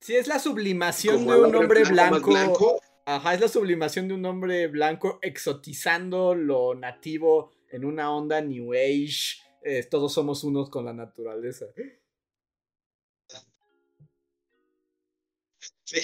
Sí, 0.04 0.14
es 0.14 0.26
la 0.26 0.38
sublimación 0.38 1.26
de 1.26 1.34
un 1.34 1.54
hombre 1.54 1.82
blanco. 1.84 2.28
blanco. 2.28 2.78
Ajá, 3.06 3.32
es 3.32 3.40
la 3.40 3.48
sublimación 3.48 4.06
de 4.06 4.12
un 4.12 4.26
hombre 4.26 4.66
blanco 4.66 5.18
exotizando 5.22 6.34
lo 6.34 6.74
nativo 6.74 7.52
en 7.70 7.86
una 7.86 8.14
onda 8.14 8.42
New 8.42 8.74
Age. 8.74 9.38
eh, 9.62 9.82
todos 9.90 10.12
somos 10.12 10.44
unos 10.44 10.68
con 10.68 10.84
la 10.84 10.92
naturaleza. 10.92 11.64
Sí, 15.84 16.00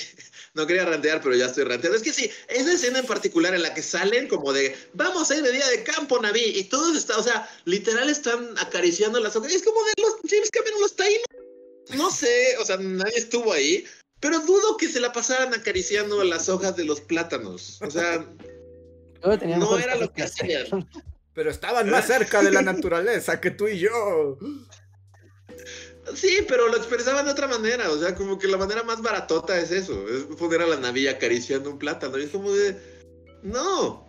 no 0.54 0.66
quería 0.66 0.86
rantear, 0.86 1.20
pero 1.22 1.36
ya 1.36 1.44
estoy 1.44 1.64
ranteando. 1.64 1.98
Es 1.98 2.02
que 2.02 2.14
sí, 2.14 2.30
esa 2.48 2.72
escena 2.72 3.00
en 3.00 3.06
particular 3.06 3.54
en 3.54 3.60
la 3.60 3.74
que 3.74 3.82
salen 3.82 4.28
como 4.28 4.54
de, 4.54 4.74
vamos 4.94 5.30
a 5.30 5.36
ir 5.36 5.42
de 5.42 5.52
día 5.52 5.68
de 5.68 5.84
campo, 5.84 6.18
Naví, 6.18 6.40
y 6.42 6.64
todos 6.64 6.96
están, 6.96 7.20
o 7.20 7.22
sea, 7.22 7.46
literal 7.66 8.08
están 8.08 8.56
acariciando 8.60 9.20
las. 9.20 9.36
Es 9.36 9.62
como 9.62 9.84
de 9.84 9.92
los 9.98 10.16
James 10.26 10.50
Cameron 10.50 10.80
los 10.80 10.98
ahí. 11.00 11.16
No 11.96 12.10
sé, 12.10 12.56
o 12.60 12.64
sea, 12.64 12.76
nadie 12.76 13.16
estuvo 13.16 13.52
ahí, 13.52 13.84
pero 14.20 14.40
dudo 14.40 14.76
que 14.76 14.88
se 14.88 15.00
la 15.00 15.12
pasaran 15.12 15.54
acariciando 15.54 16.22
las 16.24 16.48
hojas 16.48 16.76
de 16.76 16.84
los 16.84 17.00
plátanos. 17.00 17.80
O 17.82 17.90
sea, 17.90 18.26
no 19.22 19.78
era 19.78 19.96
lo 19.96 20.12
que 20.12 20.22
hacían. 20.22 20.88
Pero 21.32 21.50
estaban 21.50 21.88
más 21.88 22.06
cerca 22.06 22.42
de 22.42 22.50
la 22.50 22.62
naturaleza 22.62 23.40
que 23.40 23.50
tú 23.50 23.68
y 23.68 23.78
yo. 23.78 24.38
Sí, 26.14 26.44
pero 26.48 26.68
lo 26.68 26.76
expresaban 26.76 27.24
de 27.24 27.32
otra 27.32 27.46
manera. 27.46 27.90
O 27.90 27.98
sea, 27.98 28.14
como 28.14 28.38
que 28.38 28.48
la 28.48 28.56
manera 28.56 28.82
más 28.82 29.00
baratota 29.00 29.58
es 29.58 29.70
eso. 29.70 30.06
Es 30.08 30.24
poner 30.36 30.62
a 30.62 30.66
la 30.66 30.76
navilla 30.76 31.12
acariciando 31.12 31.70
un 31.70 31.78
plátano. 31.78 32.18
Y 32.18 32.24
es 32.24 32.30
como 32.30 32.52
de. 32.52 32.76
No. 33.42 34.08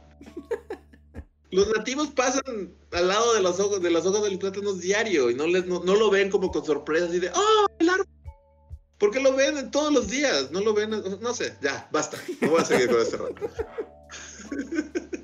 Los 1.51 1.67
nativos 1.75 2.09
pasan 2.11 2.73
al 2.91 3.07
lado 3.07 3.33
de 3.33 3.41
las 3.41 3.59
hojas, 3.59 3.81
de 3.81 3.91
las 3.91 4.05
hojas 4.05 4.23
de 4.23 4.31
los 4.31 4.39
plátanos 4.39 4.79
diario 4.79 5.29
y 5.29 5.35
no, 5.35 5.47
les, 5.47 5.65
no, 5.65 5.83
no 5.83 5.95
lo 5.95 6.09
ven 6.09 6.29
como 6.29 6.49
con 6.49 6.65
sorpresa 6.65 7.05
así 7.05 7.19
de 7.19 7.29
¡Oh, 7.35 7.65
el 7.77 7.89
árbol! 7.89 8.07
Porque 8.97 9.19
lo 9.19 9.35
ven 9.35 9.57
en 9.57 9.71
todos 9.71 9.91
los 9.91 10.07
días, 10.07 10.51
no 10.51 10.61
lo 10.61 10.73
ven, 10.73 10.91
no 10.91 11.33
sé, 11.33 11.57
ya, 11.61 11.89
basta, 11.91 12.17
no 12.39 12.51
voy 12.51 12.61
a 12.61 12.65
seguir 12.65 12.87
con 12.87 13.01
este 13.01 13.17
rato. 13.17 13.35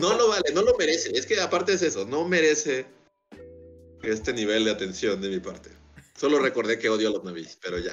No 0.00 0.16
lo 0.16 0.28
vale, 0.28 0.52
no 0.54 0.62
lo 0.62 0.76
merece, 0.78 1.10
es 1.18 1.26
que 1.26 1.40
aparte 1.40 1.72
es 1.72 1.82
eso, 1.82 2.06
no 2.06 2.26
merece 2.26 2.86
este 4.02 4.32
nivel 4.32 4.64
de 4.64 4.70
atención 4.70 5.20
de 5.20 5.28
mi 5.28 5.40
parte. 5.40 5.70
Solo 6.16 6.38
recordé 6.38 6.78
que 6.78 6.88
odio 6.88 7.08
a 7.08 7.10
los 7.10 7.24
navis, 7.24 7.58
pero 7.60 7.78
ya. 7.78 7.92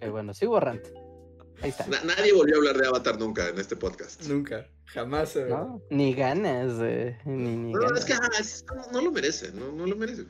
Eh, 0.00 0.08
bueno, 0.10 0.34
sigo 0.34 0.60
rant. 0.60 0.86
Ahí 1.62 1.70
está. 1.70 1.86
Na- 1.86 2.02
nadie 2.04 2.32
volvió 2.32 2.54
a 2.56 2.58
hablar 2.58 2.76
de 2.78 2.86
Avatar 2.86 3.18
nunca 3.18 3.48
en 3.48 3.58
este 3.58 3.76
podcast. 3.76 4.22
Nunca, 4.24 4.66
jamás. 4.86 5.36
¿No? 5.48 5.80
Ni 5.90 6.14
ganas, 6.14 6.72
eh, 6.80 7.18
ni, 7.24 7.56
ni 7.56 7.72
No, 7.72 7.80
ganas. 7.80 8.00
es 8.00 8.04
que 8.04 8.12
es- 8.40 8.64
no, 8.74 8.92
no 8.92 9.00
lo 9.02 9.10
merece, 9.12 9.52
no, 9.52 9.72
no 9.72 9.86
lo 9.86 9.96
merece. 9.96 10.24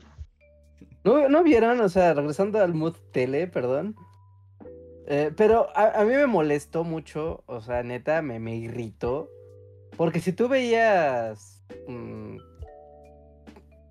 ¿No, 1.03 1.29
no 1.29 1.43
vieron? 1.43 1.79
O 1.81 1.89
sea, 1.89 2.13
regresando 2.13 2.59
al 2.59 2.73
mood 2.73 2.95
tele, 3.11 3.47
perdón. 3.47 3.95
Eh, 5.09 5.31
pero 5.37 5.69
a, 5.77 6.01
a 6.01 6.03
mí 6.03 6.13
me 6.13 6.27
molestó 6.27 6.83
mucho, 6.83 7.43
o 7.45 7.61
sea, 7.61 7.81
neta, 7.83 8.21
me, 8.21 8.39
me 8.39 8.55
irritó. 8.57 9.29
Porque 9.95 10.19
si 10.19 10.33
tú 10.33 10.47
veías 10.49 11.63
mm, 11.87 12.37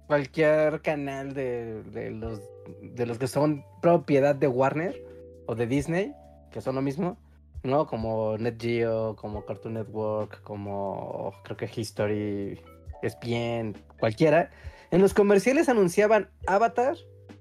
cualquier 0.06 0.80
canal 0.82 1.34
de, 1.34 1.82
de 1.84 2.10
los, 2.10 2.40
de 2.82 3.06
los 3.06 3.18
que 3.18 3.26
son 3.28 3.64
propiedad 3.82 4.34
de 4.34 4.46
Warner 4.48 5.02
o 5.46 5.54
de 5.54 5.66
Disney, 5.66 6.12
que 6.50 6.60
son 6.60 6.74
lo 6.74 6.82
mismo, 6.82 7.18
¿no? 7.66 7.86
Como 7.86 8.36
Net 8.38 8.60
Geo, 8.60 9.16
como 9.16 9.44
Cartoon 9.44 9.74
Network, 9.74 10.42
como 10.42 11.32
creo 11.44 11.56
que 11.56 11.70
History, 11.74 12.60
ESPN, 13.02 13.76
cualquiera. 13.98 14.50
En 14.90 15.00
los 15.00 15.14
comerciales 15.14 15.68
anunciaban 15.68 16.30
Avatar, 16.46 16.96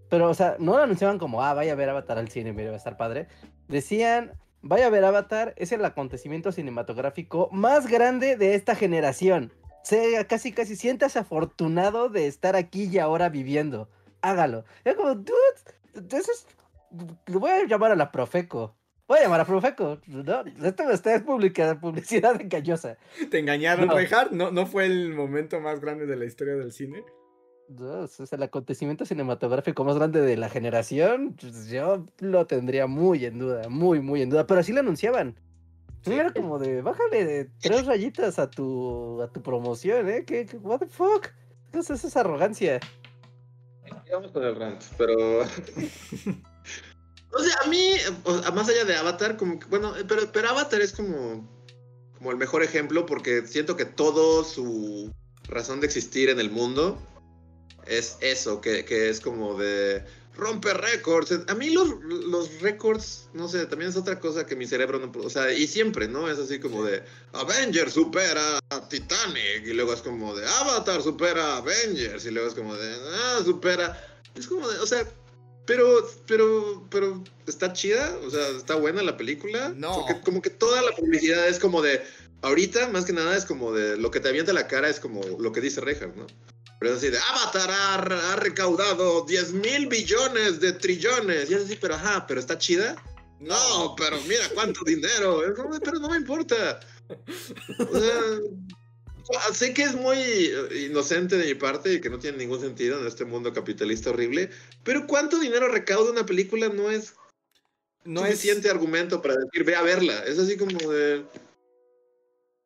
pero, 0.10 0.30
o 0.30 0.34
sea, 0.34 0.56
no 0.60 0.78
lo 0.78 0.84
anunciaban 0.84 1.20
como, 1.20 1.44
ah, 1.44 1.54
vaya 1.54 1.74
a 1.74 1.76
ver 1.76 1.90
Avatar 1.90 2.18
al 2.18 2.30
cine, 2.30 2.54
mira, 2.54 2.70
va 2.70 2.76
a 2.76 2.78
estar 2.78 2.98
padre. 2.98 3.28
Decían, 3.68 4.34
vaya 4.62 4.88
a 4.88 4.90
ver 4.90 5.06
Avatar, 5.06 5.54
es 5.58 5.72
el 5.72 5.84
acontecimiento 5.84 6.52
cinematográfico 6.52 7.50
más 7.52 7.88
grande 7.88 8.36
de 8.36 8.56
esta 8.56 8.76
generación. 8.76 9.52
Sea 9.84 10.26
casi, 10.26 10.52
casi 10.52 10.76
siéntase 10.76 11.20
afortunado 11.20 12.10
de 12.10 12.28
estar 12.28 12.56
aquí 12.56 12.86
y 12.86 12.98
ahora 12.98 13.30
viviendo. 13.30 13.90
Hágalo. 14.22 14.66
Es 14.84 14.96
como, 14.96 15.14
dude, 15.14 15.36
eso 16.12 16.32
voy 17.28 17.52
a 17.52 17.66
llamar 17.68 17.92
a 17.92 17.96
la 17.96 18.12
Profeco. 18.12 18.76
Voy 19.08 19.20
a 19.20 19.24
llamar 19.24 19.42
a 19.42 19.46
Profeco. 19.46 20.00
No, 20.08 20.44
esto 20.64 20.90
esta 20.90 21.16
es 21.16 21.22
publica- 21.22 21.80
publicidad 21.80 22.42
engañosa. 22.42 22.98
¿Te 23.30 23.40
engañaron, 23.40 23.88
No. 23.88 23.94
Reinhardt? 23.96 24.32
¿No, 24.32 24.50
¿No 24.52 24.66
fue 24.66 24.86
el 24.88 25.14
momento 25.14 25.60
más 25.60 25.80
grande 25.80 26.08
de 26.08 26.16
la 26.16 26.26
historia 26.26 26.56
del 26.56 26.72
cine? 26.72 27.04
No, 27.70 28.06
es 28.06 28.20
el 28.34 28.44
acontecimiento 28.44 29.06
cinematográfico 29.06 29.84
más 29.84 29.96
grande 29.98 30.22
de 30.22 30.38
la 30.38 30.50
generación. 30.50 31.36
pues, 31.40 31.68
yo 31.70 32.06
lo 32.20 32.48
tendría 32.48 32.88
muy 32.88 33.26
en 33.26 33.38
duda, 33.40 33.70
muy, 33.70 34.00
muy 34.02 34.22
en 34.24 34.30
duda. 34.32 34.48
Pero 34.48 34.60
así 34.62 34.74
lo 34.74 34.80
anunciaban. 34.80 35.36
Sí. 36.02 36.14
Era 36.14 36.32
como 36.34 36.58
de, 36.60 36.82
bájale 36.82 37.26
de 37.26 37.46
tres 37.62 37.86
rayitas 37.86 38.38
a 38.40 38.50
tu, 38.50 39.22
a 39.22 39.32
tu 39.32 39.42
promoción, 39.42 40.08
¿eh? 40.10 40.24
¿Qué, 40.26 40.46
qué- 40.46 40.58
what 40.58 40.80
the 40.80 40.88
fuck? 40.88 41.28
¿Qué 41.72 41.80
es 41.80 41.90
esa 41.90 42.20
arrogancia? 42.22 42.80
Sigamos 44.04 44.32
con 44.32 44.44
el 44.44 44.56
rant, 44.56 44.82
pero. 44.98 45.16
o 47.36 47.44
sea, 47.44 47.54
a 47.64 47.68
mí, 47.68 47.92
más 48.54 48.70
allá 48.70 48.86
de 48.86 48.96
Avatar, 48.96 49.36
como 49.36 49.60
que, 49.60 49.66
bueno, 49.68 49.94
pero, 50.08 50.32
pero 50.32 50.50
Avatar 50.50 50.80
es 50.82 50.94
como, 50.94 51.46
como 52.18 52.32
el 52.32 52.38
mejor 52.38 52.64
ejemplo 52.64 53.06
porque 53.06 53.46
siento 53.46 53.76
que 53.76 53.84
todo 53.84 54.46
su 54.46 55.12
razón 55.44 55.82
de 55.82 55.88
existir 55.88 56.30
en 56.30 56.40
el 56.40 56.50
mundo 56.50 56.98
es 57.86 58.18
eso, 58.22 58.62
que, 58.62 58.86
que 58.86 59.10
es 59.10 59.20
como 59.20 59.58
de 59.58 60.06
romper 60.38 60.78
récords. 60.78 61.34
A 61.48 61.56
mí 61.56 61.72
los, 61.72 61.90
los 62.06 62.62
récords, 62.62 63.30
no 63.34 63.50
sé, 63.50 63.66
también 63.66 63.90
es 63.90 63.98
otra 63.98 64.18
cosa 64.18 64.46
que 64.46 64.56
mi 64.56 64.66
cerebro 64.66 65.00
no 65.00 65.12
o 65.20 65.30
sea, 65.30 65.52
y 65.52 65.68
siempre, 65.68 66.08
¿no? 66.08 66.30
Es 66.30 66.40
así 66.40 66.60
como 66.60 66.86
de 66.86 67.04
Avengers 67.34 67.94
supera 67.94 68.60
a 68.70 68.88
Titanic 68.88 69.66
y 69.66 69.74
luego 69.74 69.94
es 69.94 70.02
como 70.02 70.34
de 70.36 70.46
Avatar 70.48 71.02
supera 71.02 71.56
a 71.56 71.58
Avengers 71.58 72.26
y 72.26 72.32
luego 72.32 72.48
es 72.48 72.56
como 72.56 72.76
de 72.76 72.96
ah, 72.96 73.42
supera. 73.44 74.02
Es 74.36 74.48
como 74.48 74.68
de, 74.68 74.80
o 74.80 74.86
sea, 74.86 75.06
pero, 75.66 76.08
pero, 76.28 76.88
pero 76.90 77.24
está 77.48 77.74
chida, 77.74 78.18
o 78.26 78.30
sea, 78.30 78.48
está 78.50 78.76
buena 78.76 79.02
la 79.02 79.18
película. 79.18 79.74
No. 79.76 80.06
Porque 80.06 80.22
como 80.22 80.42
que 80.42 80.50
toda 80.50 80.82
la 80.82 80.92
publicidad 80.92 81.48
es 81.48 81.60
como 81.60 81.82
de, 81.82 82.02
ahorita 82.42 82.90
más 82.90 83.06
que 83.06 83.14
nada 83.14 83.36
es 83.36 83.46
como 83.46 83.74
de, 83.74 83.98
lo 83.98 84.12
que 84.12 84.20
te 84.20 84.30
avienta 84.30 84.54
la 84.54 84.68
cara 84.68 84.90
es 84.90 85.00
como 85.00 85.22
lo 85.40 85.52
que 85.52 85.62
dice 85.62 85.82
Reinhardt, 85.82 86.16
¿no? 86.16 86.28
Pero 86.80 86.92
es 86.92 86.98
así 86.98 87.10
de, 87.10 87.18
Avatar 87.18 87.72
ha, 87.72 88.34
ha 88.34 88.36
recaudado 88.36 89.26
10 89.26 89.54
mil 89.54 89.88
billones 89.88 90.60
de 90.60 90.74
trillones. 90.74 91.50
Y 91.50 91.54
es 91.54 91.64
así, 91.64 91.78
pero 91.80 91.96
ajá, 91.96 92.26
pero 92.28 92.40
está 92.40 92.58
chida. 92.58 92.96
No, 93.40 93.96
pero 93.98 94.20
mira 94.28 94.44
cuánto 94.54 94.84
dinero. 94.86 95.42
Pero 95.84 96.00
no 96.00 96.10
me 96.10 96.18
importa. 96.18 96.80
O 97.80 98.00
sea, 98.00 98.40
sé 99.54 99.74
que 99.74 99.84
es 99.84 99.96
muy 99.96 100.18
eh, 100.18 100.88
inocente 100.90 101.38
de 101.38 101.46
mi 101.46 101.56
parte 101.56 101.94
y 101.94 102.02
que 102.02 102.10
no 102.10 102.20
tiene 102.20 102.38
ningún 102.38 102.60
sentido 102.60 103.00
en 103.00 103.08
este 103.08 103.26
mundo 103.26 103.54
capitalista 103.54 104.10
horrible. 104.12 104.50
Pero 104.84 105.08
cuánto 105.08 105.40
dinero 105.40 105.68
recauda 105.68 106.12
una 106.12 106.26
película 106.26 106.70
no 106.70 106.92
es 106.92 107.14
No 108.04 108.26
es... 108.26 108.32
suficiente 108.34 108.70
argumento 108.70 109.22
para 109.22 109.36
decir 109.36 109.64
ve 109.64 109.76
a 109.76 109.82
verla. 109.82 110.24
Es 110.26 110.40
así 110.40 110.58
como 110.58 110.92
de. 110.92 111.24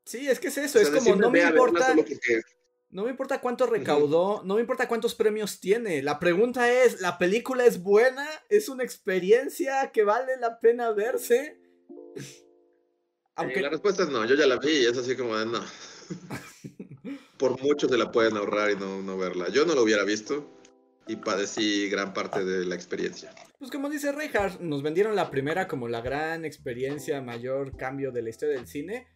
Sí, 0.06 0.28
es 0.28 0.40
que 0.40 0.48
es 0.48 0.58
eso. 0.58 0.80
o 0.80 0.82
es 0.82 0.90
como, 0.90 1.00
decirme, 1.02 1.22
no 1.22 1.32
me 1.32 1.40
"Ve 1.40 1.46
a 1.46 1.52
verla 1.52 1.92
importa... 1.92 1.96
No 2.92 3.04
me 3.04 3.12
importa 3.12 3.40
cuánto 3.40 3.68
recaudó, 3.68 4.42
no 4.44 4.56
me 4.56 4.62
importa 4.62 4.88
cuántos 4.88 5.14
premios 5.14 5.60
tiene. 5.60 6.02
La 6.02 6.18
pregunta 6.18 6.72
es, 6.72 7.02
¿la 7.02 7.20
película 7.20 7.64
es 7.66 7.84
buena? 7.84 8.28
¿Es 8.50 8.68
una 8.68 8.84
experiencia 8.84 9.92
que 9.92 10.04
vale 10.04 10.38
la 10.38 10.60
pena 10.60 10.92
verse? 10.92 11.60
Eh, 13.38 13.62
La 13.62 13.70
respuesta 13.70 14.04
es 14.04 14.10
no, 14.10 14.26
yo 14.26 14.34
ya 14.34 14.48
la 14.48 14.58
vi 14.58 14.72
y 14.72 14.86
es 14.86 14.98
así 14.98 15.16
como 15.16 15.38
de 15.38 15.46
no. 15.46 15.64
Por 17.38 17.62
mucho 17.62 17.88
se 17.88 17.98
la 17.98 18.12
pueden 18.12 18.38
ahorrar 18.38 18.72
y 18.72 18.76
no, 18.76 19.02
no 19.02 19.18
verla. 19.18 19.50
Yo 19.50 19.66
no 19.66 19.76
lo 19.76 19.84
hubiera 19.84 20.04
visto 20.04 20.46
y 21.08 21.16
padecí 21.16 21.90
gran 21.90 22.14
parte 22.14 22.46
de 22.46 22.66
la 22.66 22.76
experiencia. 22.76 23.34
Pues 23.58 23.72
como 23.72 23.90
dice 23.90 24.12
Reinhardt, 24.12 24.60
nos 24.62 24.84
vendieron 24.84 25.16
la 25.16 25.32
primera 25.32 25.68
como 25.68 25.88
la 25.88 26.02
gran 26.02 26.46
experiencia, 26.46 27.22
mayor 27.22 27.76
cambio 27.76 28.12
de 28.12 28.22
la 28.22 28.30
historia 28.30 28.56
del 28.56 28.68
cine. 28.68 29.08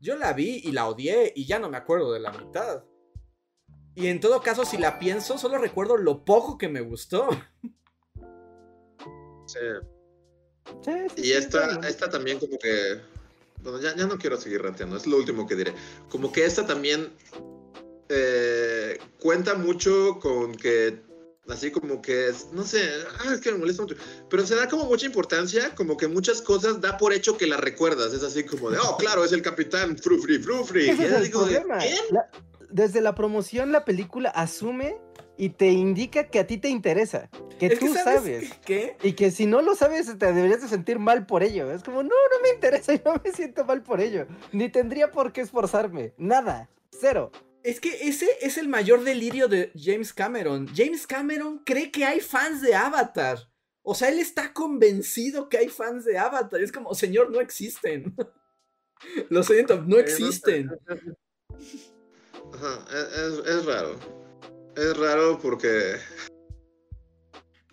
Yo 0.00 0.16
la 0.16 0.32
vi 0.32 0.60
y 0.64 0.72
la 0.72 0.88
odié 0.88 1.32
y 1.36 1.46
ya 1.46 1.58
no 1.58 1.68
me 1.68 1.76
acuerdo 1.76 2.12
de 2.12 2.20
la 2.20 2.32
mitad. 2.32 2.84
Y 3.94 4.06
en 4.06 4.20
todo 4.20 4.40
caso, 4.40 4.64
si 4.64 4.78
la 4.78 4.98
pienso, 4.98 5.36
solo 5.36 5.58
recuerdo 5.58 5.96
lo 5.96 6.24
poco 6.24 6.56
que 6.56 6.68
me 6.68 6.80
gustó. 6.80 7.28
Sí. 9.46 9.58
Sí, 10.82 10.92
sí, 11.14 11.20
Y 11.20 11.24
sí, 11.24 11.32
esta, 11.32 11.86
esta 11.86 12.08
también 12.08 12.38
como 12.38 12.56
que... 12.58 13.00
Bueno, 13.62 13.80
ya, 13.80 13.94
ya 13.96 14.06
no 14.06 14.18
quiero 14.18 14.36
seguir 14.36 14.62
ranteando, 14.62 14.96
es 14.96 15.06
lo 15.06 15.16
último 15.16 15.46
que 15.46 15.56
diré. 15.56 15.74
Como 16.08 16.32
que 16.32 16.44
esta 16.44 16.66
también 16.66 17.12
eh, 18.08 18.98
cuenta 19.18 19.54
mucho 19.54 20.18
con 20.20 20.54
que... 20.54 21.00
Así 21.48 21.72
como 21.72 22.00
que 22.00 22.28
es, 22.28 22.52
no 22.52 22.62
sé, 22.62 22.88
ah, 23.18 23.34
es 23.34 23.40
que 23.40 23.50
me 23.50 23.58
molesta 23.58 23.82
mucho, 23.82 23.96
pero 24.30 24.46
se 24.46 24.54
da 24.54 24.68
como 24.68 24.84
mucha 24.84 25.06
importancia, 25.06 25.74
como 25.74 25.96
que 25.96 26.06
muchas 26.06 26.40
cosas 26.40 26.80
da 26.80 26.96
por 26.96 27.12
hecho 27.12 27.36
que 27.36 27.48
las 27.48 27.58
recuerdas, 27.58 28.12
es 28.14 28.22
así 28.22 28.44
como 28.44 28.70
de, 28.70 28.78
oh, 28.78 28.96
claro, 28.96 29.24
es 29.24 29.32
el 29.32 29.42
capitán 29.42 29.98
Frufri 29.98 30.38
Frufri. 30.38 30.90
Ese 30.90 31.02
Y 31.02 31.06
es 31.06 31.32
desde 32.72 33.00
la 33.00 33.14
promoción, 33.14 33.70
la 33.70 33.84
película 33.84 34.30
asume 34.30 34.96
y 35.42 35.48
te 35.48 35.72
indica 35.72 36.28
que 36.28 36.38
a 36.38 36.46
ti 36.46 36.56
te 36.56 36.68
interesa, 36.68 37.28
que 37.58 37.66
Es 37.66 37.80
que, 37.80 37.86
tú 37.86 37.94
¿sabes 37.94 38.20
sabes. 38.20 38.52
qué? 38.64 38.96
Y 39.02 39.14
que 39.14 39.32
si 39.32 39.44
no 39.44 39.60
lo 39.60 39.74
sabes, 39.74 40.06
te 40.06 40.32
deberías 40.32 40.62
de 40.62 40.68
sentir 40.68 41.00
mal 41.00 41.26
por 41.26 41.42
ello. 41.42 41.72
Es 41.72 41.82
como, 41.82 42.04
no, 42.04 42.10
no 42.10 42.40
me 42.44 42.50
interesa 42.50 42.94
y 42.94 43.02
no 43.04 43.20
me 43.24 43.32
siento 43.32 43.64
mal 43.64 43.82
por 43.82 44.00
ello. 44.00 44.28
Ni 44.52 44.68
tendría 44.68 45.10
por 45.10 45.32
qué 45.32 45.40
esforzarme. 45.40 46.14
Nada. 46.16 46.70
Cero. 46.92 47.32
Es 47.64 47.80
que 47.80 48.06
ese 48.06 48.28
es 48.40 48.56
el 48.56 48.68
mayor 48.68 49.02
delirio 49.02 49.48
de 49.48 49.72
James 49.74 50.12
Cameron. 50.12 50.68
James 50.76 51.08
Cameron 51.08 51.58
cree 51.64 51.90
que 51.90 52.04
hay 52.04 52.20
fans 52.20 52.62
de 52.62 52.76
Avatar. 52.76 53.38
O 53.82 53.96
sea, 53.96 54.10
él 54.10 54.20
está 54.20 54.52
convencido 54.52 55.48
que 55.48 55.58
hay 55.58 55.70
fans 55.70 56.04
de 56.04 56.18
Avatar. 56.18 56.60
Es 56.60 56.70
como, 56.70 56.94
señor, 56.94 57.32
no 57.32 57.40
existen. 57.40 58.14
Lo 59.28 59.42
siento, 59.42 59.82
no 59.82 59.98
existen. 59.98 60.70
Ajá, 62.54 62.86
es, 62.92 63.44
es 63.44 63.64
raro. 63.66 64.21
Es 64.76 64.96
raro 64.96 65.38
porque 65.40 65.96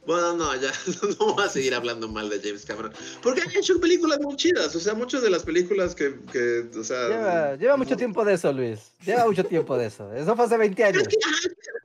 bueno, 0.09 0.37
no, 0.37 0.55
ya 0.55 0.71
no 1.19 1.35
voy 1.35 1.45
a 1.45 1.49
seguir 1.49 1.75
hablando 1.75 2.07
mal 2.07 2.31
de 2.31 2.39
James 2.39 2.65
Cameron. 2.65 2.91
Porque 3.21 3.41
han 3.41 3.55
hecho 3.55 3.79
películas 3.79 4.19
muy 4.19 4.35
chidas. 4.37 4.75
O 4.75 4.79
sea, 4.79 4.95
muchas 4.95 5.21
de 5.21 5.29
las 5.29 5.43
películas 5.43 5.93
que, 5.93 6.15
que 6.31 6.67
o 6.75 6.83
sea. 6.83 7.55
Lleva, 7.57 7.77
mucho 7.77 7.95
tiempo 7.95 8.25
de 8.25 8.33
eso, 8.33 8.51
Luis. 8.51 8.79
Lleva 9.05 9.25
mucho 9.25 9.43
tiempo 9.43 9.77
de 9.77 9.85
eso. 9.85 10.11
Eso 10.15 10.35
fue 10.35 10.45
hace 10.45 10.57
20 10.57 10.83
años. 10.83 11.03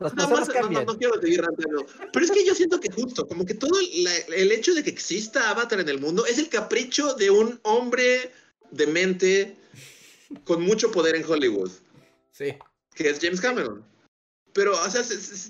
no, 0.00 0.84
no, 0.84 0.96
quiero 0.96 1.20
seguir 1.20 1.42
ranteando. 1.42 1.84
Pero 2.14 2.24
es 2.24 2.30
que 2.30 2.46
yo 2.46 2.54
siento 2.54 2.80
que 2.80 2.90
justo, 2.90 3.28
como 3.28 3.44
que 3.44 3.52
todo 3.52 3.78
el 3.78 4.52
hecho 4.52 4.72
de 4.72 4.82
que 4.82 4.88
exista 4.88 5.50
Avatar 5.50 5.80
en 5.80 5.90
el 5.90 6.00
mundo 6.00 6.24
es 6.24 6.38
el 6.38 6.48
capricho 6.48 7.12
de 7.12 7.30
un 7.30 7.60
hombre 7.62 8.32
de 8.70 8.86
mente 8.86 9.56
con 10.44 10.62
mucho 10.62 10.90
poder 10.90 11.16
en 11.16 11.30
Hollywood. 11.30 11.72
Sí. 12.32 12.54
Que 12.94 13.10
es 13.10 13.18
James 13.20 13.42
Cameron. 13.42 13.84
Pero, 14.54 14.72
o 14.80 14.90
sea, 14.90 15.02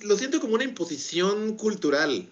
lo 0.03 0.17
siento 0.17 0.41
como 0.41 0.55
una 0.55 0.65
imposición 0.65 1.57
cultural. 1.57 2.29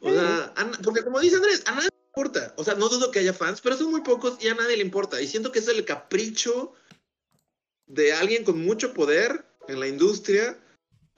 O 0.00 0.10
sea, 0.10 0.52
porque 0.82 1.04
como 1.04 1.20
dice 1.20 1.36
Andrés, 1.36 1.62
a 1.66 1.74
nadie 1.74 1.90
le 1.90 2.06
importa. 2.08 2.54
O 2.56 2.64
sea, 2.64 2.74
no 2.74 2.88
dudo 2.88 3.10
que 3.10 3.18
haya 3.18 3.34
fans, 3.34 3.60
pero 3.60 3.76
son 3.76 3.90
muy 3.90 4.00
pocos 4.00 4.38
y 4.40 4.48
a 4.48 4.54
nadie 4.54 4.78
le 4.78 4.82
importa. 4.82 5.20
Y 5.20 5.28
siento 5.28 5.52
que 5.52 5.58
es 5.58 5.68
el 5.68 5.84
capricho 5.84 6.72
de 7.86 8.14
alguien 8.14 8.44
con 8.44 8.64
mucho 8.64 8.94
poder 8.94 9.44
en 9.68 9.78
la 9.78 9.88
industria, 9.88 10.58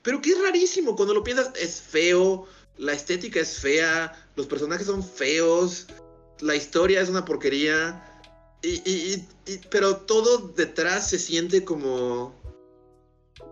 pero 0.03 0.21
que 0.21 0.31
es 0.31 0.43
rarísimo. 0.43 0.97
Cuando 0.97 1.15
lo 1.15 1.23
piensas, 1.23 1.53
es 1.55 1.81
feo, 1.81 2.49
la 2.77 2.93
estética 2.93 3.39
es 3.39 3.59
fea, 3.59 4.31
los 4.35 4.47
personajes 4.47 4.87
son 4.87 5.05
feos, 5.05 5.87
la 6.41 6.57
historia 6.57 7.01
es 7.01 7.09
una 7.09 7.25
porquería. 7.25 8.05
Y, 8.63 9.23
pero 9.71 9.99
todo 9.99 10.39
detrás 10.57 11.09
se 11.09 11.21
siente 11.21 11.65
como. 11.65 12.35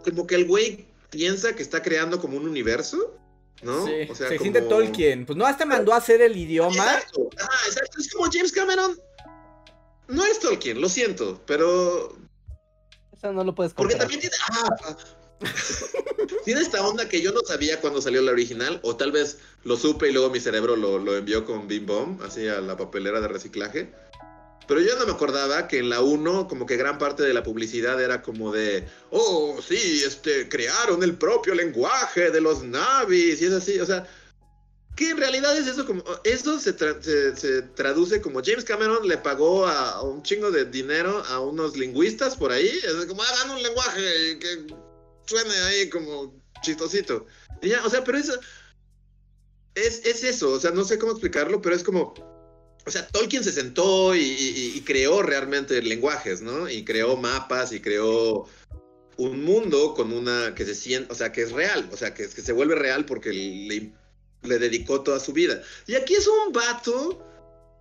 Como 0.04 0.26
que 0.26 0.34
el 0.34 0.46
güey 0.46 0.86
piensa 1.10 1.54
que 1.54 1.62
está 1.62 1.82
creando 1.82 2.20
como 2.20 2.36
un 2.36 2.48
universo 2.48 3.18
¿no? 3.62 3.86
Sí, 3.86 4.08
se 4.14 4.38
siente 4.38 4.62
Tolkien. 4.62 5.26
Pues 5.26 5.36
no, 5.36 5.46
hasta 5.46 5.64
mandó 5.64 5.92
a 5.92 5.96
hacer 5.96 6.20
el 6.20 6.36
idioma. 6.36 6.74
Exacto, 6.74 7.30
exacto. 7.66 8.00
Es 8.00 8.12
como 8.12 8.30
James 8.30 8.52
Cameron. 8.52 9.00
No 10.08 10.24
es 10.24 10.38
Tolkien, 10.40 10.80
lo 10.80 10.88
siento, 10.88 11.42
pero. 11.46 12.16
Eso 13.16 13.32
no 13.32 13.44
lo 13.44 13.54
puedes 13.54 13.74
comprar. 13.74 13.98
Porque 13.98 14.16
también 14.16 14.20
tiene. 14.20 14.36
Ah, 14.50 14.96
tiene 16.44 16.60
esta 16.60 16.86
onda 16.86 17.08
que 17.08 17.20
yo 17.20 17.32
no 17.32 17.40
sabía 17.40 17.80
cuando 17.80 18.00
salió 18.00 18.22
la 18.22 18.32
original, 18.32 18.80
o 18.82 18.96
tal 18.96 19.12
vez 19.12 19.38
lo 19.64 19.76
supe 19.76 20.08
y 20.08 20.12
luego 20.12 20.30
mi 20.30 20.40
cerebro 20.40 20.76
lo, 20.76 20.98
lo 20.98 21.16
envió 21.16 21.44
con 21.44 21.68
Bim 21.68 21.84
Bom, 21.86 22.18
así 22.22 22.48
a 22.48 22.60
la 22.60 22.76
papelera 22.76 23.20
de 23.20 23.28
reciclaje. 23.28 23.92
Pero 24.66 24.80
yo 24.80 24.96
no 24.98 25.06
me 25.06 25.12
acordaba 25.12 25.68
que 25.68 25.78
en 25.78 25.88
la 25.88 26.00
1 26.00 26.48
como 26.48 26.66
que 26.66 26.76
gran 26.76 26.98
parte 26.98 27.22
de 27.22 27.32
la 27.32 27.42
publicidad 27.42 28.02
era 28.02 28.20
como 28.20 28.52
de, 28.52 28.86
oh, 29.10 29.60
sí, 29.66 30.02
este, 30.04 30.48
crearon 30.48 31.02
el 31.02 31.16
propio 31.16 31.54
lenguaje 31.54 32.30
de 32.30 32.40
los 32.40 32.64
navis 32.64 33.40
y 33.40 33.46
es 33.46 33.52
así, 33.52 33.78
o 33.78 33.86
sea, 33.86 34.08
que 34.96 35.10
en 35.10 35.18
realidad 35.18 35.56
es 35.56 35.68
eso 35.68 35.86
como, 35.86 36.02
eso 36.24 36.58
se, 36.58 36.72
se, 36.72 37.62
traduce 37.74 38.20
como 38.20 38.42
James 38.42 38.64
Cameron 38.64 39.06
le 39.06 39.18
pagó 39.18 39.66
a, 39.66 40.02
un 40.02 40.22
chingo 40.22 40.50
de 40.50 40.64
dinero 40.64 41.22
a 41.28 41.38
unos 41.38 41.76
lingüistas 41.76 42.34
por 42.34 42.50
ahí, 42.50 42.66
es 42.66 43.06
como, 43.06 43.22
hagan 43.22 43.50
un 43.50 43.62
lenguaje 43.62 44.38
que 44.40 44.66
suene 45.26 45.54
ahí 45.54 45.90
como 45.90 46.34
chistosito. 46.62 47.26
Y 47.62 47.68
ya, 47.68 47.84
o 47.84 47.90
sea, 47.90 48.02
pero 48.02 48.18
eso, 48.18 48.32
es, 49.74 50.04
es 50.04 50.24
eso, 50.24 50.50
o 50.50 50.58
sea, 50.58 50.70
no 50.72 50.82
sé 50.82 50.98
cómo 50.98 51.12
explicarlo, 51.12 51.60
pero 51.60 51.76
es 51.76 51.84
como 51.84 52.14
o 52.86 52.90
sea, 52.90 53.06
Tolkien 53.08 53.42
se 53.42 53.50
sentó 53.50 54.14
y, 54.14 54.80
creó 54.86 55.20
realmente 55.22 55.82
lenguajes, 55.82 56.40
¿no? 56.40 56.70
Y 56.70 56.84
creó 56.84 57.16
mapas 57.16 57.72
y 57.72 57.80
creó 57.80 58.46
un 59.16 59.42
mundo 59.42 59.92
con 59.94 60.12
una 60.12 60.54
que 60.54 60.64
se 60.64 60.74
siente, 60.74 61.12
o 61.12 61.16
sea, 61.16 61.32
que 61.32 61.42
es 61.42 61.50
real, 61.50 61.88
o 61.92 61.96
sea, 61.96 62.14
que, 62.14 62.28
que 62.28 62.42
se 62.42 62.52
vuelve 62.52 62.76
real 62.76 63.04
porque 63.04 63.32
le, 63.32 63.92
le, 64.42 64.58
dedicó 64.60 65.02
toda 65.02 65.18
su 65.18 65.32
vida. 65.32 65.60
Y 65.88 65.96
aquí 65.96 66.14
es 66.14 66.28
un 66.28 66.52
vato 66.52 67.26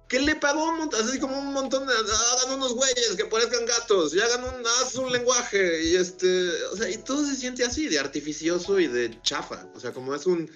que 0.10 0.20
le 0.20 0.36
pagó 0.36 0.70
un 0.70 0.78
montón, 0.78 1.08
así 1.08 1.20
como 1.20 1.38
un 1.38 1.54
montón 1.54 1.86
de, 1.86 1.94
hagan 1.94 2.58
unos 2.58 2.74
güeyes 2.74 3.16
que 3.16 3.26
parezcan 3.26 3.66
gatos 3.66 4.16
y 4.16 4.22
hagan 4.22 4.44
un, 4.44 4.66
haz 4.66 4.96
un 4.96 5.12
lenguaje 5.12 5.84
y 5.84 5.96
este, 5.98 6.50
o 6.72 6.78
sea, 6.78 6.90
y 6.90 6.98
todo 6.98 7.24
se 7.26 7.36
siente 7.36 7.64
así, 7.64 7.88
de 7.88 8.00
artificioso 8.00 8.80
y 8.80 8.88
de 8.88 9.22
chafa, 9.22 9.70
o 9.76 9.80
sea, 9.80 9.92
como 9.92 10.16
es 10.16 10.26
un 10.26 10.50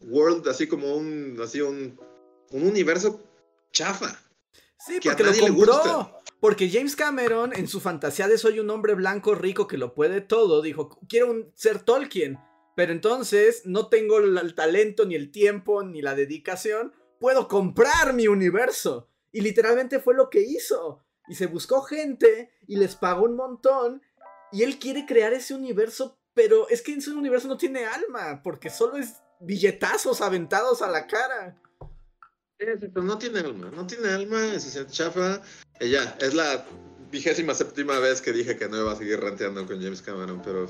world, 0.00 0.46
así 0.48 0.66
como 0.66 0.94
un, 0.94 1.38
así 1.42 1.62
un, 1.62 1.98
un 2.50 2.62
universo 2.64 3.31
chafa. 3.72 4.22
Sí, 4.78 4.98
porque 5.02 5.24
lo 5.24 5.32
compró. 5.38 6.22
Porque 6.40 6.68
James 6.70 6.96
Cameron, 6.96 7.52
en 7.54 7.68
su 7.68 7.80
fantasía 7.80 8.26
de 8.26 8.36
soy 8.36 8.58
un 8.58 8.68
hombre 8.70 8.94
blanco 8.94 9.34
rico 9.36 9.68
que 9.68 9.78
lo 9.78 9.94
puede 9.94 10.20
todo, 10.20 10.60
dijo, 10.60 10.98
quiero 11.08 11.52
ser 11.54 11.80
Tolkien. 11.82 12.38
Pero 12.74 12.92
entonces 12.92 13.62
no 13.64 13.88
tengo 13.88 14.18
el 14.18 14.54
talento, 14.54 15.04
ni 15.04 15.14
el 15.14 15.30
tiempo, 15.30 15.84
ni 15.84 16.02
la 16.02 16.14
dedicación. 16.14 16.92
Puedo 17.20 17.46
comprar 17.46 18.12
mi 18.12 18.26
universo. 18.26 19.08
Y 19.30 19.42
literalmente 19.42 20.00
fue 20.00 20.14
lo 20.14 20.30
que 20.30 20.40
hizo. 20.40 21.04
Y 21.28 21.36
se 21.36 21.46
buscó 21.46 21.82
gente 21.82 22.50
y 22.66 22.76
les 22.76 22.96
pagó 22.96 23.24
un 23.24 23.36
montón. 23.36 24.02
Y 24.50 24.64
él 24.64 24.78
quiere 24.80 25.06
crear 25.06 25.32
ese 25.32 25.54
universo, 25.54 26.18
pero 26.34 26.68
es 26.68 26.82
que 26.82 26.92
en 26.92 27.02
su 27.02 27.16
universo 27.16 27.46
no 27.46 27.56
tiene 27.56 27.86
alma, 27.86 28.42
porque 28.42 28.68
solo 28.68 28.96
es 28.96 29.14
billetazos 29.40 30.20
aventados 30.20 30.82
a 30.82 30.90
la 30.90 31.06
cara 31.06 31.61
no 32.94 33.18
tiene 33.18 33.40
alma, 33.40 33.70
no 33.74 33.86
tiene 33.86 34.08
alma, 34.08 34.58
se 34.58 34.86
chafa. 34.86 35.40
Ella, 35.80 36.16
es 36.20 36.34
la 36.34 36.64
vigésima 37.10 37.54
séptima 37.54 37.98
vez 37.98 38.20
que 38.20 38.32
dije 38.32 38.56
que 38.56 38.68
no 38.68 38.80
iba 38.80 38.92
a 38.92 38.96
seguir 38.96 39.20
ranteando 39.20 39.66
con 39.66 39.80
James 39.80 40.02
Cameron, 40.02 40.40
pero. 40.42 40.68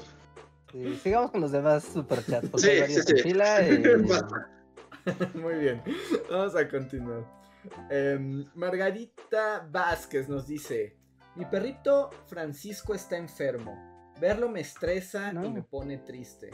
sigamos 1.03 1.31
con 1.31 1.41
los 1.41 1.53
demás 1.53 1.85
superchats. 1.85 2.49
Sí, 2.61 2.71
sí, 2.89 3.01
sí. 3.03 3.35
Muy 5.35 5.55
bien, 5.55 5.83
vamos 6.31 6.55
a 6.55 6.69
continuar. 6.69 7.25
Em, 7.91 8.45
Margarita 8.55 9.67
Vázquez 9.71 10.29
nos 10.29 10.47
dice: 10.47 10.97
Mi 11.37 11.45
perrito 11.45 12.11
Francisco 12.27 12.95
está 12.95 13.17
enfermo. 13.17 13.91
Verlo 14.21 14.49
me 14.49 14.61
estresa 14.61 15.33
y 15.33 15.49
me 15.49 15.63
pone 15.63 15.99
triste. 15.99 16.51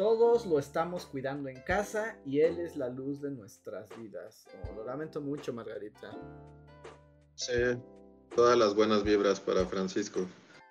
Todos 0.00 0.46
lo 0.46 0.58
estamos 0.58 1.04
cuidando 1.04 1.50
en 1.50 1.60
casa 1.60 2.16
y 2.24 2.40
Él 2.40 2.58
es 2.58 2.74
la 2.74 2.88
luz 2.88 3.20
de 3.20 3.30
nuestras 3.32 3.94
vidas. 3.98 4.48
Oh, 4.70 4.76
lo 4.76 4.84
lamento 4.86 5.20
mucho, 5.20 5.52
Margarita. 5.52 6.10
Sí, 7.34 7.52
todas 8.34 8.56
las 8.56 8.74
buenas 8.74 9.04
vibras 9.04 9.40
para 9.40 9.66
Francisco. 9.66 10.20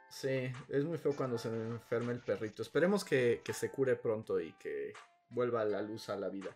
Sí, 0.10 0.52
es 0.70 0.84
muy 0.84 0.98
feo 0.98 1.16
cuando 1.16 1.38
se 1.38 1.48
enferma 1.50 2.12
el 2.12 2.22
perrito. 2.22 2.64
Esperemos 2.64 3.06
que, 3.06 3.44
se 3.54 3.70
cure 3.70 3.98
pronto 3.98 4.40
y 4.40 4.52
que 4.54 4.94
vuelva 5.30 5.64
la 5.64 5.84
luz 5.84 6.10
a 6.10 6.16
la 6.16 6.30
vida. 6.30 6.50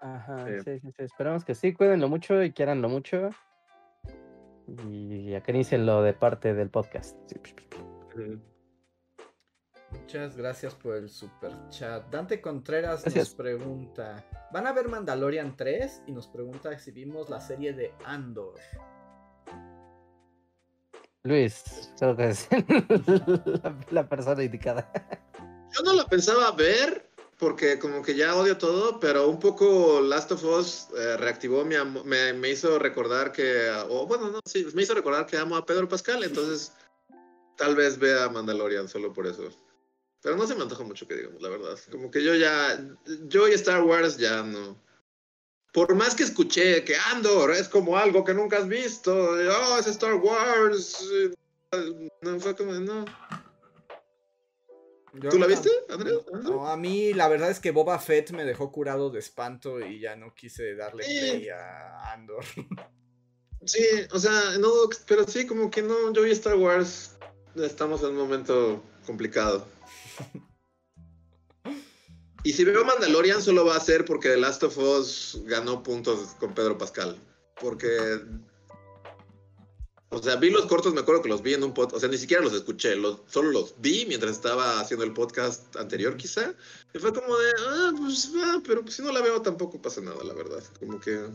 Ajá, 0.00 0.46
sí, 0.48 0.80
sí, 0.80 0.80
sí. 0.80 0.92
Esperemos 0.98 1.44
que 1.44 1.54
sí, 1.54 1.72
cuídenlo 1.74 2.08
mucho 2.08 2.42
y 2.42 2.50
quieranlo 2.50 2.88
mucho. 2.88 3.30
Y 4.88 5.32
acarícienlo 5.32 6.02
de 6.02 6.12
parte 6.12 6.54
del 6.54 6.70
podcast. 6.70 7.16
Muchas 10.08 10.38
gracias 10.38 10.74
por 10.74 10.96
el 10.96 11.10
super 11.10 11.52
chat. 11.68 12.02
Dante 12.10 12.40
Contreras 12.40 13.04
nos 13.14 13.34
pregunta: 13.34 14.24
¿Van 14.50 14.66
a 14.66 14.72
ver 14.72 14.88
Mandalorian 14.88 15.54
3? 15.54 16.04
Y 16.06 16.12
nos 16.12 16.26
pregunta 16.28 16.78
si 16.78 16.92
vimos 16.92 17.28
la 17.28 17.42
serie 17.42 17.74
de 17.74 17.92
Andor. 18.06 18.54
Luis, 21.24 21.92
creo 21.98 22.16
que 22.16 22.28
es 22.30 22.48
la, 23.90 24.08
persona 24.08 24.42
indicada. 24.42 24.90
Yo 25.76 25.82
no 25.82 25.92
la 25.92 26.06
pensaba 26.06 26.52
ver 26.52 27.10
porque 27.38 27.78
como 27.78 28.00
que 28.00 28.16
ya 28.16 28.34
odio 28.34 28.56
todo, 28.56 28.98
pero 29.00 29.28
un 29.28 29.38
poco 29.38 30.00
Last 30.00 30.32
of 30.32 30.42
Us 30.42 30.88
eh, 30.96 31.18
reactivó 31.18 31.66
mi 31.66 31.74
me, 32.06 32.32
me, 32.32 32.48
hizo 32.48 32.78
recordar 32.78 33.30
que, 33.30 33.70
o 33.90 34.06
bueno, 34.06 34.30
no, 34.30 34.40
sí, 34.46 34.66
me 34.72 34.84
hizo 34.84 34.94
recordar 34.94 35.26
que 35.26 35.36
amo 35.36 35.54
a 35.54 35.66
Pedro 35.66 35.86
Pascal, 35.86 36.24
entonces 36.24 36.72
tal 37.58 37.76
vez 37.76 37.98
vea 37.98 38.30
Mandalorian 38.30 38.88
solo 38.88 39.12
por 39.12 39.26
eso. 39.26 39.50
Pero 40.22 40.36
no 40.36 40.46
se 40.46 40.54
me 40.54 40.62
antoja 40.62 40.84
mucho 40.84 41.06
que 41.06 41.16
digamos, 41.16 41.40
la 41.40 41.48
verdad. 41.48 41.78
Como 41.90 42.10
que 42.10 42.22
yo 42.22 42.34
ya, 42.34 42.80
yo 43.26 43.48
y 43.48 43.52
Star 43.52 43.82
Wars 43.82 44.16
ya 44.16 44.42
no. 44.42 44.80
Por 45.72 45.94
más 45.94 46.14
que 46.14 46.24
escuché 46.24 46.82
que 46.84 46.96
Andor 46.96 47.52
es 47.52 47.68
como 47.68 47.96
algo 47.96 48.24
que 48.24 48.34
nunca 48.34 48.58
has 48.58 48.68
visto, 48.68 49.14
oh, 49.14 49.78
es 49.78 49.86
Star 49.86 50.14
Wars, 50.14 51.08
no 52.22 52.40
fue 52.40 52.56
como, 52.56 52.72
no. 52.72 53.04
¿Tú 55.30 55.38
la 55.38 55.46
viste, 55.46 55.70
Andrés? 55.88 56.18
No, 56.42 56.68
a 56.68 56.76
mí 56.76 57.12
la 57.12 57.28
verdad 57.28 57.50
es 57.50 57.60
que 57.60 57.70
Boba 57.70 57.98
Fett 57.98 58.30
me 58.30 58.44
dejó 58.44 58.70
curado 58.70 59.10
de 59.10 59.18
espanto 59.18 59.80
y 59.80 60.00
ya 60.00 60.16
no 60.16 60.34
quise 60.34 60.74
darle 60.74 61.04
play 61.04 61.48
a 61.48 62.12
Andor. 62.12 62.44
Sí, 63.64 63.84
o 64.12 64.18
sea, 64.20 64.56
no, 64.60 64.70
pero 65.06 65.26
sí, 65.26 65.44
como 65.44 65.68
que 65.68 65.82
no, 65.82 66.12
yo 66.12 66.24
y 66.24 66.30
Star 66.30 66.54
Wars 66.54 67.16
estamos 67.56 68.02
en 68.02 68.10
un 68.10 68.16
momento 68.16 68.82
complicado. 69.04 69.66
Y 72.44 72.52
si 72.52 72.64
veo 72.64 72.84
Mandalorian, 72.84 73.42
solo 73.42 73.66
va 73.66 73.76
a 73.76 73.80
ser 73.80 74.04
porque 74.04 74.30
The 74.30 74.36
Last 74.38 74.62
of 74.62 74.78
Us 74.78 75.38
ganó 75.44 75.82
puntos 75.82 76.34
con 76.38 76.54
Pedro 76.54 76.78
Pascal. 76.78 77.18
Porque. 77.60 78.20
O 80.10 80.22
sea, 80.22 80.36
vi 80.36 80.48
los 80.48 80.64
cortos, 80.66 80.94
me 80.94 81.00
acuerdo 81.00 81.20
que 81.20 81.28
los 81.28 81.42
vi 81.42 81.54
en 81.54 81.64
un 81.64 81.74
podcast. 81.74 81.96
O 81.96 82.00
sea, 82.00 82.08
ni 82.08 82.16
siquiera 82.16 82.42
los 82.42 82.54
escuché, 82.54 82.94
solo 83.26 83.50
los 83.50 83.74
vi 83.80 84.06
mientras 84.06 84.32
estaba 84.32 84.80
haciendo 84.80 85.04
el 85.04 85.12
podcast 85.12 85.76
anterior, 85.76 86.16
quizá. 86.16 86.54
Y 86.94 86.98
fue 86.98 87.12
como 87.12 87.36
de, 87.36 87.50
ah, 87.68 87.92
pues, 87.98 88.32
ah, 88.36 88.62
pero 88.66 88.86
si 88.88 89.02
no 89.02 89.12
la 89.12 89.20
veo 89.20 89.42
tampoco 89.42 89.82
pasa 89.82 90.00
nada, 90.00 90.22
la 90.24 90.32
verdad. 90.32 90.62
Como 90.78 90.98
que. 91.00 91.28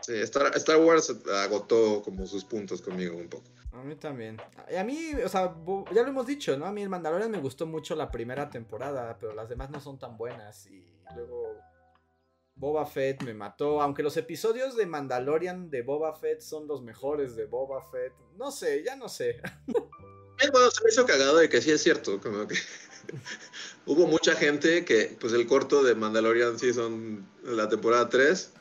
Sí, 0.00 0.14
Star 0.14 0.80
Wars 0.80 1.14
agotó 1.44 2.02
como 2.02 2.26
sus 2.26 2.44
puntos 2.44 2.80
conmigo 2.80 3.16
un 3.16 3.28
poco. 3.28 3.48
A 3.78 3.84
mí 3.84 3.94
también. 3.94 4.40
Y 4.70 4.76
a 4.76 4.84
mí, 4.84 5.12
o 5.24 5.28
sea, 5.28 5.54
ya 5.92 6.02
lo 6.02 6.08
hemos 6.08 6.26
dicho, 6.26 6.56
¿no? 6.56 6.66
A 6.66 6.72
mí 6.72 6.82
el 6.82 6.88
Mandalorian 6.88 7.30
me 7.30 7.38
gustó 7.38 7.66
mucho 7.66 7.94
la 7.94 8.10
primera 8.10 8.50
temporada, 8.50 9.16
pero 9.18 9.34
las 9.34 9.48
demás 9.48 9.70
no 9.70 9.80
son 9.80 9.98
tan 9.98 10.16
buenas. 10.16 10.66
Y 10.66 10.84
luego 11.14 11.56
Boba 12.54 12.86
Fett 12.86 13.22
me 13.22 13.34
mató. 13.34 13.80
Aunque 13.80 14.02
los 14.02 14.16
episodios 14.16 14.76
de 14.76 14.86
Mandalorian 14.86 15.70
de 15.70 15.82
Boba 15.82 16.14
Fett 16.14 16.40
son 16.40 16.66
los 16.66 16.82
mejores 16.82 17.36
de 17.36 17.46
Boba 17.46 17.82
Fett. 17.90 18.12
No 18.36 18.50
sé, 18.50 18.82
ya 18.84 18.96
no 18.96 19.08
sé. 19.08 19.40
Bueno, 20.52 20.70
se 20.70 20.84
me 20.84 20.90
hizo 20.90 21.04
cagado 21.04 21.36
de 21.38 21.48
que 21.48 21.60
sí 21.60 21.72
es 21.72 21.82
cierto, 21.82 22.20
como 22.20 22.46
que 22.46 22.54
hubo 23.86 24.06
mucha 24.06 24.36
gente 24.36 24.84
que, 24.84 25.16
pues 25.20 25.32
el 25.32 25.48
corto 25.48 25.82
de 25.82 25.96
Mandalorian 25.96 26.56
sí 26.60 26.72
son 26.72 27.28
la 27.42 27.68
temporada 27.68 28.08
3, 28.08 28.52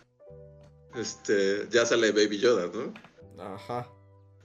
este, 0.96 1.68
ya 1.70 1.86
sale 1.86 2.12
Baby 2.12 2.40
Yoda, 2.40 2.72
¿no? 2.74 2.94
Ajá. 3.40 3.88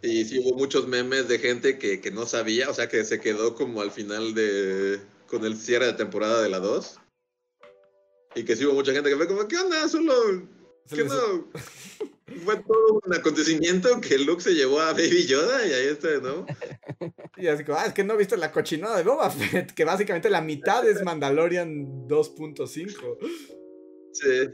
Y 0.03 0.24
sí 0.24 0.41
hubo 0.41 0.57
muchos 0.57 0.89
memes 0.89 1.29
de 1.29 1.39
gente 1.39 1.79
que, 1.79 2.01
que 2.01 2.11
no 2.11 2.27
sabía, 2.27 2.69
o 2.69 2.74
sea, 2.74 2.89
que 2.89 3.05
se 3.05 3.20
quedó 3.20 3.55
como 3.55 3.81
al 3.81 3.93
final 3.93 4.35
de, 4.35 5.01
con 5.29 5.45
el 5.45 5.57
cierre 5.57 5.87
de 5.87 5.93
temporada 5.93 6.43
de 6.43 6.49
la 6.49 6.59
2. 6.59 6.99
Y 8.35 8.45
que 8.45 8.57
sí 8.57 8.66
hubo 8.66 8.74
mucha 8.74 8.93
gente 8.93 9.11
que 9.11 9.16
fue 9.16 9.29
como, 9.29 9.47
¿qué 9.47 9.59
onda? 9.59 9.89
Solo, 9.89 10.49
¿qué 10.89 11.05
no? 11.05 11.51
Fue 12.45 12.57
todo 12.57 13.01
un 13.05 13.15
acontecimiento 13.15 14.01
que 14.01 14.19
Luke 14.19 14.43
se 14.43 14.55
llevó 14.55 14.81
a 14.81 14.93
Baby 14.93 15.27
Yoda 15.27 15.66
y 15.66 15.73
ahí 15.73 15.87
está, 15.87 16.09
¿no? 16.19 16.47
Y 17.37 17.47
así 17.49 17.65
como, 17.65 17.79
ah, 17.79 17.87
es 17.87 17.93
que 17.93 18.05
no 18.05 18.16
viste 18.16 18.37
la 18.37 18.53
cochinada 18.53 18.97
de 18.97 19.03
Boba 19.03 19.31
Fett, 19.31 19.73
que 19.73 19.85
básicamente 19.85 20.31
la 20.31 20.41
mitad 20.41 20.89
es 20.89 21.03
Mandalorian 21.03 22.07
2.5. 22.07 23.19
Sí. 24.12 24.49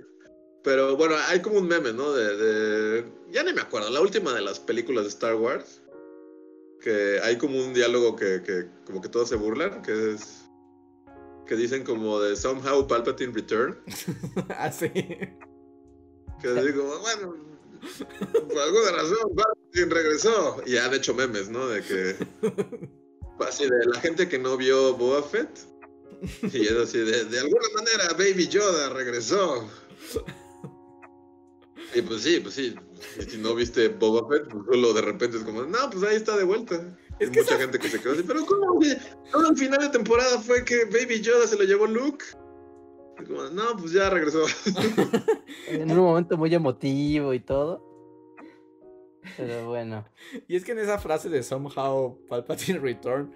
Pero 0.68 0.98
bueno, 0.98 1.14
hay 1.28 1.40
como 1.40 1.60
un 1.60 1.66
meme, 1.66 1.94
¿no? 1.94 2.12
De, 2.12 2.36
de- 2.36 3.04
Ya 3.32 3.42
ni 3.42 3.54
me 3.54 3.62
acuerdo, 3.62 3.88
la 3.88 4.02
última 4.02 4.34
de 4.34 4.42
las 4.42 4.60
películas 4.60 5.04
de 5.04 5.08
Star 5.08 5.34
Wars. 5.34 5.80
Que 6.82 7.18
hay 7.22 7.38
como 7.38 7.58
un 7.58 7.72
diálogo 7.72 8.14
que, 8.14 8.42
que 8.42 8.68
como 8.84 9.00
que 9.00 9.08
todos 9.08 9.30
se 9.30 9.36
burlan, 9.36 9.80
que 9.80 10.12
es... 10.12 10.44
Que 11.46 11.56
dicen 11.56 11.84
como 11.84 12.20
de 12.20 12.36
somehow 12.36 12.86
Palpatine 12.86 13.32
return. 13.32 13.78
Así. 14.58 14.90
Que 14.90 16.48
así 16.54 16.72
como, 16.74 16.98
bueno, 16.98 17.34
por 18.30 18.58
alguna 18.58 18.90
razón 18.92 19.34
Palpatine 19.34 19.86
regresó. 19.94 20.62
Y 20.66 20.76
han 20.76 20.92
hecho 20.92 21.14
memes, 21.14 21.48
¿no? 21.48 21.66
De 21.66 21.80
que... 21.82 22.14
Así 23.40 23.64
de 23.64 23.86
la 23.86 23.98
gente 24.00 24.28
que 24.28 24.38
no 24.38 24.58
vio 24.58 24.94
Boba 24.98 25.22
Fett. 25.22 25.48
Y 26.52 26.66
es 26.66 26.72
así 26.72 26.98
de, 26.98 27.24
de 27.24 27.38
alguna 27.38 27.68
manera 27.74 28.12
Baby 28.18 28.48
Yoda 28.48 28.90
regresó. 28.90 29.66
Y 31.94 32.02
pues 32.02 32.22
sí, 32.22 32.40
pues 32.40 32.54
sí. 32.54 32.74
Y 33.18 33.22
si 33.22 33.38
no 33.38 33.54
viste 33.54 33.88
Boba 33.88 34.28
Fett, 34.28 34.48
pues 34.50 34.64
solo 34.66 34.92
de 34.92 35.00
repente 35.02 35.36
es 35.38 35.42
como, 35.44 35.62
no, 35.62 35.78
pues 35.90 36.02
ahí 36.04 36.16
está 36.16 36.36
de 36.36 36.44
vuelta. 36.44 36.74
Es 37.18 37.30
que 37.30 37.40
mucha 37.40 37.54
esa- 37.54 37.62
gente 37.62 37.78
que 37.78 37.88
se 37.88 38.00
quedó 38.00 38.12
así, 38.12 38.22
pero 38.26 38.44
¿cómo? 38.46 38.80
Todo 39.32 39.50
el 39.50 39.56
final 39.56 39.80
de 39.80 39.88
temporada 39.88 40.38
fue 40.40 40.64
que 40.64 40.84
Baby 40.84 41.20
Yoda 41.20 41.46
se 41.46 41.56
lo 41.56 41.64
llevó 41.64 41.86
Luke. 41.86 42.24
Como, 43.26 43.42
no, 43.50 43.76
pues 43.76 43.92
ya 43.92 44.10
regresó. 44.10 44.44
En 45.68 45.90
un 45.90 45.98
momento 45.98 46.36
muy 46.36 46.54
emotivo 46.54 47.34
y 47.34 47.40
todo. 47.40 47.84
Pero 49.36 49.66
bueno. 49.68 50.06
Y 50.46 50.56
es 50.56 50.64
que 50.64 50.72
en 50.72 50.78
esa 50.78 50.98
frase 50.98 51.28
de 51.28 51.42
somehow 51.42 52.18
Palpatine 52.28 52.78
return, 52.78 53.32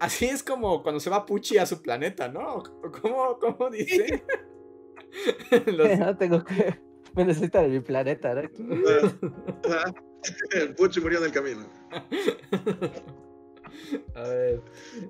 así 0.00 0.24
es 0.26 0.42
como 0.42 0.82
cuando 0.82 1.00
se 1.00 1.10
va 1.10 1.26
Pucci 1.26 1.58
a 1.58 1.66
su 1.66 1.82
planeta, 1.82 2.28
¿no? 2.28 2.62
¿Cómo, 3.02 3.38
cómo 3.38 3.70
dice? 3.70 4.24
Los- 5.66 5.98
No 5.98 6.16
tengo 6.16 6.42
que. 6.44 6.78
Me 7.14 7.24
necesitan 7.24 7.64
en 7.66 7.72
mi 7.72 7.80
planeta, 7.80 8.34
¿no? 8.34 8.42
El 10.52 10.74
Puchi 10.74 11.00
murió 11.00 11.18
en 11.18 11.24
el 11.26 11.32
camino. 11.32 11.66
A 14.14 14.22
ver. 14.28 14.60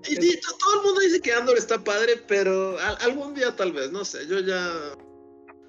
Y 0.08 0.16
to- 0.40 0.56
todo 0.58 0.80
el 0.80 0.86
mundo 0.86 1.00
dice 1.00 1.20
que 1.20 1.32
Andor 1.32 1.56
está 1.56 1.82
padre, 1.82 2.16
pero 2.28 2.78
al- 2.78 2.98
algún 3.00 3.34
día 3.34 3.54
tal 3.56 3.72
vez, 3.72 3.90
no 3.92 4.04
sé, 4.04 4.26
yo 4.26 4.40
ya... 4.40 4.72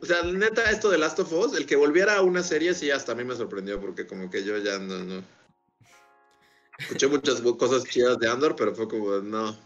O 0.02 0.06
sea, 0.06 0.22
neta, 0.24 0.70
esto 0.70 0.90
de 0.90 0.98
Last 0.98 1.20
of 1.20 1.32
Us, 1.34 1.56
el 1.58 1.66
que 1.66 1.76
volviera 1.76 2.18
a 2.18 2.22
una 2.22 2.44
serie, 2.44 2.74
sí, 2.74 2.92
hasta 2.92 3.14
a 3.14 3.16
mí 3.16 3.24
me 3.24 3.36
sorprendió, 3.36 3.80
porque 3.80 4.06
como 4.06 4.30
que 4.30 4.44
yo 4.44 4.58
ya 4.58 4.78
no, 4.80 5.00
no... 5.04 5.24
Escuché 6.78 7.08
muchas 7.08 7.42
cosas 7.42 7.84
chidas 7.86 8.20
de 8.20 8.30
Andor, 8.30 8.56
pero 8.56 8.76
fue 8.76 8.88
como, 8.88 9.18
no. 9.20 9.58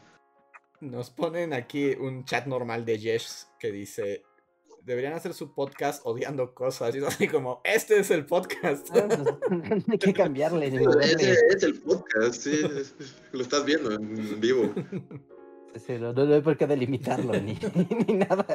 Nos 0.79 1.09
ponen 1.09 1.53
aquí 1.53 1.91
un 1.99 2.23
chat 2.23 2.45
normal 2.45 2.85
de 2.85 2.97
Jesh 2.99 3.45
que 3.59 3.71
dice. 3.71 4.23
Deberían 4.84 5.14
hacer 5.14 5.34
su 5.34 5.53
podcast 5.53 6.02
odiando 6.06 6.53
cosas. 6.53 6.94
Y 6.95 6.99
es 6.99 7.03
así 7.03 7.28
como, 7.28 7.62
este 7.64 7.99
es 7.99 8.12
el 8.12 8.26
podcast. 8.26 8.90
Ah, 8.95 9.08
pues, 9.08 9.84
hay 9.90 9.98
que 9.98 10.14
cambiarle 10.14 10.68
Ese 10.68 11.38
es 11.49 11.64
el 11.64 11.80
podcast, 11.82 12.41
sí, 12.41 12.62
lo 13.32 13.41
estás 13.41 13.66
viendo 13.66 13.91
en 13.91 14.40
vivo. 14.40 14.74
Sí, 15.76 15.94
no, 15.99 16.14
no 16.14 16.34
hay 16.34 16.41
por 16.41 16.58
qué 16.58 16.68
delimitarlo 16.68 17.34
ni, 17.34 17.58
ni 18.08 18.14
nada. 18.16 18.45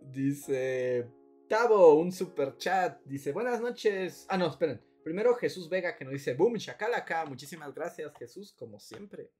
Dice 0.00 1.08
Tavo, 1.48 1.94
un 1.94 2.10
super 2.10 2.56
chat. 2.56 3.00
Dice, 3.04 3.32
buenas 3.32 3.60
noches. 3.60 4.26
Ah, 4.28 4.38
no, 4.38 4.46
esperen. 4.46 4.80
Primero 5.02 5.34
Jesús 5.34 5.68
Vega 5.68 5.94
que 5.96 6.04
nos 6.04 6.14
dice, 6.14 6.34
boom, 6.34 6.56
chacalaca. 6.56 7.24
Muchísimas 7.26 7.74
gracias, 7.74 8.12
Jesús, 8.18 8.54
como 8.58 8.80
siempre. 8.80 9.30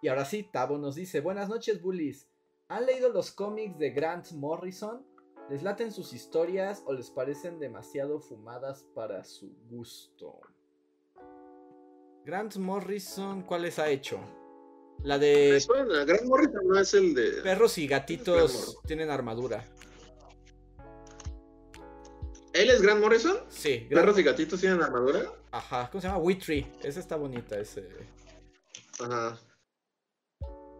Y 0.00 0.08
ahora 0.08 0.24
sí, 0.24 0.48
Tavo 0.52 0.78
nos 0.78 0.94
dice, 0.94 1.20
buenas 1.20 1.48
noches, 1.48 1.82
bullies. 1.82 2.28
¿Han 2.68 2.86
leído 2.86 3.10
los 3.10 3.30
cómics 3.30 3.78
de 3.78 3.90
Grant 3.90 4.32
Morrison? 4.32 5.04
¿Les 5.50 5.62
laten 5.62 5.92
sus 5.92 6.14
historias 6.14 6.82
o 6.86 6.94
les 6.94 7.10
parecen 7.10 7.58
demasiado 7.58 8.20
fumadas 8.20 8.86
para 8.94 9.22
su 9.24 9.54
gusto? 9.68 10.40
Grant 12.24 12.56
Morrison, 12.56 13.42
¿cuáles 13.42 13.78
ha 13.78 13.90
hecho? 13.90 14.18
La 15.02 15.18
Me 15.18 15.26
de 15.26 15.60
suena, 15.60 16.04
Gran 16.06 16.26
Morrison 16.26 16.66
no 16.66 16.80
es 16.80 16.94
el 16.94 17.12
de... 17.14 17.42
perros 17.42 17.76
y 17.76 17.86
Grant 17.86 18.02
gatitos 18.02 18.78
tienen 18.86 19.10
armadura. 19.10 19.62
¿Él 22.54 22.70
es 22.70 22.80
Gran 22.80 23.00
Morrison? 23.00 23.36
Sí, 23.48 23.86
Grant 23.90 24.06
¿Perros 24.06 24.18
y 24.18 24.22
gatitos 24.22 24.60
tienen 24.60 24.80
armadura? 24.80 25.30
Ajá, 25.50 25.90
¿cómo 25.90 26.00
se 26.00 26.06
llama? 26.08 26.20
Witry. 26.20 26.72
Esa 26.82 27.00
está 27.00 27.16
bonita, 27.16 27.58
ese, 27.58 27.86
Ajá. 29.00 29.38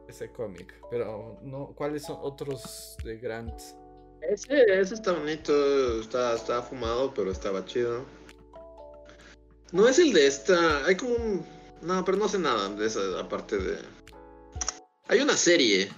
Ese 0.09 0.31
cómic. 0.31 0.75
Pero, 0.91 1.39
no, 1.43 1.73
¿cuáles 1.75 2.03
son 2.03 2.19
otros 2.21 2.97
de 3.05 3.19
Grant? 3.19 3.61
Ese, 4.23 4.81
ese 4.81 4.95
está 4.95 5.13
bonito, 5.13 6.01
está, 6.01 6.35
está 6.35 6.63
fumado, 6.63 7.13
pero 7.13 7.31
estaba 7.31 7.65
chido. 7.65 8.05
No 9.73 9.89
es 9.89 9.99
el 9.99 10.13
de 10.13 10.27
esta. 10.27 10.87
Hay 10.87 10.97
como 10.97 11.15
un. 11.15 11.47
No, 11.83 12.05
pero 12.05 12.17
no 12.17 12.29
sé 12.29 12.39
nada 12.39 12.69
de 12.69 12.87
esa, 12.87 13.21
aparte 13.21 13.59
de. 13.59 13.79
Hay 15.09 15.21
una 15.21 15.37
serie. 15.37 15.91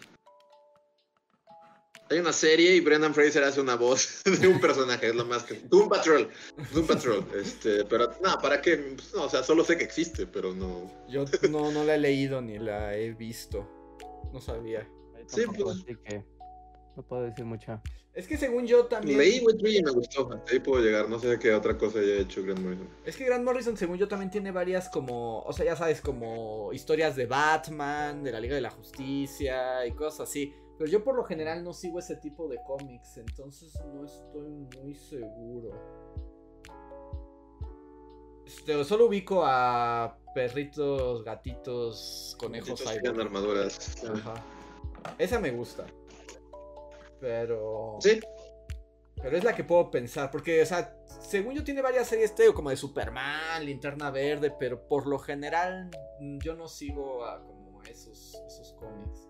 Hay 2.08 2.18
una 2.18 2.32
serie 2.32 2.74
y 2.74 2.80
Brendan 2.80 3.14
Fraser 3.14 3.42
hace 3.44 3.60
una 3.60 3.74
voz 3.74 4.22
de 4.40 4.46
un 4.46 4.60
personaje, 4.60 5.08
es 5.08 5.14
lo 5.14 5.24
más 5.24 5.42
que. 5.42 5.54
Doom 5.54 5.88
Patrol. 5.88 6.28
Doom 6.72 6.86
Patrol. 6.86 7.24
Este, 7.34 7.84
pero 7.84 8.10
no, 8.22 8.38
¿para 8.38 8.62
qué? 8.62 8.76
Pues, 8.76 9.12
no, 9.12 9.24
o 9.24 9.28
sea, 9.28 9.42
solo 9.42 9.62
sé 9.62 9.76
que 9.76 9.84
existe, 9.84 10.26
pero 10.26 10.54
no. 10.54 10.90
Yo 11.08 11.24
no, 11.50 11.70
no 11.70 11.84
la 11.84 11.96
he 11.96 11.98
leído 11.98 12.40
ni 12.40 12.58
la 12.58 12.96
he 12.96 13.12
visto. 13.12 13.75
No 14.32 14.40
sabía. 14.40 14.88
Sí, 15.26 15.42
pues. 15.46 15.78
Así 15.78 15.96
que 16.04 16.24
no 16.96 17.02
puedo 17.02 17.22
decir 17.22 17.44
mucho. 17.44 17.80
Es 18.14 18.26
que 18.26 18.38
según 18.38 18.66
yo 18.66 18.86
también. 18.86 19.18
Leí 19.18 19.44
Witchery 19.44 19.78
y 19.78 19.82
me 19.82 19.90
gustó. 19.90 20.32
Hasta 20.32 20.52
ahí 20.52 20.60
puedo 20.60 20.82
llegar. 20.82 21.08
No 21.08 21.18
sé 21.18 21.38
qué 21.38 21.52
otra 21.52 21.76
cosa 21.76 21.98
haya 21.98 22.14
hecho 22.16 22.42
Grant 22.42 22.60
Morrison. 22.60 22.88
Es 23.04 23.16
que 23.16 23.26
Grant 23.26 23.44
Morrison, 23.44 23.76
según 23.76 23.98
yo, 23.98 24.08
también 24.08 24.30
tiene 24.30 24.50
varias 24.50 24.88
como. 24.88 25.42
O 25.42 25.52
sea, 25.52 25.66
ya 25.66 25.76
sabes, 25.76 26.00
como 26.00 26.72
historias 26.72 27.14
de 27.14 27.26
Batman, 27.26 28.24
de 28.24 28.32
la 28.32 28.40
Liga 28.40 28.54
de 28.54 28.62
la 28.62 28.70
Justicia 28.70 29.86
y 29.86 29.92
cosas 29.92 30.28
así. 30.28 30.54
Pero 30.78 30.90
yo 30.90 31.04
por 31.04 31.14
lo 31.14 31.24
general 31.24 31.64
no 31.64 31.72
sigo 31.72 31.98
ese 31.98 32.16
tipo 32.16 32.48
de 32.48 32.58
cómics, 32.66 33.16
entonces 33.16 33.72
no 33.94 34.04
estoy 34.04 34.50
muy 34.82 34.94
seguro. 34.94 35.70
Este, 38.46 38.84
solo 38.84 39.06
ubico 39.06 39.42
a 39.44 40.18
perritos, 40.36 41.24
gatitos, 41.24 42.36
conejos, 42.38 42.84
tienen 42.84 43.18
armaduras. 43.18 44.04
Ajá. 44.04 44.34
Esa 45.16 45.40
me 45.40 45.50
gusta. 45.50 45.86
Pero. 47.18 47.96
Sí, 48.00 48.20
Pero 49.22 49.34
es 49.38 49.44
la 49.44 49.56
que 49.56 49.64
puedo 49.64 49.90
pensar. 49.90 50.30
Porque, 50.30 50.60
o 50.60 50.66
sea, 50.66 50.94
según 51.20 51.54
yo 51.54 51.64
tiene 51.64 51.80
varias 51.80 52.06
series, 52.08 52.34
te 52.34 52.42
digo, 52.42 52.54
como 52.54 52.68
de 52.68 52.76
Superman, 52.76 53.64
Linterna 53.64 54.10
Verde. 54.10 54.54
Pero 54.58 54.86
por 54.86 55.06
lo 55.06 55.18
general, 55.18 55.88
mm, 56.20 56.38
yo 56.40 56.54
no 56.54 56.68
sigo 56.68 57.24
a 57.24 57.42
como 57.42 57.82
esos, 57.84 58.34
esos 58.46 58.74
cómics. 58.74 59.26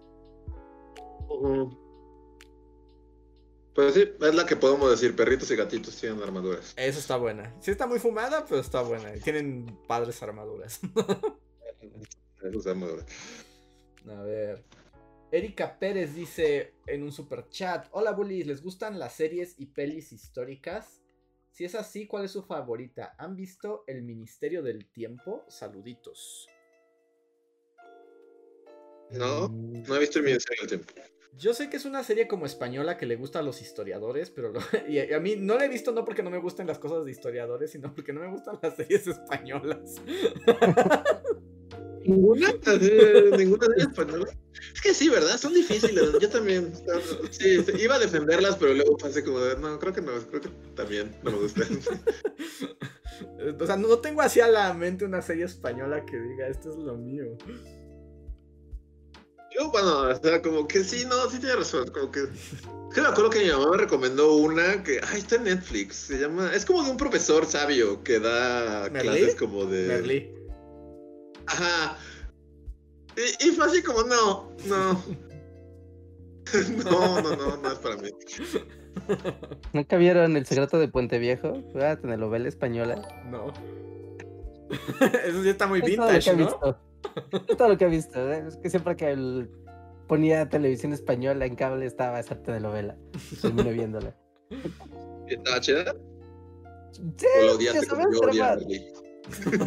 Ujú. 1.29 1.86
Pues 3.77 3.93
sí, 3.93 4.11
es 4.23 4.35
la 4.35 4.47
que 4.47 4.57
podemos 4.57 4.91
decir, 4.91 5.15
perritos 5.15 5.51
y 5.51 5.57
gatitos 5.57 6.01
tienen 6.01 6.23
armaduras. 6.23 6.73
Esa 6.79 6.99
está 6.99 7.19
buena. 7.19 7.55
Sí 7.61 7.71
está 7.71 7.87
muy 7.87 7.99
fumada, 7.99 8.47
pero 8.49 8.63
está 8.63 8.81
buena. 8.81 9.13
Tienen 9.23 9.67
padres 9.87 10.23
armaduras. 10.23 10.81
A 14.09 14.23
ver. 14.23 14.65
Erika 15.31 15.79
Pérez 15.79 16.15
dice 16.15 16.73
en 16.87 17.03
un 17.03 17.13
super 17.13 17.51
chat: 17.51 17.87
Hola 17.91 18.13
bullies, 18.13 18.47
¿les 18.47 18.63
gustan 18.63 18.99
las 18.99 19.15
series 19.15 19.57
y 19.59 19.67
pelis 19.67 20.11
históricas? 20.11 21.03
Si 21.51 21.67
es 21.67 21.75
así, 21.75 22.07
¿cuál 22.07 22.25
es 22.25 22.31
su 22.31 22.43
favorita? 22.43 23.15
¿Han 23.19 23.37
visto 23.37 23.85
El 23.87 24.05
Ministerio 24.05 24.63
del 24.63 24.91
Tiempo? 24.91 25.45
Saluditos. 25.49 26.49
No, 29.11 29.49
no 29.49 29.97
he 29.97 29.99
visto 29.99 30.19
el 30.21 30.25
Ministerio 30.25 30.67
del 30.67 30.83
Tiempo. 30.83 31.16
Yo 31.39 31.53
sé 31.55 31.69
que 31.69 31.77
es 31.77 31.85
una 31.85 32.03
serie 32.03 32.27
como 32.27 32.47
española 32.47 32.97
que 32.97 33.05
le 33.07 33.17
gusta 33.17 33.41
a 33.41 33.43
los 33.43 33.61
historiadores, 33.61 34.31
pero 34.31 34.51
lo- 34.53 34.61
y 34.89 34.99
a, 34.99 35.17
a 35.17 35.21
mí 35.21 35.37
no 35.37 35.57
la 35.59 35.67
he 35.67 35.69
visto 35.69 35.93
no 35.93 36.05
porque 36.05 36.23
no 36.23 36.31
me 36.31 36.39
gusten 36.39 36.67
las 36.67 36.79
cosas 36.79 37.05
de 37.05 37.11
historiadores, 37.11 37.71
sino 37.73 37.95
porque 37.95 38.13
no 38.13 38.21
me 38.21 38.29
gustan 38.29 38.59
las 38.63 38.75
series 38.77 39.07
españolas. 39.07 39.97
¿Ninguna? 42.05 42.49
¿Ninguna 43.37 43.67
de 43.67 43.75
ellas 43.77 43.89
española? 43.89 44.27
Es 44.75 44.81
que 44.81 44.95
sí, 44.95 45.09
¿verdad? 45.09 45.37
Son 45.39 45.53
difíciles. 45.53 46.13
Yo 46.21 46.29
también. 46.29 46.73
Sí, 47.31 47.63
sí, 47.65 47.73
iba 47.81 47.97
a 47.97 47.99
defenderlas, 47.99 48.57
pero 48.57 48.75
luego 48.75 48.97
pasé 48.97 49.25
como 49.25 49.41
de, 49.41 49.57
no, 49.59 49.77
creo 49.81 49.93
que 49.93 50.03
no, 50.03 50.13
creo 50.31 50.41
que 50.41 50.49
también 50.77 51.17
no 51.23 51.33
me 51.33 51.39
gustan. 51.39 51.67
O 53.59 53.65
sea, 53.67 53.77
no 53.79 53.99
tengo 54.01 54.21
así 54.21 54.41
a 54.41 54.49
la 54.49 54.75
mente 54.75 55.07
una 55.07 55.23
serie 55.23 55.45
española 55.47 56.05
que 56.05 56.19
diga, 56.21 56.49
esto 56.49 56.69
es 56.71 56.77
lo 56.77 56.97
mío. 56.99 57.39
Yo, 59.59 59.71
bueno, 59.71 60.03
o 60.03 60.15
sea, 60.15 60.43
como 60.43 60.67
que 60.67 60.85
sí, 60.85 61.05
no, 61.07 61.31
sí 61.31 61.39
tiene 61.39 61.57
razón. 61.57 61.89
Como 61.89 62.11
que. 62.11 62.25
Es 62.25 62.95
que 62.95 63.01
me 63.01 63.09
acuerdo 63.09 63.31
que 63.31 63.45
mi 63.45 63.51
mamá 63.51 63.71
me 63.71 63.77
recomendó 63.79 64.35
una 64.37 64.83
que. 64.83 65.01
Ay, 65.07 65.19
está 65.19 65.37
en 65.37 65.45
Netflix. 65.45 65.97
Se 65.97 66.19
llama. 66.19 66.53
Es 66.55 66.65
como 66.65 66.83
de 66.83 66.91
un 66.91 66.97
profesor 66.97 67.47
sabio 67.47 68.03
que 68.03 68.21
da 68.21 68.91
¿Merlí? 68.91 69.09
clases 69.09 69.35
como 69.37 69.65
de. 69.65 69.89
Merlí. 69.89 70.35
Ajá. 71.47 71.99
Y, 73.17 73.49
y 73.49 73.51
fue 73.53 73.67
así 73.67 73.83
como, 73.83 74.03
no, 74.03 74.53
no. 74.67 75.03
no, 76.85 77.23
no, 77.23 77.37
no, 77.37 77.57
no 77.57 77.73
es 77.73 77.79
para 77.79 77.97
mí. 77.97 78.11
¿Nunca 79.73 79.97
vieron 79.97 80.37
El 80.37 80.47
secreto 80.47 80.79
de 80.79 80.89
Puente 80.89 81.19
Viejo? 81.19 81.63
Una 81.75 81.97
telenovela 81.97 82.49
española. 82.49 83.09
No. 83.31 83.53
Eso 85.25 85.43
sí 85.43 85.49
está 85.49 85.67
muy 85.67 85.81
vintage, 85.81 86.35
¿no? 86.37 86.86
todo 87.59 87.69
lo 87.69 87.79
que 87.79 87.85
he 87.85 87.89
visto. 87.89 88.33
¿eh? 88.33 88.45
Es 88.49 88.57
que 88.57 88.71
siempre 88.71 88.97
que 88.97 89.11
el- 89.11 89.51
ponía 90.07 90.49
televisión 90.49 90.93
española 90.93 91.47
en 91.47 91.57
cable 91.57 91.85
estaba 91.87 92.21
esa 92.21 92.41
telenovela. 92.43 92.97
Terminé 93.43 93.73
viéndola. 93.73 94.15
¿Estaba 95.27 95.61
chida? 95.61 95.95
Sí, 96.93 97.27
¿O 97.43 97.59
la 97.59 97.63
ya 97.63 97.83
sabes, 97.83 98.07
drama, 98.21 98.57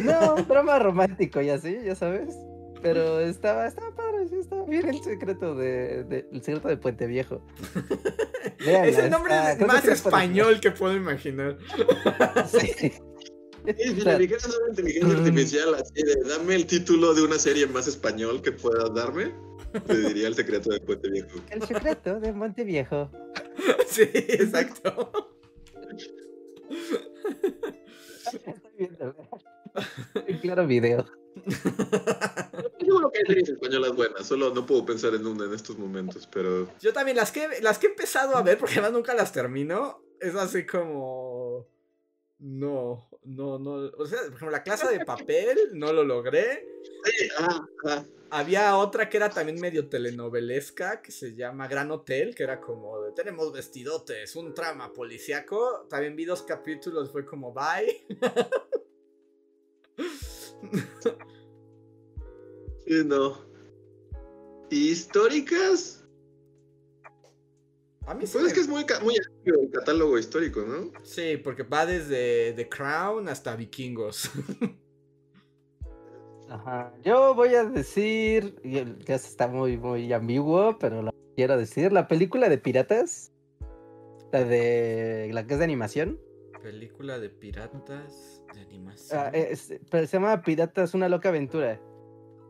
no, 0.02 0.34
drama 0.44 0.78
romántico 0.78 1.40
y 1.42 1.50
así, 1.50 1.76
ya 1.84 1.94
sabes. 1.94 2.34
Pero 2.82 3.20
estaba, 3.20 3.66
estaba 3.66 3.94
padre, 3.94 4.26
sí, 4.28 4.36
estaba 4.40 4.64
bien 4.64 4.88
el 4.88 5.02
secreto 5.02 5.54
de, 5.54 6.04
de- 6.04 6.26
el 6.32 6.42
secreto 6.42 6.68
de 6.68 6.78
Puente 6.78 7.06
Viejo. 7.06 7.42
Véanla, 8.64 8.86
Ese 8.88 9.10
nombre 9.10 9.34
está- 9.34 9.50
es 9.50 9.56
creo 9.56 9.68
que 9.68 9.74
más 9.74 9.84
español 9.84 10.60
que 10.60 10.70
puedo 10.70 10.96
imaginar. 10.96 11.58
Sí. 12.46 12.92
Sí, 13.66 13.94
si 13.94 14.00
le 14.00 14.18
dijeras 14.18 14.46
a 14.46 14.58
una 14.58 14.68
inteligencia 14.70 15.18
artificial 15.18 15.74
así 15.74 16.02
de 16.02 16.16
dame 16.28 16.54
el 16.54 16.66
título 16.66 17.14
de 17.14 17.22
una 17.22 17.38
serie 17.38 17.66
más 17.66 17.86
español 17.86 18.40
que 18.42 18.52
puedas 18.52 18.92
darme, 18.94 19.34
te 19.86 19.98
diría 20.08 20.28
el 20.28 20.34
secreto 20.34 20.70
de 20.70 20.80
Puente 20.80 21.10
Viejo. 21.10 21.38
El 21.50 21.62
secreto 21.62 22.20
de 22.20 22.32
Monte 22.32 22.64
Viejo. 22.64 23.10
Sí, 23.86 24.02
exacto. 24.14 25.12
Estoy 28.32 28.70
viendo. 28.78 29.14
En 30.26 30.38
claro 30.38 30.66
video. 30.66 31.04
Seguro 32.78 33.10
que 33.10 33.18
hay 33.18 33.26
series 33.26 33.48
españolas 33.50 33.94
buenas, 33.94 34.26
solo 34.26 34.54
no 34.54 34.64
puedo 34.66 34.84
pensar 34.86 35.14
en 35.14 35.26
una 35.26 35.44
en 35.44 35.54
estos 35.54 35.78
momentos, 35.78 36.28
pero 36.32 36.68
Yo 36.80 36.92
también, 36.92 37.16
las 37.16 37.32
que, 37.32 37.60
las 37.60 37.78
que 37.78 37.88
he 37.88 37.90
empezado 37.90 38.36
a 38.36 38.42
ver, 38.42 38.58
porque 38.58 38.74
además 38.74 38.92
nunca 38.92 39.14
las 39.14 39.32
termino, 39.32 40.02
es 40.20 40.34
así 40.34 40.66
como. 40.66 41.66
No, 42.40 43.08
no, 43.24 43.58
no. 43.58 43.72
O 43.98 44.06
sea, 44.06 44.18
por 44.20 44.26
ejemplo, 44.28 44.50
la 44.50 44.62
clase 44.62 44.88
de 44.88 45.04
papel, 45.04 45.58
no 45.74 45.92
lo 45.92 46.04
logré. 46.04 46.66
Sí, 47.04 47.28
ah, 47.38 47.60
ah. 47.86 48.04
Había 48.32 48.76
otra 48.76 49.08
que 49.08 49.16
era 49.16 49.28
también 49.28 49.60
medio 49.60 49.88
telenovelesca, 49.88 51.02
que 51.02 51.10
se 51.10 51.34
llama 51.34 51.66
Gran 51.66 51.90
Hotel, 51.90 52.34
que 52.34 52.44
era 52.44 52.60
como 52.60 53.00
de 53.02 53.12
tenemos 53.12 53.52
vestidotes, 53.52 54.36
un 54.36 54.54
trama 54.54 54.92
policiaco. 54.92 55.86
También 55.90 56.14
vi 56.16 56.24
dos 56.24 56.42
capítulos, 56.42 57.10
fue 57.10 57.26
como 57.26 57.52
bye. 57.52 58.06
Sí, 62.86 63.02
no. 63.04 63.38
¿Históricas? 64.70 66.02
A 68.06 68.14
mí 68.14 68.26
sí. 68.26 68.32
Pues 68.32 68.42
me- 68.44 68.48
es 68.48 68.54
que 68.54 68.60
es 68.60 68.68
muy, 68.68 68.84
el 69.44 69.70
catálogo 69.70 70.18
histórico, 70.18 70.60
¿no? 70.62 70.92
Sí, 71.02 71.36
porque 71.42 71.62
va 71.62 71.86
desde 71.86 72.52
The 72.54 72.68
Crown 72.68 73.28
hasta 73.28 73.56
Vikingos. 73.56 74.30
Ajá. 76.48 76.92
Yo 77.04 77.34
voy 77.34 77.54
a 77.54 77.64
decir, 77.64 78.56
y 78.64 78.78
el- 78.78 78.98
que 79.04 79.14
eso 79.14 79.28
está 79.28 79.46
muy, 79.46 79.76
muy 79.76 80.12
ambiguo, 80.12 80.76
pero 80.78 81.02
lo 81.02 81.14
quiero 81.36 81.56
decir, 81.56 81.92
la 81.92 82.08
película 82.08 82.48
de 82.48 82.58
piratas, 82.58 83.32
la 84.32 84.44
de 84.44 85.30
la 85.32 85.46
que 85.46 85.54
es 85.54 85.58
de 85.58 85.64
animación, 85.64 86.18
Película 86.62 87.18
de 87.18 87.30
piratas 87.30 88.42
de 88.52 88.60
animación. 88.60 89.18
ah, 89.18 89.30
es- 89.32 89.72
pero 89.90 90.06
se 90.06 90.12
llama 90.18 90.42
Piratas, 90.42 90.92
una 90.92 91.08
loca 91.08 91.30
aventura. 91.30 91.80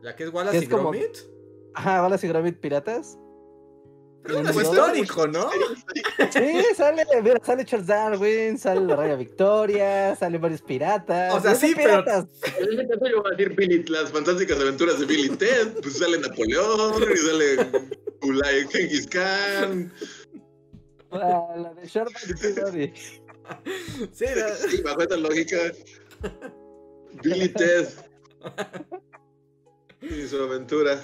La 0.01 0.15
que 0.17 0.23
es 0.25 0.33
Wallace 0.33 0.57
es 0.57 0.63
y 0.63 0.67
como- 0.67 0.91
Gromit. 0.91 1.15
Ajá, 1.75 2.01
Wallace 2.03 2.25
y 2.25 2.29
Gromit 2.29 2.57
Piratas. 2.59 3.17
Pero 4.23 4.39
es 4.39 4.55
no, 4.55 4.61
histórico, 4.61 5.27
¿no? 5.27 5.49
Sí, 6.31 6.63
sale, 6.75 7.05
mira, 7.23 7.39
sale 7.43 7.65
Charles 7.65 7.87
Darwin, 7.87 8.57
sale 8.57 8.81
la 8.81 8.95
Reina 8.95 9.15
Victoria, 9.15 10.15
sale 10.15 10.37
varios 10.37 10.61
piratas. 10.61 11.33
O 11.33 11.39
sea, 11.41 11.55
sí, 11.55 11.73
pero- 11.75 12.03
piratas. 12.03 12.25
En 12.59 12.73
ese 12.73 12.87
caso 12.87 13.07
yo 13.07 13.21
voy 13.23 13.31
a 13.33 13.35
decir 13.35 13.55
Billy, 13.55 13.83
las 13.85 14.11
fantásticas 14.11 14.59
aventuras 14.59 14.99
de 14.99 15.05
Billy 15.07 15.29
Ted, 15.29 15.73
pues 15.81 15.97
sale 15.97 16.19
Napoleón, 16.19 17.01
y 17.03 17.17
sale 17.17 17.89
Ulay 18.21 18.67
Genghis 18.67 19.07
Khan. 19.07 19.91
La, 21.11 21.43
la 21.57 21.73
de 21.73 21.87
Sherman 21.87 22.13
y. 22.79 22.93
Sí, 24.13 24.25
la- 24.35 24.55
Sí, 24.55 24.81
bajo 24.83 25.01
esta 25.01 25.17
lógica, 25.17 25.57
Billy 27.23 27.49
Ted 27.49 27.87
y 30.01 30.27
su 30.27 30.37
aventura. 30.41 31.01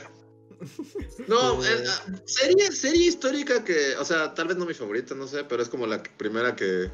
No, 1.27 1.61
Este, 1.63 1.83
eh, 1.83 1.87
ah, 1.87 2.05
serie, 2.25 2.71
serie 2.71 3.07
histórica 3.07 3.63
que, 3.63 3.95
o 3.97 4.05
sea, 4.05 4.33
tal 4.33 4.47
vez 4.47 4.57
no 4.57 4.65
mi 4.65 4.73
favorita, 4.73 5.13
no 5.15 5.27
sé, 5.27 5.43
pero 5.43 5.61
es 5.61 5.69
como 5.69 5.85
la 5.87 6.01
primera 6.01 6.55
que, 6.55 6.89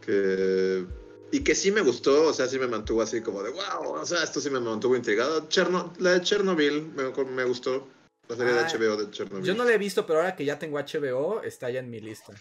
que, 0.00 0.84
y 1.32 1.40
que 1.40 1.54
sí 1.54 1.70
me 1.70 1.80
gustó, 1.80 2.28
o 2.28 2.32
sea, 2.32 2.48
sí 2.48 2.58
me 2.58 2.66
mantuvo 2.66 3.02
así 3.02 3.20
como 3.20 3.42
de, 3.42 3.50
wow, 3.50 3.92
o 3.94 4.06
sea, 4.06 4.22
esto 4.22 4.40
sí 4.40 4.50
me 4.50 4.60
mantuvo 4.60 4.96
intrigado. 4.96 5.48
Cherno, 5.48 5.92
la 5.98 6.12
de 6.12 6.20
Chernobyl 6.22 6.82
me, 6.94 7.04
me 7.24 7.44
gustó, 7.44 7.86
la 8.28 8.36
serie 8.36 8.52
Ah, 8.54 8.62
de 8.64 8.78
HBO 8.78 8.96
de 8.96 9.10
Chernobyl. 9.10 9.44
yo 9.44 9.54
no 9.54 9.64
la 9.64 9.72
he 9.72 9.78
visto, 9.78 10.06
pero 10.06 10.20
ahora 10.20 10.34
que 10.36 10.44
ya 10.44 10.58
tengo 10.58 10.78
HBO, 10.78 11.42
está 11.42 11.70
ya 11.70 11.80
en 11.80 11.90
mi 11.90 12.00
lista. 12.00 12.32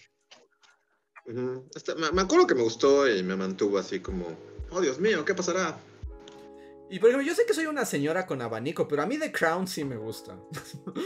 Me 1.27 2.21
acuerdo 2.21 2.45
que 2.47 2.55
me 2.55 2.61
gustó 2.61 3.09
y 3.09 3.23
me 3.23 3.35
mantuvo 3.35 3.77
así 3.79 3.99
como, 3.99 4.37
oh 4.69 4.81
Dios 4.81 4.99
mío, 4.99 5.25
¿qué 5.25 5.33
pasará? 5.33 5.77
Y 6.89 6.99
por 6.99 7.09
ejemplo, 7.09 7.27
yo 7.27 7.35
sé 7.35 7.45
que 7.45 7.53
soy 7.53 7.65
una 7.65 7.85
señora 7.85 8.25
con 8.25 8.41
abanico, 8.41 8.87
pero 8.87 9.01
a 9.01 9.05
mí 9.05 9.17
The 9.17 9.31
Crown 9.31 9.67
sí 9.67 9.83
me 9.83 9.97
gusta. 9.97 10.37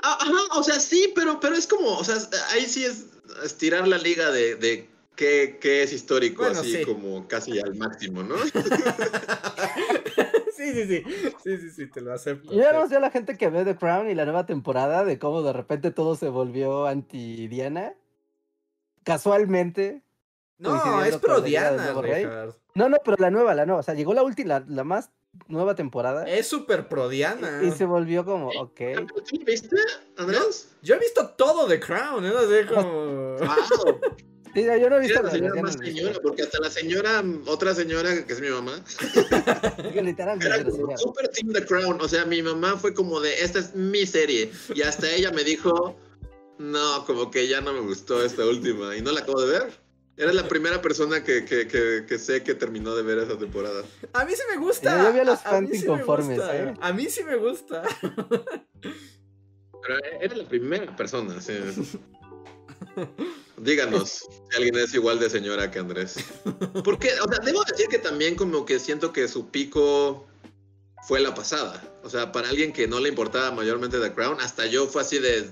Ah, 0.00 0.16
Ajá, 0.20 0.60
o 0.60 0.62
sea, 0.62 0.78
sí, 0.78 1.12
pero, 1.12 1.40
pero 1.40 1.56
es 1.56 1.66
como, 1.66 1.98
o 1.98 2.04
sea, 2.04 2.14
ahí 2.52 2.66
sí 2.66 2.84
es 2.84 3.06
estirar 3.42 3.88
la 3.88 3.98
liga 3.98 4.30
de, 4.30 4.54
de 4.54 4.88
qué, 5.16 5.58
qué 5.60 5.82
es 5.82 5.92
histórico, 5.92 6.44
Bueno, 6.44 6.60
así 6.60 6.76
sí. 6.76 6.84
como 6.84 7.26
casi 7.26 7.58
al 7.58 7.74
máximo, 7.74 8.22
¿no? 8.22 8.36
sí, 10.56 10.72
sí, 10.72 10.86
sí. 10.86 11.02
Sí, 11.42 11.58
sí, 11.58 11.70
sí, 11.70 11.90
te 11.90 12.00
lo 12.00 12.12
acepto. 12.12 12.52
Yo 12.52 12.72
no 12.72 12.88
sé 12.88 12.94
a 12.94 13.00
la 13.00 13.10
gente 13.10 13.36
que 13.36 13.50
ve 13.50 13.64
The 13.64 13.76
Crown 13.76 14.08
y 14.08 14.14
la 14.14 14.24
nueva 14.24 14.46
temporada 14.46 15.04
de 15.04 15.18
cómo 15.18 15.42
de 15.42 15.52
repente 15.52 15.90
todo 15.90 16.14
se 16.14 16.28
volvió 16.28 16.86
anti-Diana. 16.86 17.94
Casualmente. 19.02 20.04
No, 20.58 21.04
es 21.04 21.12
con 21.12 21.20
pro 21.20 21.38
la 21.38 21.46
llegada 21.46 21.70
del 21.70 21.78
Diana, 21.78 21.84
nuevo 21.84 22.02
rey. 22.02 22.24
Richard. 22.24 22.54
No, 22.74 22.88
no, 22.88 22.96
pero 23.04 23.16
la 23.18 23.30
nueva, 23.30 23.54
la 23.54 23.66
nueva. 23.66 23.80
O 23.80 23.82
sea, 23.82 23.94
llegó 23.94 24.12
la 24.14 24.22
última, 24.22 24.60
la, 24.60 24.64
la 24.68 24.84
más 24.84 25.10
nueva 25.46 25.74
temporada. 25.74 26.28
Es 26.28 26.48
súper 26.48 26.88
pro 26.88 27.08
Diana. 27.08 27.60
y, 27.62 27.68
y 27.68 27.72
se 27.72 27.84
volvió 27.84 28.24
como, 28.24 28.48
ok. 28.48 28.80
¿Tú 28.96 29.36
lo 29.38 29.44
viste, 29.44 29.76
Andrés? 30.16 30.70
Yo 30.82 30.96
he 30.96 30.98
visto 30.98 31.28
todo 31.30 31.66
The 31.66 31.78
Crown, 31.80 32.24
¿eh? 32.26 32.32
Así 32.36 32.74
como... 32.74 33.36
Wow. 33.36 34.00
Sí, 34.54 34.64
no, 34.64 34.76
yo 34.76 34.88
no 34.88 34.96
he 34.96 35.00
visto 35.00 35.22
la 35.22 35.30
señora 35.30 35.62
más 35.62 35.74
señora, 35.74 36.18
porque 36.22 36.42
hasta 36.42 36.58
la 36.58 36.70
señora, 36.70 37.22
otra 37.46 37.74
señora, 37.74 38.24
que 38.24 38.32
es 38.32 38.40
mi 38.40 38.48
mamá, 38.48 38.82
era 39.94 40.64
como 40.64 40.96
super 40.96 41.28
team 41.28 41.52
The 41.52 41.66
Crown. 41.66 42.00
O 42.00 42.08
sea, 42.08 42.24
mi 42.24 42.42
mamá 42.42 42.76
fue 42.76 42.94
como 42.94 43.20
de, 43.20 43.42
esta 43.42 43.58
es 43.58 43.74
mi 43.74 44.06
serie. 44.06 44.50
Y 44.74 44.82
hasta 44.82 45.08
ella 45.10 45.30
me 45.32 45.44
dijo, 45.44 45.96
no, 46.58 47.04
como 47.06 47.30
que 47.30 47.46
ya 47.46 47.60
no 47.60 47.72
me 47.74 47.80
gustó 47.80 48.22
esta 48.24 48.44
última. 48.46 48.96
Y 48.96 49.02
no 49.02 49.12
la 49.12 49.20
acabo 49.20 49.40
de 49.42 49.50
ver. 49.58 49.87
Eres 50.18 50.34
la 50.34 50.48
primera 50.48 50.82
persona 50.82 51.22
que, 51.22 51.44
que, 51.44 51.68
que, 51.68 52.04
que 52.06 52.18
sé 52.18 52.42
que 52.42 52.54
terminó 52.54 52.94
de 52.96 53.02
ver 53.04 53.18
esa 53.18 53.38
temporada. 53.38 53.84
A 54.12 54.24
mí 54.24 54.32
sí 54.34 54.42
me 54.50 54.56
gusta. 54.58 55.04
Yo- 55.04 55.12
vi 55.12 55.20
a 55.20 55.24
los 55.24 55.40
fans 55.40 55.70
mí 55.70 55.78
sí 55.78 55.86
me 55.86 55.92
inconformes, 55.94 56.38
gusta. 56.38 56.56
¿eh? 56.56 56.74
A 56.80 56.92
mí 56.92 57.06
sí 57.08 57.22
me 57.24 57.36
gusta. 57.36 57.82
Pero 58.80 59.98
era 60.20 60.36
la 60.36 60.48
primera 60.48 60.96
persona, 60.96 61.40
sí. 61.40 61.52
Díganos 63.56 64.08
si 64.50 64.56
alguien 64.56 64.76
es 64.78 64.94
igual 64.94 65.18
de 65.18 65.30
señora 65.30 65.70
que 65.70 65.78
Andrés. 65.78 66.16
Porque, 66.84 67.10
o 67.20 67.28
sea, 67.28 67.38
debo 67.44 67.62
decir 67.64 67.86
que 67.88 67.98
también 67.98 68.34
como 68.36 68.64
que 68.64 68.78
siento 68.78 69.12
que 69.12 69.26
su 69.28 69.50
pico 69.50 70.26
fue 71.06 71.20
la 71.20 71.34
pasada. 71.34 71.82
O 72.04 72.10
sea, 72.10 72.30
para 72.32 72.48
alguien 72.48 72.72
que 72.72 72.86
no 72.86 73.00
le 73.00 73.08
importaba 73.08 73.50
mayormente 73.50 73.98
The 73.98 74.12
Crown, 74.12 74.40
hasta 74.40 74.66
yo 74.66 74.86
fue 74.86 75.02
así 75.02 75.18
de 75.18 75.48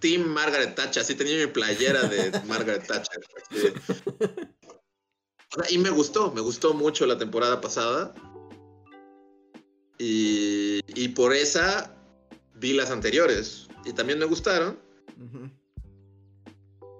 Team 0.00 0.26
Margaret 0.26 0.74
Thatcher, 0.74 1.02
así 1.02 1.14
tenía 1.14 1.46
mi 1.46 1.52
playera 1.52 2.02
de 2.02 2.30
Margaret 2.46 2.86
Thatcher. 2.86 3.20
así. 3.50 3.72
Sea, 5.54 5.70
y 5.70 5.78
me 5.78 5.90
gustó, 5.90 6.32
me 6.32 6.40
gustó 6.40 6.74
mucho 6.74 7.06
la 7.06 7.18
temporada 7.18 7.60
pasada. 7.60 8.14
Y, 9.98 10.80
y 10.88 11.08
por 11.08 11.32
esa 11.32 11.94
vi 12.54 12.72
las 12.72 12.90
anteriores. 12.90 13.68
Y 13.84 13.92
también 13.92 14.18
me 14.18 14.24
gustaron. 14.26 14.78
Y, 15.16 15.65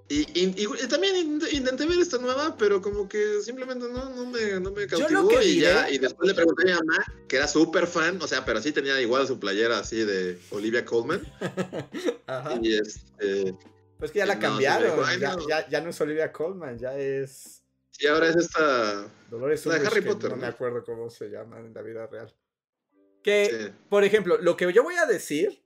y- 0.09 0.41
y- 0.41 0.66
y 0.85 0.89
también 0.89 1.16
in- 1.16 1.43
intenté 1.51 1.85
ver 1.87 1.99
esta 1.99 2.19
nueva, 2.19 2.57
pero 2.57 2.81
como 2.81 3.09
que 3.09 3.41
simplemente 3.43 3.87
no, 3.89 4.11
no 4.11 4.27
me, 4.27 4.61
no 4.61 4.70
me 4.70 4.87
cautivó. 4.87 5.31
y, 5.43 5.61
ya, 5.61 5.91
y 5.91 5.99
después 5.99 6.28
le 6.28 6.35
pregunté 6.35 6.62
a 6.62 6.66
mi 6.66 6.87
mamá, 6.87 7.05
que 7.28 7.37
era 7.37 7.49
súper 7.49 7.87
fan, 7.87 8.20
o 8.23 8.27
sea, 8.28 8.45
pero 8.45 8.61
sí 8.62 8.70
tenía 8.73 9.01
igual 9.01 9.27
su 9.27 9.41
playera 9.41 9.78
así 9.81 10.05
de 10.05 10.39
Olivia 10.51 10.85
Colman. 10.85 11.23
Ajá. 12.27 12.59
Y 12.62 12.77
este. 12.77 13.55
Pues 13.99 14.11
que 14.11 14.19
ya 14.19 14.27
la 14.27 14.35
No, 14.35 14.41
sí 14.41 14.47
cambiaron. 14.47 14.91
dijo, 14.91 15.05
"Ay, 15.07 15.19
ya, 15.19 15.35
no". 15.37 15.49
ya, 15.49 15.69
ya 15.69 15.81
no 15.81 15.91
es 15.91 16.01
Olivia 16.01 16.31
Colman, 16.31 16.78
ya 16.78 16.97
es 16.97 17.62
Y 17.99 18.07
ahora 18.07 18.28
es 18.28 18.37
esta. 18.37 19.09
Dolores 19.31 19.65
La 19.66 19.78
de 19.78 19.87
Harry 19.87 20.03
Potter, 20.03 20.31
No 20.31 20.37
¿no? 20.37 20.43
me 20.43 20.49
acuerdo 20.49 20.85
cómo 20.85 21.09
se 21.11 21.28
llama 21.31 21.59
en 21.59 21.73
la 21.74 21.83
vida 21.83 22.07
real. 22.07 22.33
Que, 23.24 23.49
sí. 23.51 23.73
por 23.89 24.05
ejemplo, 24.05 24.37
lo 24.39 24.57
que 24.57 24.73
yo 24.73 24.83
voy 24.85 24.95
a 24.97 25.07
decir 25.07 25.62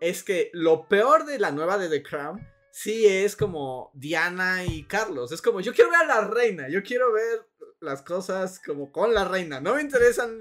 es 0.00 0.24
que 0.24 0.50
lo 0.54 0.88
peor 0.88 1.24
de 1.26 1.38
la 1.38 1.52
nueva 1.52 1.78
de 1.78 1.88
The 1.88 2.02
Crown 2.02 2.44
sí 2.76 3.06
es 3.06 3.36
como 3.36 3.90
Diana 3.94 4.62
y 4.62 4.84
Carlos. 4.84 5.32
Es 5.32 5.40
como, 5.40 5.62
yo 5.62 5.72
quiero 5.72 5.90
ver 5.90 6.00
a 6.00 6.04
la 6.04 6.28
reina, 6.28 6.68
yo 6.68 6.82
quiero 6.82 7.10
ver 7.10 7.48
las 7.80 8.02
cosas 8.02 8.60
como 8.64 8.92
con 8.92 9.14
la 9.14 9.24
reina. 9.24 9.62
No 9.62 9.76
me 9.76 9.80
interesan 9.80 10.38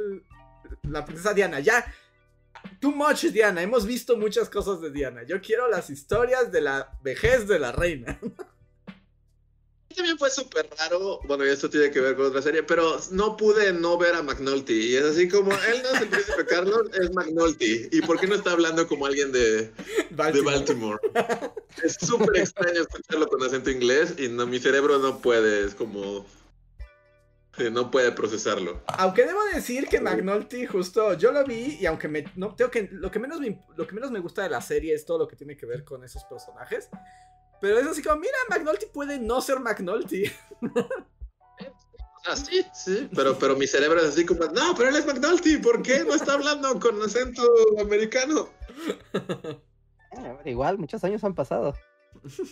la 0.83 1.05
princesa 1.05 1.33
Diana, 1.33 1.61
ya. 1.61 1.85
Too 2.81 2.91
much 2.91 3.27
Diana, 3.27 3.61
hemos 3.61 3.85
visto 3.85 4.17
muchas 4.17 4.49
cosas 4.49 4.81
de 4.81 4.91
Diana. 4.91 5.23
Yo 5.23 5.39
quiero 5.39 5.69
las 5.69 5.89
historias 5.89 6.51
de 6.51 6.59
la 6.59 6.99
vejez 7.01 7.47
de 7.47 7.57
la 7.57 7.71
reina. 7.71 8.19
También 9.95 10.17
fue 10.17 10.29
súper 10.29 10.69
raro. 10.77 11.19
Bueno, 11.23 11.45
y 11.45 11.49
esto 11.49 11.69
tiene 11.69 11.89
que 11.91 11.99
ver 11.99 12.15
con 12.15 12.25
otra 12.25 12.41
serie, 12.41 12.63
pero 12.63 12.99
no 13.11 13.37
pude 13.37 13.71
no 13.71 13.97
ver 13.97 14.15
a 14.15 14.23
McNulty. 14.23 14.91
Y 14.91 14.95
es 14.95 15.05
así 15.05 15.29
como, 15.29 15.51
él 15.51 15.81
no 15.83 15.89
es 15.89 16.01
el 16.01 16.09
príncipe 16.09 16.45
Carlos, 16.49 16.89
es 16.99 17.11
McNulty. 17.13 17.89
¿Y 17.91 18.01
por 18.01 18.19
qué 18.19 18.27
no 18.27 18.35
está 18.35 18.51
hablando 18.51 18.87
como 18.87 19.05
alguien 19.05 19.31
de, 19.31 19.63
de 19.63 19.71
Baltimore. 20.11 20.55
Baltimore. 20.55 20.99
Es 21.83 21.97
súper 21.99 22.37
extraño 22.37 22.81
escucharlo 22.81 23.27
con 23.27 23.43
acento 23.43 23.69
inglés 23.69 24.15
y 24.17 24.27
no, 24.27 24.45
mi 24.45 24.59
cerebro 24.59 24.97
no 24.99 25.19
puede, 25.19 25.65
es 25.65 25.75
como... 25.75 26.25
No 27.71 27.89
puede 27.89 28.11
procesarlo. 28.11 28.81
Aunque 28.87 29.25
debo 29.25 29.41
decir 29.45 29.87
que 29.87 30.01
McNulty 30.01 30.65
justo 30.65 31.13
yo 31.13 31.31
lo 31.31 31.45
vi 31.45 31.77
y 31.79 31.85
aunque 31.85 32.09
me 32.09 32.25
no 32.35 32.53
tengo 32.53 32.69
que 32.69 32.89
lo 32.91 33.09
que 33.09 33.19
menos 33.19 33.39
me, 33.39 33.63
lo 33.77 33.87
que 33.87 33.95
menos 33.95 34.11
me 34.11 34.19
gusta 34.19 34.43
de 34.43 34.49
la 34.49 34.59
serie 34.59 34.93
es 34.93 35.05
todo 35.05 35.19
lo 35.19 35.27
que 35.29 35.37
tiene 35.37 35.55
que 35.55 35.65
ver 35.65 35.85
con 35.85 36.03
esos 36.03 36.25
personajes. 36.25 36.89
Pero 37.61 37.79
es 37.79 37.87
así 37.87 38.01
como, 38.03 38.17
mira, 38.17 38.33
McNulty 38.49 38.85
puede 38.87 39.19
no 39.19 39.41
ser 39.41 39.59
McNulty. 39.59 40.25
Ah, 42.27 42.35
sí, 42.35 42.65
sí. 42.73 43.07
Pero, 43.15 43.37
pero 43.37 43.55
mi 43.55 43.67
cerebro 43.67 43.99
es 43.99 44.07
así 44.07 44.25
como, 44.25 44.45
no, 44.45 44.73
pero 44.75 44.89
él 44.89 44.95
es 44.95 45.05
McNulty, 45.05 45.57
¿por 45.57 45.83
qué 45.83 46.03
no 46.03 46.15
está 46.15 46.33
hablando 46.33 46.79
con 46.79 46.99
acento 47.01 47.43
americano? 47.79 48.49
Ah, 50.17 50.37
igual, 50.45 50.77
muchos 50.77 51.03
años 51.03 51.23
han 51.25 51.35
pasado. 51.35 51.75
Sí, 52.27 52.47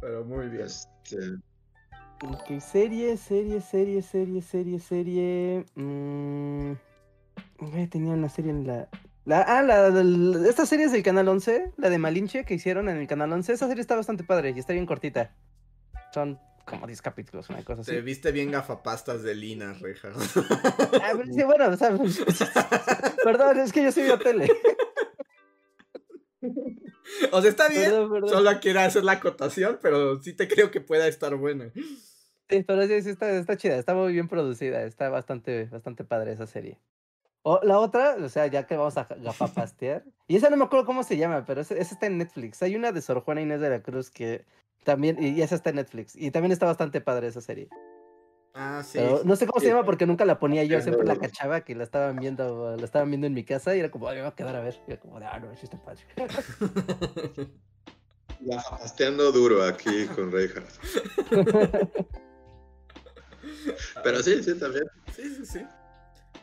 Pero 0.00 0.24
muy 0.24 0.48
bien. 0.48 0.66
este, 0.66 1.18
Ok, 2.22 2.60
serie, 2.60 3.16
serie, 3.16 3.60
serie, 3.60 4.00
serie, 4.00 4.40
serie, 4.42 4.78
serie. 4.78 5.66
mm, 5.74 6.72
tenía 7.90 8.14
una 8.14 8.28
serie 8.28 8.52
en 8.52 8.66
la. 8.66 8.88
La 9.26 9.42
ah, 9.42 9.62
la, 9.62 9.90
del- 9.90 10.46
esta 10.48 10.64
serie 10.64 10.86
es 10.86 10.92
del 10.92 11.02
canal 11.02 11.28
11, 11.28 11.72
la 11.76 11.90
de 11.90 11.98
Malinche 11.98 12.44
que 12.44 12.54
hicieron 12.54 12.88
en 12.88 12.96
el 12.96 13.06
canal 13.06 13.32
11. 13.32 13.52
Esa 13.52 13.68
serie 13.68 13.82
está 13.82 13.94
bastante 13.96 14.24
padre 14.24 14.52
y 14.56 14.58
está 14.58 14.72
bien 14.72 14.86
cortita. 14.86 15.34
Son 16.14 16.38
como 16.64 16.86
10 16.86 17.02
capítulos, 17.02 17.48
una 17.50 17.62
cosa 17.64 17.82
así. 17.82 17.90
Te 17.92 18.00
viste 18.00 18.32
bien 18.32 18.50
gafapastas 18.50 19.22
de 19.22 19.34
Lina, 19.34 19.72
Reja. 19.74 20.08
Ah, 21.02 21.12
pero 21.16 21.32
sí, 21.32 21.42
bueno, 21.44 21.68
o 21.68 21.76
sea, 21.76 21.90
perdón, 23.24 23.58
es 23.58 23.72
que 23.72 23.82
yo 23.84 23.92
soy 23.92 24.04
de 24.04 24.18
tele. 24.18 24.50
o 27.32 27.40
sea, 27.40 27.50
está 27.50 27.68
bien. 27.68 27.82
Perdón, 27.90 28.10
perdón. 28.12 28.28
Solo 28.30 28.50
quiero 28.60 28.80
hacer 28.80 29.04
la 29.04 29.12
acotación, 29.12 29.78
pero 29.82 30.22
sí 30.22 30.32
te 30.32 30.48
creo 30.48 30.70
que 30.70 30.80
pueda 30.80 31.06
estar 31.08 31.34
buena. 31.36 31.70
Sí, 32.48 32.62
pero 32.62 32.86
sí, 32.86 33.02
sí 33.02 33.10
está, 33.10 33.30
está 33.30 33.56
chida, 33.56 33.76
está 33.76 33.94
muy 33.94 34.12
bien 34.12 34.28
producida, 34.28 34.82
está 34.84 35.08
bastante, 35.08 35.64
bastante 35.64 36.04
padre 36.04 36.32
esa 36.32 36.46
serie. 36.46 36.78
O 37.48 37.60
la 37.62 37.78
otra, 37.78 38.16
o 38.16 38.28
sea, 38.28 38.48
ya 38.48 38.66
que 38.66 38.76
vamos 38.76 38.98
a 38.98 39.06
gafapastear, 39.08 40.02
y 40.26 40.34
esa 40.34 40.50
no 40.50 40.56
me 40.56 40.64
acuerdo 40.64 40.84
cómo 40.84 41.04
se 41.04 41.16
llama, 41.16 41.44
pero 41.46 41.60
esa, 41.60 41.76
esa 41.76 41.94
está 41.94 42.06
en 42.06 42.18
Netflix. 42.18 42.60
Hay 42.60 42.74
una 42.74 42.90
de 42.90 43.00
Sor 43.00 43.20
Juana 43.20 43.40
Inés 43.40 43.60
de 43.60 43.70
la 43.70 43.82
Cruz 43.82 44.10
que 44.10 44.44
también, 44.82 45.22
y 45.22 45.40
esa 45.40 45.54
está 45.54 45.70
en 45.70 45.76
Netflix, 45.76 46.16
y 46.16 46.32
también 46.32 46.50
está 46.50 46.66
bastante 46.66 47.00
padre 47.00 47.28
esa 47.28 47.40
serie. 47.40 47.68
Ah, 48.52 48.82
sí. 48.84 48.98
Pero 48.98 49.20
no 49.22 49.36
sé 49.36 49.46
cómo 49.46 49.60
se 49.60 49.68
llama 49.68 49.84
porque 49.84 50.06
nunca 50.06 50.24
la 50.24 50.40
ponía 50.40 50.64
yo, 50.64 50.80
siempre 50.80 51.06
la 51.06 51.20
cachaba 51.20 51.60
que 51.60 51.76
la 51.76 51.84
estaban 51.84 52.16
viendo, 52.16 52.76
la 52.76 52.84
estaban 52.84 53.10
viendo 53.10 53.28
en 53.28 53.34
mi 53.34 53.44
casa 53.44 53.76
y 53.76 53.78
era 53.78 53.92
como, 53.92 54.08
"Ay, 54.08 54.16
me 54.16 54.22
va 54.22 54.28
a 54.30 54.34
quedar 54.34 54.56
a 54.56 54.60
ver. 54.60 54.82
Y 54.88 54.90
era 54.90 55.00
como, 55.00 55.20
de, 55.20 55.26
ah, 55.26 55.38
no, 55.38 55.54
sí 55.54 55.66
está 55.66 55.80
padre. 55.80 56.02
Gafasteando 58.40 59.30
duro 59.30 59.62
aquí 59.62 60.06
con 60.16 60.32
Reinhardt. 60.32 60.66
Pero 64.02 64.20
sí, 64.24 64.42
sí, 64.42 64.58
también. 64.58 64.86
Sí, 65.14 65.32
sí, 65.36 65.46
sí. 65.46 65.66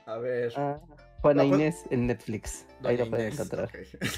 A 0.05 0.17
ver. 0.17 0.53
Ah, 0.57 0.79
Juana 1.21 1.43
No, 1.43 1.49
pues- 1.49 1.59
Inés 1.61 1.83
en 1.91 2.07
Netflix, 2.07 2.65
ahí 2.83 2.97
lo 2.97 3.09
pueden 3.09 3.33
encontrar. 3.33 3.69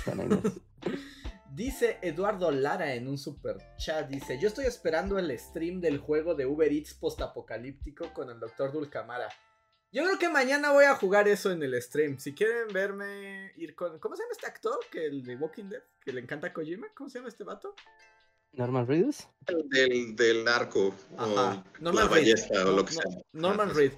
Juana 0.06 0.24
Inés. 0.24 0.40
Dice 1.54 2.00
Eduardo 2.02 2.52
Lara 2.52 2.96
en 2.96 3.08
un 3.08 3.18
super 3.18 3.56
chat, 3.78 4.10
dice, 4.10 4.38
yo 4.38 4.50
estoy 4.50 4.66
esperando 4.66 5.18
el 5.18 5.40
stream 5.40 5.80
del 5.80 6.00
juego 6.00 6.36
de 6.36 6.46
Uber 6.46 6.70
Eats 6.70 6.94
postapocalíptico 6.96 8.12
con 8.14 8.30
el 8.30 8.42
Dr. 8.42 8.74
Dulcamara. 8.74 9.30
Yo 9.90 10.04
creo 10.04 10.20
que 10.20 10.28
mañana 10.28 10.74
voy 10.74 10.84
a 10.84 10.96
jugar 10.96 11.30
eso 11.30 11.52
en 11.54 11.64
el 11.64 11.82
stream. 11.82 12.20
Si 12.20 12.34
quieren 12.34 12.68
verme 12.74 13.54
ir 13.56 13.74
con... 13.74 13.98
¿Cómo 14.00 14.18
se 14.18 14.24
llama 14.24 14.34
este 14.34 14.48
actor? 14.48 14.78
Que 14.92 15.06
el 15.06 15.24
de 15.24 15.38
Walking 15.38 15.70
Dead, 15.70 15.82
que 16.04 16.12
le 16.12 16.20
encanta 16.20 16.48
a 16.48 16.54
Kojima. 16.54 16.88
¿Cómo 16.94 17.10
se 17.10 17.20
llama 17.20 17.30
este 17.30 17.46
vato? 17.46 17.74
Norman 18.52 18.86
Reedus. 18.86 19.26
Del, 19.70 20.14
del 20.18 20.46
arco 20.50 20.94
Ajá, 21.18 21.64
o 21.80 21.82
Norman 21.82 21.96
la 21.96 22.02
Reed. 22.02 22.10
ballesta 22.10 22.66
o 22.68 22.72
lo 22.72 22.84
que 22.84 22.96
No- 22.96 23.02
sea. 23.02 23.22
Norman 23.32 23.70
Ah, 23.70 23.74
Reed. 23.74 23.94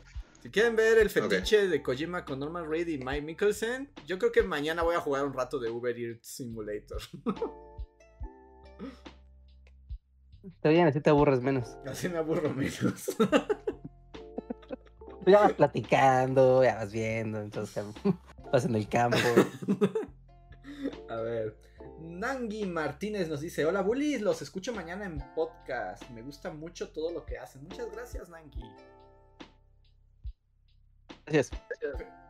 Si 0.48 0.52
quieren 0.52 0.78
ver 0.78 0.98
el 0.98 1.10
fetiche 1.10 1.68
de 1.68 1.84
Kojima 1.84 2.24
con 2.24 2.40
Norman 2.40 2.72
Reed 2.72 2.88
y 2.88 2.98
Mike 3.00 3.22
Mikkelsen, 3.22 3.92
yo 4.06 4.18
creo 4.18 4.32
que 4.32 4.44
mañana 4.44 4.82
voy 4.82 4.96
a 4.96 5.02
jugar 5.02 5.26
un 5.26 5.34
rato 5.34 5.60
de 5.60 5.70
Uber 5.70 6.00
Eats 6.00 6.26
Simulator. 6.26 7.02
Está 10.42 10.70
bien, 10.70 10.88
así 10.88 11.02
te 11.02 11.10
aburres 11.10 11.42
menos. 11.42 11.76
Así 11.86 12.08
me 12.08 12.20
aburro 12.20 12.54
menos. 12.54 13.18
Ya 15.26 15.42
vas 15.42 15.52
platicando, 15.52 16.64
ya 16.64 16.76
vas 16.76 16.94
viendo, 16.94 17.42
entonces 17.42 17.84
vas 18.50 18.64
en 18.64 18.76
el 18.76 18.88
campo. 18.88 19.18
A 21.10 21.18
ver. 21.18 21.58
Nangi 22.00 22.66
Martínez 22.66 23.28
nos 23.28 23.42
dice: 23.42 23.66
Hola 23.66 23.82
bullies, 23.82 24.22
los 24.22 24.42
escucho 24.42 24.72
mañana 24.72 25.04
en 25.04 25.22
podcast. 25.36 26.10
Me 26.12 26.22
gusta 26.22 26.52
mucho 26.52 26.94
todo 26.94 27.12
lo 27.12 27.26
que 27.26 27.38
hacen. 27.38 27.64
Muchas 27.64 27.92
gracias, 27.92 28.30
Nangi. 28.30 28.64
Gracias. 31.28 31.52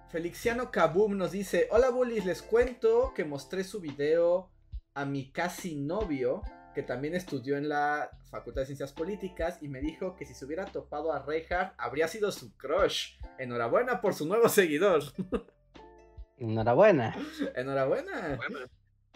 Feliciano 0.09 0.71
Kaboom 0.71 1.17
nos 1.17 1.31
dice: 1.31 1.67
Hola 1.71 1.91
bullies, 1.91 2.25
les 2.25 2.41
cuento 2.41 3.13
que 3.15 3.25
mostré 3.25 3.63
su 3.63 3.79
video 3.79 4.49
a 4.95 5.05
mi 5.05 5.31
casi 5.31 5.75
novio, 5.75 6.41
que 6.73 6.81
también 6.81 7.13
estudió 7.13 7.57
en 7.57 7.69
la 7.69 8.09
Facultad 8.31 8.61
de 8.61 8.67
Ciencias 8.67 8.93
Políticas, 8.93 9.59
y 9.61 9.67
me 9.67 9.81
dijo 9.81 10.15
que 10.15 10.25
si 10.25 10.33
se 10.33 10.45
hubiera 10.45 10.65
topado 10.65 11.13
a 11.13 11.23
Reinhardt, 11.23 11.75
habría 11.77 12.07
sido 12.07 12.31
su 12.31 12.55
crush. 12.57 13.17
Enhorabuena 13.37 14.01
por 14.01 14.15
su 14.15 14.25
nuevo 14.27 14.49
seguidor. 14.49 15.03
Enhorabuena. 16.37 17.15
Enhorabuena. 17.55 18.37
Bueno, 18.37 18.59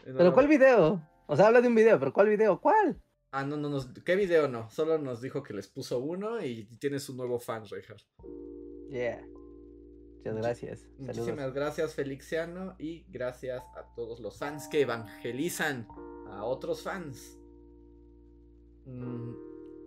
¿Pero 0.03 0.33
cuál 0.33 0.47
video? 0.47 1.01
O 1.25 1.35
sea, 1.35 1.47
habla 1.47 1.61
de 1.61 1.67
un 1.67 1.75
video, 1.75 1.99
pero 1.99 2.13
¿cuál 2.13 2.29
video? 2.29 2.59
¿Cuál? 2.59 3.01
Ah, 3.31 3.45
no, 3.45 3.57
no, 3.57 3.69
nos, 3.69 3.87
¿qué 4.05 4.15
video 4.15 4.47
no? 4.47 4.69
Solo 4.69 4.97
nos 4.97 5.21
dijo 5.21 5.41
que 5.41 5.53
les 5.53 5.67
puso 5.67 5.99
uno 5.99 6.43
y 6.43 6.65
tienes 6.77 7.07
un 7.09 7.17
nuevo 7.17 7.39
fan, 7.39 7.63
Reinhardt. 7.65 8.03
Yeah. 8.89 9.25
Muchas 10.23 10.35
gracias. 10.35 10.87
Muchísimas 10.99 11.35
Saludos. 11.35 11.53
gracias, 11.55 11.95
Felixiano, 11.95 12.75
y 12.77 13.05
gracias 13.09 13.63
a 13.75 13.91
todos 13.95 14.19
los 14.19 14.37
fans 14.37 14.67
que 14.67 14.81
evangelizan 14.81 15.87
a 16.29 16.43
otros 16.43 16.83
fans. 16.83 17.39
Mm, 18.85 19.33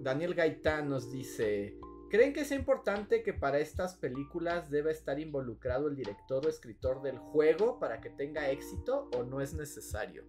Daniel 0.00 0.34
Gaitán 0.34 0.88
nos 0.88 1.12
dice: 1.12 1.78
¿Creen 2.10 2.32
que 2.32 2.40
es 2.40 2.50
importante 2.50 3.22
que 3.22 3.32
para 3.32 3.60
estas 3.60 3.94
películas 3.94 4.70
deba 4.70 4.90
estar 4.90 5.20
involucrado 5.20 5.86
el 5.86 5.94
director 5.94 6.44
o 6.44 6.48
escritor 6.48 7.00
del 7.00 7.18
juego 7.18 7.78
para 7.78 8.00
que 8.00 8.10
tenga 8.10 8.50
éxito 8.50 9.08
o 9.16 9.22
no 9.22 9.40
es 9.40 9.54
necesario? 9.54 10.24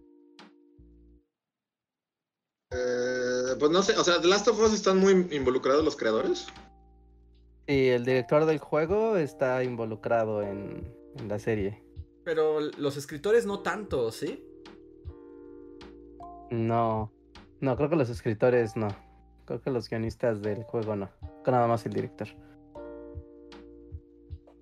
Eh, 2.70 3.56
pues 3.58 3.72
no 3.72 3.82
sé, 3.82 3.96
o 3.96 4.04
sea, 4.04 4.20
The 4.20 4.28
Last 4.28 4.46
of 4.46 4.60
Us 4.60 4.72
están 4.72 4.98
muy 4.98 5.26
involucrados 5.32 5.84
los 5.84 5.96
creadores. 5.96 6.46
Y 7.66 7.88
el 7.88 8.04
director 8.04 8.44
del 8.44 8.58
juego 8.58 9.16
está 9.16 9.64
involucrado 9.64 10.42
en, 10.42 10.94
en 11.18 11.28
la 11.28 11.38
serie. 11.38 11.82
Pero 12.24 12.60
los 12.60 12.96
escritores 12.96 13.46
no 13.46 13.60
tanto, 13.60 14.10
¿sí? 14.12 14.44
No. 16.50 17.12
No, 17.60 17.76
creo 17.76 17.88
que 17.88 17.96
los 17.96 18.10
escritores 18.10 18.76
no. 18.76 18.88
Creo 19.44 19.60
que 19.60 19.70
los 19.70 19.88
guionistas 19.88 20.42
del 20.42 20.64
juego 20.64 20.96
no. 20.96 21.10
Nada 21.46 21.66
más 21.66 21.86
el 21.86 21.92
director. 21.92 22.28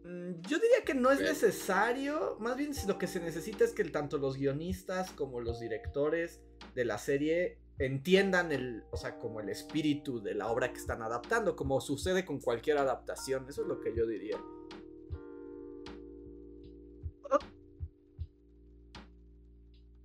Mm, 0.04 0.40
Yo 0.42 0.58
diría 0.58 0.84
que 0.84 0.94
no 0.94 1.10
es 1.10 1.20
necesario, 1.20 2.36
más 2.38 2.56
bien 2.56 2.72
lo 2.86 2.98
que 2.98 3.06
se 3.06 3.20
necesita 3.20 3.64
es 3.64 3.72
que 3.72 3.84
tanto 3.84 4.18
los 4.18 4.36
guionistas 4.36 5.10
como 5.10 5.40
los 5.40 5.60
directores 5.60 6.42
de 6.74 6.84
la 6.84 6.98
serie 6.98 7.58
entiendan 7.78 8.52
el, 8.52 8.84
o 8.90 8.96
sea, 8.96 9.18
como 9.18 9.40
el 9.40 9.48
espíritu 9.48 10.22
de 10.22 10.34
la 10.34 10.48
obra 10.48 10.72
que 10.72 10.78
están 10.78 11.02
adaptando, 11.02 11.56
como 11.56 11.80
sucede 11.80 12.24
con 12.24 12.40
cualquier 12.40 12.78
adaptación, 12.78 13.46
eso 13.48 13.62
es 13.62 13.68
lo 13.68 13.80
que 13.80 13.94
yo 13.94 14.06
diría. 14.06 14.38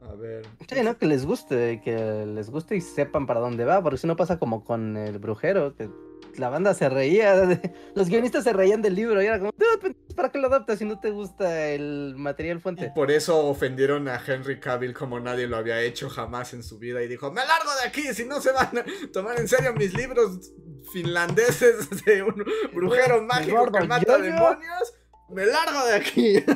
A 0.01 0.15
ver. 0.15 0.47
Sí, 0.67 0.81
¿no? 0.83 0.97
Que 0.97 1.05
les 1.05 1.25
guste, 1.25 1.81
que 1.81 2.25
les 2.25 2.49
guste 2.49 2.75
y 2.75 2.81
sepan 2.81 3.27
para 3.27 3.39
dónde 3.39 3.65
va, 3.65 3.83
porque 3.83 3.97
si 3.97 4.07
no 4.07 4.15
pasa 4.15 4.39
como 4.39 4.63
con 4.63 4.97
el 4.97 5.19
brujero, 5.19 5.75
que 5.75 5.89
la 6.37 6.49
banda 6.49 6.73
se 6.73 6.89
reía, 6.89 7.35
de- 7.47 7.73
los 7.95 8.09
guionistas 8.09 8.43
se 8.43 8.53
reían 8.53 8.81
del 8.81 8.95
libro 8.95 9.21
y 9.21 9.25
era 9.25 9.39
como, 9.39 9.51
"Dude, 9.57 9.77
pues, 9.79 9.93
¿para 10.15 10.29
qué 10.31 10.39
lo 10.39 10.47
adaptas 10.47 10.79
si 10.79 10.85
no 10.85 10.99
te 10.99 11.11
gusta 11.11 11.69
el 11.69 12.13
material 12.17 12.57
Y 12.57 12.61
fuente? 12.61 12.91
por 12.93 13.11
eso 13.11 13.45
ofendieron 13.47 14.07
a 14.07 14.21
Henry 14.25 14.59
Cavill 14.59 14.93
como 14.93 15.19
nadie 15.19 15.47
lo 15.47 15.57
había 15.57 15.81
hecho 15.81 16.09
jamás 16.09 16.53
en 16.53 16.63
su 16.63 16.77
vida 16.79 17.01
y 17.03 17.07
dijo, 17.07 17.31
me 17.31 17.41
largo 17.45 17.69
de 17.81 17.87
aquí 17.87 18.13
si 18.13 18.25
no 18.25 18.41
se 18.41 18.51
van 18.51 18.77
a 18.79 18.85
tomar 19.11 19.39
en 19.39 19.47
serio 19.47 19.73
mis 19.73 19.93
libros 19.93 20.51
finlandeses 20.91 21.89
de 22.05 22.23
un 22.23 22.43
brujero 22.73 23.21
mágico 23.23 23.57
gordo 23.57 23.79
que 23.79 23.87
mata 23.87 24.05
yoyo". 24.17 24.23
demonios, 24.23 24.59
demonios, 24.59 24.93
me 25.29 25.45
largo 25.45 25.85
de 25.85 25.93
aquí. 25.95 26.43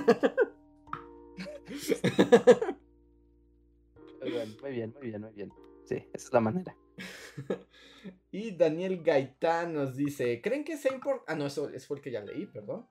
Muy 4.22 4.32
bien, 4.32 4.56
muy 4.62 4.72
bien, 4.72 4.94
muy 4.98 5.08
bien, 5.10 5.22
muy 5.22 5.32
bien. 5.34 5.50
Esa 6.14 6.28
es 6.28 6.34
la 6.34 6.40
manera. 6.40 6.76
y 8.32 8.52
Daniel 8.56 9.02
Gaitán 9.04 9.74
nos 9.74 9.96
dice, 9.96 10.42
¿creen 10.42 10.64
que 10.64 10.78
sea 10.78 10.94
importante? 10.94 11.32
Ah, 11.32 11.36
no, 11.36 11.46
eso, 11.48 11.70
eso 11.70 11.88
fue 11.88 12.02
que 12.02 12.12
ya 12.12 12.22
leí, 12.22 12.46
perdón. 12.46 12.88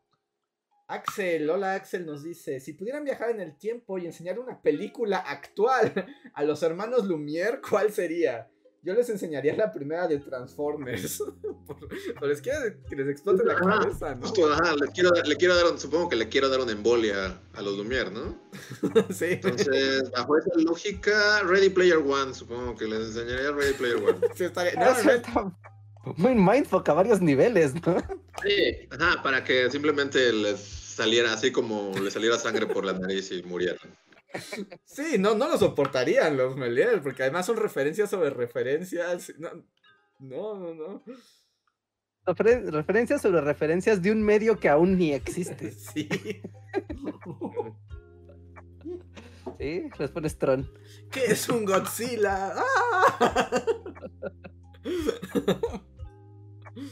Axel, 0.88 1.48
hola 1.48 1.74
Axel, 1.74 2.04
nos 2.04 2.22
dice, 2.22 2.60
si 2.60 2.74
pudieran 2.74 3.04
viajar 3.04 3.30
en 3.30 3.40
el 3.40 3.56
tiempo 3.56 3.96
y 3.96 4.04
enseñar 4.04 4.38
una 4.38 4.60
película 4.60 5.18
actual 5.18 5.92
a 6.34 6.44
los 6.44 6.62
hermanos 6.62 7.06
Lumière, 7.06 7.60
¿cuál 7.66 7.90
sería? 7.92 8.51
Yo 8.84 8.94
les 8.94 9.08
enseñaría 9.10 9.54
la 9.54 9.72
primera 9.72 10.08
de 10.08 10.18
Transformers. 10.18 11.22
Por- 11.66 11.88
por 12.18 12.28
les 12.28 12.40
quiero 12.40 12.58
que 12.88 12.96
les 12.96 13.08
explote 13.08 13.44
la 13.44 13.52
Ajá, 13.54 13.78
cabeza, 13.80 14.14
¿no? 14.16 14.22
Justo, 14.22 14.52
ajá, 14.52 14.74
le 14.74 14.88
quiero, 14.88 15.10
le 15.24 15.36
quiero 15.36 15.54
dar, 15.54 15.66
un- 15.72 15.78
supongo 15.78 16.08
que 16.08 16.16
le 16.16 16.28
quiero 16.28 16.48
dar 16.48 16.60
una 16.60 16.72
embolia 16.72 17.38
a 17.54 17.62
los 17.62 17.78
Lumière, 17.78 18.10
¿no? 18.10 18.36
sí. 19.14 19.26
Entonces, 19.30 20.10
bajo 20.10 20.36
esa 20.36 20.50
lógica, 20.56 21.42
Ready 21.44 21.70
Player 21.70 21.98
One, 21.98 22.34
supongo 22.34 22.74
que 22.76 22.86
les 22.86 23.00
enseñaría 23.00 23.52
Ready 23.52 23.74
Player 23.74 23.96
One. 23.96 24.18
Sí, 24.34 24.44
estaría- 24.44 24.74
no, 24.74 25.02
no, 25.04 25.10
está 25.10 25.52
muy 26.16 26.34
mindfuck 26.34 26.88
a 26.88 26.94
varios 26.94 27.20
niveles, 27.20 27.74
¿no? 27.86 27.96
Sí, 28.42 28.88
ajá, 28.90 29.22
para 29.22 29.44
que 29.44 29.70
simplemente 29.70 30.32
les 30.32 30.58
saliera 30.58 31.32
así 31.32 31.52
como 31.52 31.92
le 32.02 32.10
saliera 32.10 32.36
sangre 32.36 32.66
por 32.66 32.84
la 32.84 32.92
nariz 32.94 33.30
y 33.30 33.42
murieran. 33.44 33.78
Sí, 34.84 35.18
no, 35.18 35.34
no 35.34 35.48
lo 35.48 35.58
soportarían 35.58 36.36
los 36.36 36.56
Melier, 36.56 37.02
porque 37.02 37.22
además 37.22 37.46
son 37.46 37.56
referencias 37.56 38.10
sobre 38.10 38.30
referencias. 38.30 39.32
No, 39.38 39.50
no, 40.20 40.74
no. 40.74 40.74
no. 40.74 41.02
Referen- 42.24 42.70
referencias 42.70 43.20
sobre 43.22 43.40
referencias 43.40 44.00
de 44.00 44.12
un 44.12 44.22
medio 44.22 44.58
que 44.60 44.68
aún 44.68 44.96
ni 44.96 45.12
existe. 45.12 45.72
Sí. 45.94 46.08
Sí, 49.58 49.84
les 49.98 50.10
pones 50.10 50.38
Tron. 50.38 50.68
¿Qué 51.10 51.26
es 51.26 51.48
un 51.48 51.64
Godzilla? 51.64 52.52
¡Ah! 52.56 53.50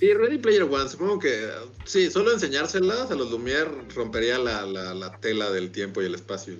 Y 0.01 0.12
Ready 0.12 0.39
Player 0.39 0.62
One, 0.65 0.89
supongo 0.89 1.19
que 1.19 1.49
sí, 1.85 2.11
solo 2.11 2.33
enseñárselas 2.33 3.11
a 3.11 3.15
los 3.15 3.31
Lumière 3.33 3.71
rompería 3.95 4.39
la, 4.39 4.67
la, 4.67 4.95
la 4.95 5.19
tela 5.21 5.51
del 5.51 5.73
tiempo 5.73 6.01
y 6.03 6.07
el 6.07 6.15
espacio. 6.15 6.55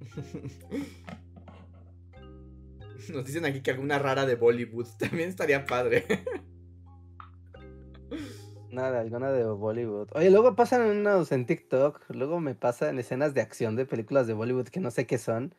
Nos 3.12 3.24
dicen 3.24 3.44
aquí 3.44 3.60
que 3.60 3.70
alguna 3.70 3.98
rara 3.98 4.26
de 4.26 4.34
Bollywood 4.34 4.88
también 4.98 5.28
estaría 5.28 5.66
padre. 5.66 6.04
Nada, 8.70 9.00
alguna 9.00 9.32
de 9.32 9.44
Bollywood. 9.44 10.08
Oye, 10.12 10.30
luego 10.30 10.56
pasan 10.56 10.82
unos 10.82 11.32
en 11.32 11.46
TikTok, 11.46 12.04
luego 12.10 12.40
me 12.40 12.54
pasan 12.54 12.98
escenas 12.98 13.34
de 13.34 13.40
acción 13.40 13.76
de 13.76 13.86
películas 13.86 14.26
de 14.26 14.34
Bollywood 14.34 14.68
que 14.68 14.80
no 14.80 14.90
sé 14.90 15.06
qué 15.06 15.18
son. 15.18 15.54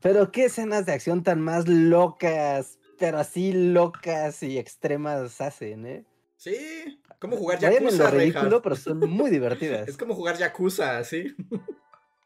Pero 0.00 0.32
qué 0.32 0.46
escenas 0.46 0.86
de 0.86 0.92
acción 0.92 1.22
tan 1.22 1.40
más 1.40 1.68
locas, 1.68 2.78
pero 2.98 3.18
así 3.18 3.52
locas 3.52 4.42
y 4.42 4.58
extremas 4.58 5.40
hacen, 5.40 5.86
¿eh? 5.86 6.04
Sí. 6.36 7.00
¿Cómo 7.18 7.36
jugar 7.36 7.60
Vayan 7.60 7.76
en 7.76 7.84
lo 7.84 7.90
Yakuza, 7.90 8.10
ridículo, 8.10 8.62
pero 8.62 8.76
son 8.76 8.98
muy 9.10 9.30
divertidas. 9.30 9.88
Es 9.88 9.98
como 9.98 10.14
jugar 10.14 10.38
Yakuza, 10.38 11.04
¿sí? 11.04 11.34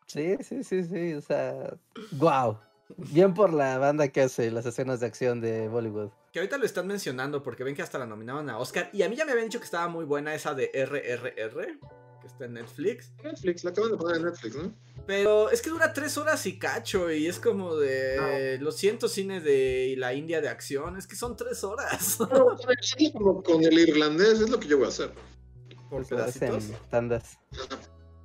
Sí, 0.07 0.37
sí, 0.43 0.65
sí, 0.65 0.85
sí, 0.85 1.15
o 1.15 1.21
sea, 1.21 1.77
wow. 2.13 2.59
Bien 2.97 3.33
por 3.33 3.53
la 3.53 3.79
banda 3.79 4.09
que 4.09 4.21
hace 4.21 4.51
las 4.51 4.67
escenas 4.67 5.01
de 5.01 5.07
acción 5.07 5.41
de 5.41 5.69
Bollywood. 5.69 6.11
Que 6.33 6.41
ahorita 6.41 6.59
lo 6.59 6.67
están 6.67 6.87
mencionando 6.87 7.43
porque 7.43 7.65
ven 7.65 7.75
que 7.75 7.83
hasta 7.83 7.99
la 7.99 8.07
nominaban 8.07 8.51
a 8.51 8.59
Oscar. 8.59 8.91
Y 8.93 9.03
a 9.03 9.09
mí 9.09 9.17
ya 9.17 9.25
me 9.25 9.33
habían 9.33 9.47
dicho 9.47 9.59
que 9.59 9.65
estaba 9.65 9.89
muy 9.89 10.05
buena 10.05 10.35
esa 10.35 10.55
de 10.55 10.71
RRR, 10.75 11.79
que 12.21 12.27
está 12.27 12.45
en 12.45 12.55
Netflix. 12.55 13.13
Netflix, 13.23 13.65
la 13.65 13.71
acaban 13.71 13.93
de 13.93 13.97
poner 13.97 14.17
en 14.17 14.25
Netflix, 14.25 14.57
¿no? 14.57 14.75
Pero 15.07 15.51
es 15.51 15.63
que 15.63 15.71
dura 15.71 15.93
tres 15.93 16.17
horas 16.19 16.45
y 16.47 16.59
cacho 16.59 17.11
y 17.11 17.27
es 17.27 17.39
como 17.39 17.77
de... 17.77 18.59
Lo 18.61 18.73
siento, 18.73 19.09
cine 19.09 19.41
de 19.41 19.95
la 19.97 20.15
India 20.15 20.41
de 20.41 20.49
acción, 20.49 20.97
es 20.97 21.07
que 21.07 21.17
son 21.17 21.37
tres 21.37 21.65
horas. 21.65 22.19
Pero, 22.19 22.57
como 23.13 23.43
con 23.43 23.65
el 23.65 23.79
irlandés 23.79 24.41
es 24.41 24.51
lo 24.51 24.61
que 24.61 24.69
yo 24.69 24.77
voy 24.77 24.87
a 24.87 24.89
hacer. 24.89 25.13
Por 25.89 26.07
pedacitos. 26.07 26.71
tandas. 26.91 27.39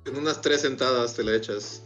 En 0.06 0.16
unas 0.16 0.40
tres 0.40 0.62
sentadas 0.62 1.14
te 1.14 1.22
la 1.24 1.34
echas. 1.34 1.82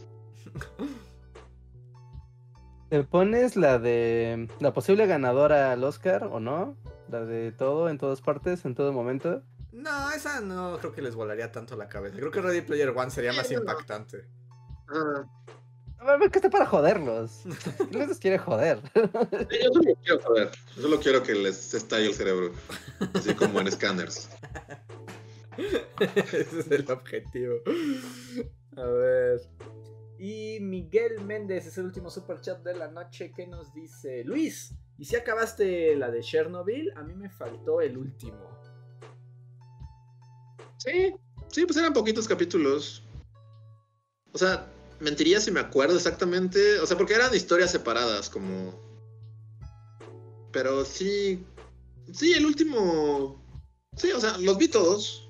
¿Te 2.89 3.03
pones 3.03 3.55
la 3.55 3.79
de 3.79 4.47
la 4.59 4.73
posible 4.73 5.05
ganadora 5.07 5.71
al 5.71 5.83
Oscar 5.83 6.25
o 6.25 6.39
no? 6.39 6.77
La 7.09 7.25
de 7.25 7.51
todo, 7.51 7.89
en 7.89 7.97
todas 7.97 8.21
partes, 8.21 8.63
en 8.65 8.75
todo 8.75 8.93
momento. 8.93 9.41
No, 9.71 10.11
esa 10.11 10.39
no 10.39 10.77
creo 10.79 10.93
que 10.93 11.01
les 11.01 11.15
volaría 11.15 11.51
tanto 11.51 11.75
la 11.75 11.89
cabeza. 11.89 12.15
Creo 12.15 12.31
que 12.31 12.41
Ready 12.41 12.61
Player 12.61 12.89
One 12.89 13.11
sería 13.11 13.33
más 13.33 13.51
impactante. 13.51 14.25
Ah, 14.87 15.25
A 15.99 16.15
ver, 16.17 16.31
que 16.31 16.37
está 16.37 16.49
para 16.49 16.65
joderlos. 16.65 17.41
¿Quién 17.91 18.07
les 18.07 18.19
quiere 18.19 18.37
joder? 18.37 18.79
sí, 19.49 19.57
yo 19.61 19.73
solo 19.73 19.95
quiero 20.03 20.21
saber. 20.21 20.51
Yo 20.75 20.81
solo 20.81 20.99
quiero 20.99 21.23
que 21.23 21.33
les 21.33 21.73
estalle 21.73 22.07
el 22.07 22.13
cerebro. 22.13 22.51
Así 23.13 23.33
como 23.33 23.59
en 23.59 23.71
Scanners. 23.71 24.29
Ese 25.99 26.59
es 26.59 26.71
el 26.71 26.89
objetivo. 26.91 27.55
A 28.77 28.85
ver. 28.85 29.41
Y 30.17 30.59
Miguel 30.61 31.21
Méndez 31.21 31.65
es 31.65 31.77
el 31.77 31.85
último 31.85 32.09
super 32.09 32.39
chat 32.39 32.63
de 32.63 32.75
la 32.75 32.89
noche 32.89 33.31
que 33.35 33.47
nos 33.47 33.73
dice: 33.73 34.23
Luis, 34.23 34.73
¿y 34.97 35.05
si 35.05 35.15
acabaste 35.15 35.95
la 35.95 36.09
de 36.09 36.21
Chernobyl? 36.21 36.91
A 36.95 37.03
mí 37.03 37.13
me 37.13 37.29
faltó 37.29 37.81
el 37.81 37.97
último. 37.97 38.49
Sí, 40.77 41.13
sí, 41.49 41.65
pues 41.65 41.77
eran 41.77 41.93
poquitos 41.93 42.27
capítulos. 42.27 43.03
O 44.31 44.37
sea, 44.37 44.67
mentiría 44.99 45.39
si 45.39 45.51
me 45.51 45.59
acuerdo 45.59 45.95
exactamente. 45.95 46.79
O 46.79 46.85
sea, 46.85 46.97
porque 46.97 47.15
eran 47.15 47.33
historias 47.33 47.71
separadas, 47.71 48.29
como. 48.29 48.73
Pero 50.51 50.85
sí. 50.85 51.45
Sí, 52.13 52.33
el 52.33 52.45
último. 52.45 53.43
Sí, 53.97 54.11
o 54.11 54.19
sea, 54.19 54.37
los 54.37 54.57
vi 54.57 54.67
todos. 54.67 55.24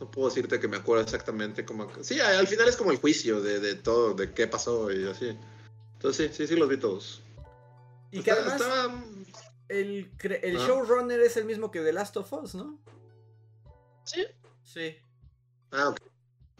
No 0.00 0.10
puedo 0.10 0.28
decirte 0.28 0.60
que 0.60 0.68
me 0.68 0.76
acuerdo 0.76 1.02
exactamente 1.02 1.64
cómo. 1.64 1.88
Sí, 2.02 2.20
al 2.20 2.46
final 2.46 2.68
es 2.68 2.76
como 2.76 2.90
el 2.92 2.98
juicio 2.98 3.40
de, 3.40 3.58
de 3.60 3.74
todo, 3.74 4.14
de 4.14 4.32
qué 4.32 4.46
pasó 4.46 4.92
y 4.92 5.06
así. 5.08 5.36
Entonces 5.94 6.28
sí, 6.30 6.36
sí, 6.36 6.46
sí, 6.46 6.56
los 6.56 6.68
vi 6.68 6.76
todos. 6.76 7.22
Y 8.12 8.22
que 8.22 8.30
además. 8.30 8.60
estaba- 8.60 9.04
el, 9.68 10.10
el 10.42 10.56
Ah. 10.56 10.66
showrunner 10.66 11.20
es 11.20 11.36
el 11.36 11.44
mismo 11.44 11.70
que 11.70 11.80
The 11.80 11.92
Last 11.92 12.16
of 12.16 12.32
Us, 12.32 12.54
¿no? 12.54 12.78
Sí. 14.04 14.24
Sí. 14.62 14.96
Ah, 15.72 15.88
ok. 15.90 15.98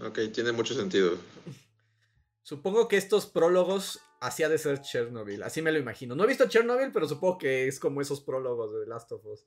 Ok, 0.09 0.19
tiene 0.33 0.53
mucho 0.53 0.75
sentido. 0.75 1.17
Supongo 2.43 2.89
que 2.89 2.97
estos 2.97 3.27
prólogos 3.27 4.01
hacía 4.21 4.49
de 4.49 4.59
ser 4.59 4.81
Chernobyl, 4.81 5.43
así 5.43 5.63
me 5.63 5.71
lo 5.73 5.79
imagino. 5.79 6.15
No 6.17 6.25
he 6.25 6.27
visto 6.27 6.49
Chernobyl, 6.49 6.91
pero 6.93 7.07
supongo 7.09 7.39
que 7.39 7.69
es 7.69 7.79
como 7.79 8.01
esos 8.01 8.21
prólogos 8.21 8.73
de 8.73 8.81
The 8.81 8.87
Last 8.87 9.13
of 9.13 9.25
Us. 9.27 9.45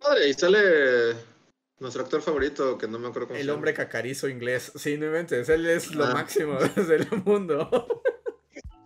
Padre, 0.00 0.28
y 0.28 0.34
sale 0.34 1.14
nuestro 1.80 2.02
actor 2.02 2.20
favorito, 2.22 2.76
que 2.78 2.88
no 2.88 2.98
me 2.98 3.08
acuerdo 3.08 3.28
cómo 3.28 3.36
se 3.36 3.40
El 3.42 3.46
llama. 3.46 3.56
hombre 3.56 3.74
cacarizo 3.74 4.28
inglés. 4.28 4.72
Sí, 4.76 4.96
no 4.98 5.06
inventes, 5.06 5.48
él 5.48 5.66
es 5.66 5.94
lo 5.94 6.04
Ah. 6.06 6.12
máximo 6.14 6.58
del 6.88 7.06
mundo. 7.24 8.02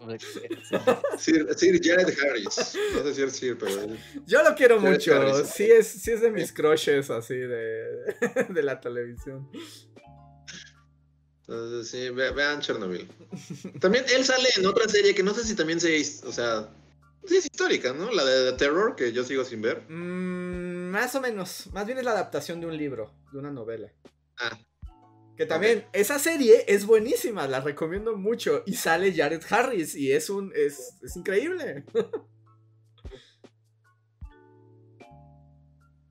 Sir, 1.19 1.47
Sir 1.57 1.81
Jared 1.83 2.13
Harris. 2.19 2.75
No 2.95 3.03
sé 3.05 3.15
si 3.15 3.23
es 3.23 3.33
Sir, 3.37 3.57
pero 3.57 3.83
él- 3.83 3.99
Yo 4.27 4.43
lo 4.43 4.55
quiero 4.57 4.81
Jared 4.81 4.93
mucho. 4.95 5.15
Harris. 5.15 5.49
Sí 5.49 5.65
es, 5.71 5.87
sí 5.87 6.11
es 6.11 6.21
de 6.21 6.31
mis 6.31 6.53
crushes 6.53 7.09
así 7.11 7.37
de, 7.37 7.85
de 8.49 8.63
la 8.63 8.81
televisión. 8.81 9.49
Entonces, 11.43 11.89
sí, 11.91 12.09
ve- 12.11 12.31
vean 12.33 12.61
Chernobyl. 12.61 13.09
También 13.81 14.05
él 14.15 14.25
sale 14.25 14.49
en 14.57 14.67
otra 14.67 14.89
serie 14.89 15.15
que 15.15 15.23
no 15.23 15.35
sé 15.35 15.45
si 15.45 15.55
también 15.55 15.81
se 15.81 16.01
o 16.27 16.33
sea, 16.33 16.71
sí 17.27 17.37
es 17.37 17.45
histórica, 17.47 17.93
¿no? 17.93 18.11
La 18.13 18.25
de 18.25 18.51
The 18.53 18.57
Terror, 18.59 18.97
que 18.97 19.13
yo 19.13 19.23
sigo 19.25 19.45
sin 19.45 19.61
ver. 19.63 19.83
Mm, 19.89 20.72
más 20.93 21.15
o 21.15 21.21
menos. 21.21 21.69
Más 21.73 21.87
bien 21.87 21.99
es 21.99 22.05
la 22.05 22.13
adaptación 22.13 22.61
de 22.61 22.67
un 22.67 22.77
libro, 22.77 23.13
de 23.33 23.39
una 23.39 23.51
novela. 23.51 23.91
Ah, 24.39 24.57
Que 25.37 25.47
también, 25.47 25.87
esa 25.93 26.19
serie 26.19 26.65
es 26.69 26.85
buenísima, 26.87 27.49
la 27.49 27.61
recomiendo 27.61 28.17
mucho. 28.17 28.63
Y 28.67 28.75
sale 28.75 29.13
Jared 29.13 29.43
Harris 29.49 29.95
y 29.97 30.13
es 30.13 30.31
un. 30.31 30.53
es, 30.55 30.99
es 31.03 31.17
increíble. 31.17 31.85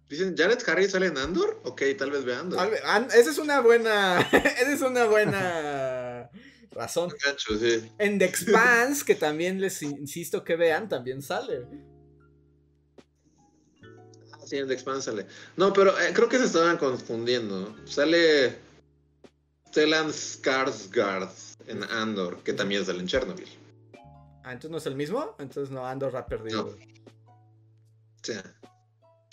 dicen, 0.09 0.35
¿Jared 0.35 0.59
Harris 0.67 0.91
sale 0.91 1.07
en 1.07 1.17
Andor? 1.17 1.61
Ok, 1.63 1.83
tal 1.97 2.11
vez 2.11 2.25
ve 2.25 2.35
Andor. 2.35 2.73
Esa 3.13 3.31
es 3.31 3.37
una 3.37 3.61
buena. 3.61 4.19
Esa 4.31 4.73
es 4.73 4.81
una 4.81 5.05
buena 5.05 6.29
razón. 6.71 7.13
Gancho, 7.23 7.57
sí. 7.57 7.89
En 7.97 8.19
The 8.19 8.25
Expanse, 8.25 9.05
que 9.05 9.15
también 9.15 9.61
les 9.61 9.81
insisto 9.83 10.43
que 10.43 10.55
vean, 10.55 10.89
también 10.89 11.21
sale. 11.21 11.67
Ah, 14.52 14.53
sí, 14.53 14.57
en 14.57 14.68
The 14.68 14.73
Expanse 14.73 15.10
sale. 15.10 15.26
No, 15.56 15.72
pero 15.72 15.98
eh, 15.99 16.11
creo 16.14 16.28
que 16.28 16.38
se 16.38 16.45
estaban 16.45 16.78
confundiendo. 16.78 17.73
Sale 17.86 18.57
Stellan 19.69 20.10
Skarsgård 20.10 21.32
en 21.68 21.84
Andor, 21.86 22.44
que 22.44 22.52
también 22.52 22.86
sale 22.86 22.99
en 22.99 23.07
Chernobyl. 23.07 23.48
Ah, 24.44 24.52
entonces 24.52 24.72
no 24.72 24.78
es 24.78 24.86
el 24.88 24.95
mismo. 24.95 25.36
Entonces 25.40 25.72
no, 25.72 25.88
Andor 25.88 26.18
ha 26.18 26.26
perdido. 26.26 26.68
O 26.68 28.23
sea, 28.23 28.44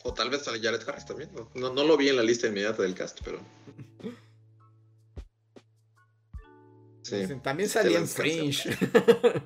o 0.05 0.15
tal 0.15 0.31
vez 0.31 0.45
sale 0.45 0.61
Jared 0.61 0.89
Harris 0.89 1.05
también. 1.05 1.31
No, 1.35 1.51
no, 1.55 1.75
no 1.75 1.85
lo 1.85 1.97
vi 1.97 2.11
en 2.11 2.17
la 2.17 2.23
lista 2.23 2.47
inmediata 2.47 2.83
del 2.83 2.95
cast, 2.95 3.21
pero. 3.25 3.41
Sí. 7.03 7.17
Dicen, 7.17 7.43
También 7.43 7.71
salía 7.71 7.97
en 7.97 8.07
Fringe. 8.07 8.69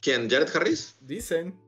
¿Quién? 0.00 0.30
¿Jared 0.30 0.48
Harris? 0.56 0.96
Dicen. 0.98 1.67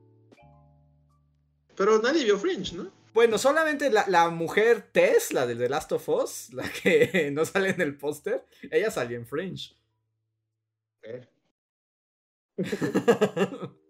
Pero 1.75 2.01
nadie 2.01 2.23
vio 2.23 2.37
Fringe, 2.37 2.75
¿no? 2.75 2.91
Bueno, 3.13 3.37
solamente 3.37 3.89
la, 3.89 4.05
la 4.07 4.29
mujer 4.29 4.89
Tess, 4.91 5.33
la 5.33 5.45
del 5.45 5.57
The 5.57 5.67
Last 5.69 5.91
of 5.91 6.07
Us, 6.07 6.49
la 6.53 6.63
que 6.69 7.29
no 7.33 7.43
sale 7.45 7.69
en 7.69 7.81
el 7.81 7.97
póster, 7.97 8.45
ella 8.69 8.89
salió 8.91 9.17
en 9.17 9.27
Fringe. 9.27 9.75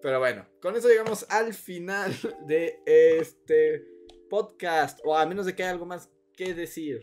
Pero 0.00 0.20
bueno, 0.20 0.46
con 0.62 0.76
eso 0.76 0.88
llegamos 0.88 1.26
al 1.28 1.52
final 1.52 2.14
de 2.46 2.80
este 2.86 3.84
podcast. 4.30 5.00
O 5.04 5.16
a 5.16 5.26
menos 5.26 5.44
de 5.46 5.56
que 5.56 5.64
haya 5.64 5.72
algo 5.72 5.86
más 5.86 6.08
que 6.36 6.54
decir. 6.54 7.00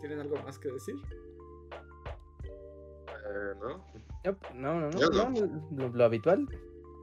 ¿Tienen 0.00 0.20
algo 0.20 0.36
más 0.42 0.58
que 0.58 0.70
decir? 0.70 0.94
Eh, 3.08 3.54
¿No? 3.60 3.86
Yep, 4.24 4.50
No, 4.54 4.80
no, 4.80 4.90
no. 4.90 5.00
Yo 5.00 5.08
no. 5.08 5.30
no, 5.30 5.68
Lo, 5.72 5.88
lo 5.88 6.04
habitual. 6.04 6.46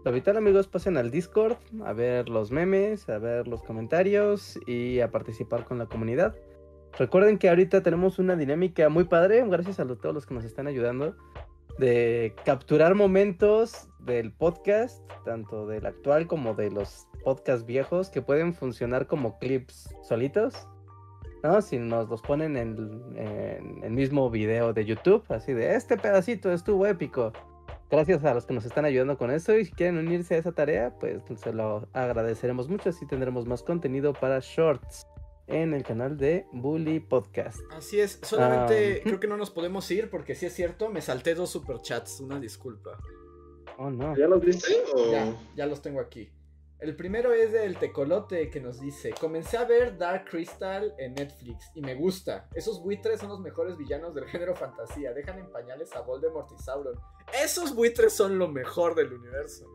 Lo 0.04 0.12
habitual, 0.12 0.36
amigos, 0.36 0.68
pasen 0.68 0.98
al 0.98 1.12
Discord 1.12 1.56
a 1.86 1.94
ver 1.94 2.28
los 2.28 2.52
memes, 2.52 3.08
a 3.08 3.20
ver 3.20 3.48
los 3.48 3.64
comentarios 3.64 4.60
y 4.68 5.00
a 5.00 5.12
participar 5.12 5.64
con 5.64 5.78
la 5.78 5.86
comunidad. 5.86 6.36
Recuerden 7.00 7.38
que 7.38 7.48
ahorita 7.48 7.82
tenemos 7.84 8.20
una 8.20 8.36
dinámica 8.36 8.90
muy 8.90 9.06
padre, 9.06 9.46
gracias 9.48 9.80
a 9.80 9.86
todos 9.86 10.14
los 10.14 10.26
que 10.26 10.34
nos 10.34 10.44
están 10.44 10.68
ayudando, 10.68 11.16
de 11.80 12.36
capturar 12.44 12.96
momentos 12.96 13.88
del 14.00 14.34
podcast, 14.34 15.10
tanto 15.24 15.68
del 15.68 15.86
actual 15.86 16.28
como 16.28 16.54
de 16.54 16.70
los 16.70 17.08
podcasts 17.24 17.66
viejos, 17.66 18.10
que 18.10 18.22
pueden 18.22 18.54
funcionar 18.54 19.08
como 19.08 19.40
clips 19.40 19.96
solitos. 20.02 20.68
¿no? 21.44 21.62
Si 21.62 21.78
nos 21.80 22.10
los 22.10 22.22
ponen 22.22 22.58
en, 22.58 22.78
en 23.16 23.82
el 23.82 23.92
mismo 23.92 24.30
video 24.30 24.74
de 24.74 24.84
YouTube, 24.84 25.24
así 25.30 25.54
de 25.54 25.76
este 25.76 25.96
pedacito 25.96 26.52
estuvo 26.52 26.86
épico. 26.86 27.32
Gracias 27.94 28.26
a 28.26 28.34
los 28.34 28.48
que 28.48 28.56
nos 28.56 28.66
están 28.66 28.86
ayudando 28.86 29.20
con 29.20 29.30
eso 29.30 29.56
y 29.56 29.66
si 29.66 29.72
quieren 29.72 30.00
unirse 30.00 30.34
a 30.34 30.40
esa 30.40 30.52
tarea, 30.52 30.98
pues 31.00 31.22
se 31.36 31.54
lo 31.54 31.88
agradeceremos 31.94 32.68
mucho, 32.68 32.90
así 32.90 33.06
tendremos 33.06 33.46
más 33.46 33.62
contenido 33.62 34.14
para 34.14 34.40
shorts 34.40 35.06
en 35.46 35.76
el 35.76 35.84
canal 35.84 36.18
de 36.18 36.48
Bully 36.54 37.00
Podcast. 37.02 37.60
Así 37.72 38.00
es, 38.00 38.20
solamente 38.24 38.98
Ah, 38.98 39.02
creo 39.04 39.20
que 39.20 39.28
no 39.28 39.38
nos 39.38 39.52
podemos 39.52 39.92
ir 39.92 40.10
porque 40.10 40.34
si 40.34 40.48
es 40.48 40.54
cierto, 40.54 40.90
me 40.90 41.02
salté 41.02 41.36
dos 41.36 41.52
superchats, 41.52 42.20
una 42.20 42.40
disculpa. 42.40 42.98
Oh 43.78 43.92
no. 43.92 44.18
¿Ya 44.18 44.28
los 44.28 44.44
viste? 44.44 44.74
O... 44.96 45.12
Ya, 45.12 45.32
ya 45.56 45.68
los 45.68 45.84
tengo 45.84 46.00
aquí. 46.00 46.32
El 46.84 46.98
primero 46.98 47.32
es 47.32 47.54
del 47.54 47.78
Tecolote 47.78 48.50
que 48.50 48.60
nos 48.60 48.82
dice: 48.82 49.14
Comencé 49.18 49.56
a 49.56 49.64
ver 49.64 49.98
Dark 49.98 50.26
Crystal 50.30 50.94
en 50.98 51.14
Netflix 51.14 51.72
y 51.76 51.82
me 51.82 51.96
gusta. 51.96 52.50
Esos 52.54 52.84
buitres 52.84 53.22
son 53.22 53.30
los 53.30 53.40
mejores 53.40 53.78
villanos 53.78 54.14
del 54.14 54.26
género 54.26 54.54
fantasía. 54.54 55.14
Dejan 55.14 55.40
en 55.40 55.50
pañales 55.50 55.94
a 55.96 56.02
Voldemort 56.02 56.52
y 56.52 56.62
Sauron. 56.62 57.00
Esos 57.42 57.74
buitres 57.74 58.12
son 58.12 58.38
lo 58.38 58.50
mejor 58.50 58.96
del 58.96 59.14
universo. 59.14 59.66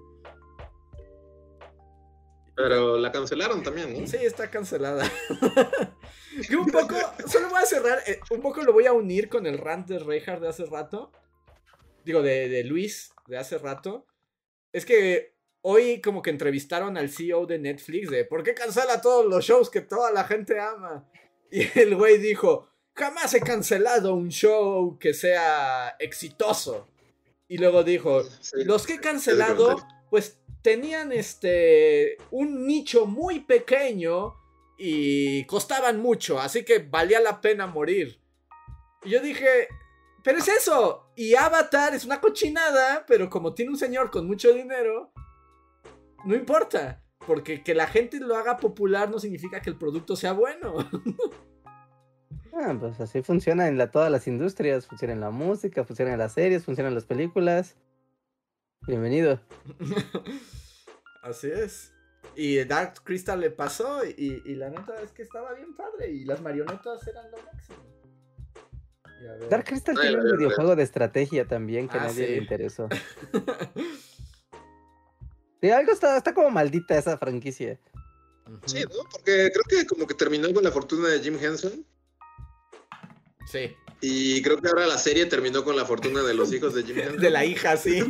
Pero 2.55 2.98
la 2.98 3.10
cancelaron 3.10 3.62
también, 3.62 3.98
¿no? 3.98 4.06
Sí, 4.06 4.18
está 4.20 4.51
cancelada. 4.51 5.10
que 6.47 6.56
un 6.56 6.66
poco, 6.66 6.94
solo 7.26 7.48
voy 7.48 7.62
a 7.62 7.64
cerrar, 7.64 8.01
eh, 8.06 8.20
un 8.32 8.43
poco 8.43 8.62
lo 8.62 8.74
voy 8.74 8.85
a 8.85 8.93
unir 8.93 9.30
con 9.30 9.47
el 9.47 9.56
rant 9.56 9.89
de 9.89 9.98
Reinhardt 9.98 10.43
de 10.43 10.48
hace 10.48 10.66
rato. 10.66 11.10
Digo, 12.05 12.20
de, 12.20 12.51
de 12.51 12.64
Luis 12.64 13.14
de 13.28 13.39
hace 13.39 13.56
rato. 13.56 14.05
Es 14.74 14.85
que 14.85 15.38
hoy 15.62 16.01
como 16.01 16.22
que 16.22 16.30
entrevistaron 16.30 16.97
al 16.97 17.09
CEO 17.10 17.47
de 17.47 17.59
Netflix 17.59 18.10
de 18.10 18.24
¿por 18.24 18.43
qué 18.43 18.55
cancela 18.55 19.01
todos 19.01 19.26
los 19.26 19.44
shows 19.44 19.70
que 19.70 19.80
toda 19.80 20.12
la 20.12 20.24
gente 20.24 20.59
ama? 20.60 21.09
Y 21.51 21.66
el 21.78 21.97
güey 21.97 22.18
dijo, 22.18 22.68
jamás 22.94 23.32
he 23.32 23.40
cancelado 23.40 24.14
un 24.14 24.28
show 24.28 24.98
que 24.98 25.14
sea 25.14 25.97
exitoso. 25.98 26.86
Y 27.48 27.56
luego 27.56 27.82
dijo, 27.82 28.22
Sí. 28.43 28.64
los 28.64 28.86
que 28.86 28.94
he 28.94 29.01
cancelado, 29.01 29.76
pues 30.10 30.39
tenían 30.62 31.12
este 31.12 32.18
un 32.30 32.66
nicho 32.66 33.06
muy 33.06 33.40
pequeño 33.40 34.35
y 34.76 35.44
costaban 35.47 36.01
mucho, 36.01 36.39
así 36.39 36.64
que 36.64 36.80
valía 36.80 37.20
la 37.20 37.40
pena 37.40 37.66
morir. 37.66 38.20
Y 39.02 39.10
yo 39.10 39.20
dije, 39.20 39.68
pero 40.22 40.39
es 40.39 40.48
eso. 40.48 41.10
Y 41.16 41.35
Avatar 41.35 41.94
es 41.94 42.05
una 42.05 42.20
cochinada, 42.20 43.06
pero 43.06 43.30
como 43.30 43.55
tiene 43.55 43.70
un 43.70 43.78
señor 43.78 44.10
con 44.10 44.26
mucho 44.26 44.52
dinero, 44.52 45.12
no 46.24 46.35
importa. 46.35 47.03
Porque 47.27 47.62
que 47.62 47.74
la 47.74 47.86
gente 47.86 48.20
lo 48.20 48.36
haga 48.36 48.57
popular 48.57 49.11
no 49.11 49.19
significa 49.19 49.61
que 49.61 49.70
el 49.70 49.77
producto 49.77 50.16
sea 50.16 50.32
bueno. 50.32 50.74
Ah, 52.61 52.74
pues 52.81 52.99
así 52.99 53.23
funciona 53.23 53.69
en 53.69 53.78
la, 53.78 53.93
todas 53.93 54.11
las 54.11 54.27
industrias, 54.27 54.86
funciona 54.86 55.12
en 55.15 55.20
la 55.20 55.31
música, 55.31 55.85
funciona 55.85 56.15
en 56.15 56.19
las 56.19 56.32
series, 56.32 56.65
funciona 56.65 56.89
en 56.89 56.95
las 56.97 57.05
películas. 57.05 57.77
Bienvenido. 58.86 59.39
Así 61.23 61.49
es. 61.49 61.93
Y 62.35 62.57
Dark 62.65 62.95
Crystal 63.05 63.39
le 63.39 63.51
pasó 63.51 64.05
y, 64.05 64.43
y 64.45 64.55
la 64.57 64.70
neta 64.70 65.01
es 65.03 65.12
que 65.12 65.23
estaba 65.23 65.53
bien 65.55 65.77
padre 65.77 66.11
y 66.11 66.24
las 66.24 66.40
marionetas 66.40 67.07
eran 67.07 67.31
lo 67.31 67.36
máximo. 67.45 67.78
Y 69.23 69.27
a 69.27 69.32
ver. 69.35 69.49
Dark 69.51 69.65
Crystal 69.65 69.97
tiene 70.01 70.16
un 70.16 70.36
videojuego 70.39 70.74
de 70.74 70.82
estrategia 70.82 71.47
también 71.47 71.86
que 71.89 71.99
Ah, 71.99 72.07
nadie 72.07 72.27
sí. 72.27 72.32
le 72.32 72.36
interesó. 72.39 72.89
Sí, 75.60 75.70
algo 75.70 75.93
está, 75.93 76.16
está 76.16 76.32
como 76.35 76.51
maldita 76.51 76.97
esa 76.98 77.18
franquicia. 77.18 77.78
Sí, 78.66 78.82
¿no? 78.82 79.02
Porque 79.10 79.51
creo 79.52 79.64
que 79.68 79.86
como 79.86 80.06
que 80.06 80.14
terminó 80.14 80.52
con 80.55 80.64
la 80.64 80.70
fortuna 80.70 81.09
de 81.09 81.20
Jim 81.20 81.36
Henson. 81.40 81.85
Sí. 83.47 83.74
Y 84.01 84.40
creo 84.43 84.60
que 84.60 84.68
ahora 84.68 84.86
la 84.86 84.98
serie 84.98 85.26
terminó 85.26 85.64
con 85.64 85.76
la 85.76 85.85
fortuna 85.85 86.22
de 86.22 86.35
los 86.35 86.52
hijos 86.52 86.74
de 86.74 86.82
Jim 86.85 86.98
Henson. 87.01 87.18
De 87.20 87.30
la 87.30 87.44
hija, 87.44 87.76
sí. 87.76 88.01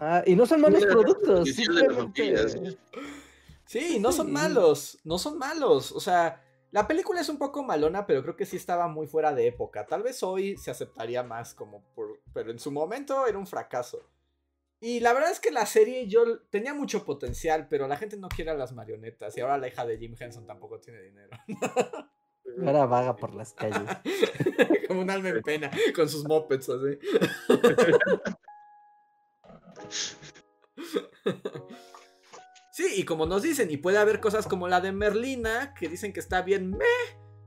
Ah, 0.00 0.22
y 0.26 0.34
no 0.34 0.46
son 0.46 0.60
malos 0.60 0.84
productos. 0.84 1.48
familia, 1.54 2.48
sí. 2.48 2.78
Sí, 3.66 3.98
no 3.98 4.12
son 4.12 4.26
Sí. 4.26 4.32
malos. 4.32 4.98
No 5.04 5.18
son 5.18 5.38
malos. 5.38 5.92
O 5.92 6.00
sea, 6.00 6.42
la 6.70 6.86
película 6.86 7.20
es 7.20 7.28
un 7.28 7.38
poco 7.38 7.62
malona, 7.62 8.06
pero 8.06 8.22
creo 8.22 8.36
que 8.36 8.46
sí 8.46 8.56
estaba 8.56 8.88
muy 8.88 9.06
fuera 9.06 9.32
de 9.32 9.46
época. 9.46 9.86
Tal 9.86 10.02
vez 10.02 10.22
hoy 10.22 10.56
se 10.56 10.70
aceptaría 10.70 11.22
más 11.22 11.54
como 11.54 11.82
por... 11.94 12.20
Pero 12.34 12.50
en 12.50 12.58
su 12.58 12.70
momento 12.70 13.26
era 13.26 13.38
un 13.38 13.46
fracaso. 13.46 14.02
Y 14.86 15.00
la 15.00 15.14
verdad 15.14 15.30
es 15.30 15.40
que 15.40 15.50
la 15.50 15.64
serie 15.64 16.06
yo 16.08 16.40
tenía 16.50 16.74
mucho 16.74 17.06
potencial, 17.06 17.68
pero 17.70 17.88
la 17.88 17.96
gente 17.96 18.18
no 18.18 18.28
quiere 18.28 18.50
a 18.50 18.54
las 18.54 18.72
marionetas. 18.72 19.34
Y 19.34 19.40
ahora 19.40 19.56
la 19.56 19.68
hija 19.68 19.86
de 19.86 19.96
Jim 19.96 20.14
Henson 20.20 20.46
tampoco 20.46 20.78
tiene 20.78 21.00
dinero. 21.00 21.30
Ahora 22.66 22.84
vaga 22.84 23.16
por 23.16 23.34
las 23.34 23.54
calles. 23.54 23.80
Como 24.86 25.00
un 25.00 25.08
alma 25.08 25.30
en 25.30 25.40
pena, 25.40 25.70
con 25.96 26.06
sus 26.06 26.28
mopeds 26.28 26.68
así. 26.68 26.98
Sí, 32.70 32.86
y 32.96 33.04
como 33.04 33.24
nos 33.24 33.42
dicen, 33.42 33.70
y 33.70 33.76
puede 33.76 33.98
haber 33.98 34.18
cosas 34.18 34.48
como 34.48 34.66
la 34.66 34.80
de 34.80 34.90
Merlina, 34.90 35.74
que 35.78 35.88
dicen 35.88 36.12
que 36.12 36.18
está 36.18 36.42
bien 36.42 36.72
meh, 36.72 36.84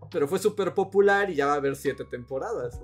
pero 0.09 0.25
fue 0.25 0.39
súper 0.39 0.73
popular 0.73 1.29
y 1.29 1.35
ya 1.35 1.47
va 1.47 1.53
a 1.53 1.57
haber 1.57 1.75
siete 1.75 2.05
temporadas. 2.05 2.79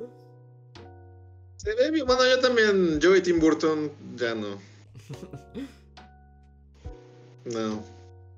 Se 1.64 1.74
ve 1.76 1.92
bien. 1.92 2.06
Bueno, 2.06 2.22
yo 2.26 2.40
también, 2.40 3.00
yo 3.00 3.16
y 3.16 3.22
Tim 3.22 3.40
Burton, 3.40 3.92
ya 4.16 4.36
no. 4.36 4.58
No. 7.46 7.84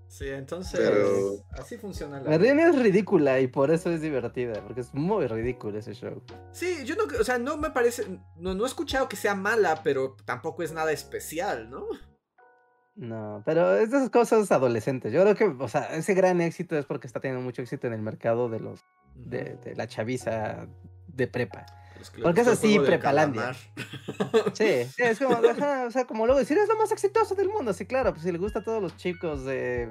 Sí, 0.08 0.30
entonces 0.30 0.80
Pero- 0.80 1.44
así 1.52 1.78
funciona 1.78 2.20
la 2.20 2.30
Merlin 2.30 2.60
es 2.60 2.76
ridícula 2.76 3.40
y 3.42 3.48
por 3.48 3.70
eso 3.70 3.92
es 3.92 4.02
divertida, 4.02 4.62
porque 4.64 4.82
es 4.82 4.94
muy 4.94 5.28
ridículo 5.28 5.78
ese 5.78 5.94
show. 5.94 6.24
Sí, 6.54 6.86
yo 6.86 6.96
no, 6.96 7.04
o 7.20 7.24
sea, 7.24 7.38
no 7.38 7.58
me 7.58 7.70
parece, 7.70 8.08
no, 8.38 8.56
no 8.56 8.64
he 8.64 8.68
escuchado 8.68 9.10
que 9.10 9.16
sea 9.16 9.36
mala, 9.36 9.82
pero 9.84 10.16
tampoco 10.26 10.64
es 10.64 10.72
nada 10.72 10.92
especial, 10.92 11.70
¿no? 11.70 11.86
No, 12.96 13.44
pero 13.46 13.76
es 13.76 13.92
de 13.92 13.98
esas 13.98 14.10
cosas 14.10 14.50
adolescentes. 14.52 15.12
Yo 15.12 15.22
creo 15.22 15.36
que, 15.36 15.64
o 15.64 15.68
sea, 15.68 15.94
ese 15.96 16.14
gran 16.14 16.40
éxito 16.40 16.78
es 16.78 16.86
porque 16.86 17.08
está 17.08 17.20
teniendo 17.20 17.44
mucho 17.44 17.62
éxito 17.62 17.86
en 17.88 17.94
el 17.94 18.02
mercado 18.02 18.48
de 18.50 18.62
los 18.62 18.80
de, 19.16 19.58
de 19.66 19.76
la 19.76 19.86
chaviza 19.88 20.66
de 21.08 21.28
prepa. 21.28 21.66
Que 22.10 22.22
porque 22.22 22.42
es 22.42 22.48
así, 22.48 22.80
Prepalandia. 22.80 23.54
Sí, 24.54 24.84
sí, 24.96 25.04
es 25.04 25.20
como, 25.20 25.36
ajá, 25.36 25.86
o 25.88 25.92
sea, 25.92 26.06
como 26.06 26.26
luego 26.26 26.40
decir, 26.40 26.58
es 26.58 26.68
lo 26.68 26.76
más 26.78 26.92
exitoso 26.92 27.36
del 27.36 27.50
mundo. 27.50 27.74
Sí, 27.74 27.86
claro, 27.86 28.12
pues 28.12 28.24
si 28.24 28.32
le 28.32 28.38
gusta 28.38 28.60
a 28.60 28.64
todos 28.64 28.82
los 28.82 28.96
chicos 28.98 29.46
de, 29.46 29.90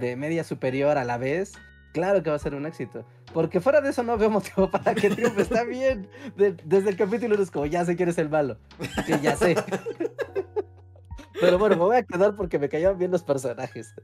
de 0.00 0.16
media 0.16 0.44
superior 0.44 0.98
a 0.98 1.04
la 1.04 1.18
vez, 1.18 1.52
claro 1.92 2.22
que 2.22 2.30
va 2.30 2.36
a 2.36 2.38
ser 2.40 2.54
un 2.54 2.66
éxito. 2.66 3.04
Porque 3.32 3.60
fuera 3.60 3.80
de 3.80 3.90
eso 3.90 4.02
no 4.02 4.18
veo 4.18 4.28
motivo 4.30 4.70
para 4.70 4.94
que 4.94 5.08
triunfe. 5.08 5.42
Está 5.42 5.64
bien. 5.64 6.08
De- 6.36 6.52
desde 6.64 6.90
el 6.90 6.96
capítulo 6.96 7.34
eres 7.34 7.50
como, 7.50 7.64
ya 7.66 7.84
sé 7.84 7.96
quién 7.96 8.08
es 8.10 8.18
el 8.18 8.28
malo. 8.28 8.58
Sí, 9.06 9.14
ya 9.22 9.36
sé. 9.36 9.54
Pero 11.40 11.58
bueno, 11.58 11.76
me 11.76 11.82
voy 11.82 11.96
a 11.96 12.02
quedar 12.04 12.36
porque 12.36 12.58
me 12.58 12.68
caían 12.68 12.98
bien 12.98 13.10
los 13.10 13.22
personajes. 13.24 13.94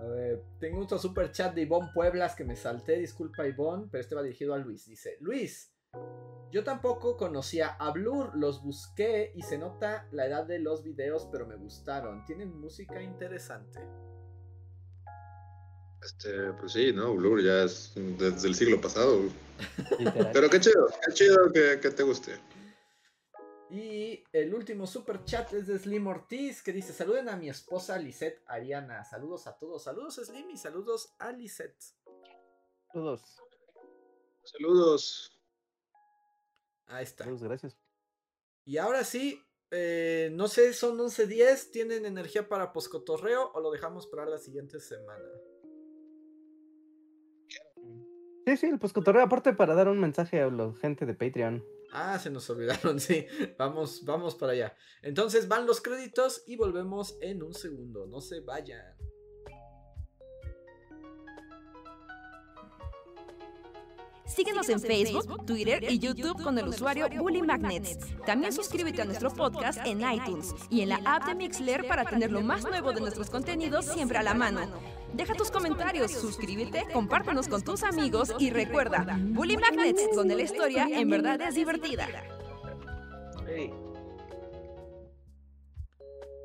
A 0.00 0.04
ver, 0.04 0.42
tengo 0.60 0.82
otro 0.82 0.98
super 0.98 1.32
chat 1.32 1.54
de 1.54 1.62
Ivonne 1.62 1.90
Pueblas 1.92 2.34
que 2.34 2.44
me 2.44 2.56
salté, 2.56 2.98
disculpa 2.98 3.46
Ivonne, 3.46 3.88
pero 3.90 4.00
este 4.00 4.14
va 4.14 4.22
dirigido 4.22 4.54
a 4.54 4.58
Luis. 4.58 4.86
Dice, 4.86 5.16
Luis, 5.20 5.72
yo 6.50 6.64
tampoco 6.64 7.16
conocía 7.16 7.68
a 7.68 7.90
Blur, 7.90 8.36
los 8.36 8.62
busqué 8.62 9.32
y 9.34 9.42
se 9.42 9.58
nota 9.58 10.06
la 10.12 10.26
edad 10.26 10.46
de 10.46 10.58
los 10.58 10.82
videos, 10.82 11.28
pero 11.30 11.46
me 11.46 11.56
gustaron. 11.56 12.24
Tienen 12.24 12.58
música 12.58 13.02
interesante. 13.02 13.80
Este, 16.02 16.52
pues 16.52 16.72
sí, 16.72 16.92
¿no? 16.92 17.14
Blur 17.14 17.42
ya 17.42 17.64
es 17.64 17.92
desde 17.96 18.48
el 18.48 18.54
siglo 18.54 18.80
pasado. 18.80 19.20
Pero 20.32 20.48
qué 20.48 20.60
chido, 20.60 20.86
qué 21.04 21.12
chido 21.12 21.52
que, 21.52 21.80
que 21.80 21.90
te 21.90 22.02
guste. 22.02 22.32
Y 23.70 24.24
el 24.32 24.54
último 24.54 24.86
super 24.86 25.24
chat 25.24 25.52
es 25.52 25.66
de 25.66 25.78
Slim 25.78 26.06
Ortiz 26.06 26.62
que 26.62 26.72
dice: 26.72 26.92
Saluden 26.92 27.28
a 27.28 27.36
mi 27.36 27.50
esposa 27.50 27.98
Lisette 27.98 28.42
Ariana. 28.46 29.04
Saludos 29.04 29.46
a 29.46 29.58
todos. 29.58 29.82
Saludos 29.82 30.14
Slim 30.14 30.50
y 30.50 30.56
saludos 30.56 31.14
a 31.18 31.32
Lisette. 31.32 31.76
Todos. 32.92 33.36
Saludos. 34.42 35.38
Ahí 36.86 37.04
está. 37.04 37.24
Todos, 37.24 37.42
gracias. 37.42 37.78
Y 38.64 38.78
ahora 38.78 39.04
sí, 39.04 39.42
eh, 39.70 40.30
no 40.32 40.48
sé, 40.48 40.72
son 40.72 40.98
11.10. 40.98 41.70
¿Tienen 41.70 42.06
energía 42.06 42.48
para 42.48 42.72
poscotorreo 42.72 43.52
o 43.52 43.60
lo 43.60 43.70
dejamos 43.70 44.06
para 44.06 44.24
la 44.24 44.38
siguiente 44.38 44.80
semana? 44.80 45.28
Sí, 48.46 48.56
sí, 48.56 48.66
el 48.66 48.78
poscotorreo, 48.78 49.22
aparte 49.22 49.52
para 49.52 49.74
dar 49.74 49.88
un 49.88 50.00
mensaje 50.00 50.40
a 50.40 50.50
la 50.50 50.72
gente 50.80 51.04
de 51.04 51.12
Patreon. 51.12 51.62
Ah, 51.92 52.18
se 52.18 52.30
nos 52.30 52.48
olvidaron, 52.50 53.00
sí. 53.00 53.26
Vamos, 53.58 54.04
vamos 54.04 54.34
para 54.34 54.52
allá. 54.52 54.76
Entonces 55.02 55.48
van 55.48 55.66
los 55.66 55.80
créditos 55.80 56.42
y 56.46 56.56
volvemos 56.56 57.16
en 57.20 57.42
un 57.42 57.54
segundo. 57.54 58.06
No 58.06 58.20
se 58.20 58.40
vayan. 58.40 58.96
Síguenos 64.28 64.68
en 64.68 64.80
Facebook, 64.80 65.46
Twitter 65.46 65.82
y 65.90 65.98
YouTube 65.98 66.42
con 66.42 66.58
el 66.58 66.68
usuario 66.68 67.08
Bully 67.18 67.42
Magnets. 67.42 67.98
También 68.26 68.52
suscríbete 68.52 69.02
a 69.02 69.04
nuestro 69.06 69.30
podcast 69.30 69.80
en 69.84 70.00
iTunes 70.00 70.54
y 70.70 70.82
en 70.82 70.90
la 70.90 71.00
app 71.04 71.26
de 71.26 71.34
Mixler 71.34 71.86
para 71.88 72.04
tener 72.04 72.30
lo 72.30 72.42
más 72.42 72.64
nuevo 72.64 72.92
de 72.92 73.00
nuestros 73.00 73.30
contenidos 73.30 73.86
siempre 73.86 74.18
a 74.18 74.22
la 74.22 74.34
mano. 74.34 74.60
Deja 75.14 75.34
tus 75.34 75.50
comentarios, 75.50 76.12
suscríbete, 76.12 76.84
compártenos 76.92 77.48
con 77.48 77.62
tus 77.62 77.82
amigos 77.82 78.34
y 78.38 78.50
recuerda, 78.50 79.18
Bully 79.18 79.56
Magnets, 79.56 80.14
donde 80.14 80.36
la 80.36 80.42
historia 80.42 80.86
en 80.90 81.08
verdad 81.08 81.40
es 81.40 81.54
divertida. 81.54 82.06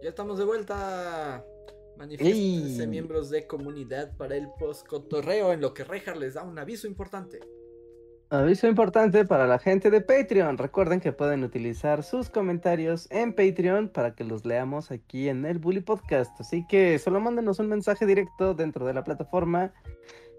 Ya 0.01 0.09
estamos 0.09 0.37
de 0.37 0.45
vuelta. 0.45 1.45
Manifiéstense 1.97 2.81
¡Ey! 2.81 2.87
miembros 2.87 3.29
de 3.29 3.45
comunidad 3.45 4.17
para 4.17 4.35
el 4.35 4.49
poscotorreo 4.59 5.53
en 5.53 5.61
lo 5.61 5.73
que 5.73 5.83
Rejar 5.83 6.17
les 6.17 6.33
da 6.33 6.43
un 6.43 6.57
aviso 6.57 6.87
importante. 6.87 7.39
Aviso 8.33 8.67
importante 8.67 9.25
para 9.25 9.45
la 9.45 9.59
gente 9.59 9.91
de 9.91 10.01
Patreon. 10.01 10.57
Recuerden 10.57 10.99
que 10.99 11.11
pueden 11.13 11.43
utilizar 11.43 12.01
sus 12.01 12.31
comentarios 12.31 13.07
en 13.11 13.35
Patreon 13.35 13.89
para 13.89 14.15
que 14.15 14.23
los 14.23 14.43
leamos 14.43 14.89
aquí 14.89 15.29
en 15.29 15.45
el 15.45 15.59
Bully 15.59 15.81
Podcast. 15.81 16.31
Así 16.41 16.65
que 16.65 16.97
solo 16.97 17.21
mándenos 17.21 17.59
un 17.59 17.69
mensaje 17.69 18.07
directo 18.07 18.55
dentro 18.55 18.87
de 18.87 18.95
la 18.95 19.03
plataforma 19.03 19.71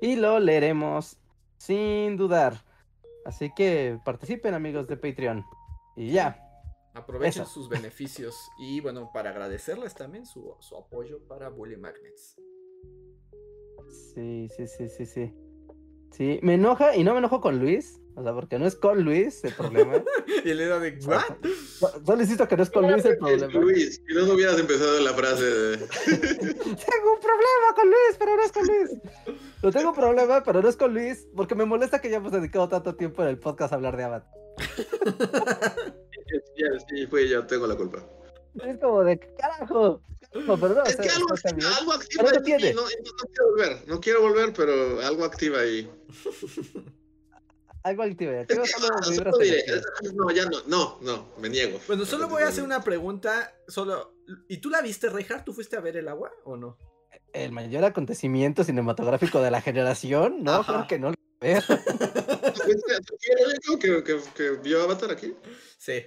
y 0.00 0.16
lo 0.16 0.40
leeremos 0.40 1.18
sin 1.56 2.16
dudar. 2.16 2.64
Así 3.24 3.52
que 3.54 3.96
participen 4.04 4.54
amigos 4.54 4.88
de 4.88 4.96
Patreon. 4.96 5.44
Y 5.94 6.10
ya. 6.10 6.40
Aprovechen 6.94 7.42
Eso. 7.42 7.52
sus 7.52 7.68
beneficios 7.68 8.34
y 8.58 8.80
bueno, 8.80 9.12
para 9.14 9.30
agradecerles 9.30 9.94
también 9.94 10.26
su, 10.26 10.56
su 10.58 10.76
apoyo 10.76 11.20
para 11.28 11.48
Bully 11.48 11.76
Magnets. 11.76 12.34
Sí, 14.16 14.48
sí, 14.56 14.66
sí, 14.66 14.88
sí, 14.88 15.06
sí. 15.06 15.43
Sí, 16.16 16.38
me 16.42 16.54
enoja 16.54 16.94
y 16.96 17.02
no 17.02 17.12
me 17.12 17.18
enojo 17.18 17.40
con 17.40 17.58
Luis. 17.58 18.00
O 18.16 18.22
sea, 18.22 18.32
porque 18.32 18.60
no 18.60 18.66
es 18.66 18.76
con 18.76 19.02
Luis 19.02 19.42
el 19.42 19.52
problema. 19.54 19.94
y 20.44 20.54
le 20.54 20.66
da 20.66 20.78
de 20.78 20.96
¿what? 21.04 21.22
So- 21.80 21.90
Solo 22.06 22.22
insisto 22.22 22.46
que 22.46 22.56
no 22.56 22.62
es 22.62 22.70
con 22.70 22.88
Luis 22.88 23.04
el 23.04 23.18
problema. 23.18 23.52
Luis, 23.54 24.00
si 24.06 24.14
no, 24.14 24.32
hubieras 24.32 24.56
empezado 24.60 25.00
la 25.00 25.12
frase 25.14 25.42
de... 25.44 25.76
Tengo 25.78 27.12
un 27.14 27.20
problema 27.20 27.74
con 27.74 27.86
Luis, 27.88 28.16
pero 28.16 28.36
no 28.36 28.42
es 28.44 28.52
con 28.52 28.66
Luis. 28.66 28.90
No 29.64 29.72
tengo 29.72 29.88
un 29.90 29.96
problema, 29.96 30.42
pero 30.44 30.62
no 30.62 30.68
es 30.68 30.76
con 30.76 30.94
Luis, 30.94 31.26
porque 31.34 31.56
me 31.56 31.64
molesta 31.64 32.00
que 32.00 32.06
hayamos 32.08 32.30
dedicado 32.30 32.68
tanto 32.68 32.94
tiempo 32.94 33.22
en 33.22 33.30
el 33.30 33.38
podcast 33.38 33.72
a 33.72 33.76
hablar 33.76 33.96
de 33.96 34.04
Avatar. 34.04 34.30
Ya, 36.56 36.66
sí, 36.88 37.06
fui 37.06 37.28
yo, 37.28 37.46
tengo 37.46 37.66
la 37.66 37.76
culpa. 37.76 37.98
Es 38.62 38.78
como 38.78 39.02
de 39.04 39.18
carajo. 39.36 40.00
No, 40.34 40.58
pero 40.58 40.74
no, 40.74 40.82
o 40.82 40.84
Es 40.86 40.96
sea, 40.96 41.04
que 41.04 41.10
algo, 41.10 41.34
está 41.34 41.52
bien. 41.52 41.66
algo 41.78 41.92
activa 41.92 42.24
Pero 42.24 42.40
no 42.40 42.44
quiero 42.44 43.50
volver, 43.50 43.88
no 43.88 44.00
quiero 44.00 44.20
volver, 44.22 44.52
pero 44.52 45.00
algo 45.00 45.24
activa 45.24 45.60
ahí. 45.60 45.88
Algo 47.84 48.02
activo. 48.02 48.32
Es 48.32 48.46
que, 48.48 48.54
solo 48.66 48.88
ah, 48.94 49.38
diré, 49.42 49.62
no, 50.14 50.30
ya 50.30 50.46
no, 50.46 50.62
no, 50.66 50.98
no, 51.02 51.28
me 51.38 51.50
niego. 51.50 51.78
Bueno, 51.86 52.06
solo 52.06 52.28
voy 52.28 52.42
a 52.42 52.48
hacer 52.48 52.64
una 52.64 52.82
pregunta. 52.82 53.54
Solo. 53.68 54.14
¿Y 54.48 54.56
tú 54.56 54.70
la 54.70 54.80
viste, 54.80 55.10
Rejar? 55.10 55.44
¿Tú 55.44 55.52
fuiste 55.52 55.76
a 55.76 55.80
ver 55.80 55.98
el 55.98 56.08
agua 56.08 56.32
o 56.44 56.56
no? 56.56 56.78
El 57.34 57.52
mayor 57.52 57.84
acontecimiento 57.84 58.64
cinematográfico 58.64 59.42
de 59.42 59.50
la 59.50 59.60
generación, 59.60 60.42
¿no? 60.42 60.52
Ajá. 60.52 60.64
Claro 60.72 60.86
que 60.88 60.98
no 60.98 61.10
lo 61.10 61.14
veo. 61.40 61.60
¿Fuiste- 61.60 63.00
¿tú 63.04 63.14
eres 63.20 63.40
el 63.40 63.70
único 63.70 63.78
que, 63.78 64.02
que, 64.02 64.20
que 64.34 64.50
vio 64.62 64.82
Avatar 64.82 65.10
aquí? 65.10 65.34
Sí. 65.76 66.02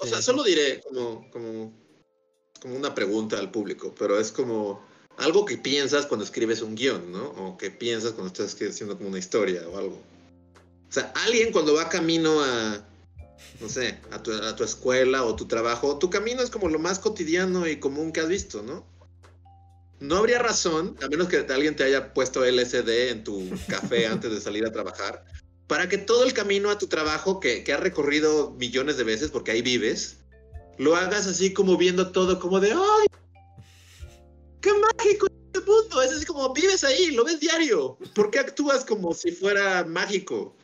O 0.00 0.06
sea, 0.06 0.22
solo 0.22 0.42
diré 0.44 0.80
como, 0.80 1.30
como, 1.30 1.72
como 2.60 2.76
una 2.76 2.94
pregunta 2.94 3.38
al 3.38 3.50
público, 3.50 3.94
pero 3.98 4.18
es 4.18 4.30
como 4.30 4.80
algo 5.16 5.44
que 5.44 5.58
piensas 5.58 6.06
cuando 6.06 6.24
escribes 6.24 6.62
un 6.62 6.74
guion, 6.74 7.12
¿no? 7.12 7.30
O 7.30 7.56
que 7.56 7.70
piensas 7.70 8.12
cuando 8.12 8.28
estás 8.28 8.54
haciendo 8.54 8.96
como 8.96 9.08
una 9.08 9.18
historia 9.18 9.68
o 9.68 9.76
algo. 9.76 10.00
O 10.88 10.92
sea, 10.92 11.12
alguien 11.24 11.52
cuando 11.52 11.74
va 11.74 11.88
camino 11.88 12.42
a, 12.42 12.84
no 13.60 13.68
sé, 13.68 13.98
a 14.10 14.22
tu, 14.22 14.32
a 14.32 14.54
tu 14.54 14.64
escuela 14.64 15.24
o 15.24 15.36
tu 15.36 15.46
trabajo, 15.46 15.98
tu 15.98 16.10
camino 16.10 16.42
es 16.42 16.50
como 16.50 16.68
lo 16.68 16.78
más 16.78 16.98
cotidiano 16.98 17.66
y 17.66 17.80
común 17.80 18.12
que 18.12 18.20
has 18.20 18.28
visto, 18.28 18.62
¿no? 18.62 18.86
No 20.00 20.16
habría 20.16 20.40
razón, 20.40 20.96
a 21.02 21.08
menos 21.08 21.28
que 21.28 21.38
alguien 21.38 21.76
te 21.76 21.84
haya 21.84 22.12
puesto 22.12 22.44
LSD 22.44 23.10
en 23.10 23.24
tu 23.24 23.48
café 23.68 24.06
antes 24.08 24.32
de 24.32 24.40
salir 24.40 24.66
a 24.66 24.72
trabajar, 24.72 25.24
para 25.72 25.88
que 25.88 25.96
todo 25.96 26.24
el 26.24 26.34
camino 26.34 26.68
a 26.68 26.76
tu 26.76 26.86
trabajo, 26.86 27.40
que, 27.40 27.64
que 27.64 27.72
has 27.72 27.80
recorrido 27.80 28.50
millones 28.58 28.98
de 28.98 29.04
veces 29.04 29.30
porque 29.30 29.52
ahí 29.52 29.62
vives, 29.62 30.18
lo 30.76 30.94
hagas 30.94 31.26
así 31.26 31.54
como 31.54 31.78
viendo 31.78 32.12
todo 32.12 32.38
como 32.38 32.60
de 32.60 32.72
¡ay! 32.72 33.06
¡Qué 34.60 34.70
mágico 34.70 35.28
este 35.46 35.60
mundo! 35.60 36.02
Es 36.02 36.12
así 36.12 36.26
como 36.26 36.52
vives 36.52 36.84
ahí, 36.84 37.12
lo 37.12 37.24
ves 37.24 37.40
diario. 37.40 37.96
¿Por 38.14 38.30
qué 38.30 38.40
actúas 38.40 38.84
como 38.84 39.14
si 39.14 39.32
fuera 39.32 39.82
mágico? 39.84 40.58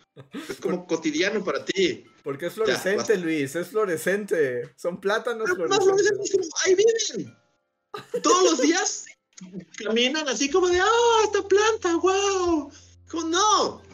Es 0.47 0.57
como 0.61 0.87
cotidiano 0.87 1.43
para 1.43 1.65
ti. 1.65 2.05
Porque 2.23 2.49
es 2.49 2.53
fluorescente, 2.53 3.17
Luis, 3.17 3.57
es 3.57 3.69
fluorescente. 3.69 4.75
Son 4.77 5.01
plátanos 5.01 5.49
fluorescentes. 5.49 6.51
ahí 6.67 6.75
viven. 6.75 7.35
Todos 8.23 8.45
los 8.45 8.61
días 8.61 9.07
caminan 9.83 10.29
así 10.29 10.51
como 10.51 10.69
de, 10.69 10.81
¡ah, 10.81 11.23
esta 11.25 11.49
planta, 11.49 11.97
wow! 11.97 12.71
¿Cómo 13.09 13.29
no? 13.29 13.88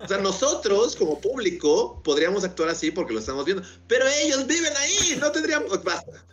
O 0.00 0.06
sea, 0.06 0.18
nosotros 0.18 0.94
como 0.94 1.20
público 1.20 2.02
podríamos 2.02 2.44
actuar 2.44 2.68
así 2.68 2.90
porque 2.90 3.14
lo 3.14 3.20
estamos 3.20 3.44
viendo, 3.44 3.62
pero 3.88 4.04
ellos 4.22 4.46
viven 4.46 4.72
ahí, 4.76 5.16
no 5.18 5.32
tendríamos... 5.32 5.82
Basta. 5.82 6.26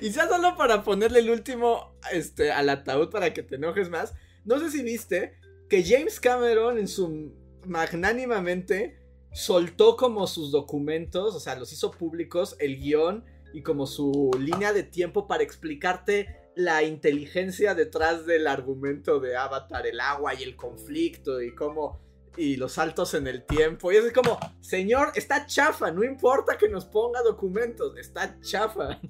Y 0.00 0.10
ya 0.10 0.28
solo 0.28 0.56
para 0.56 0.84
ponerle 0.84 1.18
el 1.18 1.30
último 1.30 1.96
este, 2.12 2.52
al 2.52 2.68
ataúd 2.68 3.10
para 3.10 3.34
que 3.34 3.42
te 3.42 3.56
enojes 3.56 3.90
más, 3.90 4.14
no 4.44 4.58
sé 4.60 4.70
si 4.70 4.82
viste 4.82 5.38
que 5.68 5.82
James 5.82 6.20
Cameron 6.20 6.78
en 6.78 6.88
su 6.88 7.32
magnánimamente 7.66 8.98
soltó 9.32 9.96
como 9.96 10.26
sus 10.26 10.52
documentos, 10.52 11.34
o 11.34 11.40
sea, 11.40 11.56
los 11.56 11.72
hizo 11.72 11.90
públicos, 11.90 12.56
el 12.60 12.78
guion 12.78 13.24
y 13.52 13.62
como 13.62 13.86
su 13.86 14.30
línea 14.38 14.72
de 14.72 14.84
tiempo 14.84 15.26
para 15.26 15.42
explicarte 15.42 16.50
la 16.54 16.84
inteligencia 16.84 17.74
detrás 17.74 18.26
del 18.26 18.46
argumento 18.46 19.18
de 19.18 19.36
Avatar, 19.36 19.86
el 19.86 19.98
agua 20.00 20.34
y 20.34 20.44
el 20.44 20.54
conflicto 20.54 21.42
y 21.42 21.54
cómo 21.54 22.03
y 22.36 22.56
los 22.56 22.72
saltos 22.72 23.14
en 23.14 23.26
el 23.26 23.44
tiempo. 23.44 23.92
Y 23.92 23.96
es 23.96 24.12
como, 24.12 24.38
señor, 24.60 25.12
está 25.14 25.46
chafa, 25.46 25.90
no 25.90 26.04
importa 26.04 26.56
que 26.56 26.68
nos 26.68 26.84
ponga 26.84 27.22
documentos, 27.22 27.96
está 27.96 28.38
chafa. 28.40 29.00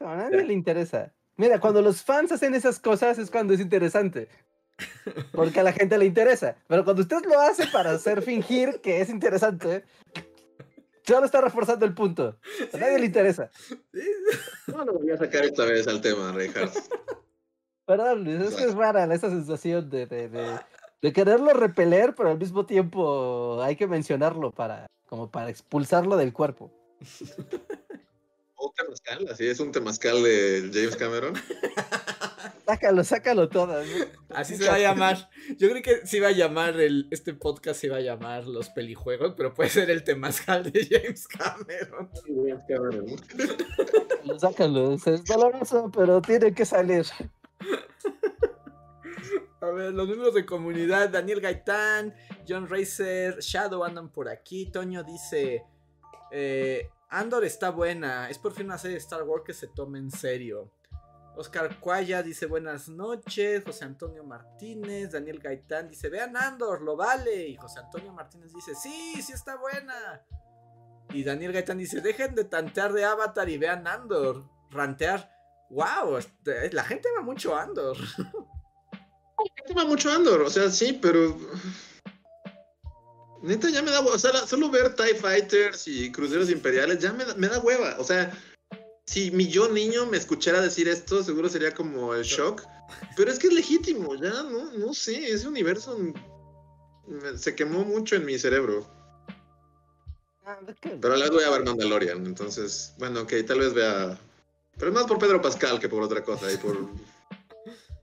a 0.00 0.16
nadie 0.16 0.44
le 0.44 0.52
interesa. 0.52 1.12
Mira, 1.36 1.60
cuando 1.60 1.82
los 1.82 2.02
fans 2.02 2.32
hacen 2.32 2.54
esas 2.54 2.78
cosas 2.78 3.18
es 3.18 3.30
cuando 3.30 3.54
es 3.54 3.60
interesante. 3.60 4.28
Porque 5.32 5.60
a 5.60 5.62
la 5.62 5.72
gente 5.72 5.96
le 5.96 6.06
interesa. 6.06 6.56
Pero 6.66 6.84
cuando 6.84 7.02
usted 7.02 7.24
lo 7.24 7.40
hace 7.40 7.66
para 7.68 7.92
hacer 7.92 8.22
fingir 8.22 8.80
que 8.82 9.00
es 9.00 9.08
interesante, 9.08 9.84
Solo 11.06 11.24
está 11.24 11.40
reforzando 11.40 11.86
el 11.86 11.94
punto. 11.94 12.36
A 12.72 12.76
nadie 12.78 12.98
le 12.98 13.06
interesa. 13.06 13.50
No 14.66 14.84
lo 14.84 14.94
voy 14.94 15.10
a 15.10 15.16
sacar 15.16 15.44
esta 15.44 15.64
vez 15.64 15.86
al 15.86 16.00
tema, 16.00 16.32
Reinhardt. 16.32 16.74
Perdón, 17.86 18.26
es 18.26 18.54
que 18.54 18.64
es 18.64 18.74
rara 18.74 19.04
esa 19.14 19.30
sensación 19.30 19.88
de, 19.88 20.06
de, 20.06 20.28
de, 20.28 20.58
quererlo 21.00 21.52
repeler, 21.52 22.14
pero 22.14 22.30
al 22.30 22.38
mismo 22.38 22.66
tiempo 22.66 23.62
hay 23.62 23.76
que 23.76 23.86
mencionarlo 23.86 24.50
para, 24.52 24.86
como 25.08 25.30
para 25.30 25.50
expulsarlo 25.50 26.16
del 26.16 26.32
cuerpo. 26.32 26.72
Un 28.58 28.72
temazcal, 28.74 29.28
así 29.30 29.46
es 29.46 29.60
un 29.60 29.70
temazcal 29.70 30.22
de 30.22 30.70
James 30.72 30.96
Cameron. 30.96 31.34
Sácalo, 32.66 33.04
sácalo 33.04 33.48
todo. 33.48 33.80
Así 34.30 34.56
se 34.56 34.66
va 34.66 34.74
a 34.74 34.78
llamar. 34.80 35.30
Yo 35.56 35.70
creo 35.70 35.82
que 35.82 36.04
se 36.04 36.16
iba 36.16 36.28
a 36.28 36.32
llamar 36.32 36.80
el, 36.80 37.06
este 37.12 37.32
podcast 37.32 37.80
se 37.80 37.86
iba 37.86 37.98
a 37.98 38.00
llamar 38.00 38.48
Los 38.48 38.70
Pelijuegos, 38.70 39.34
pero 39.36 39.54
puede 39.54 39.70
ser 39.70 39.88
el 39.88 40.02
temazcal 40.02 40.72
de 40.72 40.84
James 40.84 41.28
Cameron. 41.28 42.10
James 42.26 42.64
Cameron. 42.66 44.40
Sácalo, 44.40 44.94
es 44.94 45.24
doloroso, 45.24 45.92
pero 45.94 46.20
tiene 46.20 46.52
que 46.52 46.64
salir. 46.64 47.06
A 49.60 49.66
ver, 49.66 49.92
los 49.92 50.08
números 50.08 50.34
de 50.34 50.44
comunidad, 50.44 51.08
Daniel 51.08 51.40
Gaitán, 51.40 52.14
John 52.46 52.68
Racer, 52.68 53.38
Shadow 53.40 53.84
andan 53.84 54.10
por 54.10 54.28
aquí, 54.28 54.66
Toño 54.66 55.02
dice, 55.02 55.64
eh, 56.30 56.90
Andor 57.08 57.44
está 57.44 57.70
buena, 57.70 58.28
es 58.28 58.38
por 58.38 58.52
fin 58.52 58.66
una 58.66 58.78
serie 58.78 58.96
de 58.96 59.02
Star 59.02 59.22
Wars 59.22 59.44
que 59.46 59.54
se 59.54 59.68
tome 59.68 59.98
en 59.98 60.10
serio. 60.10 60.70
Oscar 61.36 61.78
Cuaya 61.80 62.22
dice 62.22 62.46
buenas 62.46 62.88
noches. 62.88 63.62
José 63.62 63.84
Antonio 63.84 64.24
Martínez. 64.24 65.12
Daniel 65.12 65.38
Gaitán 65.38 65.88
dice 65.88 66.08
vean 66.08 66.34
Andor, 66.34 66.80
lo 66.80 66.96
vale. 66.96 67.48
Y 67.48 67.56
José 67.56 67.80
Antonio 67.80 68.12
Martínez 68.12 68.52
dice 68.54 68.74
sí, 68.74 69.20
sí 69.20 69.32
está 69.32 69.56
buena. 69.56 70.22
Y 71.10 71.24
Daniel 71.24 71.52
Gaitán 71.52 71.76
dice 71.76 72.00
dejen 72.00 72.34
de 72.34 72.44
tantear 72.44 72.92
de 72.94 73.04
Avatar 73.04 73.48
y 73.50 73.58
vean 73.58 73.86
Andor. 73.86 74.44
Rantear. 74.70 75.30
Wow, 75.68 76.16
este, 76.16 76.72
la 76.72 76.84
gente 76.84 77.08
va 77.16 77.22
mucho 77.22 77.54
Andor. 77.54 77.96
Va 79.76 79.84
mucho 79.84 80.10
Andor, 80.10 80.42
o 80.42 80.50
sea, 80.50 80.70
sí, 80.70 80.98
pero. 81.00 81.36
Neta, 83.42 83.68
ya 83.70 83.82
me 83.82 83.90
da. 83.90 84.00
O 84.00 84.18
sea, 84.18 84.32
solo 84.46 84.70
ver 84.70 84.94
TIE 84.94 85.14
Fighters 85.14 85.86
y 85.86 86.10
Cruceros 86.10 86.50
Imperiales 86.50 86.98
ya 86.98 87.12
me 87.12 87.24
me 87.34 87.48
da 87.48 87.58
hueva. 87.58 87.96
O 87.98 88.04
sea, 88.04 88.32
si 89.06 89.30
mi 89.30 89.48
yo 89.48 89.68
niño 89.68 90.06
me 90.06 90.16
escuchara 90.16 90.60
decir 90.60 90.88
esto, 90.88 91.22
seguro 91.22 91.48
sería 91.48 91.72
como 91.72 92.14
el 92.14 92.24
shock. 92.24 92.62
Pero 93.16 93.30
es 93.30 93.38
que 93.38 93.48
es 93.48 93.52
legítimo, 93.52 94.14
ya, 94.16 94.42
no, 94.42 94.72
no 94.72 94.94
sé, 94.94 95.32
ese 95.32 95.48
universo 95.48 95.98
se 97.36 97.54
quemó 97.54 97.84
mucho 97.84 98.16
en 98.16 98.24
mi 98.24 98.38
cerebro. 98.38 98.86
Ah, 100.44 100.58
pero 101.00 101.14
a 101.14 101.16
la 101.16 101.24
vez 101.24 101.32
voy 101.32 101.44
a 101.44 101.50
ver 101.50 101.64
Mandalorian, 101.64 102.24
entonces, 102.26 102.94
bueno, 102.98 103.22
ok, 103.22 103.32
tal 103.46 103.60
vez 103.60 103.74
vea. 103.74 104.18
Pero 104.76 104.90
es 104.90 104.94
más 104.94 105.06
por 105.06 105.18
Pedro 105.18 105.40
Pascal 105.40 105.80
que 105.80 105.88
por 105.88 106.02
otra 106.02 106.22
cosa 106.22 106.52
y 106.52 106.56
por 106.56 106.76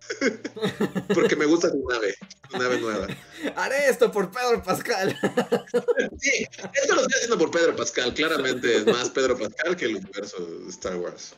Porque 1.14 1.36
me 1.36 1.46
gusta 1.46 1.72
tu 1.72 1.88
nave, 1.88 2.16
tu 2.50 2.58
nave 2.58 2.80
nueva. 2.80 3.08
Haré 3.56 3.90
esto 3.90 4.12
por 4.12 4.32
Pedro 4.32 4.64
Pascal. 4.64 5.18
Sí, 6.20 6.48
esto 6.74 6.96
lo 6.96 7.02
estoy 7.02 7.16
haciendo 7.16 7.38
por 7.38 7.52
Pedro 7.52 7.76
Pascal. 7.76 8.14
Claramente 8.14 8.78
es 8.78 8.86
más 8.86 9.10
Pedro 9.10 9.38
Pascal 9.38 9.76
que 9.76 9.86
el 9.86 9.96
universo 9.98 10.46
de 10.46 10.70
Star 10.70 10.96
Wars. 10.98 11.36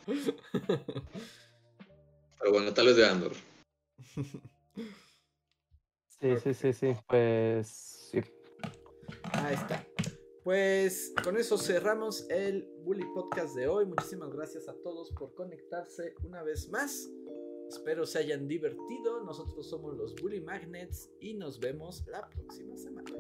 Pero 2.40 2.52
bueno, 2.52 2.74
tal 2.74 2.88
vez 2.88 2.98
de 2.98 3.06
Andor. 3.08 3.34
Sí, 6.20 6.36
sí, 6.44 6.54
sí, 6.54 6.74
sí. 6.74 6.96
Pues 7.08 7.68
sí. 8.12 8.22
Ahí 9.34 9.56
está. 9.56 9.84
Pues 10.44 11.12
con 11.24 11.38
eso 11.38 11.58
cerramos 11.58 12.30
el 12.30 12.70
Bully 12.84 13.06
Podcast 13.16 13.56
de 13.56 13.68
hoy. 13.68 13.88
Muchísimas 13.88 14.32
gracias 14.32 14.70
a 14.70 14.76
todos 14.84 15.12
por 15.12 15.34
conectarse 15.34 16.14
una 16.24 16.44
vez 16.44 16.70
más. 16.70 17.10
Espero 17.68 18.06
se 18.06 18.20
hayan 18.20 18.48
divertido. 18.48 19.24
Nosotros 19.24 19.68
somos 19.70 19.96
los 19.98 20.16
Bully 20.16 20.42
Magnets 20.42 21.10
y 21.20 21.34
nos 21.34 21.60
vemos 21.60 22.06
la 22.08 22.30
próxima 22.30 22.76
semana. 22.78 23.12